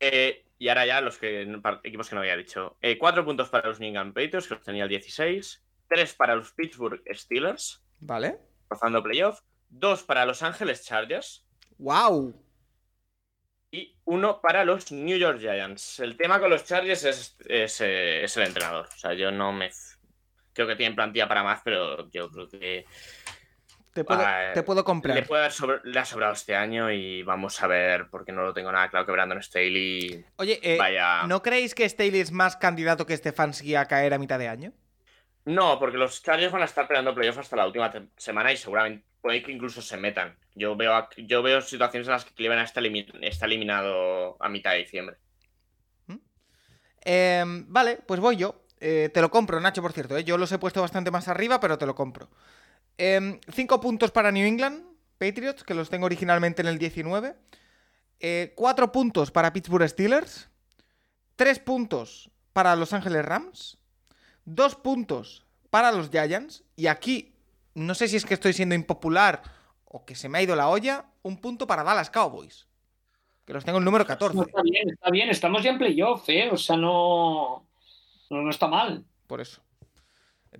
[0.00, 1.42] Eh, y ahora ya los que,
[1.84, 2.76] equipos que no había dicho.
[2.80, 5.64] Eh, cuatro puntos para los New England Patriots, que los tenía el 16.
[5.88, 8.38] Tres para los Pittsburgh Steelers, Vale.
[8.68, 9.40] rozando playoff.
[9.70, 11.46] Dos para Los Ángeles Chargers.
[11.78, 12.34] ¡Wow!
[13.70, 16.00] Y uno para los New York Giants.
[16.00, 18.86] El tema con los Chargers es, es, eh, es el entrenador.
[18.86, 19.70] O sea, yo no me.
[20.54, 22.86] Creo que tienen plantilla para más, pero yo creo que
[23.98, 25.26] Te puedo, Ah, te puedo le, comprar.
[25.26, 28.54] puede haber sobre- le ha sobrado este año y vamos a ver, porque no lo
[28.54, 31.24] tengo nada claro que Brandon Staley Oye, eh, vaya.
[31.26, 34.72] ¿no creéis que Staley es más candidato que Stefanski a caer a mitad de año?
[35.46, 39.04] No, porque los Chargers van a estar peleando playoff hasta la última semana y seguramente
[39.20, 40.38] puede que incluso se metan.
[40.54, 42.80] Yo veo, yo veo situaciones en las que Cleveland está,
[43.26, 45.16] está eliminado a mitad de diciembre.
[47.00, 48.62] Em, vale, pues voy yo.
[48.80, 50.16] Eh, te lo compro, Nacho, por cierto.
[50.16, 50.24] ¿eh?
[50.24, 52.28] Yo los he puesto bastante más arriba, pero te lo compro.
[52.98, 54.84] Em, cinco puntos para New England
[55.18, 57.36] Patriots, que los tengo originalmente en el 19.
[58.20, 60.50] Eh, cuatro puntos para Pittsburgh Steelers.
[61.36, 63.78] Tres puntos para Los Ángeles Rams.
[64.44, 66.64] Dos puntos para los Giants.
[66.74, 67.34] Y aquí,
[67.74, 69.42] no sé si es que estoy siendo impopular
[69.84, 72.66] o que se me ha ido la olla, un punto para Dallas Cowboys.
[73.44, 74.36] Que los tengo en el número 14.
[74.36, 75.30] No, está bien, está bien.
[75.30, 76.50] Estamos ya en playoff, ¿eh?
[76.50, 77.66] O sea, no,
[78.30, 79.04] no, no está mal.
[79.26, 79.62] Por eso.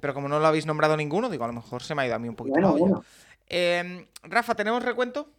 [0.00, 2.14] Pero como no lo habéis nombrado ninguno, digo, a lo mejor se me ha ido
[2.14, 2.80] a mí un poquito Bueno, la olla.
[2.80, 3.04] bueno.
[3.48, 5.30] Eh, Rafa, ¿tenemos recuento?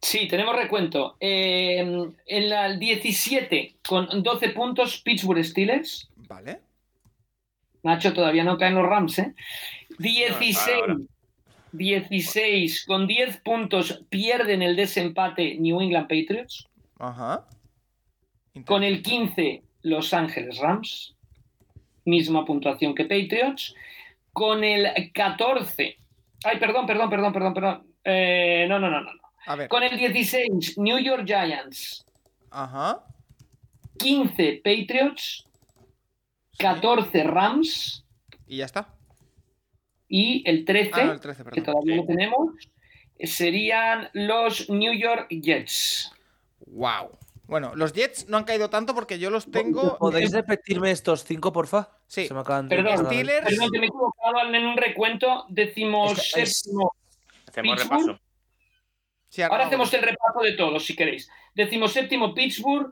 [0.00, 1.16] Sí, tenemos recuento.
[1.20, 1.78] Eh,
[2.26, 6.08] en la el 17 con 12 puntos Pittsburgh Steelers.
[6.28, 6.60] Vale.
[7.82, 9.34] Nacho todavía no caen los Rams, ¿eh?
[9.98, 10.96] 16, ahora.
[11.72, 16.66] 16 con 10 puntos pierden el desempate New England Patriots.
[16.98, 17.46] Ajá.
[18.64, 21.15] Con el 15 Los Ángeles Rams.
[22.06, 23.74] Misma puntuación que Patriots.
[24.32, 25.98] Con el 14.
[26.44, 27.86] Ay, perdón, perdón, perdón, perdón, perdón.
[28.04, 29.10] Eh, no, no, no, no.
[29.46, 29.68] A ver.
[29.68, 32.04] Con el 16 New York Giants.
[32.50, 33.04] Ajá.
[33.98, 35.46] 15 Patriots.
[36.58, 38.04] 14 Rams.
[38.46, 38.88] Y ya está.
[40.08, 42.54] Y el 13, Ah, no, el 13, que todavía no tenemos,
[43.18, 46.12] serían los New York Jets.
[46.66, 47.18] Wow.
[47.46, 49.96] Bueno, los Jets no han caído tanto porque yo los tengo.
[49.98, 51.90] ¿Podéis repetirme estos cinco, porfa?
[52.06, 52.26] Sí.
[52.26, 53.46] Se me acaban de- Perdón, Steelers.
[53.46, 55.44] Perdón, que me he equivocado en un recuento.
[55.48, 56.92] Decimos Es que es- séptimo.
[57.48, 58.00] Hacemos Pittsburgh.
[58.06, 58.20] repaso.
[59.28, 61.28] Sí, Ahora hacemos el repaso de todos, si queréis.
[61.54, 62.90] Decimos séptimo Pittsburgh.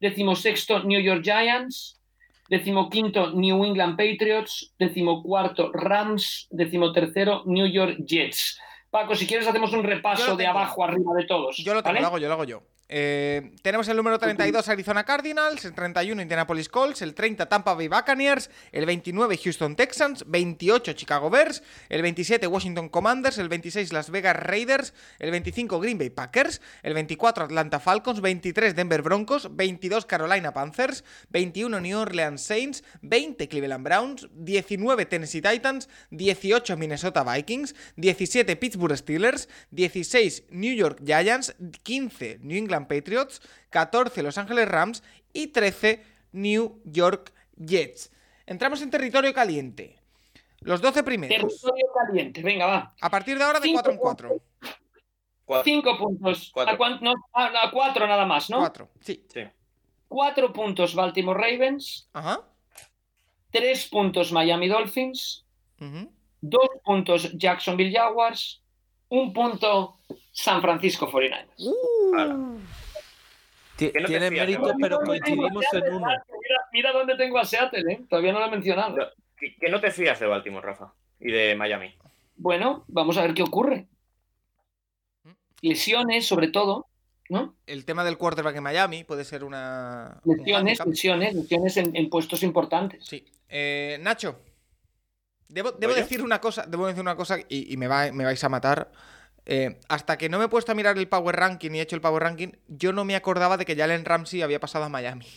[0.00, 2.00] Decimos sexto New York Giants.
[2.48, 4.74] Decimo quinto New England Patriots.
[4.78, 6.46] Decimo cuarto Rams.
[6.50, 8.58] Decimo tercero New York Jets.
[8.90, 11.56] Paco, si quieres hacemos un repaso de abajo arriba de todos.
[11.58, 12.00] Yo lo tengo, ¿vale?
[12.00, 12.62] lo hago yo, lo hago yo.
[12.88, 17.88] Eh, tenemos el número 32 Arizona Cardinals, el 31 Indianapolis Colts, el 30 Tampa Bay
[17.88, 24.10] Buccaneers, el 29 Houston Texans, 28 Chicago Bears, el 27 Washington Commanders, el 26 Las
[24.10, 30.04] Vegas Raiders, el 25 Green Bay Packers, el 24 Atlanta Falcons, 23 Denver Broncos, 22
[30.04, 37.74] Carolina Panthers, 21 New Orleans Saints, 20 Cleveland Browns, 19 Tennessee Titans, 18 Minnesota Vikings,
[37.96, 43.40] 17 Pittsburgh Steelers, 16 New York Giants, 15 New England Patriots,
[43.70, 45.02] 14 Los Ángeles Rams
[45.32, 48.12] y 13 New York Jets.
[48.46, 49.98] Entramos en territorio caliente.
[50.60, 51.36] Los 12 primeros.
[51.60, 52.42] Territorio caliente.
[52.42, 52.94] Venga, va.
[53.00, 54.42] A partir de ahora de Cinco 4 en 4.
[55.44, 55.64] Cuatro.
[55.64, 56.50] Cinco puntos.
[56.54, 56.82] Cuatro.
[56.84, 58.58] ¿A, no, a- a cuatro nada más, ¿no?
[58.60, 58.88] 4.
[59.00, 59.26] Sí.
[59.32, 59.42] Sí.
[60.08, 62.08] Cuatro puntos Baltimore Ravens.
[62.14, 62.40] Ajá.
[63.50, 65.44] Tres puntos Miami Dolphins.
[65.80, 66.10] Ujú.
[66.40, 68.62] Dos puntos Jacksonville Jaguars.
[69.08, 69.98] Un punto
[70.36, 71.46] San Francisco 49ers.
[71.58, 72.58] Uh.
[73.76, 76.06] Ti- ¿Qué no te Tiene mérito, pero ¿Dónde tengo a coincidimos en uno.
[76.08, 78.04] Mira, mira dónde tengo a Seattle, ¿eh?
[78.10, 78.96] Todavía no lo he mencionado.
[78.96, 79.04] No.
[79.36, 80.92] Que, que no te fías de Baltimore, Rafa.
[81.20, 81.94] Y de Miami.
[82.36, 83.86] Bueno, vamos a ver qué ocurre.
[85.60, 86.88] Lesiones, sobre todo,
[87.28, 87.54] ¿no?
[87.66, 90.20] El tema del quarterback en Miami puede ser una.
[90.24, 93.04] un Lesiones, lesiones, lesiones en, en puestos importantes.
[93.06, 93.24] Sí.
[93.48, 94.40] Eh, Nacho.
[95.48, 98.48] Debo, decir una cosa, debo decir una cosa y, y me, va- me vais a
[98.48, 98.90] matar.
[99.46, 101.96] Eh, hasta que no me he puesto a mirar el Power Ranking y he hecho
[101.96, 105.26] el Power Ranking, yo no me acordaba de que Jalen Ramsey había pasado a Miami.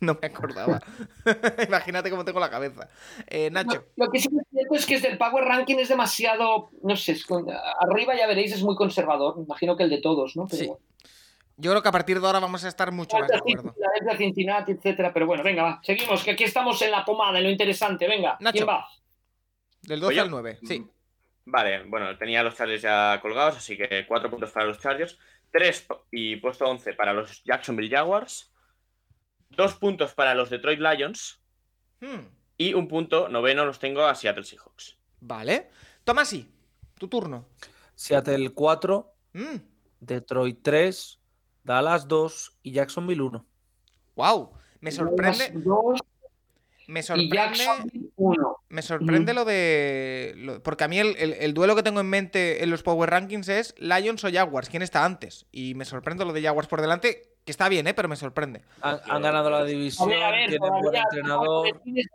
[0.00, 0.80] No me acordaba.
[1.66, 2.88] Imagínate cómo tengo la cabeza.
[3.26, 5.88] Eh, Nacho, Lo, lo que sí es cierto es que es el Power Ranking es
[5.88, 7.48] demasiado, no sé, es con-
[7.80, 10.46] arriba ya veréis es muy conservador, me imagino que el de todos, ¿no?
[10.46, 10.80] Pero Sí, bueno.
[11.56, 13.74] yo creo que a partir de ahora vamos a estar mucho más de acuerdo.
[13.74, 17.42] Filadelfia, Cincinnati, etcétera, pero bueno, venga, va, seguimos, que aquí estamos en la pomada, en
[17.46, 18.52] lo interesante, venga, Nacho.
[18.52, 18.86] ¿quién va?
[19.82, 20.22] Del 12 ¿Voy yo?
[20.22, 20.86] al 9, sí.
[21.50, 25.18] Vale, bueno, tenía los Chargers ya colgados, así que cuatro puntos para los Chargers.
[25.50, 28.52] Tres y puesto 11 para los Jacksonville Jaguars.
[29.48, 31.40] Dos puntos para los Detroit Lions.
[32.00, 32.26] Hmm,
[32.58, 34.98] Y un punto noveno los tengo a Seattle Seahawks.
[35.20, 35.70] Vale.
[36.04, 36.52] Tomasi,
[36.98, 37.48] tu turno.
[37.94, 39.56] Seattle 4, Mm,
[40.00, 41.18] Detroit 3,
[41.64, 43.46] Dallas 2 y Jacksonville 1.
[44.16, 44.52] wow.
[44.80, 45.98] Me sorprende, Dos
[46.88, 48.56] me y sorprende, uno.
[48.70, 50.32] me sorprende lo de.
[50.36, 53.08] lo- porque a mí el, el- el duelo que tengo en mente en los Power
[53.10, 54.68] Rankings es Lions o Jaguars.
[54.68, 55.46] ¿Quién está antes?
[55.52, 57.94] Y me sorprende lo de Jaguars por delante, que está bien, ¿eh?
[57.94, 58.62] Pero me sorprende.
[58.80, 61.66] Han, han ganado la A división, ver, a ver, tienen buen todavía, entrenador.
[61.84, 62.06] decides,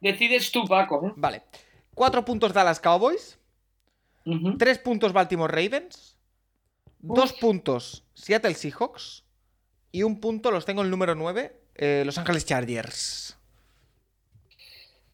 [0.00, 1.06] decides tú, Paco.
[1.06, 1.12] ¿eh?
[1.16, 1.42] Vale.
[1.94, 3.38] Cuatro puntos Dallas Cowboys.
[4.58, 6.18] Tres puntos Baltimore Ravens.
[6.98, 9.24] Dos puntos Seattle Seahawks.
[9.92, 13.35] Y un punto los tengo en el número 9, eh, Los Ángeles Chargers.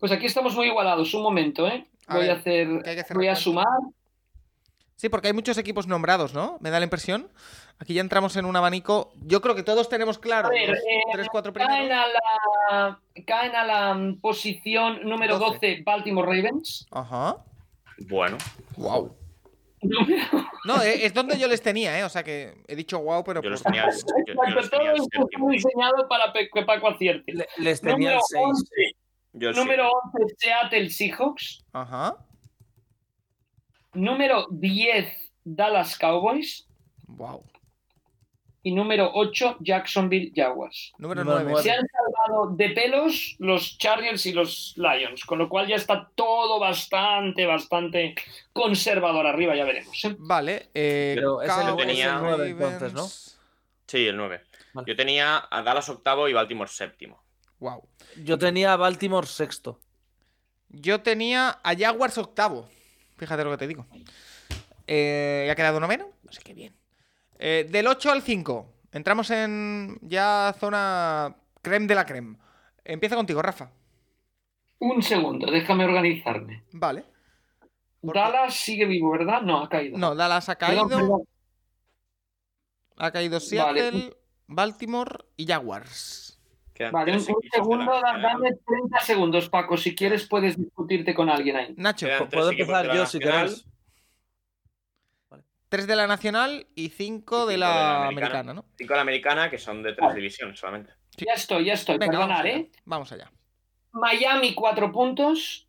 [0.02, 1.86] Pues aquí estamos muy igualados, un momento, ¿eh?
[2.08, 2.68] A Voy ver, a hacer,
[3.14, 3.64] voy a sumar.
[4.96, 6.58] Sí, porque hay muchos equipos nombrados, ¿no?
[6.60, 7.30] Me da la impresión.
[7.78, 9.12] Aquí ya entramos en un abanico.
[9.24, 13.00] Yo creo que todos tenemos claro A ver, los eh, tres, cuatro Caen a la,
[13.24, 15.54] caen a la posición número 12.
[15.54, 16.84] 12 Baltimore Ravens.
[16.90, 17.36] Ajá.
[18.08, 18.38] Bueno,
[18.78, 19.16] Wow.
[20.64, 22.02] No, eh, es donde yo les tenía, ¿eh?
[22.02, 23.40] O sea que he dicho wow, pero.
[23.40, 23.90] yo los tenía, yo-
[24.26, 25.50] yo Exacto, los todo tenía séptimo.
[25.50, 27.32] diseñado para que Paco acierte.
[27.32, 28.94] Le- les tenía el 6.
[29.34, 30.24] 11, Yo número siete.
[30.24, 31.64] 11 Seattle Seahawks.
[31.72, 32.16] Ajá.
[33.94, 35.06] Número 10
[35.44, 36.66] Dallas Cowboys.
[37.06, 37.44] Wow.
[38.64, 40.92] Y número 8 Jacksonville Jaguars.
[40.96, 41.50] Número Número 9.
[41.52, 41.62] nueve.
[41.62, 46.08] Se han salvado de pelos los Chargers y los Lions, con lo cual ya está
[46.14, 48.14] todo bastante, bastante
[48.52, 50.04] conservador arriba, ya veremos.
[50.04, 50.14] ¿eh?
[50.18, 50.68] Vale.
[50.74, 53.06] Eh, Pero es el- Cowboys, es el nueve, entonces, ¿no?
[53.88, 54.40] Sí, el 9.
[54.74, 54.86] Vale.
[54.88, 57.21] Yo tenía a Dallas octavo y Baltimore séptimo.
[57.62, 57.88] Wow.
[58.24, 59.78] Yo tenía a Baltimore sexto.
[60.68, 62.68] Yo tenía a Jaguars octavo.
[63.16, 63.86] Fíjate lo que te digo.
[64.88, 66.08] Eh, ¿Ya ha quedado noveno?
[66.24, 66.74] No sé qué bien.
[67.38, 68.66] Eh, del 8 al 5.
[68.90, 72.36] Entramos en ya zona creme de la creme.
[72.84, 73.70] Empieza contigo, Rafa.
[74.80, 76.64] Un segundo, déjame organizarme.
[76.72, 77.04] Vale.
[78.02, 79.42] Dallas sigue vivo, ¿verdad?
[79.42, 79.96] No, ha caído.
[79.96, 80.88] No, Dallas ha caído.
[80.88, 81.28] Perdón, perdón.
[82.96, 84.16] Ha caído Seattle,
[84.48, 86.31] Baltimore y Jaguars.
[86.90, 89.76] Vale, un, tres un la segundo, dame 30 segundos, Paco.
[89.76, 91.74] Si quieres, puedes discutirte con alguien ahí.
[91.76, 93.66] Nacho, Quedan tres Puedo empezar yo si queréis.
[95.68, 98.54] 3 de la nacional y 5 de cinco la de la americana, americana.
[98.54, 98.64] ¿no?
[98.76, 100.16] Cinco de la americana, que son de tres Vale.
[100.16, 100.92] divisiones solamente.
[101.16, 101.24] Sí.
[101.26, 101.96] Ya estoy, ya estoy.
[101.96, 102.56] Venga, vamos Perdonar, allá.
[102.58, 102.70] ¿eh?
[102.84, 103.32] Vamos allá.
[103.92, 105.68] Miami, 4 puntos.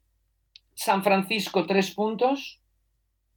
[0.74, 2.60] San Francisco, 3 puntos.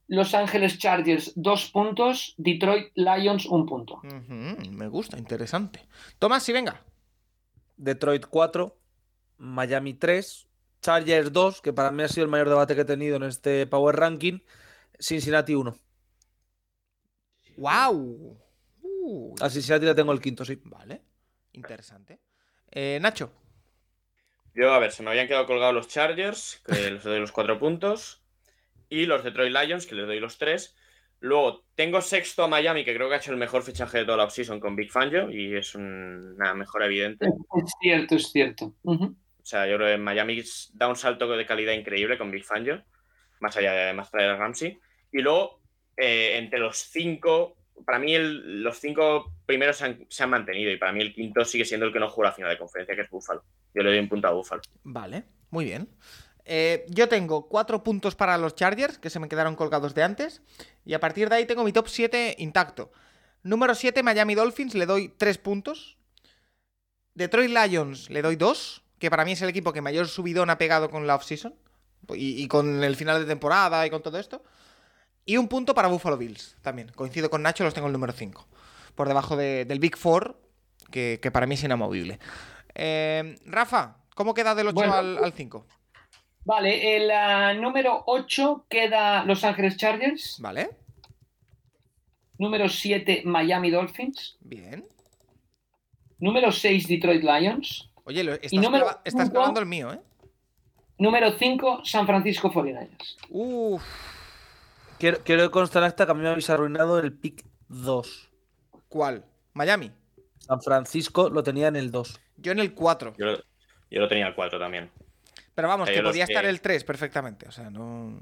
[0.08, 2.34] Los Ángeles Chargers, 2 puntos.
[2.36, 4.00] Detroit Lions, 1 punto.
[4.02, 5.86] Me gusta, interesante.
[6.18, 6.82] Tomás, sí, venga.
[7.76, 8.78] Detroit 4,
[9.38, 10.48] Miami 3,
[10.82, 13.66] Chargers 2, que para mí ha sido el mayor debate que he tenido en este
[13.66, 14.40] Power Ranking,
[14.98, 15.76] Cincinnati 1.
[17.56, 18.38] ¡Wow!
[18.82, 20.60] Uh, A Cincinnati le tengo el quinto, sí.
[20.64, 21.02] Vale,
[21.52, 22.20] interesante.
[22.70, 23.32] Eh, Nacho,
[24.54, 27.58] Yo, a ver, se me habían quedado colgados los Chargers, que les doy los cuatro
[27.58, 28.22] puntos.
[28.88, 30.76] Y los Detroit Lions, que les doy los tres.
[31.20, 34.18] Luego, tengo sexto a Miami, que creo que ha hecho el mejor fichaje de toda
[34.18, 35.30] la offseason con Big Fangio.
[35.30, 37.26] Y es un- una mejora evidente.
[37.26, 38.74] Es cierto, es cierto.
[38.84, 40.42] O sea, yo creo que Miami
[40.74, 42.82] da un salto de calidad increíble con Big Fangio.
[43.40, 44.78] Más allá de además traer a Ramsey.
[45.12, 45.60] Y luego,
[45.96, 50.70] eh, entre los cinco, para mí el- los cinco primeros se han, se han mantenido.
[50.70, 52.94] Y para mí el quinto sigue siendo el que no jugó la final de conferencia,
[52.96, 53.42] que es Buffalo.
[53.74, 54.62] Yo le doy un punto a Buffalo.
[54.82, 55.88] vale, muy bien.
[56.48, 60.42] Eh, yo tengo cuatro puntos para los Chargers, que se me quedaron colgados de antes.
[60.84, 62.92] Y a partir de ahí tengo mi top 7 intacto.
[63.42, 65.96] Número 7, Miami Dolphins, le doy 3 puntos.
[67.14, 70.58] Detroit Lions le doy 2, que para mí es el equipo que mayor subidón ha
[70.58, 71.54] pegado con la offseason.
[72.14, 74.44] Y, y con el final de temporada y con todo esto.
[75.24, 76.92] Y un punto para Buffalo Bills también.
[76.94, 78.46] Coincido con Nacho, los tengo el número 5.
[78.94, 80.38] Por debajo de- del Big Four,
[80.92, 82.20] que, que para mí es inamovible.
[82.74, 84.94] Eh, Rafa, ¿cómo queda del 8 Bueno.
[84.94, 85.66] al, al 5?
[86.46, 90.36] Vale, el ah, número 8 queda Los Ángeles Chargers.
[90.40, 90.70] Vale,
[92.38, 94.36] Número 7, Miami Dolphins.
[94.40, 94.86] bien.
[96.18, 97.90] Número 6, Detroit Lions.
[98.04, 99.34] Oye, lo- estás, número clava- estás cinco.
[99.34, 100.00] clavando el mío, ¿eh?
[100.98, 103.16] Número 5, San Francisco 49ers.
[103.28, 103.82] Uf,
[104.98, 108.30] Quiero, quiero constar en acta que a mí me habéis arruinado el pick 2.
[108.88, 109.24] ¿cuál?
[109.52, 109.90] Miami.
[110.38, 112.20] San Francisco lo tenía en el 2.
[112.36, 113.14] Yo en el 4.
[113.18, 113.38] Yo, lo-
[113.90, 114.90] yo lo tenía al 4 también.
[115.56, 117.48] Pero vamos, sea, que podía estar que- el 3 perfectamente.
[117.48, 118.20] O sea, no.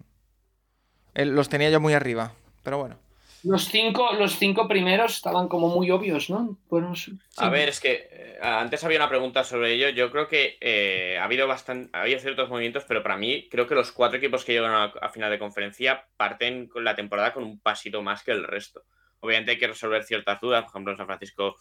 [1.12, 2.32] El- los tenía yo muy arriba.
[2.62, 2.98] Pero bueno.
[3.42, 6.56] Los cinco, los cinco primeros estaban como muy obvios, ¿no?
[6.70, 7.12] Bueno, sí.
[7.36, 9.90] A ver, es que eh, antes había una pregunta sobre ello.
[9.90, 13.66] Yo creo que eh, ha habido bastante, ha habido ciertos movimientos, pero para mí creo
[13.66, 17.34] que los cuatro equipos que llegan a, a final de conferencia parten con la temporada
[17.34, 18.84] con un pasito más que el resto.
[19.20, 21.56] Obviamente hay que resolver ciertas dudas, por ejemplo en San Francisco,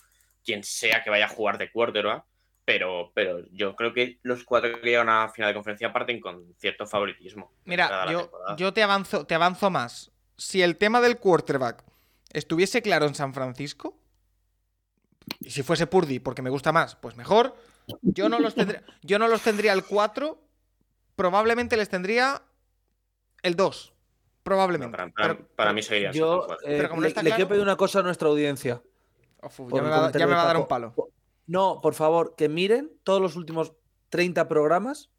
[0.45, 2.23] quien sea que vaya a jugar de quarterback,
[2.65, 6.53] pero, pero yo creo que los cuatro que llegan a final de conferencia parten con
[6.57, 7.51] cierto favoritismo.
[7.65, 10.11] Mira, yo, yo te avanzo, te avanzo más.
[10.37, 11.83] Si el tema del quarterback
[12.31, 13.97] estuviese claro en San Francisco,
[15.39, 17.55] y si fuese Purdy porque me gusta más, pues mejor.
[18.01, 20.39] Yo no los tendría, yo no los tendría el 4,
[21.15, 22.41] probablemente les tendría
[23.41, 23.89] el 2.
[23.89, 23.93] No,
[24.43, 24.91] Probablemente.
[24.97, 27.37] para, para- Pero- para mí sería Yo eh, Pero como no le, está le claro-
[27.37, 28.81] quiero pedir una cosa a nuestra audiencia.
[29.41, 29.49] Ya,
[29.81, 30.93] me va, comentario ya me de va a dar un palo.
[31.53, 33.73] No, por favor, que miren todos los últimos
[34.09, 35.11] 30 programas.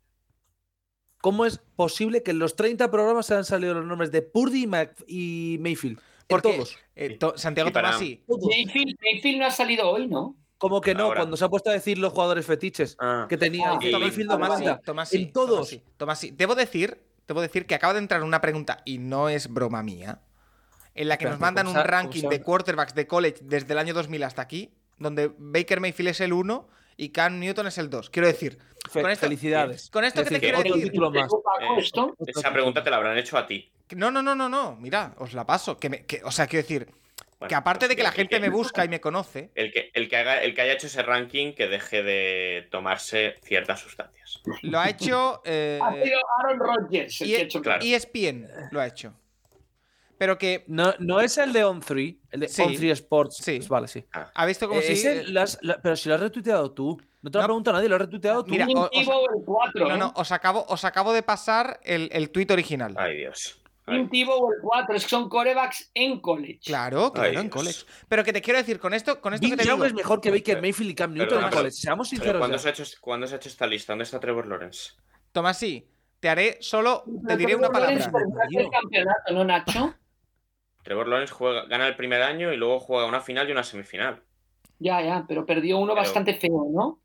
[1.22, 4.64] ¿Cómo es posible que en los 30 programas se han salido los nombres de Purdy
[4.64, 6.00] y, Mac- y Mayfield?
[6.26, 6.76] Porque todos.
[6.96, 8.24] eh, to- Santiago Y para- Tomás sí.
[8.26, 10.36] Mayfield, Mayfield no ha salido hoy, ¿no?
[10.58, 11.20] Como que no, Ahora.
[11.20, 13.26] cuando se ha puesto a decir los jugadores fetiches Ah.
[13.28, 14.80] que tenía Ah, Tomás- Mayfield Tomás no sí, manda.
[14.84, 15.48] Tomás sí, En todos.
[15.54, 16.30] Tomás sí, Tomás sí.
[16.32, 20.20] Debo decir, debo decir que acaba de entrar una pregunta y no es broma mía.
[20.96, 23.94] en la que nos mandan ¿cómo un ranking de quarterbacks de college desde el año
[23.94, 28.10] 2000 hasta aquí, donde Baker Mayfield es el 1 y Cam Newton es el 2.
[28.10, 28.58] Quiero decir,
[28.90, 29.90] Fe- con esto- Felicidades.
[29.90, 31.30] con esto Es que te decir, quiero decir- título más.
[31.60, 32.12] Eh.
[32.28, 33.70] Esa pregunta te la habrán hecho a ti.
[33.96, 35.78] no, no, no, no, no, mira, os la paso.
[35.78, 36.86] Que me- que- o sea, quiero decir,
[37.38, 39.90] Bueno, que aparte pues de que la gente me busca y me conoce, El que,
[39.92, 44.40] el, que haga, el que haya hecho ese ranking que deje de tomarse ciertas sustancias.
[44.62, 47.82] lo ha hecho eh, Ha sido Aaron Rodgers el y- que ha hecho claro.
[47.84, 49.14] ESPN, lo ha hecho.
[50.18, 52.62] Pero que, No, no es el de On3, el de Sí.
[52.62, 53.36] On3 Sports.
[53.42, 53.56] Sí.
[53.56, 54.04] Pues vale, sí.
[54.12, 55.36] ¿ha visto como Eh, si...
[55.36, 57.00] has- pero si lo has retuiteado tú.
[57.22, 57.44] No te lo No.
[57.44, 58.50] ha preguntado nadie, lo has retuiteado tú.
[58.50, 59.98] Mira, Tim o- o sea- Tebow el 4, No, ¿eh?
[59.98, 62.94] no, os acabo, os acabo de pasar el, el tuit original.
[62.98, 63.60] Ay, Dios.
[63.86, 66.60] Tim Tebow el 4, es que son corebacks en college.
[66.64, 67.84] Claro, claro, Ay, en college.
[68.08, 70.20] Pero que te quiero decir, con esto, con esto que te Young digo, es mejor
[70.22, 71.76] que Baker Mayfield y Cam Newton perdona, en pero- college.
[71.76, 72.38] Seamos sinceros.
[72.38, 73.92] ¿cuándo, se ha hecho, ¿Cuándo se ha hecho esta lista?
[73.92, 74.92] ¿Dónde está Trevor Lawrence?
[75.32, 75.86] Tomás, sí,
[76.20, 78.34] te haré solo, te diré una Trevor Lawrence palabra.
[78.42, 79.94] perdió el campeonato, ¿no, Nacho?
[80.84, 84.22] Trevor Lawrence juega, gana el primer año y luego juega una final y una semifinal.
[84.78, 87.00] Ya, ya, pero perdió uno Pero- bastante feo, ¿no?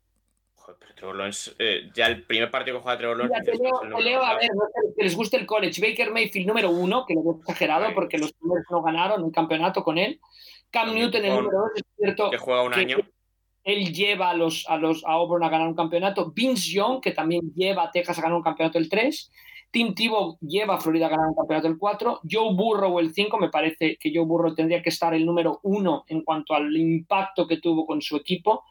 [0.54, 3.50] Joder, pero Trevor Lawrence, eh, ya el primer partido que juega Trevor Lawrence.
[3.50, 4.30] te leo, "Es el te número leo, uno".
[4.30, 4.48] a ver,
[4.96, 5.80] que les guste el college.
[5.80, 9.82] Baker Mayfield número uno, que lo veo exagerado porque los primeros no ganaron un campeonato
[9.82, 10.20] con él.
[10.70, 12.96] Cam También Newton el número dos, es cierto Que juega un que año.
[13.64, 16.30] él lleva a los, a los a Auburn a ganar un campeonato.
[16.32, 19.32] Vince Young, que también lleva a Texas a ganar un campeonato el 3.
[19.70, 22.20] Tim Tebow lleva a Florida a ganar un campeonato el 4.
[22.28, 23.38] Joe Burrow el 5.
[23.38, 27.46] Me parece que Joe Burrow tendría que estar el número 1 en cuanto al impacto
[27.46, 28.64] que tuvo con su equipo.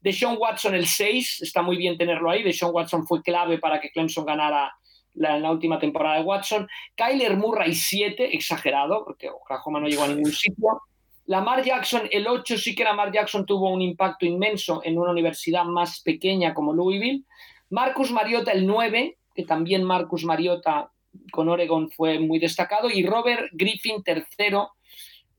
[0.00, 1.42] Deshaun Watson el 6.
[1.42, 2.42] Está muy bien tenerlo ahí.
[2.44, 4.72] Deshaun Watson fue clave para que Clemson ganara
[5.14, 6.68] la, la última temporada de Watson.
[6.94, 8.36] Kyler Murray 7.
[8.36, 10.82] Exagerado, porque Oklahoma no llegó a ningún sitio.
[11.26, 15.64] Lamar Jackson, el 8, sí que Lamar Jackson tuvo un impacto inmenso en una universidad
[15.64, 17.24] más pequeña como Louisville.
[17.70, 20.90] Marcus Mariota, el 9, que también Marcus Mariota
[21.32, 22.90] con Oregon fue muy destacado.
[22.90, 24.70] Y Robert Griffin, tercero,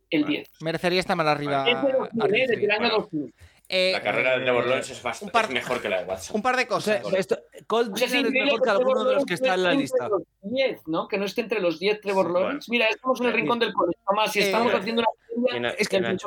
[0.09, 0.49] el 10.
[0.61, 1.67] Merecería estar más arriba.
[1.67, 2.47] Es de 2000, arriba, ¿eh?
[2.47, 2.97] desde el año Bueno.
[3.11, 3.33] 2000.
[3.67, 6.05] Eh, La carrera de Trevor Lawrence es, un bastante, par- es mejor que la de
[6.05, 6.35] Watson.
[6.35, 7.19] Un par de O sea, cosas.
[7.19, 9.79] esto, Colt O sea, es mejor que alguno de los que está en la no
[9.79, 10.03] esté lista.
[10.05, 11.07] entre los 10, ¿no?
[11.07, 12.71] Que no esté entre los 10 Trevor Sí, Lawrence.
[12.71, 14.79] Mira, estamos en el rincón del colegio, Tomás, y Eh, estamos bueno.
[14.79, 16.17] haciendo una ¿Quién ha- es que el.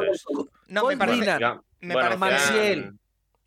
[0.66, 1.24] No, me parece.
[1.39, 2.95] Ya, Me bueno, parece- Marcial.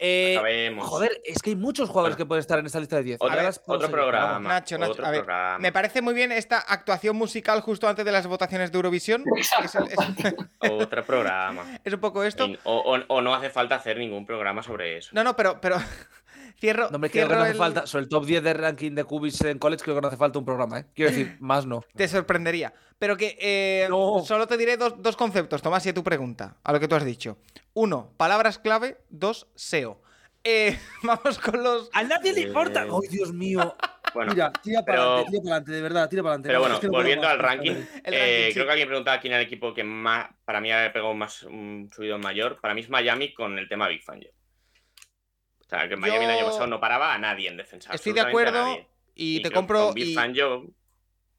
[0.03, 3.17] Eh, joder, es que hay muchos jugadores que pueden estar en esta lista de 10.
[3.21, 4.01] Otro, Ahora las puedo otro seguir.
[4.01, 4.49] programa.
[4.49, 5.59] Nacho, Nacho, otro a ver, programa.
[5.59, 9.23] Me parece muy bien esta actuación musical justo antes de las votaciones de Eurovisión.
[9.37, 9.51] Es,
[10.71, 11.63] Otro programa.
[11.83, 12.47] es un poco esto.
[12.63, 15.11] O- o no hace falta hacer ningún programa sobre eso.
[15.13, 15.77] No, no, pero, pero
[16.61, 16.89] cierro.
[16.91, 17.85] No me creo que cierro no hace el- falta.
[17.87, 20.39] Sobre el top 10 de ranking de Cubis en college, creo que no hace falta
[20.39, 20.85] un programa, ¿eh?
[20.95, 21.83] Quiero decir, más no.
[21.95, 22.73] Te sorprendería.
[22.97, 24.23] Pero que eh, No.
[24.25, 26.95] solo te diré dos, dos conceptos, Tomás, y a tu pregunta, a lo que tú
[26.95, 27.37] has dicho.
[27.73, 28.97] Uno, palabras clave.
[29.09, 30.01] Dos, SEO.
[30.43, 31.89] Eh, vamos con los.
[31.93, 32.83] A nadie le importa.
[32.85, 33.75] Eh, ¡Ay, Dios mío!
[34.13, 36.47] Bueno, Mira, tira para pero- adelante, tira para adelante, de verdad, tira para adelante.
[36.49, 37.71] pero No, bueno, es que no puedo volviendo al ranking,
[38.03, 38.53] eh, sí.
[38.53, 41.43] creo que alguien preguntaba quién era el equipo que más, para mí ha pegado más
[41.43, 42.59] un subido mayor.
[42.59, 44.19] Para mí es Miami con el tema Big Fan.
[45.71, 47.93] O sea, que Miami el Yo- año pasado no paraba a nadie en defensa.
[47.93, 48.87] Estoy de acuerdo nadie.
[49.15, 50.65] y te compro y, Fan yo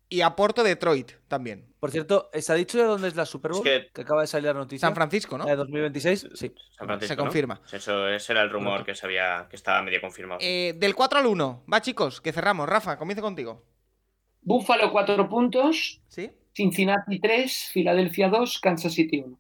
[0.09, 1.67] y aporto Detroit también.
[1.81, 3.67] Por cierto, ¿se ha dicho de dónde es la Super Bowl?
[3.67, 4.01] Es que- que...
[4.03, 4.87] acaba de salir la noticia.
[4.89, 5.45] San Francisco, ¿no?
[5.45, 6.29] ¿La de 2026?
[6.35, 6.55] Sí.
[6.79, 7.23] San Francisco, Se ¿no?
[7.25, 7.61] confirma.
[7.73, 10.41] Eso, ese era el rumor que sabía que estaba medio confirmado.
[10.43, 11.65] Eh, del 4 al 1.
[11.71, 12.67] Va, chicos, que cerramos.
[12.69, 13.65] Rafa, comienzo contigo.
[14.41, 16.31] Buffalo 4 puntos, ¿Sí?
[16.55, 19.39] Cincinnati 3, Filadelfia 2, Kansas City 1.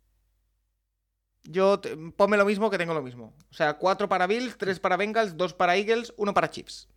[1.44, 3.34] Yo, te- ponme lo mismo que tengo lo mismo.
[3.50, 6.88] O sea, 4 para Bills, 3 para Bengals, 2 para Eagles, 1 para Chiefs.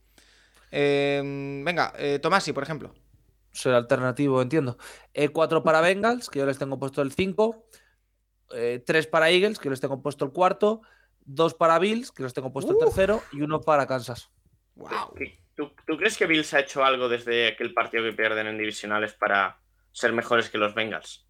[0.71, 1.21] Eh,
[1.63, 2.93] venga, eh, Tomasi, por ejemplo.
[3.51, 4.77] Soy alternativo, entiendo.
[5.13, 7.65] Eh, cuatro para Bengals, que yo les tengo puesto el 5.
[8.85, 10.81] tres para Eagles, que les tengo puesto el cuarto.
[11.21, 13.23] Dos para Bills, que les tengo puesto el tercero.
[13.31, 14.29] Y uno para Kansas.
[14.75, 15.13] Wow.
[15.17, 18.57] ¿Qué- ¿Tú, tú crees que Bills ha hecho algo desde aquel partido que pierden en
[18.57, 19.61] divisionales para
[19.93, 21.25] ser mejores que los Bengals?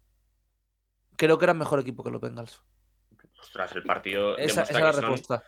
[1.16, 2.60] Creo que eran mejor equipo que los Bengals.
[3.40, 5.44] Ostras, el partido Esa, esa demuestra es la son- respuesta.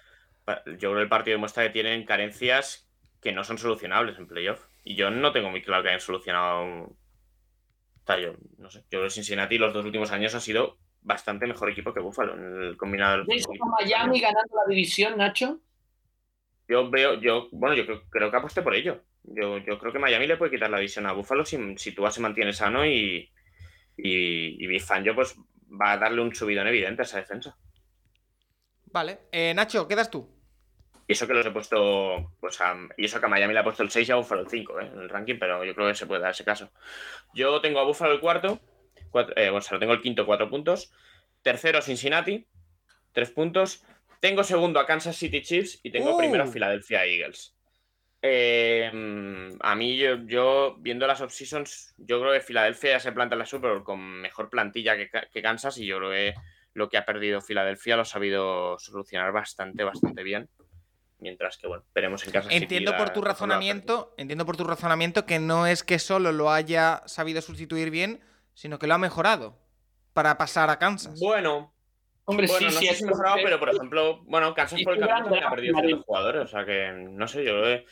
[0.67, 2.89] Yo creo que el partido demuestra que tienen carencias
[3.21, 4.65] que no son solucionables en playoff.
[4.85, 6.63] Y yo no tengo muy claro que hayan solucionado.
[6.85, 6.97] O
[8.07, 8.81] sea, yo no sé.
[8.83, 12.35] Yo creo que Cincinnati los dos últimos años ha sido bastante mejor equipo que Buffalo
[12.35, 13.25] en el combinado.
[13.27, 13.47] ¿Veis
[13.79, 15.61] Miami ganando la división, Nacho?
[16.67, 19.03] Yo veo, yo, bueno, yo creo, creo que aposté por ello.
[19.25, 22.11] Yo, yo creo que Miami le puede quitar la división a Buffalo si, si Tua
[22.11, 23.31] se mantiene sano y,
[23.97, 25.37] y, y Big Fangio pues
[25.71, 27.57] va a darle un subidón evidente a esa defensa.
[28.93, 29.19] Vale.
[29.33, 30.29] Eh, Nacho, quedas tú.
[31.07, 33.65] Y eso que los he puesto, pues a, y eso que a Miami le ha
[33.65, 34.91] puesto el 6 y a Buffalo el 5 ¿eh?
[34.93, 36.71] en el ranking, pero yo creo que se puede dar ese caso.
[37.33, 38.61] Yo tengo a Buffalo el cuarto,
[39.11, 40.93] cuatro, eh, bueno, o sea, lo tengo el quinto, cuatro puntos.
[41.41, 42.47] Tercero, Cincinnati,
[43.13, 43.85] tres puntos.
[44.21, 46.19] Tengo segundo a Kansas City Chiefs y tengo Uh.
[46.19, 47.55] primero a Philadelphia Eagles.
[48.21, 48.91] Eh,
[49.61, 53.39] a mí, yo, yo, viendo las off-seasons, yo creo que Filadelfia ya se planta en
[53.39, 56.35] la Super Bowl con mejor plantilla que, que Kansas y yo creo que
[56.79, 60.49] lo que ha perdido Filadelfia lo ha sabido solucionar bastante, bastante bien.
[61.19, 65.27] Mientras que, bueno, veremos en City Entiendo la- por tu razonamiento, entiendo por tu razonamiento
[65.27, 68.21] que no es que solo lo haya sabido sustituir bien,
[68.55, 69.59] sino que lo ha mejorado
[70.13, 71.19] para pasar a Kansas.
[71.21, 71.75] Bueno,
[72.25, 74.81] Hombre, bueno, sí, no sí, sé es si mejorado, que- pero por ejemplo, bueno, Kansas
[74.85, 77.85] por el camino también ha perdido ciertos jugadores, o sea que no sé, yo que-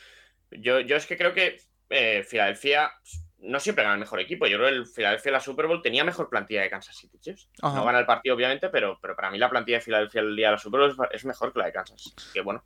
[0.51, 1.57] yo, yo es que creo que
[1.89, 2.91] eh, Filadelfia
[3.39, 4.47] no siempre gana el mejor equipo.
[4.47, 7.19] Yo creo que el Filadelfia en la Super Bowl tenía mejor plantilla de Kansas City
[7.19, 7.49] Chiefs.
[7.61, 7.75] Ajá.
[7.75, 10.47] No gana el partido, obviamente, pero, pero para mí la plantilla de Filadelfia el día
[10.47, 12.13] de la Super Bowl es, mejor que la de Kansas.
[12.17, 12.63] Así que bueno,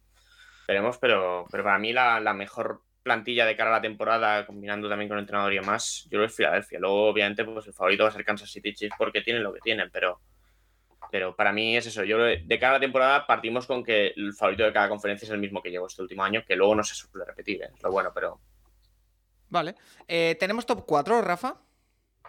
[0.68, 4.88] veremos, pero, pero para mí la, la mejor plantilla de cara a la temporada, combinando
[4.88, 6.80] también con el entrenador y demás, yo creo que es Filadelfia.
[6.80, 9.60] Luego, obviamente, pues el favorito va a ser Kansas City Chiefs porque tienen lo que
[9.60, 10.22] tienen, pero,
[11.12, 12.04] pero para mí es eso.
[12.04, 14.90] Yo creo que de cara a la temporada partimos con que el favorito de cada
[14.90, 17.64] conferencia es el mismo que llevo este último año, que luego no se suele repetir,
[17.64, 17.72] ¿eh?
[17.76, 18.40] es lo bueno, pero
[19.52, 19.76] Vale.
[20.08, 21.58] Eh, ¿Tenemos top 4, Rafa?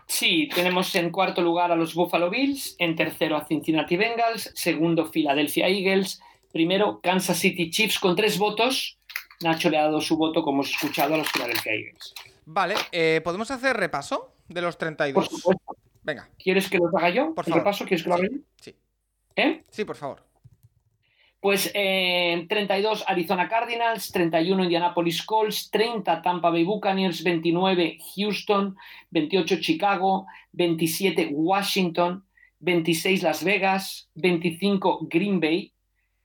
[0.07, 5.11] Sí, tenemos en cuarto lugar a los Buffalo Bills, en tercero a Cincinnati Bengals, segundo
[5.11, 6.21] Philadelphia Eagles,
[6.53, 8.99] primero Kansas City Chiefs con tres votos.
[9.41, 12.15] Nacho le ha dado su voto, como hemos escuchado, a los Philadelphia Eagles.
[12.45, 12.75] Vale.
[12.91, 15.27] eh, ¿Podemos hacer repaso de los Por 32?
[15.29, 15.77] supuesto.
[16.03, 17.33] Venga, ¿Quieres que los haga yo?
[17.35, 17.59] Por ¿El favor.
[17.65, 17.85] repaso?
[17.85, 18.39] ¿Quieres que lo haga yo?
[18.57, 18.75] sí.
[19.37, 19.65] ¿Eh?
[19.71, 20.23] Sí, por favor.
[21.43, 28.77] Pues en 32 Arizona Cardinals, 31 Indianapolis Colts, 30 Tampa Bay Buccaneers, 29 Houston,
[29.11, 32.23] 28 Chicago, 27 Washington,
[32.61, 35.73] 26 Las Vegas, 25 Green Bay,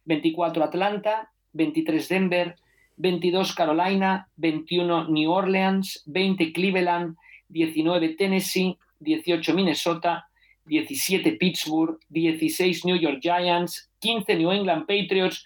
[0.05, 2.55] 24 Atlanta, 23 Denver,
[2.97, 7.17] 22 Carolina, 21 New Orleans, 20 Cleveland,
[7.49, 10.26] 19 Tennessee, 18 Minnesota,
[10.67, 15.43] 17 Pittsburgh, 16 New York Giants, 15 New England Patriots,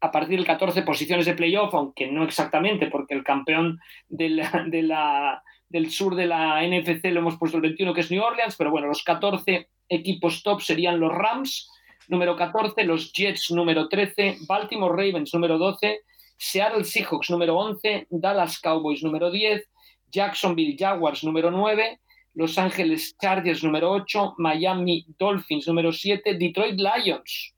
[0.00, 4.64] a partir del 14 posiciones de playoff, aunque no exactamente, porque el campeón de la-
[4.68, 8.22] de la- del sur de la NFC lo hemos puesto el 21, que es New
[8.22, 11.68] Orleans, pero bueno, los 14 equipos top serían los Rams,
[12.08, 16.02] número 14, los Jets, número 13, Baltimore Ravens, número 12,
[16.36, 19.68] Seattle Seahawks, número 11, Dallas Cowboys, número 10,
[20.12, 21.98] Jacksonville Jaguars, número 9,
[22.36, 27.54] los Ángeles Chargers número 8, Miami Dolphins número 7, Detroit Lions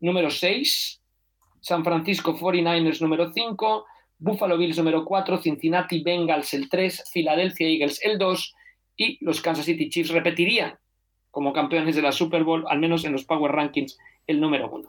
[0.00, 1.00] número 6,
[1.60, 3.86] San Francisco 49ers número 5,
[4.18, 8.54] Buffalo Bills número 4, Cincinnati Bengals el 3, Philadelphia Eagles el 2
[8.98, 10.78] y los Kansas City Chiefs repetirían
[11.30, 14.86] como campeones de la Super Bowl, al menos en los Power Rankings, el número 1.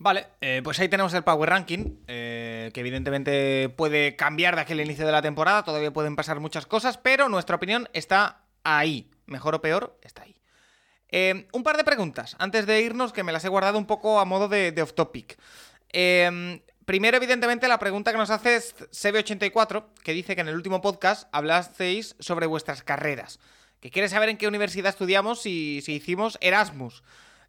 [0.00, 4.80] Vale, eh, pues ahí tenemos el Power Ranking, eh, que evidentemente puede cambiar de aquel
[4.82, 9.54] inicio de la temporada, todavía pueden pasar muchas cosas, pero nuestra opinión está ahí, mejor
[9.54, 10.36] o peor, está ahí.
[11.08, 14.18] Eh, un par de preguntas antes de irnos que me las he guardado un poco
[14.18, 15.38] a modo de, de off topic.
[15.92, 20.56] Eh, primero, evidentemente, la pregunta que nos hace es CB84, que dice que en el
[20.56, 23.38] último podcast hablasteis sobre vuestras carreras,
[23.80, 27.02] que quiere saber en qué universidad estudiamos y si hicimos Erasmus.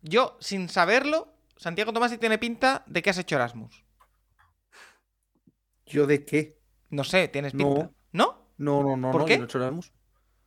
[0.04, 3.84] Yo, sin saberlo, Santiago Tomás y tiene pinta de que has hecho Erasmus.
[5.86, 6.60] ¿Yo de qué?
[6.90, 7.74] No sé, tienes No.
[7.74, 7.92] pinta.
[8.12, 8.52] ¿No?
[8.58, 9.34] No, no, no, ¿Por no, qué?
[9.34, 9.92] yo no he hecho Erasmus.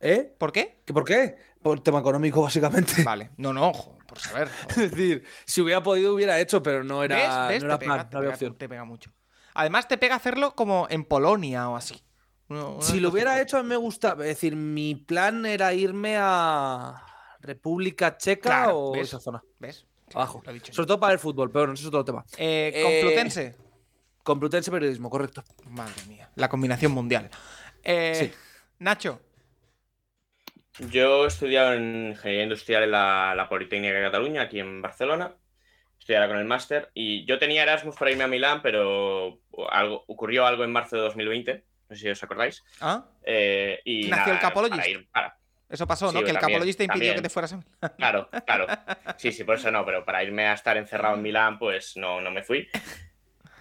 [0.01, 0.33] ¿Eh?
[0.37, 0.81] ¿Por qué?
[0.85, 1.37] ¿Que ¿Por qué?
[1.61, 3.03] Por tema económico, básicamente.
[3.03, 4.49] Vale, no, no, ojo, por saber.
[4.69, 7.49] Es decir, si hubiera podido, hubiera hecho, pero no era, ¿Ves?
[7.55, 7.63] ¿Ves?
[7.63, 8.57] no era te, pega, plan, te no había pega- opción.
[8.57, 9.11] te pega mucho.
[9.53, 12.01] Además, te pega hacerlo como en Polonia o así.
[12.49, 14.11] Uno- uno Si lo hubiera hecho, a mí me gusta.
[14.13, 17.03] Es decir, mi plan era irme a
[17.39, 19.07] República Checa Claro, o ¿ves?
[19.09, 19.41] esa zona.
[19.59, 19.85] ¿Ves?
[20.13, 20.41] Abajo.
[20.43, 20.73] Lo he dicho.
[20.73, 22.25] Sobre todo para el fútbol, pero no eso es otro tema.
[22.37, 23.55] Eh, Eh, Complutense.
[24.23, 25.43] Complutense Periodismo, correcto.
[25.69, 27.29] Madre mía, la combinación mundial.
[27.83, 28.31] Eh, Sí.
[28.79, 29.21] Nacho,
[30.89, 35.35] Yo he estudiado en Ingeniería Industrial en la, la Politécnica de Cataluña, aquí en Barcelona.
[35.99, 36.89] Estudiaba con el máster.
[36.93, 41.03] Y yo tenía Erasmus para irme a Milán, pero algo, ocurrió algo en marzo de
[41.03, 41.65] 2020.
[41.89, 42.63] No sé si os acordáis.
[42.81, 43.05] ¿ah?
[43.23, 44.77] Eh, y Nació nada, el Capologist.
[44.79, 45.37] para ir- para-
[45.69, 46.23] eso pasó, Sí, ¿no?
[46.23, 47.15] Que el también, capologista impidió también.
[47.15, 47.89] que te fueras a...
[47.95, 48.67] Claro, claro.
[49.17, 52.19] Sí, sí, por eso no, pero para irme a estar encerrado en Milán, pues no,
[52.19, 52.67] no me fui.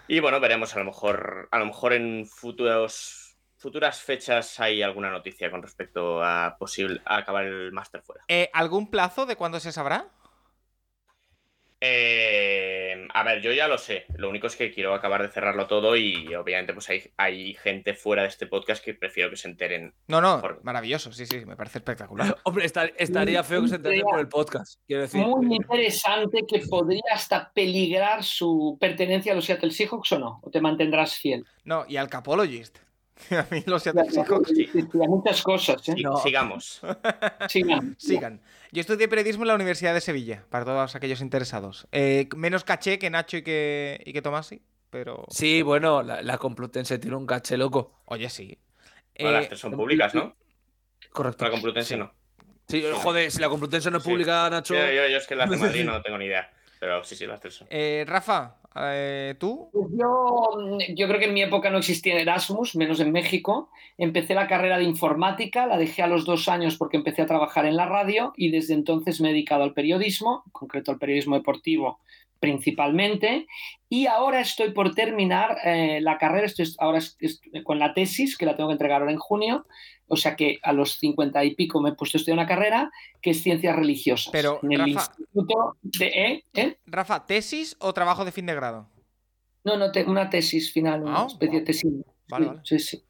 [0.08, 3.29] Y bueno, veremos, a lo mejor, a lo mejor en futuros,
[3.60, 8.24] futuras fechas hay alguna noticia con respecto a posible a acabar el máster fuera.
[8.26, 10.08] Eh, ¿Algún plazo de cuándo se sabrá?
[11.82, 14.04] Eh, a ver, yo ya lo sé.
[14.16, 17.94] Lo único es que quiero acabar de cerrarlo todo y obviamente pues hay, hay gente
[17.94, 19.94] fuera de este podcast que prefiero que se enteren.
[20.06, 22.36] No, no, Por- maravilloso, sí, sí, me parece espectacular.
[22.44, 24.78] Hombre, estar- estaría feo que se entere por el podcast.
[24.86, 25.22] Quiero decir.
[25.26, 30.50] Muy interesante que podría hasta peligrar su pertenencia a los Seattle Seahawks o no, o
[30.50, 31.46] te mantendrás fiel.
[31.64, 32.78] No, y al Capologist.
[33.30, 35.94] A mí los Seattle Seahawks Sí, sí, sí, hay muchas cosas, ¿eh?
[36.02, 36.16] No.
[36.16, 36.80] Sigamos.
[37.48, 37.96] Sigan.
[37.98, 38.40] sigan.
[38.72, 41.88] Yo estudié periodismo en la Universidad de Sevilla, para todos aquellos interesados.
[41.92, 44.62] Eh, menos caché que Nacho y que, y que Tomasi.
[44.90, 45.24] pero.
[45.30, 48.00] Sí, bueno, la, la Complutense tiene un caché loco.
[48.06, 48.58] Oye, sí.
[49.18, 50.36] Bueno, las Eh, tres son públicas, ¿no?
[51.12, 51.44] Correcto.
[51.44, 52.12] La Complutense no.
[52.68, 54.10] Sí, joder, si la Complutense no es Sí.
[54.10, 54.74] pública, Nacho.
[54.74, 56.50] Yo, yo, yo es que las de Madrid no tengo ni idea.
[56.80, 59.68] Pero sí, sí, las tres eh, Rafa, eh, ¿tú?
[59.70, 63.68] Pues Yo, yo creo que en mi época no existía Erasmus, menos en México.
[63.98, 67.66] Empecé la carrera de informática, la dejé a los dos años porque empecé a trabajar
[67.66, 71.36] en la radio y desde entonces me he dedicado al periodismo, en concreto al periodismo
[71.36, 72.00] deportivo
[72.40, 73.46] principalmente.
[73.88, 77.00] Y ahora estoy por terminar eh, la carrera, estoy ahora
[77.64, 79.66] con la tesis, que la tengo que entregar ahora en junio.
[80.08, 82.90] O sea que a los cincuenta y pico me he puesto a estudiar una carrera
[83.22, 84.32] que es ciencias religiosas.
[84.32, 86.06] Pero, en el Rafa- instituto de...
[86.06, 86.44] ¿eh?
[86.54, 86.78] ¿eh?
[86.86, 88.88] Rafa, ¿tesis o trabajo de fin de grado?
[89.62, 92.02] No, no, te- una tesis final, una Ah, especie de tesina.
[92.28, 92.60] Vale, sí, vale.
[92.64, 93.04] sí, sí.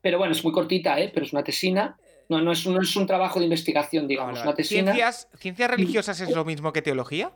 [0.00, 1.10] Pero bueno, es muy cortita, ¿eh?
[1.12, 1.96] Pero es una tesina.
[2.28, 4.92] No, no es, no es un trabajo de investigación, Ah, digamos, vale, una tesina.
[4.92, 7.32] ¿Ciencias, ¿Ciencias religiosas es lo mismo que teología?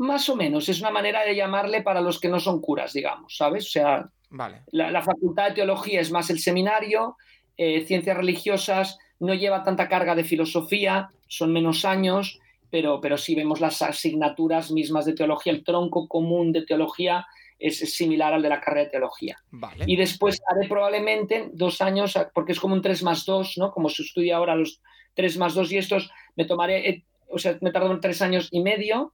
[0.00, 3.36] Más o menos, es una manera de llamarle para los que no son curas, digamos,
[3.36, 3.66] ¿sabes?
[3.66, 4.62] O sea, Vale.
[4.72, 7.16] la, la facultad de teología es más el seminario,
[7.58, 13.34] eh, ciencias religiosas no lleva tanta carga de filosofía, son menos años, pero, pero sí
[13.34, 17.26] vemos las asignaturas mismas de teología, el tronco común de teología
[17.58, 19.36] es, es similar al de la carrera de teología.
[19.50, 19.84] Vale.
[19.86, 23.70] Y después haré probablemente dos años, porque es como un 3 más 2, ¿no?
[23.70, 24.80] Como se estudia ahora los
[25.12, 28.60] 3 más 2 y estos, me tomaré, eh, o sea, me tardo tres años y
[28.60, 29.12] medio.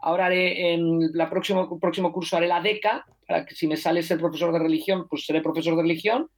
[0.00, 4.02] Ahora haré, en el próximo, próximo curso haré la DECA, para que si me sale
[4.02, 6.30] ser profesor de religión, pues seré profesor de religión,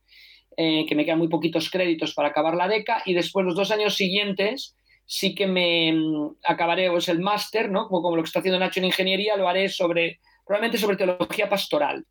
[0.57, 3.03] eh, que me quedan muy poquitos créditos para acabar la DECA.
[3.05, 7.87] Y después los dos años siguientes sí que me mm, acabaré pues, el máster, ¿no?
[7.87, 11.49] Como, como lo que está haciendo Nacho en ingeniería, lo haré sobre, probablemente sobre teología
[11.49, 12.05] pastoral.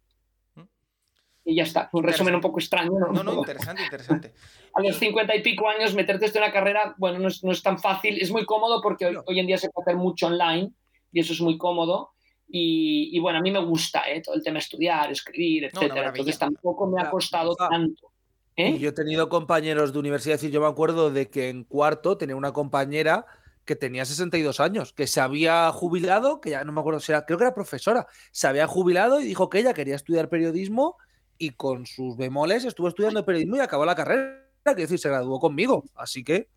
[1.45, 2.91] Y ya está, un resumen un poco extraño.
[2.91, 3.11] ¿no?
[3.11, 4.33] No, no, interesante, interesante.
[4.75, 7.63] a los cincuenta y pico años meterte en una carrera, bueno, no es, no es
[7.63, 10.71] tan fácil, es muy cómodo porque hoy, hoy en día se puede hacer mucho online
[11.11, 12.11] y eso es muy cómodo.
[12.47, 14.21] Y, y bueno, a mí me gusta ¿eh?
[14.21, 16.07] todo el tema estudiar, escribir, etcétera.
[16.07, 18.11] Entonces tampoco me ha costado tanto.
[18.55, 18.69] ¿eh?
[18.69, 22.17] Y yo he tenido compañeros de universidad, decir, yo me acuerdo de que en cuarto
[22.17, 23.25] tenía una compañera
[23.65, 27.25] que tenía 62 años, que se había jubilado, que ya no me acuerdo si era,
[27.25, 30.97] creo que era profesora, se había jubilado y dijo que ella quería estudiar periodismo
[31.37, 35.39] y con sus bemoles estuvo estudiando periodismo y acabó la carrera, que decir, se graduó
[35.39, 36.49] conmigo, así que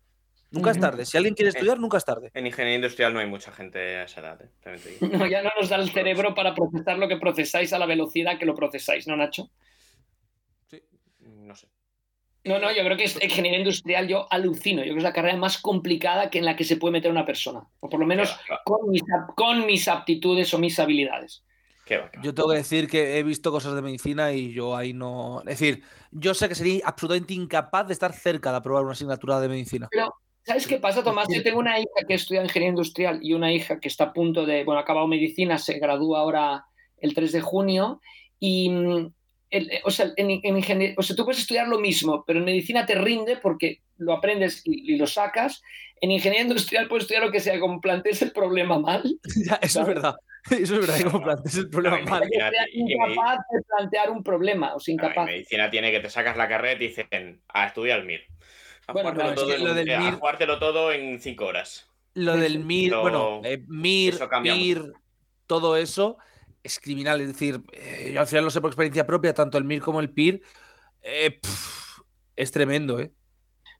[0.53, 2.31] nunca es tarde, si alguien quiere estudiar, nunca es tarde.
[2.33, 4.41] En ingeniería industrial no hay mucha gente a esa edad.
[4.41, 4.49] eh.
[5.01, 8.39] No, ya no nos da el cerebro para procesar lo que procesáis a la velocidad
[8.39, 9.49] que lo procesáis, ¿no, Nacho?
[11.19, 11.67] No sé.
[12.45, 14.79] No, no, yo creo que es ingeniería industrial, yo alucino.
[14.81, 17.09] Yo creo que es la carrera más complicada que en la que se puede meter
[17.09, 17.61] una persona.
[17.79, 19.01] O por lo menos va, con mis,
[19.35, 21.43] con mis aptitudes o mis habilidades.
[21.85, 22.23] qué va, qué va.
[22.23, 25.39] Yo tengo que decir que he visto cosas de medicina y yo ahí no...
[25.41, 29.39] Es decir, yo sé que sería absolutamente incapaz de estar cerca de aprobar una asignatura
[29.39, 29.87] de medicina.
[29.89, 30.13] Pero,
[30.45, 31.27] ¿sabes qué pasa, Tomás?
[31.33, 34.45] Yo tengo una hija que estudia ingeniería industrial y una hija que está a punto
[34.45, 36.65] de, bueno, ha acabado medicina, se gradúa ahora
[36.97, 38.01] el 3 de junio
[38.39, 39.13] y, mm,
[39.49, 42.45] el- o, sea, en, en ingenier- o sea, tú puedes estudiar lo mismo, pero en
[42.45, 45.61] medicina te rinde porque lo aprendes y, y lo sacas.
[46.01, 49.03] En ingeniería industrial puedes estudiar lo que sea, como plantees el problema mal,
[49.47, 50.15] Ya, eso es verdad.
[50.51, 52.23] Eso es verdad, como planteas el problema No, mal.
[52.73, 55.25] incapaz de plantear un problema, o sea, No, en incapaz.
[55.25, 58.21] medicina tiene que te sacas la carrera y te dicen a estudiar el MIR.
[58.87, 61.45] A Bueno, jugártelo todo es que en- lo del a MIR jugártelo todo en cinco
[61.45, 61.89] horas.
[62.15, 64.93] Lo del MIR, Lo- bueno, eh, MIR, eso PIR,
[65.47, 66.17] todo eso
[66.63, 67.21] es criminal.
[67.21, 69.99] Es decir, eh, yo al final lo sé por experiencia propia, tanto el MIR como
[69.99, 70.41] el PIR.
[71.01, 71.39] eh,
[72.35, 73.11] es tremendo, ¿eh?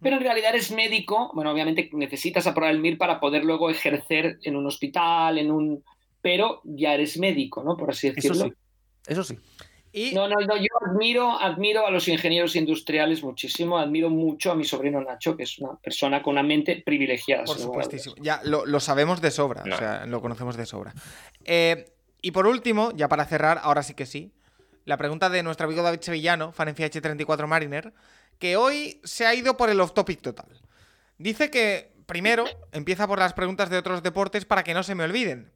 [0.01, 4.38] Pero en realidad eres médico, bueno, obviamente necesitas aprobar el MIR para poder luego ejercer
[4.43, 5.83] en un hospital, en un...
[6.22, 7.77] Pero ya eres médico, ¿no?
[7.77, 8.45] Por así Eso decirlo.
[8.45, 8.53] sí.
[9.07, 9.38] Eso sí.
[9.95, 14.55] Y No, no, no, yo admiro, admiro a los ingenieros industriales muchísimo, admiro mucho a
[14.55, 17.43] mi sobrino Nacho, que es una persona con una mente privilegiada.
[17.43, 18.15] Por supuestísimo.
[18.19, 19.63] Ya lo, lo sabemos de sobra.
[19.63, 19.75] No.
[19.75, 20.95] O sea, lo conocemos de sobra.
[21.45, 21.85] Eh,
[22.23, 24.33] y por último, ya para cerrar, ahora sí que sí.
[24.85, 27.93] La pregunta de nuestro amigo David Sevillano, fan en FH34 Mariner,
[28.39, 30.59] que hoy se ha ido por el off-topic total.
[31.19, 35.03] Dice que, primero, empieza por las preguntas de otros deportes para que no se me
[35.03, 35.51] olviden.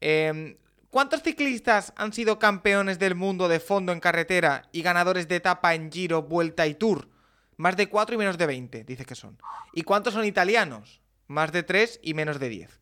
[0.00, 0.56] Eh,
[0.92, 5.74] ¿Cuántos ciclistas han sido campeones del mundo de fondo en carretera y ganadores de etapa
[5.74, 7.08] en Giro, Vuelta y Tour?
[7.56, 9.38] Más de 4 y menos de 20, dice que son.
[9.72, 11.00] ¿Y cuántos son italianos?
[11.28, 12.78] Más de 3 y menos de 10.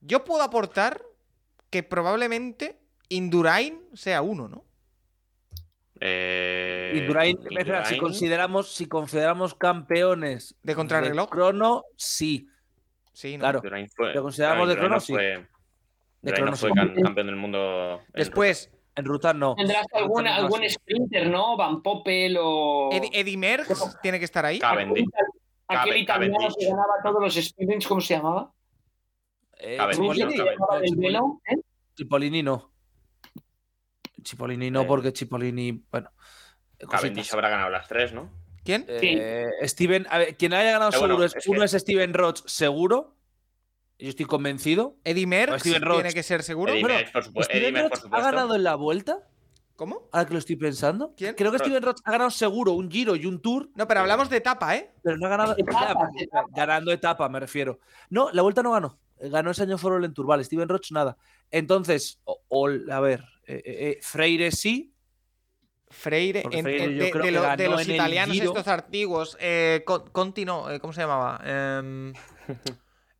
[0.00, 1.02] Yo puedo aportar
[1.70, 4.64] que probablemente Indurain sea uno, ¿no?
[6.00, 7.36] Eh, Indurain,
[7.86, 11.28] si consideramos, si consideramos campeones ¿De contrarreloj?
[11.30, 12.48] crono, sí.
[13.12, 13.40] Sí, ¿no?
[13.40, 13.60] Claro.
[13.96, 14.94] Fue- ¿Lo consideramos de crono?
[14.94, 15.14] no Sí.
[16.20, 16.74] Fue- De Indurain crono no fue sí.
[16.74, 18.00] can- campeón del mundo.
[18.00, 19.54] en Después, En ruta no.
[19.54, 20.70] Tendrás algún, ruta no, algún sí.
[20.70, 21.56] sprinter, ¿no?
[21.56, 22.90] Van Poppel o...
[22.92, 24.58] Eddie, Eddie Merckx tiene que estar ahí.
[24.58, 25.06] Cavendish.
[25.68, 26.68] Aquel italiano que Cavendish.
[26.68, 28.52] ganaba todos los sprints, ¿cómo se llamaba?
[29.60, 30.96] Eh, Cavendish, Cavendish.
[30.96, 31.56] velo, ¿eh?
[32.42, 32.72] No.
[34.22, 34.84] Chipolini no, Eh.
[34.86, 36.10] porque Chipolini, bueno.
[36.78, 37.34] Cavendish cositas.
[37.34, 38.30] habrá ganado las tres, ¿no?
[38.64, 38.84] ¿Quién?
[38.88, 41.72] Eh, Steven, a ver, quien haya ganado Eh, bueno, seguro es, es que- uno es
[41.72, 43.14] Steven Roach, seguro.
[43.98, 44.96] Yo estoy convencido.
[45.04, 45.96] Eddie Merckx Roach.
[46.02, 46.72] tiene que ser seguro.
[46.72, 47.50] Eddie Merckx, por supuesto.
[47.52, 48.36] Steven Eddie Merckx, por Roach ha supuesto.
[48.36, 49.18] ganado en la vuelta.
[49.74, 50.08] ¿Cómo?
[50.12, 51.14] Ahora que lo estoy pensando.
[51.16, 51.34] ¿Quién?
[51.34, 51.58] Creo que.
[51.58, 54.76] Steven Roach ha ganado seguro un giro y un tour, No, pero hablamos de etapa,
[54.76, 54.92] ¿eh?
[55.02, 55.54] pero no ha ganado.
[55.56, 56.10] Etapas.
[56.50, 57.78] ganando etapa, me refiero.
[58.10, 58.98] No, la vuelta no ganó.
[59.20, 60.44] Ganó ese año Foro en Tour, vale.
[60.44, 61.16] Steven Roach nada.
[61.50, 64.92] Entonces, o- o- a ver, eh, eh, eh, Freire sí.
[65.90, 69.36] Freire, en- Freire en- yo de, creo de que lo- de los italianos estos antiguos.
[69.40, 71.40] Eh, Con- Conti no, ¿cómo se llamaba?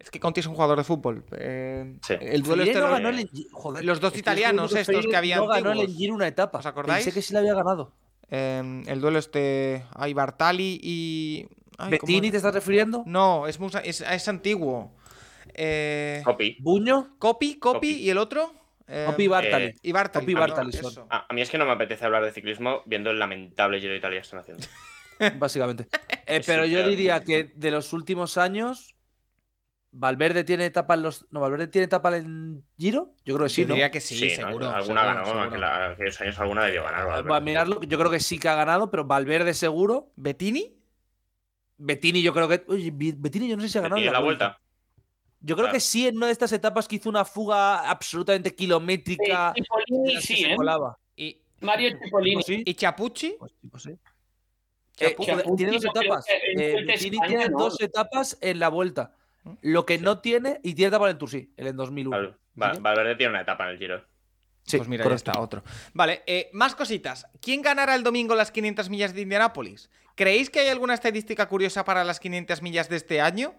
[0.08, 1.22] Es que Conti es un jugador de fútbol.
[1.32, 2.14] Eh, Sí.
[2.18, 5.16] El duelo este no no- ganó el Engi- joder, los dos italianos estos Freire que
[5.18, 6.60] había No ganó el una etapa.
[6.60, 7.04] ¿Os acordáis?
[7.04, 7.92] Pensé que sí la había ganado.
[8.30, 9.84] em, el duelo este.
[9.94, 11.46] Hay Bartali y.
[11.76, 13.02] ay, ¿cómo ¿Bettini te estás refiriendo?
[13.04, 14.92] No, es, muy- es, es antiguo.
[15.52, 16.56] Eh, Copy.
[16.60, 17.14] ¿Buño?
[17.18, 17.92] Copy, Copy Copy.
[17.96, 18.54] y el otro.
[18.86, 19.64] em, Copi Bartali.
[19.66, 20.24] eh, y Bartali.
[20.24, 21.06] Copy perdón, Bartali eso.
[21.10, 23.92] A, a mí es que no me apetece hablar de ciclismo viendo el lamentable Giro
[23.92, 24.66] de Italia que están haciendo.
[25.38, 25.86] básicamente.
[26.26, 26.88] Eh, Sí, pero yo claro.
[26.88, 28.94] diría que de los últimos años,
[29.90, 31.26] Valverde tiene etapa en los.
[31.30, 33.14] No, Valverde tiene etapa en Giro.
[33.24, 33.74] Yo creo que sí, Yo ¿no?
[33.74, 34.46] diría que sí, ¿no?
[34.46, 34.68] seguro.
[34.70, 35.42] Alguna seguro, ganó, seguro.
[35.44, 37.06] aquel- aquellos años alguna debió ganar.
[37.06, 37.30] Valverde.
[37.30, 37.80] Va a mirarlo.
[37.82, 40.12] Yo creo que sí que ha ganado, pero Valverde seguro.
[40.16, 40.76] ¿Bettini?
[41.78, 42.64] Bettini, yo creo que.
[42.68, 43.96] Oye, Bettini, yo no sé si ha ganado.
[43.96, 44.60] ¿Tiene en la vuelta?
[45.40, 45.74] Yo creo Claro.
[45.74, 49.52] que sí, en una de estas etapas que hizo una fuga absolutamente kilométrica.
[49.54, 50.56] Sí, Cipollini que sí, se ¿eh?
[50.56, 50.98] colaba.
[51.16, 52.42] ¿Y, Mario Cipollini.
[52.42, 52.62] Sí.
[52.66, 53.36] y Chapucci?
[53.38, 53.90] Pues sí, pues sí.
[53.90, 55.56] Eh, Chapucci.
[55.56, 56.24] tiene dos no etapas.
[56.26, 57.58] que Eh, Vuelta España, tiene ¿no?
[57.58, 59.14] dos etapas en la vuelta.
[59.62, 62.10] Lo que no tiene, y tiene etapa en el Tour, sí, el en 2001.
[62.16, 62.80] Val- Va- ¿Sí?
[62.80, 64.04] Valverde tiene una etapa en el Giro.
[64.64, 65.24] Sí, pues mira, correcto.
[65.26, 65.62] ya está, otro.
[65.94, 67.26] Vale, eh, más cositas.
[67.40, 69.90] ¿Quién ganará el domingo las 500 millas de Indianápolis?
[70.14, 73.54] ¿Creéis que hay alguna estadística curiosa para las 500 millas de este año?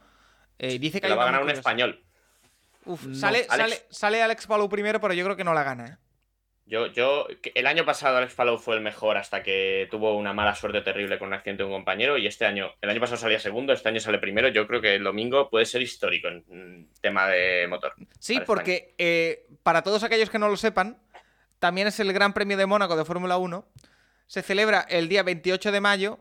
[0.59, 1.61] Eh, dice que la va a ganar un curiosa.
[1.61, 2.03] español.
[2.85, 3.55] Uf, No, sale, Alex.
[3.55, 5.97] sale, sale Alex Palou primero, pero yo creo que no la gana, ¿eh?
[6.69, 7.25] Yo, yo,
[7.55, 11.17] el año pasado Alex Palou fue el mejor hasta que tuvo una mala suerte terrible
[11.17, 13.89] con un accidente de un compañero y este año, el año pasado salía segundo, este
[13.89, 14.49] año sale primero.
[14.49, 17.95] Yo creo que el domingo puede ser histórico en tema de motor.
[18.19, 21.01] Sí, porque eh, para todos aquellos que no lo sepan,
[21.57, 23.67] también es el Gran Premio de Mónaco de Fórmula 1.
[24.27, 26.19] Se celebra el día 28 de mayo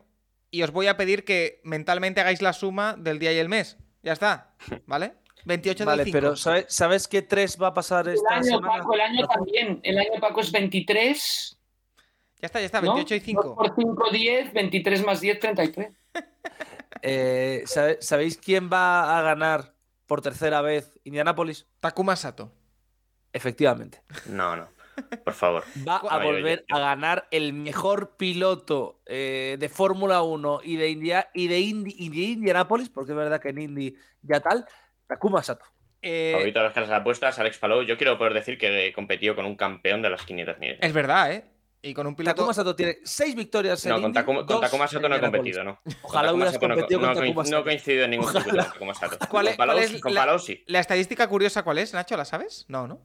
[0.49, 3.77] y os voy a pedir que mentalmente hagáis la suma del día y el mes.
[4.01, 4.55] Ya está,
[4.87, 5.13] ¿vale?
[5.45, 6.17] 28 Vale, del 5.
[6.17, 8.77] pero ¿sabes, ¿sabes qué tres va a pasar El esta año, semana?
[8.79, 9.79] Paco, el año también.
[9.83, 11.59] El año, Paco, es 23.
[12.41, 12.93] Ya está, ya está, ¿no?
[12.95, 13.43] 28 y 5.
[13.43, 14.53] 2 por 5, 10.
[14.53, 15.93] 23 más 10, 33.
[17.01, 19.73] Eh, ¿sabe- ¿Sabéis quién va a ganar
[20.05, 21.65] por tercera vez Indianápolis?
[21.79, 22.51] Takuma Sato.
[23.31, 24.01] Efectivamente.
[24.25, 24.67] No, no.
[25.23, 25.63] Por favor.
[25.87, 30.59] Va a Oye, oye, volver yo- a ganar el mejor piloto eh, de Fórmula 1
[30.63, 33.95] y de, India, y, de Indy- y de Indianápolis, porque es verdad que en Indy
[34.23, 34.65] ya tal,
[35.09, 35.65] Takuma Sato.
[36.01, 37.81] Eh, Favorito de las casas de apuestas, Alex Palou.
[37.81, 40.77] Yo quiero poder decir que competió con un campeón de las 500 millas.
[40.79, 41.45] es verdad, ¿eh?
[41.81, 42.35] Y con un piloto.
[42.35, 45.63] Takuma Sato tiene seis victorias en No, con Takuma, con Takuma Sato no he competido,
[45.63, 45.79] ¿no.
[46.03, 47.59] Ojalá hubieras no- competido no, con Takuma no Sato.
[47.59, 48.43] he coincidido en ningún Ojalá.
[48.43, 49.17] circuito con Takuma Sato.
[49.29, 50.63] ¿Cuál es- con Palou, cuál es sí, con la- Palou sí.
[50.67, 52.15] La estadística curiosa, ¿cuál es, Nacho?
[52.17, 52.65] ¿La sabes?
[52.67, 53.01] No, ¿no?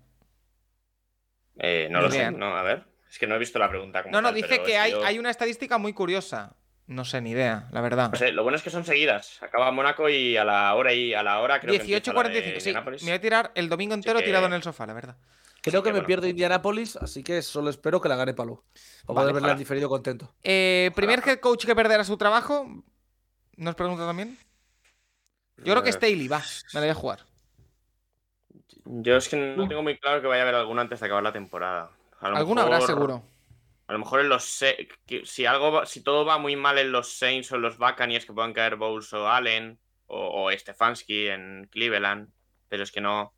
[1.58, 2.31] Eh, no Ni lo sé, idea.
[2.33, 2.84] no, a ver.
[3.08, 4.02] Es que no he visto la pregunta.
[4.02, 6.55] como No, no, tal, dice que hay, sido- hay una estadística muy curiosa.
[6.86, 8.10] No sé, ni idea, la verdad.
[8.12, 9.42] No sé, lo bueno es que son seguidas.
[9.42, 12.54] Acaba Mónaco y a la hora y a la hora creo que empieza la de
[12.54, 13.04] 18.45, sí.
[13.06, 15.16] Me voy a tirar el domingo entero que- tirado en el sofá, la verdad.
[15.62, 16.06] Creo Sí, que que me bueno.
[16.06, 18.56] pierdo Indianápolis, así que solo espero que la gane Palou.
[19.06, 20.34] Para Vale, poder verla en diferido contento.
[20.42, 22.66] Eh, primer head coach que perderá su trabajo.
[23.56, 24.36] ¿Nos pregunta también?
[25.56, 26.38] Yo creo que Eh, Staley, va.
[26.38, 27.20] Me la voy a jugar.
[28.84, 31.22] Yo es que no tengo muy claro que vaya a haber alguna antes de acabar
[31.22, 31.90] la temporada.
[32.20, 33.22] Alguna habrá seguro.
[33.86, 34.44] A lo mejor en los
[35.24, 38.32] si algo si todo va muy mal en los Saints o en los Buccaneers que
[38.32, 42.30] puedan caer Bowles o Allen o, o Stefanski en Cleveland,
[42.68, 43.34] pero es que no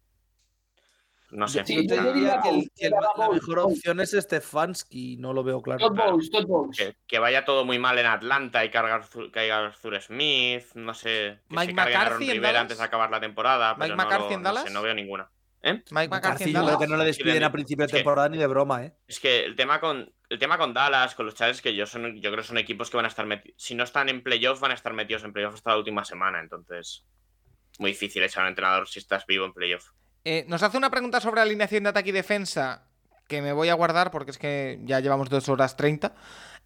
[1.31, 1.65] no sé.
[1.67, 5.91] Sí, Yo diría que, el- que la mejor opción es Stefanski, no lo veo claro.
[5.91, 6.31] Bowles,
[6.77, 11.41] que, que vaya todo muy mal en Atlanta y cargar caiga Arthur Smith, no sé,
[11.49, 12.63] que Mike se carguen a Aaron McCarthy en Rivera Dallas.
[12.63, 14.73] antes de acabar la temporada, Mike pero no, McCarthy lo- en no sé, Dallas.
[14.73, 15.31] no veo ninguna.
[15.65, 16.79] Mike McCarthy McCarthy, en yo creo Dallas.
[16.79, 18.95] que no le despiden a principio de temporada ni de broma, ¿eh?
[19.09, 22.15] Es que el tema con el tema con Dallas, con los Chargers, que yo son,
[22.21, 23.55] yo creo que son equipos que van a estar metidos.
[23.63, 26.41] Si no están en playoffs, van a estar metidos en playoffs hasta la última semana.
[26.41, 27.05] Entonces,
[27.79, 29.91] muy difícil echar a un entrenador si estás vivo en playoff.
[30.25, 32.89] Eh, nos hace una pregunta sobre alineación de ataque y defensa
[33.29, 36.15] que me voy a guardar porque es que ya llevamos dos horas 30.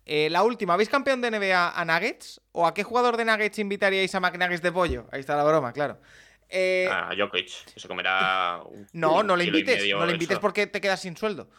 [0.07, 2.41] Eh, la última, ¿veis campeón de NBA a Nuggets?
[2.53, 5.07] ¿O a qué jugador de Nuggets invitaríais a McNuggets de pollo?
[5.13, 6.01] Ahí está la broma, claro.
[6.49, 8.61] Eh, A Jokic, que se comerá.
[8.67, 9.87] un- no, no le invites.
[9.95, 11.51] No le invites porque te quedas sin sueldo.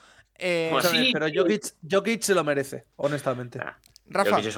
[0.43, 1.27] Eh, Pues sí, pero.
[1.33, 3.59] Jokic, Jokic se lo merece, honestamente.
[3.61, 4.55] Ah, Rafa, Jokic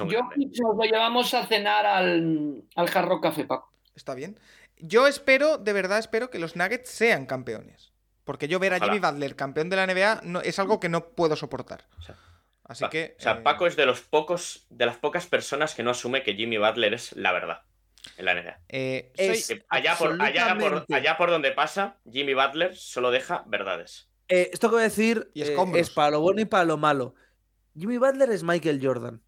[0.60, 3.70] nos lo llevamos a cenar al, al Jarro Café, Paco.
[3.94, 4.38] está bien.
[4.78, 7.92] Yo espero, de verdad espero que los Nuggets sean campeones.
[8.24, 8.92] Porque yo ver a Ojalá.
[8.94, 11.84] Jimmy Butler campeón de la NBA no, es algo que no puedo soportar.
[11.98, 12.16] O sea,
[12.64, 13.14] Así Pa- que.
[13.18, 16.22] O sea, eh, Paco es de los pocos, de las pocas personas que no asume
[16.22, 17.62] que Jimmy Butler es la verdad
[18.16, 18.58] en la NBA.
[18.70, 19.12] eh,
[19.68, 24.08] allá, por, allá, por, allá por donde pasa, Jimmy Butler solo deja verdades.
[24.28, 26.76] Eh, esto que voy a decir Y eh, es para lo bueno y para lo
[26.76, 27.14] malo.
[27.76, 29.20] Jimmy Butler es Michael Jordan.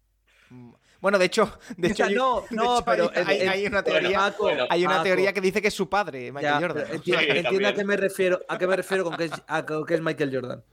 [0.99, 3.83] Bueno, de hecho, de O hecho, sea, hay- no, no, hecho, pero hay, una Bueno,
[3.83, 4.35] teoría.
[4.39, 4.65] Bueno.
[4.69, 6.85] Hay una Paco, teoría que dice que es su padre, Michael ya, Jordan.
[6.89, 9.31] pero enti- Sí, entienda a qué me refiero, a qué me refiero con que es,
[9.47, 10.63] a con que es Michael Jordan.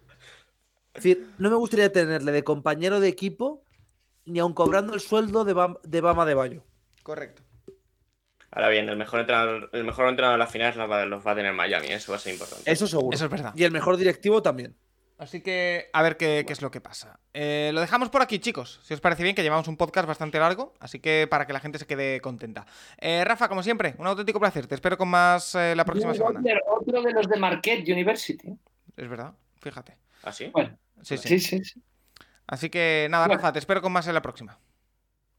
[0.94, 3.62] Es decir, no me gustaría tenerle de compañero de equipo
[4.24, 6.62] ni aun cobrando el sueldo de, Bam- de Bama de Bayo.
[7.02, 7.42] Correcto.
[8.55, 11.33] Ahora bien, el mejor entrenador, el mejor entrenador de la final los va, los va
[11.33, 12.70] a tener Miami, eso va a ser importante.
[12.70, 13.15] Eso seguro.
[13.15, 13.52] Eso es verdad.
[13.57, 14.76] Y el mejor directivo también.
[15.16, 17.18] Así que a ver qué, qué es lo que pasa.
[17.33, 18.81] Eh, lo dejamos por aquí, chicos.
[18.83, 21.60] Si os parece bien, que llevamos un podcast bastante largo, así que para que la
[21.60, 22.66] gente se quede contenta.
[22.99, 24.66] Eh, Rafa, como siempre, un auténtico placer.
[24.66, 26.41] Te espero con más eh, la próxima semana.
[26.66, 28.49] Otro de los de Marquette University.
[28.97, 29.97] Es verdad, fíjate.
[30.24, 30.47] ¿Así?
[30.52, 31.28] Bueno, Sí, sí.
[31.28, 31.83] sí, sí, sí.
[32.47, 33.41] Así que nada, Bueno.
[33.41, 34.58] Rafa, te espero con más en la próxima.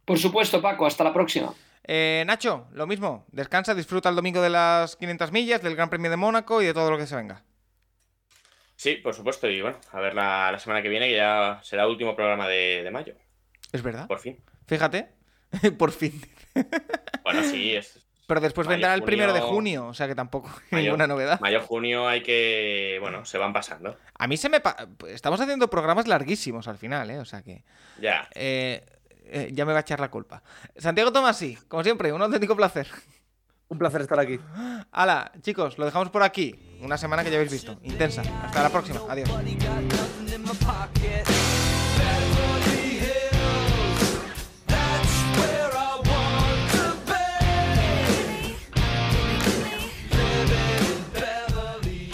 [0.05, 1.53] Por supuesto, Paco, hasta la próxima.
[1.87, 3.25] Eh, Nacho, lo mismo.
[3.31, 6.73] Descansa, disfruta el domingo de las 500 millas, del Gran Premio de Mónaco y de
[6.73, 7.43] todo lo que se venga.
[8.75, 9.49] Sí, por supuesto.
[9.49, 12.47] Y bueno, a ver la, la semana que viene, que ya será el último programa
[12.47, 13.13] de, de mayo,
[13.71, 14.07] Es verdad.
[14.07, 14.37] por fin.
[14.67, 15.09] Fíjate.
[15.77, 16.21] por fin.
[17.23, 19.87] Bueno, sí, es Pero después Mayo, vendrá el primero de junio.
[19.87, 21.39] o sea que tampoco hay ninguna novedad.
[21.39, 22.97] mayo, junio, hay que.
[22.99, 23.97] Bueno, se van pasando.
[24.17, 24.59] A mí se me...
[24.59, 24.75] pa-
[25.07, 27.19] Estamos haciendo programas larguísimos al final, ¿eh?
[27.19, 27.63] O sea que...
[28.01, 28.27] Ya.
[28.33, 28.85] eh,
[29.27, 30.41] eh, ya me va a echar la culpa.
[30.77, 32.87] Santiago Tomasi, como siempre, un auténtico placer.
[33.67, 34.39] Un placer estar aquí.
[34.91, 36.77] Hala, chicos, lo dejamos por aquí.
[36.81, 37.79] Una semana que ya habéis visto.
[37.81, 38.21] Intensa.
[38.43, 39.01] Hasta la próxima.
[39.09, 39.29] Adiós.